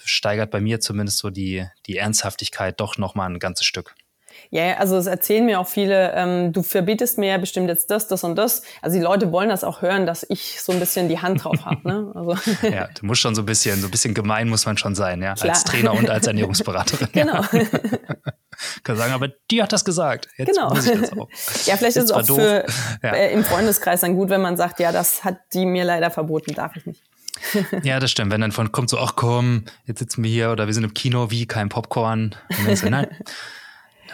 steigert 0.03 0.51
bei 0.51 0.59
mir 0.59 0.79
zumindest 0.79 1.19
so 1.19 1.29
die, 1.29 1.65
die 1.85 1.97
Ernsthaftigkeit 1.97 2.79
doch 2.79 2.97
nochmal 2.97 3.29
ein 3.29 3.39
ganzes 3.39 3.65
Stück. 3.65 3.95
Ja, 4.53 4.77
also 4.77 4.97
es 4.97 5.07
erzählen 5.07 5.43
mir 5.43 5.59
auch 5.59 5.67
viele, 5.67 6.13
ähm, 6.13 6.53
du 6.53 6.61
verbietest 6.61 7.17
mir 7.17 7.29
ja 7.29 7.37
bestimmt 7.39 7.69
jetzt 7.69 7.89
das, 7.89 8.07
das 8.07 8.23
und 8.23 8.35
das. 8.35 8.61
Also 8.83 8.97
die 8.97 9.03
Leute 9.03 9.31
wollen 9.31 9.49
das 9.49 9.63
auch 9.63 9.81
hören, 9.81 10.05
dass 10.05 10.23
ich 10.29 10.61
so 10.61 10.71
ein 10.71 10.79
bisschen 10.79 11.09
die 11.09 11.17
Hand 11.17 11.43
drauf 11.43 11.65
habe. 11.65 11.87
Ne? 11.87 12.11
Also. 12.13 12.37
Ja, 12.61 12.87
du 12.93 13.07
musst 13.07 13.21
schon 13.21 13.33
so 13.33 13.41
ein 13.41 13.47
bisschen, 13.47 13.81
so 13.81 13.87
ein 13.87 13.91
bisschen 13.91 14.13
gemein 14.13 14.49
muss 14.49 14.67
man 14.67 14.77
schon 14.77 14.93
sein, 14.93 15.23
ja, 15.23 15.33
Klar. 15.33 15.55
als 15.55 15.63
Trainer 15.63 15.95
und 15.95 16.07
als 16.07 16.27
Ernährungsberaterin. 16.33 17.07
genau. 17.11 17.41
Ja. 17.41 17.65
Kann 18.83 18.95
sagen, 18.95 19.13
aber 19.13 19.29
die 19.49 19.63
hat 19.63 19.73
das 19.73 19.83
gesagt. 19.83 20.27
Jetzt 20.37 20.55
genau. 20.55 20.71
ja, 21.65 21.75
vielleicht 21.75 21.97
ist 21.97 22.03
es 22.03 22.11
auch 22.11 22.23
für, 22.23 22.63
ja. 23.01 23.09
äh, 23.09 23.33
im 23.33 23.43
Freundeskreis 23.43 24.01
dann 24.01 24.15
gut, 24.15 24.29
wenn 24.29 24.41
man 24.41 24.55
sagt, 24.55 24.79
ja, 24.79 24.91
das 24.91 25.23
hat 25.23 25.37
die 25.55 25.65
mir 25.65 25.83
leider 25.83 26.11
verboten, 26.11 26.53
darf 26.53 26.75
ich 26.75 26.85
nicht. 26.85 27.01
ja, 27.81 27.99
das 27.99 28.11
stimmt. 28.11 28.31
Wenn 28.31 28.41
dann 28.41 28.51
von 28.51 28.71
kommt 28.71 28.91
so, 28.91 28.99
ach 28.99 29.15
komm, 29.15 29.63
jetzt 29.85 29.97
sitzen 29.97 30.23
wir 30.23 30.29
hier 30.29 30.51
oder 30.51 30.67
wir 30.67 30.75
sind 30.75 30.83
im 30.83 30.93
Kino, 30.93 31.31
wie 31.31 31.47
kein 31.47 31.69
Popcorn. 31.69 32.35
Und 32.49 32.67
dann 32.67 32.75
so, 32.75 32.87
nein, 32.87 33.07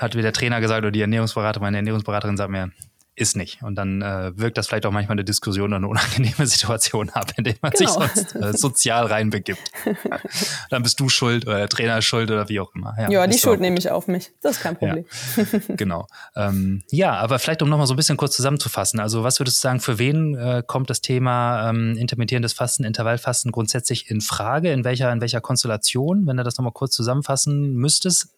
hat 0.02 0.16
wie 0.16 0.22
der 0.22 0.34
Trainer 0.34 0.62
gesagt 0.62 0.80
oder 0.80 0.92
die 0.92 1.02
Ernährungsberater, 1.02 1.60
meine 1.60 1.78
Ernährungsberaterin 1.78 2.38
sagt 2.38 2.52
mir, 2.52 2.72
ist 3.20 3.36
nicht. 3.36 3.62
Und 3.62 3.76
dann 3.76 4.02
äh, 4.02 4.32
wirkt 4.36 4.58
das 4.58 4.68
vielleicht 4.68 4.86
auch 4.86 4.92
manchmal 4.92 5.16
eine 5.16 5.26
Diskussion 5.26 5.68
oder 5.68 5.78
eine 5.78 5.88
unangenehme 5.88 6.46
Situation 6.48 7.10
ab, 7.10 7.34
in 7.36 7.44
der 7.44 7.56
man 7.62 7.72
genau. 7.72 8.00
sich 8.00 8.14
sonst 8.14 8.36
äh, 8.36 8.58
sozial 8.58 9.08
reinbegibt. 9.08 9.72
dann 10.70 10.84
bist 10.84 11.00
du 11.00 11.10
schuld 11.10 11.46
oder 11.46 11.58
der 11.58 11.70
Trainer 11.70 11.98
ist 11.98 12.06
schuld 12.06 12.32
oder 12.32 12.48
wie 12.48 12.60
auch 12.60 12.74
immer. 12.74 12.96
Ja, 12.98 13.10
ja 13.10 13.28
die 13.28 13.38
Schuld 13.38 13.60
nehme 13.60 13.78
ich 13.78 13.92
auf 13.92 14.08
mich. 14.08 14.32
Das 14.42 14.58
ist 14.58 14.64
kein 14.64 14.78
Problem. 14.78 15.06
Ja, 15.36 15.60
genau. 15.76 16.08
Ähm, 16.36 16.84
ja, 16.92 17.14
aber 17.16 17.40
vielleicht 17.40 17.62
um 17.62 17.70
nochmal 17.70 17.88
so 17.88 17.94
ein 17.94 17.98
bisschen 17.98 18.18
kurz 18.18 18.36
zusammenzufassen. 18.36 19.00
Also 19.00 19.24
was 19.24 19.40
würdest 19.40 19.58
du 19.58 19.62
sagen, 19.62 19.82
für 19.82 20.00
wen 20.00 20.36
äh, 20.36 20.64
kommt 20.66 20.90
das 20.90 21.02
Thema 21.02 21.70
ähm, 21.70 21.98
intermittierendes 21.98 22.54
Fasten, 22.54 22.86
Intervallfasten 22.86 23.52
grundsätzlich 23.52 24.10
in 24.10 24.22
Frage? 24.22 24.72
In 24.72 24.86
welcher, 24.86 25.12
in 25.12 25.20
welcher 25.20 25.42
Konstellation? 25.42 26.26
Wenn 26.26 26.38
du 26.38 26.44
das 26.44 26.58
nochmal 26.58 26.74
kurz 26.74 26.96
zusammenfassen 26.96 27.74
müsstest. 27.74 28.30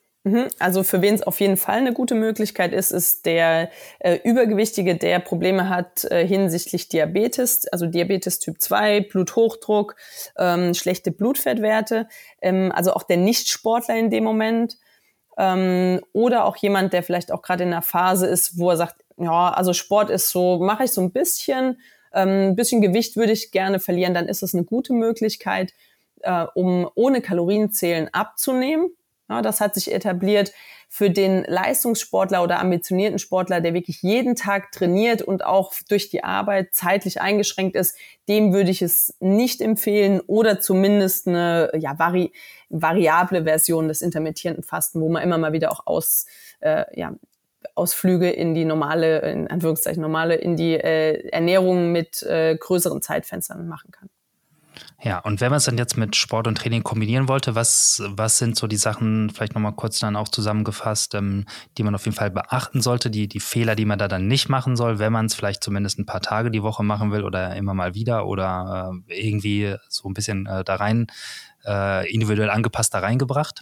Also 0.60 0.84
für 0.84 1.02
wen 1.02 1.16
es 1.16 1.24
auf 1.24 1.40
jeden 1.40 1.58
Fall 1.58 1.78
eine 1.78 1.94
gute 1.94 2.14
Möglichkeit 2.14 2.74
ist, 2.74 2.92
ist 2.92 3.26
der 3.26 3.72
äh, 3.98 4.20
Übergewichtige, 4.24 4.96
der 4.96 5.18
Probleme 5.20 5.68
hat 5.68 6.04
äh, 6.06 6.28
hinsichtlich 6.28 6.90
Diabetes, 6.90 7.68
also 7.70 7.88
Diabetes 7.88 8.38
Typ 8.38 8.62
2, 8.62 9.02
Bluthochdruck, 9.02 9.96
ähm, 10.38 10.76
schlechte 10.76 11.12
Blutfettwerte, 11.12 12.08
ähm, 12.40 12.72
also 12.72 12.94
auch 12.94 13.02
der 13.02 13.18
Nichtsportler 13.18 13.98
in 13.98 14.12
dem 14.12 14.24
Moment 14.24 14.78
ähm, 15.40 16.02
oder 16.14 16.46
auch 16.46 16.58
jemand, 16.58 16.94
der 16.94 17.02
vielleicht 17.02 17.32
auch 17.32 17.42
gerade 17.42 17.64
in 17.64 17.70
einer 17.70 17.82
Phase 17.82 18.28
ist, 18.28 18.60
wo 18.60 18.70
er 18.70 18.78
sagt, 18.78 19.04
ja, 19.18 19.50
also 19.50 19.74
Sport 19.74 20.12
ist 20.12 20.30
so, 20.30 20.60
mache 20.60 20.84
ich 20.84 20.92
so 20.92 21.02
ein 21.02 21.12
bisschen, 21.12 21.82
ähm, 22.14 22.50
ein 22.50 22.56
bisschen 22.56 22.82
Gewicht 22.82 23.16
würde 23.16 23.32
ich 23.32 23.50
gerne 23.50 23.80
verlieren, 23.80 24.14
dann 24.14 24.28
ist 24.28 24.44
es 24.44 24.54
eine 24.54 24.66
gute 24.66 24.94
Möglichkeit, 24.94 25.74
äh, 26.22 26.46
um 26.54 26.88
ohne 26.94 27.22
Kalorienzählen 27.22 28.14
abzunehmen 28.14 28.92
das 29.40 29.62
hat 29.62 29.76
sich 29.76 29.94
etabliert 29.94 30.52
für 30.94 31.10
den 31.10 31.46
Leistungssportler 31.46 32.44
oder 32.44 32.60
ambitionierten 32.60 33.18
Sportler, 33.18 33.62
der 33.62 33.74
wirklich 33.74 34.02
jeden 34.02 34.36
Tag 34.36 34.74
trainiert 34.74 35.22
und 35.22 35.46
auch 35.46 35.72
durch 35.88 36.10
die 36.10 36.26
Arbeit 36.26 36.74
zeitlich 36.74 37.22
eingeschränkt 37.22 37.78
ist. 37.78 37.98
Dem 38.28 38.52
würde 38.52 38.72
ich 38.72 38.82
es 38.82 39.16
nicht 39.22 39.62
empfehlen 39.62 40.20
oder 40.20 40.60
zumindest 40.60 41.30
eine 41.30 41.72
ja, 41.80 41.98
vari 41.98 42.34
variable 42.68 43.46
Version 43.46 43.88
des 43.88 44.02
intermittierenden 44.02 44.66
Fasten, 44.66 45.00
wo 45.00 45.08
man 45.08 45.24
immer 45.24 45.38
mal 45.38 45.54
wieder 45.54 45.72
auch 45.72 45.88
aus, 45.88 46.26
äh, 46.60 46.84
ja, 47.00 47.16
Ausflüge 47.74 48.30
in 48.30 48.54
die 48.54 48.66
normale, 48.66 49.20
in 49.32 49.48
Anführungszeichen 49.48 50.02
normale, 50.02 50.36
in 50.36 50.58
die 50.58 50.74
äh, 50.74 51.30
Ernährung 51.30 51.94
mit 51.94 52.22
äh, 52.24 52.58
größeren 52.58 53.02
Zeitfenstern 53.02 53.66
machen 53.66 53.92
kann. 53.92 54.10
Ja, 55.04 55.20
und 55.20 55.42
wenn 55.42 55.50
man 55.50 55.58
es 55.58 55.66
dann 55.66 55.78
jetzt 55.78 55.98
mit 55.98 56.16
Sport 56.16 56.48
und 56.48 56.58
Training 56.58 56.84
kombinieren 56.84 57.28
wollte, 57.28 57.56
was, 57.56 58.04
was 58.08 58.38
sind 58.38 58.56
so 58.56 58.68
die 58.68 58.78
Sachen, 58.78 59.30
vielleicht 59.30 59.56
nochmal 59.56 59.74
kurz 59.74 60.00
dann 60.00 60.16
auch 60.16 60.28
zusammengefasst, 60.28 61.16
ähm, 61.16 61.46
die 61.78 61.84
man 61.84 61.96
auf 61.96 62.06
jeden 62.06 62.16
Fall 62.16 62.30
beachten 62.32 62.82
sollte, 62.82 63.10
die, 63.10 63.28
die 63.28 63.40
Fehler, 63.40 63.76
die 63.76 63.86
man 63.86 64.00
da 64.00 64.08
dann 64.08 64.28
nicht 64.28 64.48
machen 64.48 64.76
soll, 64.76 65.00
wenn 65.00 65.12
man 65.12 65.26
es 65.26 65.36
vielleicht 65.36 65.64
zumindest 65.64 66.00
ein 66.00 66.06
paar 66.06 66.22
Tage 66.22 66.52
die 66.52 66.64
Woche 66.64 66.84
machen 66.84 67.12
will 67.12 67.24
oder 67.24 67.56
immer 67.56 67.74
mal 67.74 67.96
wieder 67.96 68.28
oder 68.28 68.92
äh, 69.10 69.28
irgendwie 69.28 69.76
so 69.90 70.08
ein 70.08 70.14
bisschen 70.14 70.46
äh, 70.46 70.64
da 70.64 70.76
rein, 70.76 71.08
äh, 71.66 72.12
individuell 72.12 72.50
angepasst 72.50 72.94
da 72.94 73.00
reingebracht? 73.00 73.62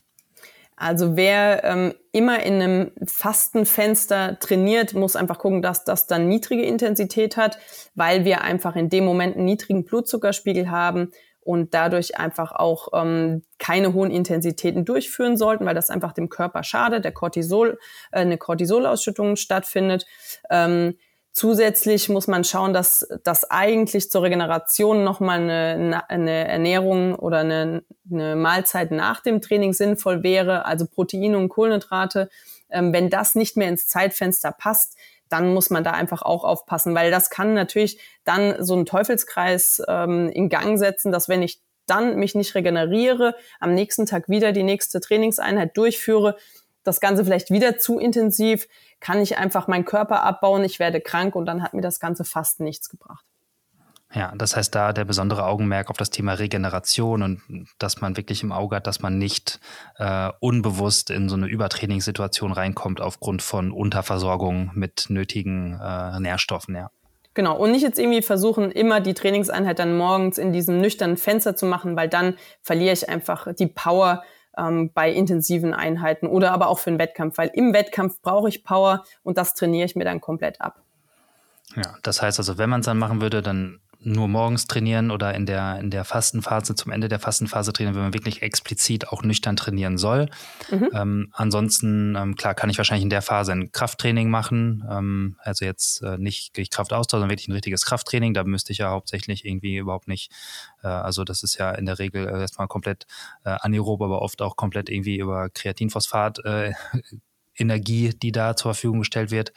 Also 0.79 1.17
wer 1.17 1.65
ähm, 1.65 1.93
immer 2.13 2.41
in 2.41 2.53
einem 2.61 2.91
Fastenfenster 3.05 4.39
trainiert, 4.39 4.93
muss 4.93 5.17
einfach 5.17 5.37
gucken, 5.37 5.61
dass 5.61 5.83
das 5.83 6.07
dann 6.07 6.29
niedrige 6.29 6.63
Intensität 6.63 7.35
hat, 7.35 7.59
weil 7.95 8.23
wir 8.23 8.41
einfach 8.41 8.77
in 8.77 8.89
dem 8.89 9.03
Moment 9.03 9.35
einen 9.35 9.43
niedrigen 9.43 9.83
Blutzuckerspiegel 9.83 10.71
haben 10.71 11.11
und 11.41 11.73
dadurch 11.73 12.17
einfach 12.17 12.53
auch 12.53 12.87
ähm, 12.93 13.43
keine 13.57 13.93
hohen 13.93 14.09
Intensitäten 14.09 14.85
durchführen 14.85 15.35
sollten, 15.35 15.65
weil 15.65 15.75
das 15.75 15.89
einfach 15.89 16.13
dem 16.13 16.29
Körper 16.29 16.63
schadet, 16.63 17.03
der 17.03 17.11
Cortisol, 17.11 17.77
äh, 18.11 18.19
eine 18.19 18.37
Cortisolausschüttung 18.37 19.35
stattfindet. 19.35 20.05
Ähm, 20.49 20.95
Zusätzlich 21.31 22.09
muss 22.09 22.27
man 22.27 22.43
schauen, 22.43 22.73
dass 22.73 23.07
das 23.23 23.49
eigentlich 23.49 24.09
zur 24.09 24.23
Regeneration 24.23 25.03
nochmal 25.03 25.39
eine, 25.39 26.09
eine 26.09 26.47
Ernährung 26.47 27.15
oder 27.15 27.39
eine, 27.39 27.83
eine 28.11 28.35
Mahlzeit 28.35 28.91
nach 28.91 29.21
dem 29.21 29.39
Training 29.41 29.73
sinnvoll 29.73 30.23
wäre, 30.23 30.65
also 30.65 30.85
Proteine 30.87 31.37
und 31.37 31.49
Kohlenhydrate. 31.49 32.29
Ähm, 32.69 32.93
wenn 32.93 33.09
das 33.09 33.35
nicht 33.35 33.57
mehr 33.57 33.69
ins 33.69 33.87
Zeitfenster 33.87 34.51
passt, 34.51 34.97
dann 35.29 35.53
muss 35.53 35.69
man 35.69 35.83
da 35.83 35.91
einfach 35.91 36.23
auch 36.23 36.43
aufpassen, 36.43 36.95
weil 36.95 37.11
das 37.11 37.29
kann 37.29 37.53
natürlich 37.53 37.99
dann 38.23 38.55
so 38.63 38.73
einen 38.73 38.85
Teufelskreis 38.85 39.81
ähm, 39.87 40.29
in 40.29 40.49
Gang 40.49 40.77
setzen, 40.79 41.11
dass 41.11 41.29
wenn 41.29 41.43
ich 41.43 41.61
dann 41.85 42.17
mich 42.17 42.35
nicht 42.35 42.53
regeneriere, 42.55 43.35
am 43.59 43.73
nächsten 43.73 44.05
Tag 44.05 44.29
wieder 44.29 44.51
die 44.51 44.63
nächste 44.63 44.99
Trainingseinheit 44.99 45.77
durchführe, 45.77 46.35
das 46.83 46.99
Ganze 46.99 47.23
vielleicht 47.23 47.51
wieder 47.51 47.77
zu 47.77 47.99
intensiv, 47.99 48.67
kann 48.99 49.21
ich 49.21 49.37
einfach 49.37 49.67
meinen 49.67 49.85
Körper 49.85 50.23
abbauen, 50.23 50.63
ich 50.63 50.79
werde 50.79 51.01
krank 51.01 51.35
und 51.35 51.45
dann 51.45 51.63
hat 51.63 51.73
mir 51.73 51.81
das 51.81 51.99
Ganze 51.99 52.23
fast 52.23 52.59
nichts 52.59 52.89
gebracht. 52.89 53.25
Ja, 54.11 54.33
das 54.35 54.55
heißt 54.55 54.73
da 54.73 54.91
der 54.91 55.05
besondere 55.05 55.45
Augenmerk 55.45 55.91
auf 55.91 55.97
das 55.97 56.09
Thema 56.09 56.33
Regeneration 56.33 57.21
und 57.21 57.41
dass 57.77 58.01
man 58.01 58.17
wirklich 58.17 58.41
im 58.41 58.51
Auge 58.51 58.77
hat, 58.77 58.87
dass 58.87 59.01
man 59.01 59.19
nicht 59.19 59.59
äh, 59.97 60.31
unbewusst 60.39 61.11
in 61.11 61.29
so 61.29 61.35
eine 61.35 61.45
Übertrainingssituation 61.45 62.51
reinkommt 62.51 63.01
aufgrund 63.01 63.43
von 63.43 63.71
Unterversorgung 63.71 64.71
mit 64.73 65.05
nötigen 65.09 65.79
äh, 65.79 66.19
Nährstoffen, 66.19 66.75
ja. 66.75 66.89
Genau, 67.35 67.55
und 67.55 67.71
nicht 67.71 67.83
jetzt 67.83 67.99
irgendwie 67.99 68.23
versuchen, 68.23 68.71
immer 68.71 68.99
die 68.99 69.13
Trainingseinheit 69.13 69.77
dann 69.77 69.95
morgens 69.95 70.39
in 70.39 70.51
diesem 70.51 70.81
nüchternen 70.81 71.15
Fenster 71.15 71.55
zu 71.55 71.67
machen, 71.67 71.95
weil 71.95 72.09
dann 72.09 72.35
verliere 72.63 72.93
ich 72.93 73.07
einfach 73.07 73.47
die 73.53 73.67
Power 73.67 74.23
ähm, 74.59 74.91
bei 74.93 75.11
intensiven 75.11 75.73
Einheiten 75.73 76.27
oder 76.27 76.51
aber 76.51 76.67
auch 76.67 76.79
für 76.79 76.89
einen 76.89 76.99
Wettkampf, 76.99 77.37
weil 77.37 77.51
im 77.53 77.73
Wettkampf 77.73 78.21
brauche 78.21 78.49
ich 78.49 78.63
Power 78.63 79.03
und 79.23 79.37
das 79.37 79.53
trainiere 79.53 79.85
ich 79.85 79.95
mir 79.95 80.03
dann 80.03 80.21
komplett 80.21 80.59
ab. 80.61 80.81
Ja, 81.75 81.95
das 82.03 82.21
heißt 82.21 82.39
also, 82.39 82.57
wenn 82.57 82.69
man 82.69 82.81
es 82.81 82.85
dann 82.85 82.97
machen 82.97 83.21
würde, 83.21 83.41
dann 83.41 83.79
nur 84.01 84.29
morgens 84.29 84.65
trainieren 84.65 85.11
oder 85.11 85.33
in 85.33 85.45
der, 85.45 85.77
in 85.79 85.89
der 85.89 86.05
Fastenphase, 86.05 86.73
zum 86.75 86.91
Ende 86.91 87.09
der 87.09 87.19
Fastenphase 87.19 87.73
trainieren, 87.73 87.95
wenn 87.95 88.03
man 88.03 88.13
wirklich 88.13 88.41
explizit 88.41 89.09
auch 89.09 89.23
nüchtern 89.23 89.57
trainieren 89.57 89.97
soll. 89.97 90.29
Mhm. 90.71 90.89
Ähm, 90.93 91.29
ansonsten, 91.33 92.15
ähm, 92.15 92.35
klar, 92.35 92.53
kann 92.53 92.69
ich 92.69 92.77
wahrscheinlich 92.77 93.03
in 93.03 93.09
der 93.09 93.21
Phase 93.21 93.51
ein 93.51 93.71
Krafttraining 93.71 94.29
machen. 94.29 94.85
Ähm, 94.89 95.35
also 95.39 95.65
jetzt 95.65 96.01
äh, 96.01 96.17
nicht 96.17 96.53
Kraftausdauer, 96.71 97.19
sondern 97.19 97.29
wirklich 97.29 97.49
ein 97.49 97.53
richtiges 97.53 97.85
Krafttraining. 97.85 98.33
Da 98.33 98.45
müsste 98.45 98.71
ich 98.71 98.77
ja 98.77 98.89
hauptsächlich 98.89 99.43
irgendwie 99.45 99.75
überhaupt 99.77 100.07
nicht, 100.07 100.31
äh, 100.81 100.87
also 100.87 101.25
das 101.25 101.43
ist 101.43 101.57
ja 101.57 101.71
in 101.71 101.85
der 101.85 101.99
Regel 101.99 102.25
äh, 102.27 102.39
erstmal 102.39 102.67
komplett 102.67 103.05
äh, 103.43 103.57
anaerob, 103.59 104.01
aber 104.01 104.21
oft 104.21 104.41
auch 104.41 104.55
komplett 104.55 104.89
irgendwie 104.89 105.17
über 105.17 105.49
Kreatinphosphat 105.49 106.39
äh, 106.45 106.71
Energie, 107.57 108.11
die 108.11 108.31
da 108.31 108.55
zur 108.55 108.73
Verfügung 108.73 108.99
gestellt 108.99 109.31
wird. 109.31 109.51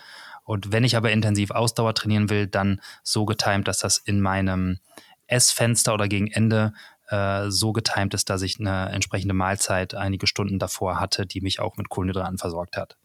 Und 0.45 0.73
wenn 0.73 0.85
ich 0.85 0.97
aber 0.97 1.13
intensiv 1.13 1.51
Ausdauer 1.51 1.95
trainieren 1.95 2.31
will, 2.31 2.47
dann 2.47 2.81
so 3.03 3.25
getimt, 3.25 3.69
dass 3.69 3.79
das 3.79 3.99
in 3.99 4.21
meinem 4.21 4.79
Essfenster 5.27 5.95
oder 5.95 6.09
gegen 6.09 6.29
Ende 6.29 6.73
äh, 7.09 7.51
so 7.51 7.73
getimt 7.73 8.15
ist, 8.15 8.31
dass 8.31 8.43
ich 8.43 8.59
eine 8.59 8.91
entsprechende 8.91 9.35
Mahlzeit 9.35 9.95
einige 9.95 10.27
Stunden 10.27 10.59
davor 10.59 10.99
hatte, 10.99 11.27
die 11.27 11.41
mich 11.41 11.61
auch 11.61 11.77
mit 11.77 11.89
Kohlenhydraten 11.89 12.39
versorgt 12.39 12.77
hat. 12.77 12.97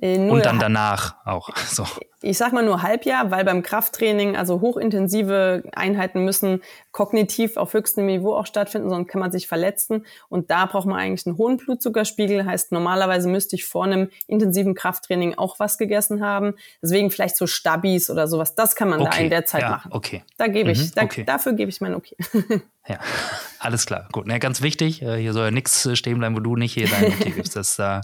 Äh, 0.00 0.18
und 0.18 0.44
dann 0.44 0.58
danach 0.58 1.16
auch. 1.24 1.50
So. 1.66 1.84
Ich 2.22 2.38
sag 2.38 2.52
mal 2.52 2.64
nur 2.64 2.82
Halbjahr, 2.82 3.30
weil 3.30 3.44
beim 3.44 3.62
Krafttraining, 3.62 4.36
also 4.36 4.60
hochintensive 4.60 5.64
Einheiten 5.74 6.24
müssen 6.24 6.62
kognitiv 6.90 7.56
auf 7.58 7.74
höchstem 7.74 8.06
Niveau 8.06 8.34
auch 8.34 8.46
stattfinden, 8.46 8.88
sonst 8.88 9.08
kann 9.08 9.20
man 9.20 9.30
sich 9.30 9.46
verletzen. 9.46 10.06
Und 10.28 10.50
da 10.50 10.64
braucht 10.64 10.86
man 10.86 10.98
eigentlich 10.98 11.26
einen 11.26 11.36
hohen 11.36 11.58
Blutzuckerspiegel. 11.58 12.46
Heißt, 12.46 12.72
normalerweise 12.72 13.28
müsste 13.28 13.56
ich 13.56 13.66
vor 13.66 13.84
einem 13.84 14.08
intensiven 14.26 14.74
Krafttraining 14.74 15.34
auch 15.36 15.60
was 15.60 15.76
gegessen 15.76 16.24
haben. 16.24 16.54
Deswegen 16.82 17.10
vielleicht 17.10 17.36
so 17.36 17.46
Stabis 17.46 18.08
oder 18.08 18.28
sowas. 18.28 18.54
Das 18.54 18.74
kann 18.74 18.88
man 18.88 19.02
okay. 19.02 19.10
da 19.12 19.18
in 19.18 19.30
der 19.30 19.44
Zeit 19.44 19.62
ja, 19.62 19.70
machen. 19.70 19.92
Okay. 19.92 20.22
Da 20.38 20.46
gebe 20.46 20.70
ich, 20.70 20.80
mhm, 20.80 20.92
da, 20.94 21.22
dafür 21.24 21.52
gebe 21.52 21.70
ich 21.70 21.80
mein 21.80 21.94
Okay. 21.94 22.16
Ja, 22.88 22.98
alles 23.58 23.86
klar. 23.86 24.08
Gut, 24.12 24.26
ne, 24.26 24.38
ganz 24.38 24.62
wichtig. 24.62 25.02
Äh, 25.02 25.20
hier 25.20 25.32
soll 25.32 25.46
ja 25.46 25.50
nichts 25.50 25.88
stehen 25.94 26.18
bleiben, 26.18 26.36
wo 26.36 26.40
du 26.40 26.56
nicht 26.56 26.74
hier 26.74 26.88
dein 26.88 27.06
Okay 27.06 27.32
gibst. 27.32 27.56
Das 27.56 27.78
äh, 27.78 28.00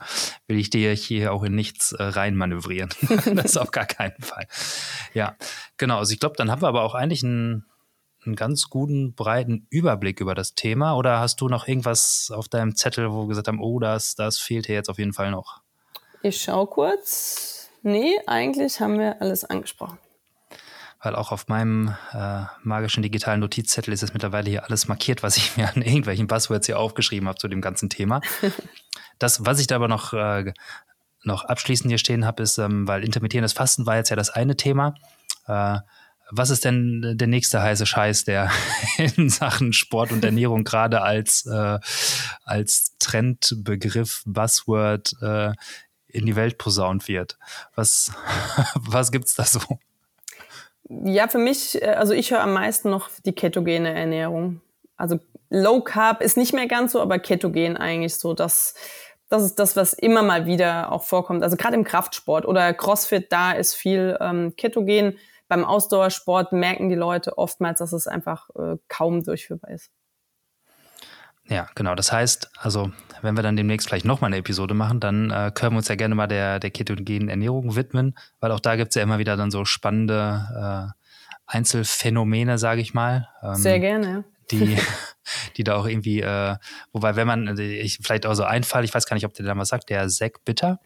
will 0.48 0.58
ich 0.58 0.70
dir 0.70 0.92
hier 0.92 1.32
auch 1.32 1.41
in 1.42 1.54
nichts 1.54 1.92
äh, 1.92 2.02
reinmanövrieren. 2.02 2.90
das 3.34 3.44
ist 3.44 3.56
auf 3.56 3.70
gar 3.70 3.86
keinen 3.86 4.20
Fall. 4.20 4.46
Ja, 5.14 5.36
genau. 5.76 5.98
Also 5.98 6.12
ich 6.12 6.20
glaube, 6.20 6.36
dann 6.36 6.50
haben 6.50 6.62
wir 6.62 6.68
aber 6.68 6.82
auch 6.82 6.94
eigentlich 6.94 7.24
einen, 7.24 7.66
einen 8.24 8.36
ganz 8.36 8.68
guten, 8.70 9.14
breiten 9.14 9.66
Überblick 9.70 10.20
über 10.20 10.34
das 10.34 10.54
Thema. 10.54 10.96
Oder 10.96 11.20
hast 11.20 11.40
du 11.40 11.48
noch 11.48 11.68
irgendwas 11.68 12.32
auf 12.34 12.48
deinem 12.48 12.76
Zettel, 12.76 13.12
wo 13.12 13.22
wir 13.22 13.28
gesagt 13.28 13.48
haben, 13.48 13.60
oh, 13.60 13.78
das, 13.78 14.14
das 14.14 14.38
fehlt 14.38 14.66
hier 14.66 14.76
jetzt 14.76 14.90
auf 14.90 14.98
jeden 14.98 15.12
Fall 15.12 15.30
noch? 15.30 15.60
Ich 16.22 16.40
schaue 16.40 16.66
kurz. 16.66 17.68
Nee, 17.82 18.18
eigentlich 18.26 18.80
haben 18.80 18.98
wir 18.98 19.20
alles 19.20 19.44
angesprochen. 19.44 19.98
Weil 21.00 21.16
auch 21.16 21.32
auf 21.32 21.48
meinem 21.48 21.96
äh, 22.12 22.44
magischen 22.62 23.02
digitalen 23.02 23.40
Notizzettel 23.40 23.92
ist 23.92 24.04
es 24.04 24.12
mittlerweile 24.12 24.48
hier 24.48 24.64
alles 24.64 24.86
markiert, 24.86 25.24
was 25.24 25.36
ich 25.36 25.56
mir 25.56 25.68
an 25.68 25.82
irgendwelchen 25.82 26.28
Buzzwords 26.28 26.66
hier 26.66 26.78
aufgeschrieben 26.78 27.26
habe 27.26 27.38
zu 27.38 27.48
dem 27.48 27.60
ganzen 27.60 27.90
Thema. 27.90 28.20
das, 29.18 29.44
was 29.44 29.58
ich 29.58 29.66
da 29.66 29.76
aber 29.76 29.88
noch, 29.88 30.12
äh, 30.12 30.52
noch 31.24 31.44
abschließend 31.44 31.90
hier 31.90 31.98
stehen 31.98 32.26
habe, 32.26 32.42
ist, 32.42 32.58
ähm, 32.58 32.86
weil 32.88 33.04
intermittierendes 33.04 33.52
Fasten 33.52 33.86
war 33.86 33.96
jetzt 33.96 34.10
ja 34.10 34.16
das 34.16 34.30
eine 34.30 34.56
Thema. 34.56 34.94
Äh, 35.46 35.78
was 36.34 36.48
ist 36.48 36.64
denn 36.64 37.14
der 37.18 37.28
nächste 37.28 37.62
heiße 37.62 37.84
Scheiß, 37.84 38.24
der 38.24 38.50
in 39.16 39.28
Sachen 39.28 39.72
Sport 39.72 40.12
und 40.12 40.24
Ernährung 40.24 40.64
gerade 40.64 41.02
als, 41.02 41.46
äh, 41.46 41.78
als 42.44 42.96
Trendbegriff, 42.98 44.22
Buzzword 44.24 45.14
äh, 45.20 45.52
in 46.08 46.26
die 46.26 46.36
Welt 46.36 46.58
posaunt 46.58 47.06
wird? 47.06 47.38
Was, 47.74 48.12
was 48.74 49.12
gibt's 49.12 49.34
da 49.34 49.44
so? 49.44 49.60
Ja, 50.88 51.28
für 51.28 51.38
mich, 51.38 51.80
äh, 51.82 51.90
also 51.90 52.14
ich 52.14 52.30
höre 52.30 52.42
am 52.42 52.54
meisten 52.54 52.90
noch 52.90 53.10
die 53.24 53.32
ketogene 53.32 53.94
Ernährung. 53.94 54.62
Also 54.96 55.20
Low 55.50 55.82
Carb 55.82 56.22
ist 56.22 56.38
nicht 56.38 56.54
mehr 56.54 56.66
ganz 56.66 56.92
so, 56.92 57.02
aber 57.02 57.18
ketogen 57.18 57.76
eigentlich 57.76 58.14
so, 58.14 58.32
dass 58.32 58.74
das 59.32 59.42
ist 59.42 59.58
das, 59.58 59.76
was 59.76 59.92
immer 59.92 60.22
mal 60.22 60.46
wieder 60.46 60.92
auch 60.92 61.02
vorkommt. 61.02 61.42
Also 61.42 61.56
gerade 61.56 61.74
im 61.74 61.84
Kraftsport 61.84 62.46
oder 62.46 62.72
CrossFit, 62.74 63.32
da 63.32 63.52
ist 63.52 63.74
viel 63.74 64.16
ähm, 64.20 64.54
ketogen 64.56 65.16
beim 65.52 65.66
Ausdauersport 65.66 66.52
merken 66.52 66.88
die 66.88 66.94
Leute 66.94 67.36
oftmals, 67.36 67.80
dass 67.80 67.92
es 67.92 68.06
einfach 68.06 68.48
äh, 68.56 68.78
kaum 68.88 69.22
durchführbar 69.22 69.70
ist. 69.72 69.90
Ja, 71.44 71.68
genau. 71.74 71.94
Das 71.94 72.10
heißt, 72.10 72.50
also 72.56 72.90
wenn 73.20 73.36
wir 73.36 73.42
dann 73.42 73.54
demnächst 73.54 73.86
vielleicht 73.86 74.06
nochmal 74.06 74.28
eine 74.28 74.38
Episode 74.38 74.72
machen, 74.72 74.98
dann 74.98 75.30
äh, 75.30 75.52
können 75.54 75.74
wir 75.74 75.76
uns 75.76 75.88
ja 75.88 75.94
gerne 75.94 76.14
mal 76.14 76.26
der, 76.26 76.58
der 76.58 76.70
ketogenen 76.70 77.28
Ernährung 77.28 77.76
widmen, 77.76 78.16
weil 78.40 78.50
auch 78.50 78.60
da 78.60 78.76
gibt 78.76 78.92
es 78.92 78.94
ja 78.94 79.02
immer 79.02 79.18
wieder 79.18 79.36
dann 79.36 79.50
so 79.50 79.66
spannende 79.66 80.94
äh, 80.96 81.18
Einzelfänomene, 81.44 82.56
sage 82.56 82.80
ich 82.80 82.94
mal. 82.94 83.28
Ähm, 83.42 83.54
Sehr 83.56 83.78
gerne, 83.78 84.06
ja. 84.08 84.24
Die, 84.50 84.76
die 85.56 85.64
da 85.64 85.76
auch 85.76 85.86
irgendwie, 85.86 86.20
äh, 86.20 86.56
wobei, 86.92 87.16
wenn 87.16 87.26
man, 87.26 87.58
äh, 87.58 87.62
ich 87.62 87.98
vielleicht 88.02 88.26
auch 88.26 88.34
so 88.34 88.44
ein 88.44 88.64
Fall, 88.64 88.84
ich 88.84 88.94
weiß 88.94 89.06
gar 89.06 89.14
nicht, 89.14 89.26
ob 89.26 89.34
der 89.34 89.46
da 89.46 89.56
was 89.56 89.68
sagt, 89.68 89.90
der 89.90 90.08
Zack 90.08 90.44
Bitter, 90.44 90.80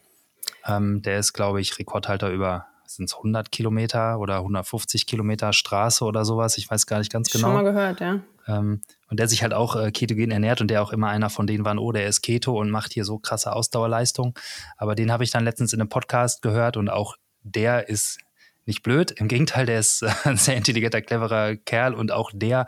ähm, 0.66 1.02
der 1.02 1.18
ist, 1.18 1.32
glaube 1.32 1.60
ich, 1.60 1.78
Rekordhalter 1.78 2.30
über 2.30 2.66
sind 2.88 3.06
es 3.06 3.16
100 3.16 3.50
Kilometer 3.50 4.18
oder 4.18 4.36
150 4.36 5.06
Kilometer 5.06 5.52
Straße 5.52 6.04
oder 6.04 6.24
sowas. 6.24 6.58
Ich 6.58 6.70
weiß 6.70 6.86
gar 6.86 6.98
nicht 6.98 7.12
ganz 7.12 7.30
genau. 7.30 7.48
Schon 7.48 7.54
mal 7.54 7.64
gehört, 7.64 8.00
ja. 8.00 8.20
Ähm, 8.46 8.82
und 9.08 9.18
der 9.18 9.28
sich 9.28 9.42
halt 9.42 9.52
auch 9.52 9.76
äh, 9.76 9.90
ketogen 9.90 10.30
ernährt 10.30 10.60
und 10.60 10.68
der 10.68 10.82
auch 10.82 10.92
immer 10.92 11.08
einer 11.08 11.30
von 11.30 11.46
denen 11.46 11.64
war, 11.64 11.76
oh, 11.78 11.92
der 11.92 12.06
ist 12.06 12.22
Keto 12.22 12.58
und 12.58 12.70
macht 12.70 12.92
hier 12.92 13.04
so 13.04 13.18
krasse 13.18 13.52
Ausdauerleistung. 13.52 14.38
Aber 14.76 14.94
den 14.94 15.10
habe 15.10 15.24
ich 15.24 15.30
dann 15.30 15.44
letztens 15.44 15.72
in 15.72 15.80
einem 15.80 15.88
Podcast 15.88 16.42
gehört 16.42 16.76
und 16.76 16.88
auch 16.88 17.16
der 17.42 17.88
ist 17.88 18.18
nicht 18.66 18.82
blöd. 18.82 19.12
Im 19.12 19.28
Gegenteil, 19.28 19.66
der 19.66 19.78
ist 19.78 20.02
ein 20.24 20.36
sehr 20.36 20.56
intelligenter, 20.56 21.02
cleverer 21.02 21.56
Kerl 21.56 21.94
und 21.94 22.12
auch 22.12 22.30
der 22.32 22.66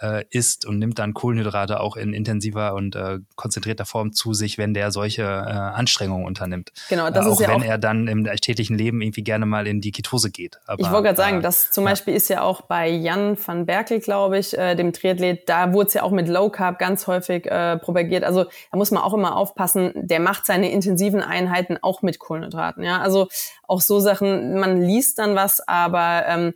äh, 0.00 0.24
isst 0.30 0.66
und 0.66 0.78
nimmt 0.78 0.98
dann 0.98 1.14
Kohlenhydrate 1.14 1.80
auch 1.80 1.96
in 1.96 2.12
intensiver 2.14 2.74
und 2.74 2.96
äh, 2.96 3.18
konzentrierter 3.36 3.84
Form 3.84 4.12
zu 4.12 4.32
sich, 4.32 4.58
wenn 4.58 4.74
der 4.74 4.90
solche 4.90 5.22
äh, 5.22 5.26
Anstrengungen 5.26 6.26
unternimmt. 6.26 6.72
Genau, 6.88 7.10
das 7.10 7.26
äh, 7.26 7.28
auch 7.28 7.32
ist 7.32 7.40
ja 7.40 7.48
wenn 7.48 7.62
auch 7.62 7.64
er 7.64 7.78
dann 7.78 8.08
im 8.08 8.24
täglichen 8.24 8.78
Leben 8.78 9.02
irgendwie 9.02 9.22
gerne 9.22 9.46
mal 9.46 9.66
in 9.66 9.80
die 9.80 9.92
Ketose 9.92 10.30
geht. 10.30 10.58
Aber, 10.66 10.80
ich 10.80 10.90
wollte 10.90 11.04
gerade 11.04 11.16
sagen, 11.16 11.42
das 11.42 11.70
zum 11.70 11.84
Beispiel 11.84 12.14
ist 12.14 12.28
ja 12.28 12.42
auch 12.42 12.62
bei 12.62 12.88
Jan 12.88 13.36
van 13.44 13.66
Berkel, 13.66 14.00
glaube 14.00 14.38
ich, 14.38 14.56
äh, 14.56 14.74
dem 14.74 14.92
Triathlet, 14.92 15.48
da 15.48 15.72
wurde 15.72 15.88
es 15.88 15.94
ja 15.94 16.02
auch 16.02 16.12
mit 16.12 16.28
Low 16.28 16.50
Carb 16.50 16.78
ganz 16.78 17.06
häufig 17.06 17.46
äh, 17.46 17.76
propagiert. 17.78 18.24
Also 18.24 18.44
da 18.44 18.78
muss 18.78 18.90
man 18.90 19.02
auch 19.02 19.14
immer 19.14 19.36
aufpassen, 19.36 19.92
der 19.94 20.20
macht 20.20 20.46
seine 20.46 20.70
intensiven 20.70 21.20
Einheiten 21.20 21.78
auch 21.82 22.02
mit 22.02 22.18
Kohlenhydraten. 22.18 22.82
Ja, 22.82 23.00
also 23.00 23.28
auch 23.68 23.80
so 23.80 24.00
Sachen, 24.00 24.58
man 24.58 24.80
liest 24.80 25.18
dann 25.18 25.34
was, 25.36 25.60
aber 25.66 26.24
ähm, 26.26 26.54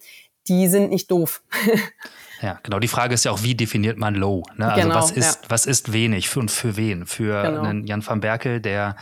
die 0.49 0.69
sind 0.69 0.91
nicht 0.91 1.11
doof. 1.11 1.43
Ja, 2.41 2.59
genau. 2.63 2.79
Die 2.79 2.89
Frage 2.89 3.15
ist 3.15 3.25
ja 3.25 3.31
auch, 3.31 3.43
wie 3.43 3.55
definiert 3.55 3.99
man 3.99 4.15
Low? 4.15 4.43
Ne? 4.57 4.73
Also 4.73 4.83
genau, 4.83 4.95
was 4.95 5.11
ist, 5.11 5.43
ja. 5.43 5.51
was 5.51 5.67
ist 5.67 5.93
wenig 5.93 6.37
und 6.37 6.51
für 6.51 6.77
wen? 6.77 7.07
Für 7.07 7.43
genau. 7.43 7.63
einen 7.63 7.87
Jan 7.87 8.07
van 8.07 8.21
Berkel, 8.21 8.61
der 8.61 8.97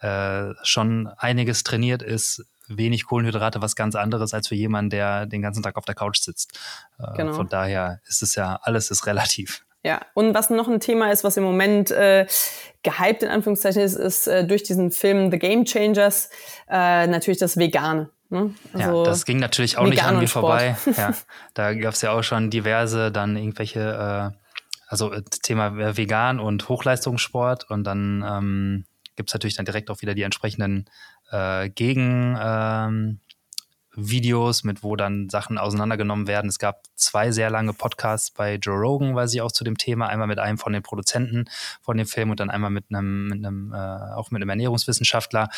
äh, 0.00 0.54
schon 0.62 1.08
einiges 1.18 1.64
trainiert 1.64 2.02
ist, 2.02 2.44
wenig 2.68 3.06
Kohlenhydrate 3.06 3.62
was 3.62 3.76
ganz 3.76 3.94
anderes 3.94 4.34
als 4.34 4.48
für 4.48 4.54
jemanden, 4.54 4.90
der 4.90 5.26
den 5.26 5.42
ganzen 5.42 5.62
Tag 5.62 5.76
auf 5.76 5.84
der 5.84 5.94
Couch 5.94 6.18
sitzt. 6.18 6.58
Äh, 6.98 7.16
genau. 7.16 7.32
Von 7.32 7.48
daher 7.48 8.00
ist 8.06 8.22
es 8.22 8.34
ja, 8.34 8.58
alles 8.62 8.90
ist 8.90 9.06
relativ. 9.06 9.64
Ja, 9.84 10.00
und 10.14 10.34
was 10.34 10.50
noch 10.50 10.68
ein 10.68 10.80
Thema 10.80 11.10
ist, 11.12 11.22
was 11.24 11.36
im 11.36 11.44
Moment 11.44 11.90
äh, 11.92 12.26
gehypt 12.82 13.22
in 13.22 13.28
Anführungszeichen 13.28 13.80
ist, 13.80 13.94
ist 13.94 14.26
äh, 14.26 14.44
durch 14.44 14.64
diesen 14.64 14.90
Film 14.90 15.30
The 15.30 15.38
Game 15.38 15.64
Changers 15.64 16.30
äh, 16.68 17.06
natürlich 17.06 17.38
das 17.38 17.56
Vegane. 17.56 18.10
Ne? 18.30 18.54
Also 18.72 19.04
ja, 19.04 19.10
das 19.10 19.24
ging 19.24 19.38
natürlich 19.38 19.78
auch 19.78 19.86
nicht 19.86 20.04
an 20.04 20.18
mir 20.18 20.28
vorbei. 20.28 20.76
Ja, 20.96 21.14
da 21.54 21.74
gab 21.74 21.94
es 21.94 22.02
ja 22.02 22.12
auch 22.12 22.22
schon 22.22 22.50
diverse 22.50 23.10
dann 23.10 23.36
irgendwelche, 23.36 24.32
äh, 24.34 24.38
also 24.86 25.12
äh, 25.12 25.22
Thema 25.42 25.96
vegan 25.96 26.38
und 26.40 26.68
Hochleistungssport 26.68 27.70
und 27.70 27.84
dann 27.84 28.24
ähm, 28.26 28.84
gibt 29.16 29.30
es 29.30 29.34
natürlich 29.34 29.56
dann 29.56 29.64
direkt 29.64 29.90
auch 29.90 30.02
wieder 30.02 30.14
die 30.14 30.22
entsprechenden 30.22 30.88
äh, 31.30 31.70
Gegen, 31.70 32.38
ähm, 32.40 33.20
Videos, 33.98 34.64
mit 34.64 34.82
wo 34.82 34.96
dann 34.96 35.28
Sachen 35.28 35.58
auseinandergenommen 35.58 36.26
werden. 36.26 36.48
Es 36.48 36.58
gab 36.58 36.84
zwei 36.94 37.32
sehr 37.32 37.50
lange 37.50 37.72
Podcasts 37.72 38.30
bei 38.30 38.54
Joe 38.54 38.76
Rogan, 38.76 39.14
weiß 39.14 39.34
ich 39.34 39.42
auch 39.42 39.50
zu 39.50 39.64
dem 39.64 39.76
Thema. 39.76 40.08
Einmal 40.08 40.28
mit 40.28 40.38
einem 40.38 40.56
von 40.56 40.72
den 40.72 40.82
Produzenten 40.82 41.46
von 41.82 41.96
dem 41.96 42.06
Film 42.06 42.30
und 42.30 42.40
dann 42.40 42.50
einmal 42.50 42.70
mit 42.70 42.84
einem, 42.90 43.26
mit 43.26 43.44
einem 43.44 43.72
äh, 43.72 43.76
auch 44.14 44.30
mit 44.30 44.40
einem 44.40 44.50
Ernährungswissenschaftler. 44.50 45.48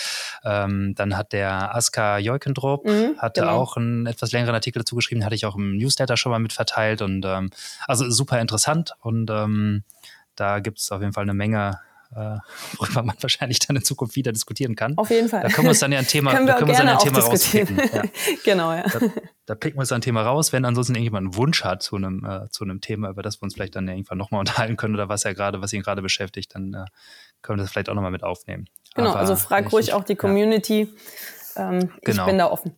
Ähm, 0.43 0.95
dann 0.97 1.17
hat 1.17 1.33
der 1.33 1.75
Aska 1.75 2.19
Joikendrop 2.19 2.87
mhm, 2.87 3.19
hatte 3.19 3.43
genau. 3.43 3.59
auch 3.59 3.77
einen 3.77 4.07
etwas 4.07 4.33
längeren 4.33 4.55
Artikel 4.55 4.81
dazu 4.81 4.97
geschrieben, 4.97 5.25
hatte 5.25 5.35
ich 5.35 5.45
auch 5.45 5.57
im 5.57 5.77
Newsletter 5.77 6.17
schon 6.17 6.33
mal 6.33 6.39
mit 6.39 6.53
verteilt 6.53 7.03
und 7.03 7.25
ähm, 7.27 7.51
also 7.87 8.11
super 8.11 8.41
interessant 8.41 8.95
und 9.01 9.31
ähm, 9.31 9.85
da 10.35 10.61
gibt 10.61 10.79
es 10.79 10.91
auf 10.91 11.01
jeden 11.01 11.13
Fall 11.13 11.25
eine 11.25 11.35
Menge 11.35 11.81
äh, 12.15 12.39
worüber 12.79 13.03
man 13.03 13.17
wahrscheinlich 13.21 13.59
dann 13.61 13.77
in 13.77 13.85
Zukunft 13.85 14.17
wieder 14.17 14.33
diskutieren 14.33 14.75
kann. 14.75 14.97
Auf 14.99 15.11
jeden 15.11 15.29
Fall. 15.29 15.43
Da 15.43 15.49
können 15.49 15.67
wir 15.67 15.71
uns 15.71 15.79
dann 15.79 15.93
ja 15.93 15.99
ein 15.99 16.07
Thema, 16.07 16.31
können 16.35 16.47
da 16.47 16.55
können 16.55 16.69
wir 16.69 16.73
uns 16.73 16.79
dann 16.79 16.89
ein 16.89 16.99
Thema 16.99 17.19
rauspicken. 17.19 17.81
Ja. 17.93 18.03
genau, 18.45 18.73
ja. 18.73 18.83
Da, 18.83 19.01
da 19.47 19.55
picken 19.55 19.79
wir 19.79 19.81
uns 19.81 19.93
ein 19.93 20.01
Thema 20.01 20.23
raus, 20.23 20.53
wenn 20.53 20.65
ansonsten 20.65 20.95
irgendjemand 20.95 21.27
einen 21.27 21.37
Wunsch 21.37 21.65
hat 21.65 21.83
zu 21.83 21.97
einem, 21.97 22.25
äh, 22.25 22.49
zu 22.51 22.65
einem 22.65 22.81
Thema, 22.81 23.11
über 23.11 23.23
das 23.23 23.41
wir 23.41 23.45
uns 23.45 23.55
vielleicht 23.55 23.77
dann 23.77 23.89
irgendwann 23.89 24.19
nochmal 24.19 24.41
unterhalten 24.41 24.77
können 24.77 24.95
oder 24.95 25.09
was 25.09 25.25
er 25.25 25.35
gerade, 25.35 25.61
was 25.63 25.73
ihn 25.73 25.83
gerade 25.83 26.03
beschäftigt, 26.03 26.55
dann 26.55 26.75
äh, 26.75 26.85
können 27.43 27.59
wir 27.59 27.65
das 27.65 27.73
vielleicht 27.73 27.89
auch 27.89 27.95
nochmal 27.95 28.11
mit 28.11 28.23
aufnehmen. 28.23 28.67
Genau, 28.95 29.11
Aber 29.11 29.21
also 29.21 29.37
frag 29.37 29.73
ruhig 29.73 29.93
auch 29.93 30.05
die 30.05 30.17
Community. 30.17 30.93
Ja. 31.57 31.73
Ähm, 31.73 31.91
genau. 32.03 32.23
Ich 32.23 32.27
bin 32.27 32.39
da 32.39 32.47
offen. 32.47 32.77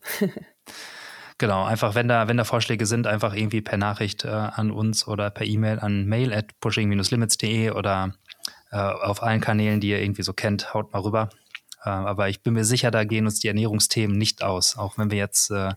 Genau, 1.43 1.65
einfach 1.65 1.97
wenn 1.97 2.07
da, 2.07 2.29
wenn 2.29 2.37
da 2.37 2.45
Vorschläge 2.45 2.87
sind, 2.87 3.09
einfach 3.09 3.35
irgendwie 3.35 3.63
per 3.63 3.77
Nachricht 3.77 4.25
äh, 4.25 4.29
an 4.29 4.71
uns 4.71 5.09
oder 5.09 5.29
per 5.29 5.45
E-Mail 5.45 5.81
an 5.81 6.07
mail 6.07 6.33
at 6.33 6.61
pushing-limits.de 6.61 7.73
oder 7.73 8.15
äh, 8.73 8.77
auf 8.79 9.23
allen 9.23 9.41
Kanälen, 9.41 9.81
die 9.81 9.91
ihr 9.91 10.03
irgendwie 10.03 10.23
so 10.23 10.33
kennt, 10.33 10.75
haut 10.75 10.93
mal 10.93 11.01
rüber. 11.01 11.29
Äh, 11.85 11.91
aber 11.91 12.29
ich 12.29 12.43
bin 12.43 12.55
mir 12.55 12.65
sicher, 12.65 12.91
da 12.91 13.05
gehen 13.05 13.27
uns 13.27 13.41
die 13.41 13.49
Ernährungsthemen 13.49 14.17
nicht 14.17 14.43
aus, 14.43 14.77
auch 14.77 14.99
wenn 14.99 15.11
wir 15.11 15.19
jetzt 15.19 15.51
äh, 15.51 15.71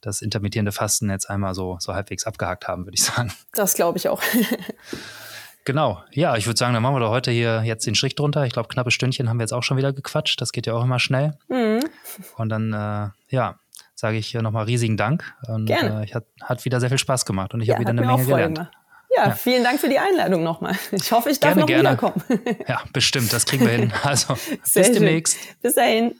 das 0.00 0.22
intermittierende 0.22 0.72
Fasten 0.72 1.10
jetzt 1.10 1.28
einmal 1.28 1.54
so, 1.54 1.76
so 1.80 1.94
halbwegs 1.94 2.24
abgehakt 2.24 2.66
haben, 2.66 2.86
würde 2.86 2.94
ich 2.94 3.04
sagen. 3.04 3.32
Das 3.52 3.74
glaube 3.74 3.98
ich 3.98 4.08
auch. 4.08 4.22
Genau, 5.64 6.02
ja, 6.12 6.34
ich 6.34 6.46
würde 6.46 6.56
sagen, 6.56 6.72
dann 6.72 6.82
machen 6.82 6.94
wir 6.94 7.00
doch 7.00 7.10
heute 7.10 7.30
hier 7.30 7.62
jetzt 7.62 7.86
den 7.86 7.94
Strich 7.94 8.14
drunter. 8.14 8.46
Ich 8.46 8.54
glaube, 8.54 8.68
knappe 8.68 8.90
Stündchen 8.90 9.28
haben 9.28 9.36
wir 9.36 9.42
jetzt 9.42 9.52
auch 9.52 9.62
schon 9.62 9.76
wieder 9.76 9.92
gequatscht. 9.92 10.40
Das 10.40 10.52
geht 10.52 10.66
ja 10.66 10.72
auch 10.72 10.82
immer 10.82 10.98
schnell. 10.98 11.36
Mhm. 11.48 11.80
Und 12.38 12.48
dann, 12.48 12.72
äh, 12.72 13.10
ja, 13.28 13.58
sage 13.94 14.16
ich 14.16 14.32
nochmal 14.32 14.64
riesigen 14.64 14.96
Dank. 14.96 15.30
Und, 15.46 15.66
Gerne. 15.66 16.04
Äh, 16.04 16.14
hat, 16.14 16.24
hat 16.40 16.64
wieder 16.64 16.80
sehr 16.80 16.88
viel 16.88 16.96
Spaß 16.96 17.26
gemacht 17.26 17.52
und 17.52 17.60
ich 17.60 17.68
ja, 17.68 17.74
habe 17.74 17.82
wieder 17.82 17.90
eine 17.90 18.00
Menge 18.00 18.24
gelernt. 18.24 18.54
Gemacht. 18.54 18.77
Ja, 19.16 19.28
ja, 19.28 19.30
vielen 19.34 19.64
Dank 19.64 19.80
für 19.80 19.88
die 19.88 19.98
Einladung 19.98 20.42
nochmal. 20.42 20.76
Ich 20.92 21.10
hoffe, 21.12 21.30
ich 21.30 21.40
darf 21.40 21.54
gerne, 21.54 21.60
noch 21.62 21.66
gerne. 21.66 21.90
wiederkommen. 21.90 22.22
Ja, 22.68 22.82
bestimmt, 22.92 23.32
das 23.32 23.46
kriegen 23.46 23.64
wir 23.64 23.72
hin. 23.72 23.92
Also, 24.02 24.36
Sehr 24.62 24.84
bis 24.84 24.92
demnächst. 24.92 25.36
Schön. 25.36 25.56
Bis 25.62 25.74
dahin. 25.74 26.14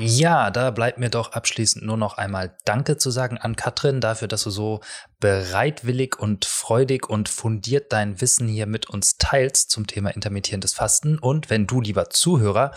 Ja, 0.00 0.52
da 0.52 0.70
bleibt 0.70 0.98
mir 0.98 1.10
doch 1.10 1.32
abschließend 1.32 1.84
nur 1.84 1.96
noch 1.96 2.18
einmal 2.18 2.56
Danke 2.64 2.98
zu 2.98 3.10
sagen 3.10 3.36
an 3.36 3.56
Katrin 3.56 4.00
dafür, 4.00 4.28
dass 4.28 4.44
du 4.44 4.50
so 4.50 4.80
bereitwillig 5.18 6.16
und 6.16 6.44
freudig 6.44 7.08
und 7.08 7.28
fundiert 7.28 7.92
dein 7.92 8.20
Wissen 8.20 8.46
hier 8.46 8.66
mit 8.66 8.88
uns 8.88 9.16
teilst 9.18 9.72
zum 9.72 9.88
Thema 9.88 10.10
intermittierendes 10.10 10.72
Fasten. 10.72 11.18
Und 11.18 11.50
wenn 11.50 11.66
du, 11.66 11.80
lieber 11.80 12.10
Zuhörer, 12.10 12.70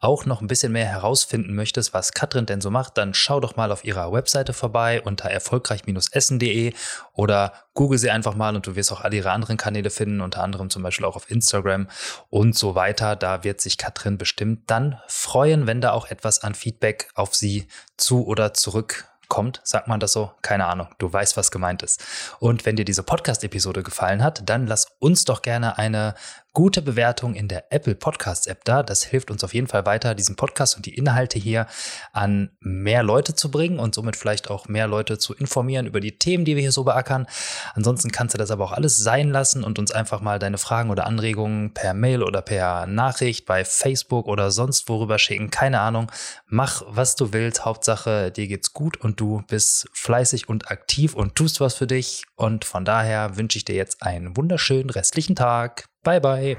auch 0.00 0.26
noch 0.26 0.40
ein 0.40 0.46
bisschen 0.46 0.72
mehr 0.72 0.86
herausfinden 0.86 1.54
möchtest, 1.54 1.94
was 1.94 2.12
Katrin 2.12 2.46
denn 2.46 2.60
so 2.60 2.70
macht, 2.70 2.98
dann 2.98 3.14
schau 3.14 3.40
doch 3.40 3.56
mal 3.56 3.72
auf 3.72 3.84
ihrer 3.84 4.12
Webseite 4.12 4.52
vorbei 4.52 5.00
unter 5.02 5.30
erfolgreich-essen.de 5.30 6.74
oder 7.12 7.52
google 7.74 7.98
sie 7.98 8.10
einfach 8.10 8.34
mal 8.34 8.54
und 8.56 8.66
du 8.66 8.76
wirst 8.76 8.92
auch 8.92 9.00
alle 9.00 9.16
ihre 9.16 9.30
anderen 9.30 9.56
Kanäle 9.56 9.90
finden, 9.90 10.20
unter 10.20 10.42
anderem 10.42 10.70
zum 10.70 10.82
Beispiel 10.82 11.06
auch 11.06 11.16
auf 11.16 11.30
Instagram 11.30 11.88
und 12.30 12.56
so 12.56 12.74
weiter. 12.74 13.16
Da 13.16 13.44
wird 13.44 13.60
sich 13.60 13.78
Katrin 13.78 14.18
bestimmt 14.18 14.70
dann 14.70 15.00
freuen, 15.08 15.66
wenn 15.66 15.80
da 15.80 15.92
auch 15.92 16.08
etwas 16.08 16.42
an 16.42 16.54
Feedback 16.54 17.08
auf 17.14 17.34
sie 17.34 17.68
zu 17.96 18.26
oder 18.26 18.54
zurück 18.54 19.08
kommt, 19.28 19.60
sagt 19.64 19.88
man 19.88 20.00
das 20.00 20.12
so? 20.12 20.32
Keine 20.42 20.66
Ahnung, 20.66 20.88
du 20.98 21.12
weißt, 21.12 21.36
was 21.36 21.50
gemeint 21.50 21.82
ist. 21.82 22.04
Und 22.38 22.64
wenn 22.64 22.76
dir 22.76 22.84
diese 22.84 23.02
Podcast-Episode 23.02 23.82
gefallen 23.82 24.22
hat, 24.22 24.48
dann 24.48 24.66
lass 24.66 24.86
uns 24.98 25.24
doch 25.24 25.42
gerne 25.42 25.78
eine 25.78 26.14
gute 26.56 26.80
Bewertung 26.80 27.34
in 27.34 27.48
der 27.48 27.70
Apple 27.70 27.94
Podcasts 27.94 28.46
App 28.46 28.64
da. 28.64 28.82
Das 28.82 29.04
hilft 29.04 29.30
uns 29.30 29.44
auf 29.44 29.52
jeden 29.52 29.66
Fall 29.66 29.84
weiter, 29.84 30.14
diesen 30.14 30.36
Podcast 30.36 30.74
und 30.74 30.86
die 30.86 30.94
Inhalte 30.94 31.38
hier 31.38 31.66
an 32.14 32.48
mehr 32.60 33.02
Leute 33.02 33.34
zu 33.34 33.50
bringen 33.50 33.78
und 33.78 33.94
somit 33.94 34.16
vielleicht 34.16 34.48
auch 34.48 34.66
mehr 34.66 34.86
Leute 34.86 35.18
zu 35.18 35.34
informieren 35.34 35.84
über 35.84 36.00
die 36.00 36.16
Themen, 36.16 36.46
die 36.46 36.56
wir 36.56 36.62
hier 36.62 36.72
so 36.72 36.82
beackern. 36.82 37.26
Ansonsten 37.74 38.10
kannst 38.10 38.32
du 38.32 38.38
das 38.38 38.50
aber 38.50 38.64
auch 38.64 38.72
alles 38.72 38.96
sein 38.96 39.28
lassen 39.28 39.64
und 39.64 39.78
uns 39.78 39.90
einfach 39.90 40.22
mal 40.22 40.38
deine 40.38 40.56
Fragen 40.56 40.88
oder 40.88 41.06
Anregungen 41.06 41.74
per 41.74 41.92
Mail 41.92 42.22
oder 42.22 42.40
per 42.40 42.86
Nachricht 42.86 43.44
bei 43.44 43.66
Facebook 43.66 44.26
oder 44.26 44.50
sonst 44.50 44.88
worüber 44.88 45.18
schicken. 45.18 45.50
Keine 45.50 45.80
Ahnung. 45.80 46.10
Mach, 46.46 46.82
was 46.86 47.16
du 47.16 47.34
willst. 47.34 47.66
Hauptsache, 47.66 48.32
dir 48.32 48.48
geht's 48.48 48.72
gut 48.72 48.96
und 48.96 49.20
du 49.20 49.42
bist 49.46 49.90
fleißig 49.92 50.48
und 50.48 50.70
aktiv 50.70 51.12
und 51.12 51.34
tust 51.34 51.60
was 51.60 51.74
für 51.74 51.86
dich. 51.86 52.24
Und 52.34 52.64
von 52.64 52.86
daher 52.86 53.36
wünsche 53.36 53.58
ich 53.58 53.66
dir 53.66 53.74
jetzt 53.74 54.02
einen 54.02 54.38
wunderschönen 54.38 54.88
restlichen 54.88 55.36
Tag. 55.36 55.90
Bye, 56.06 56.20
bye. 56.20 56.56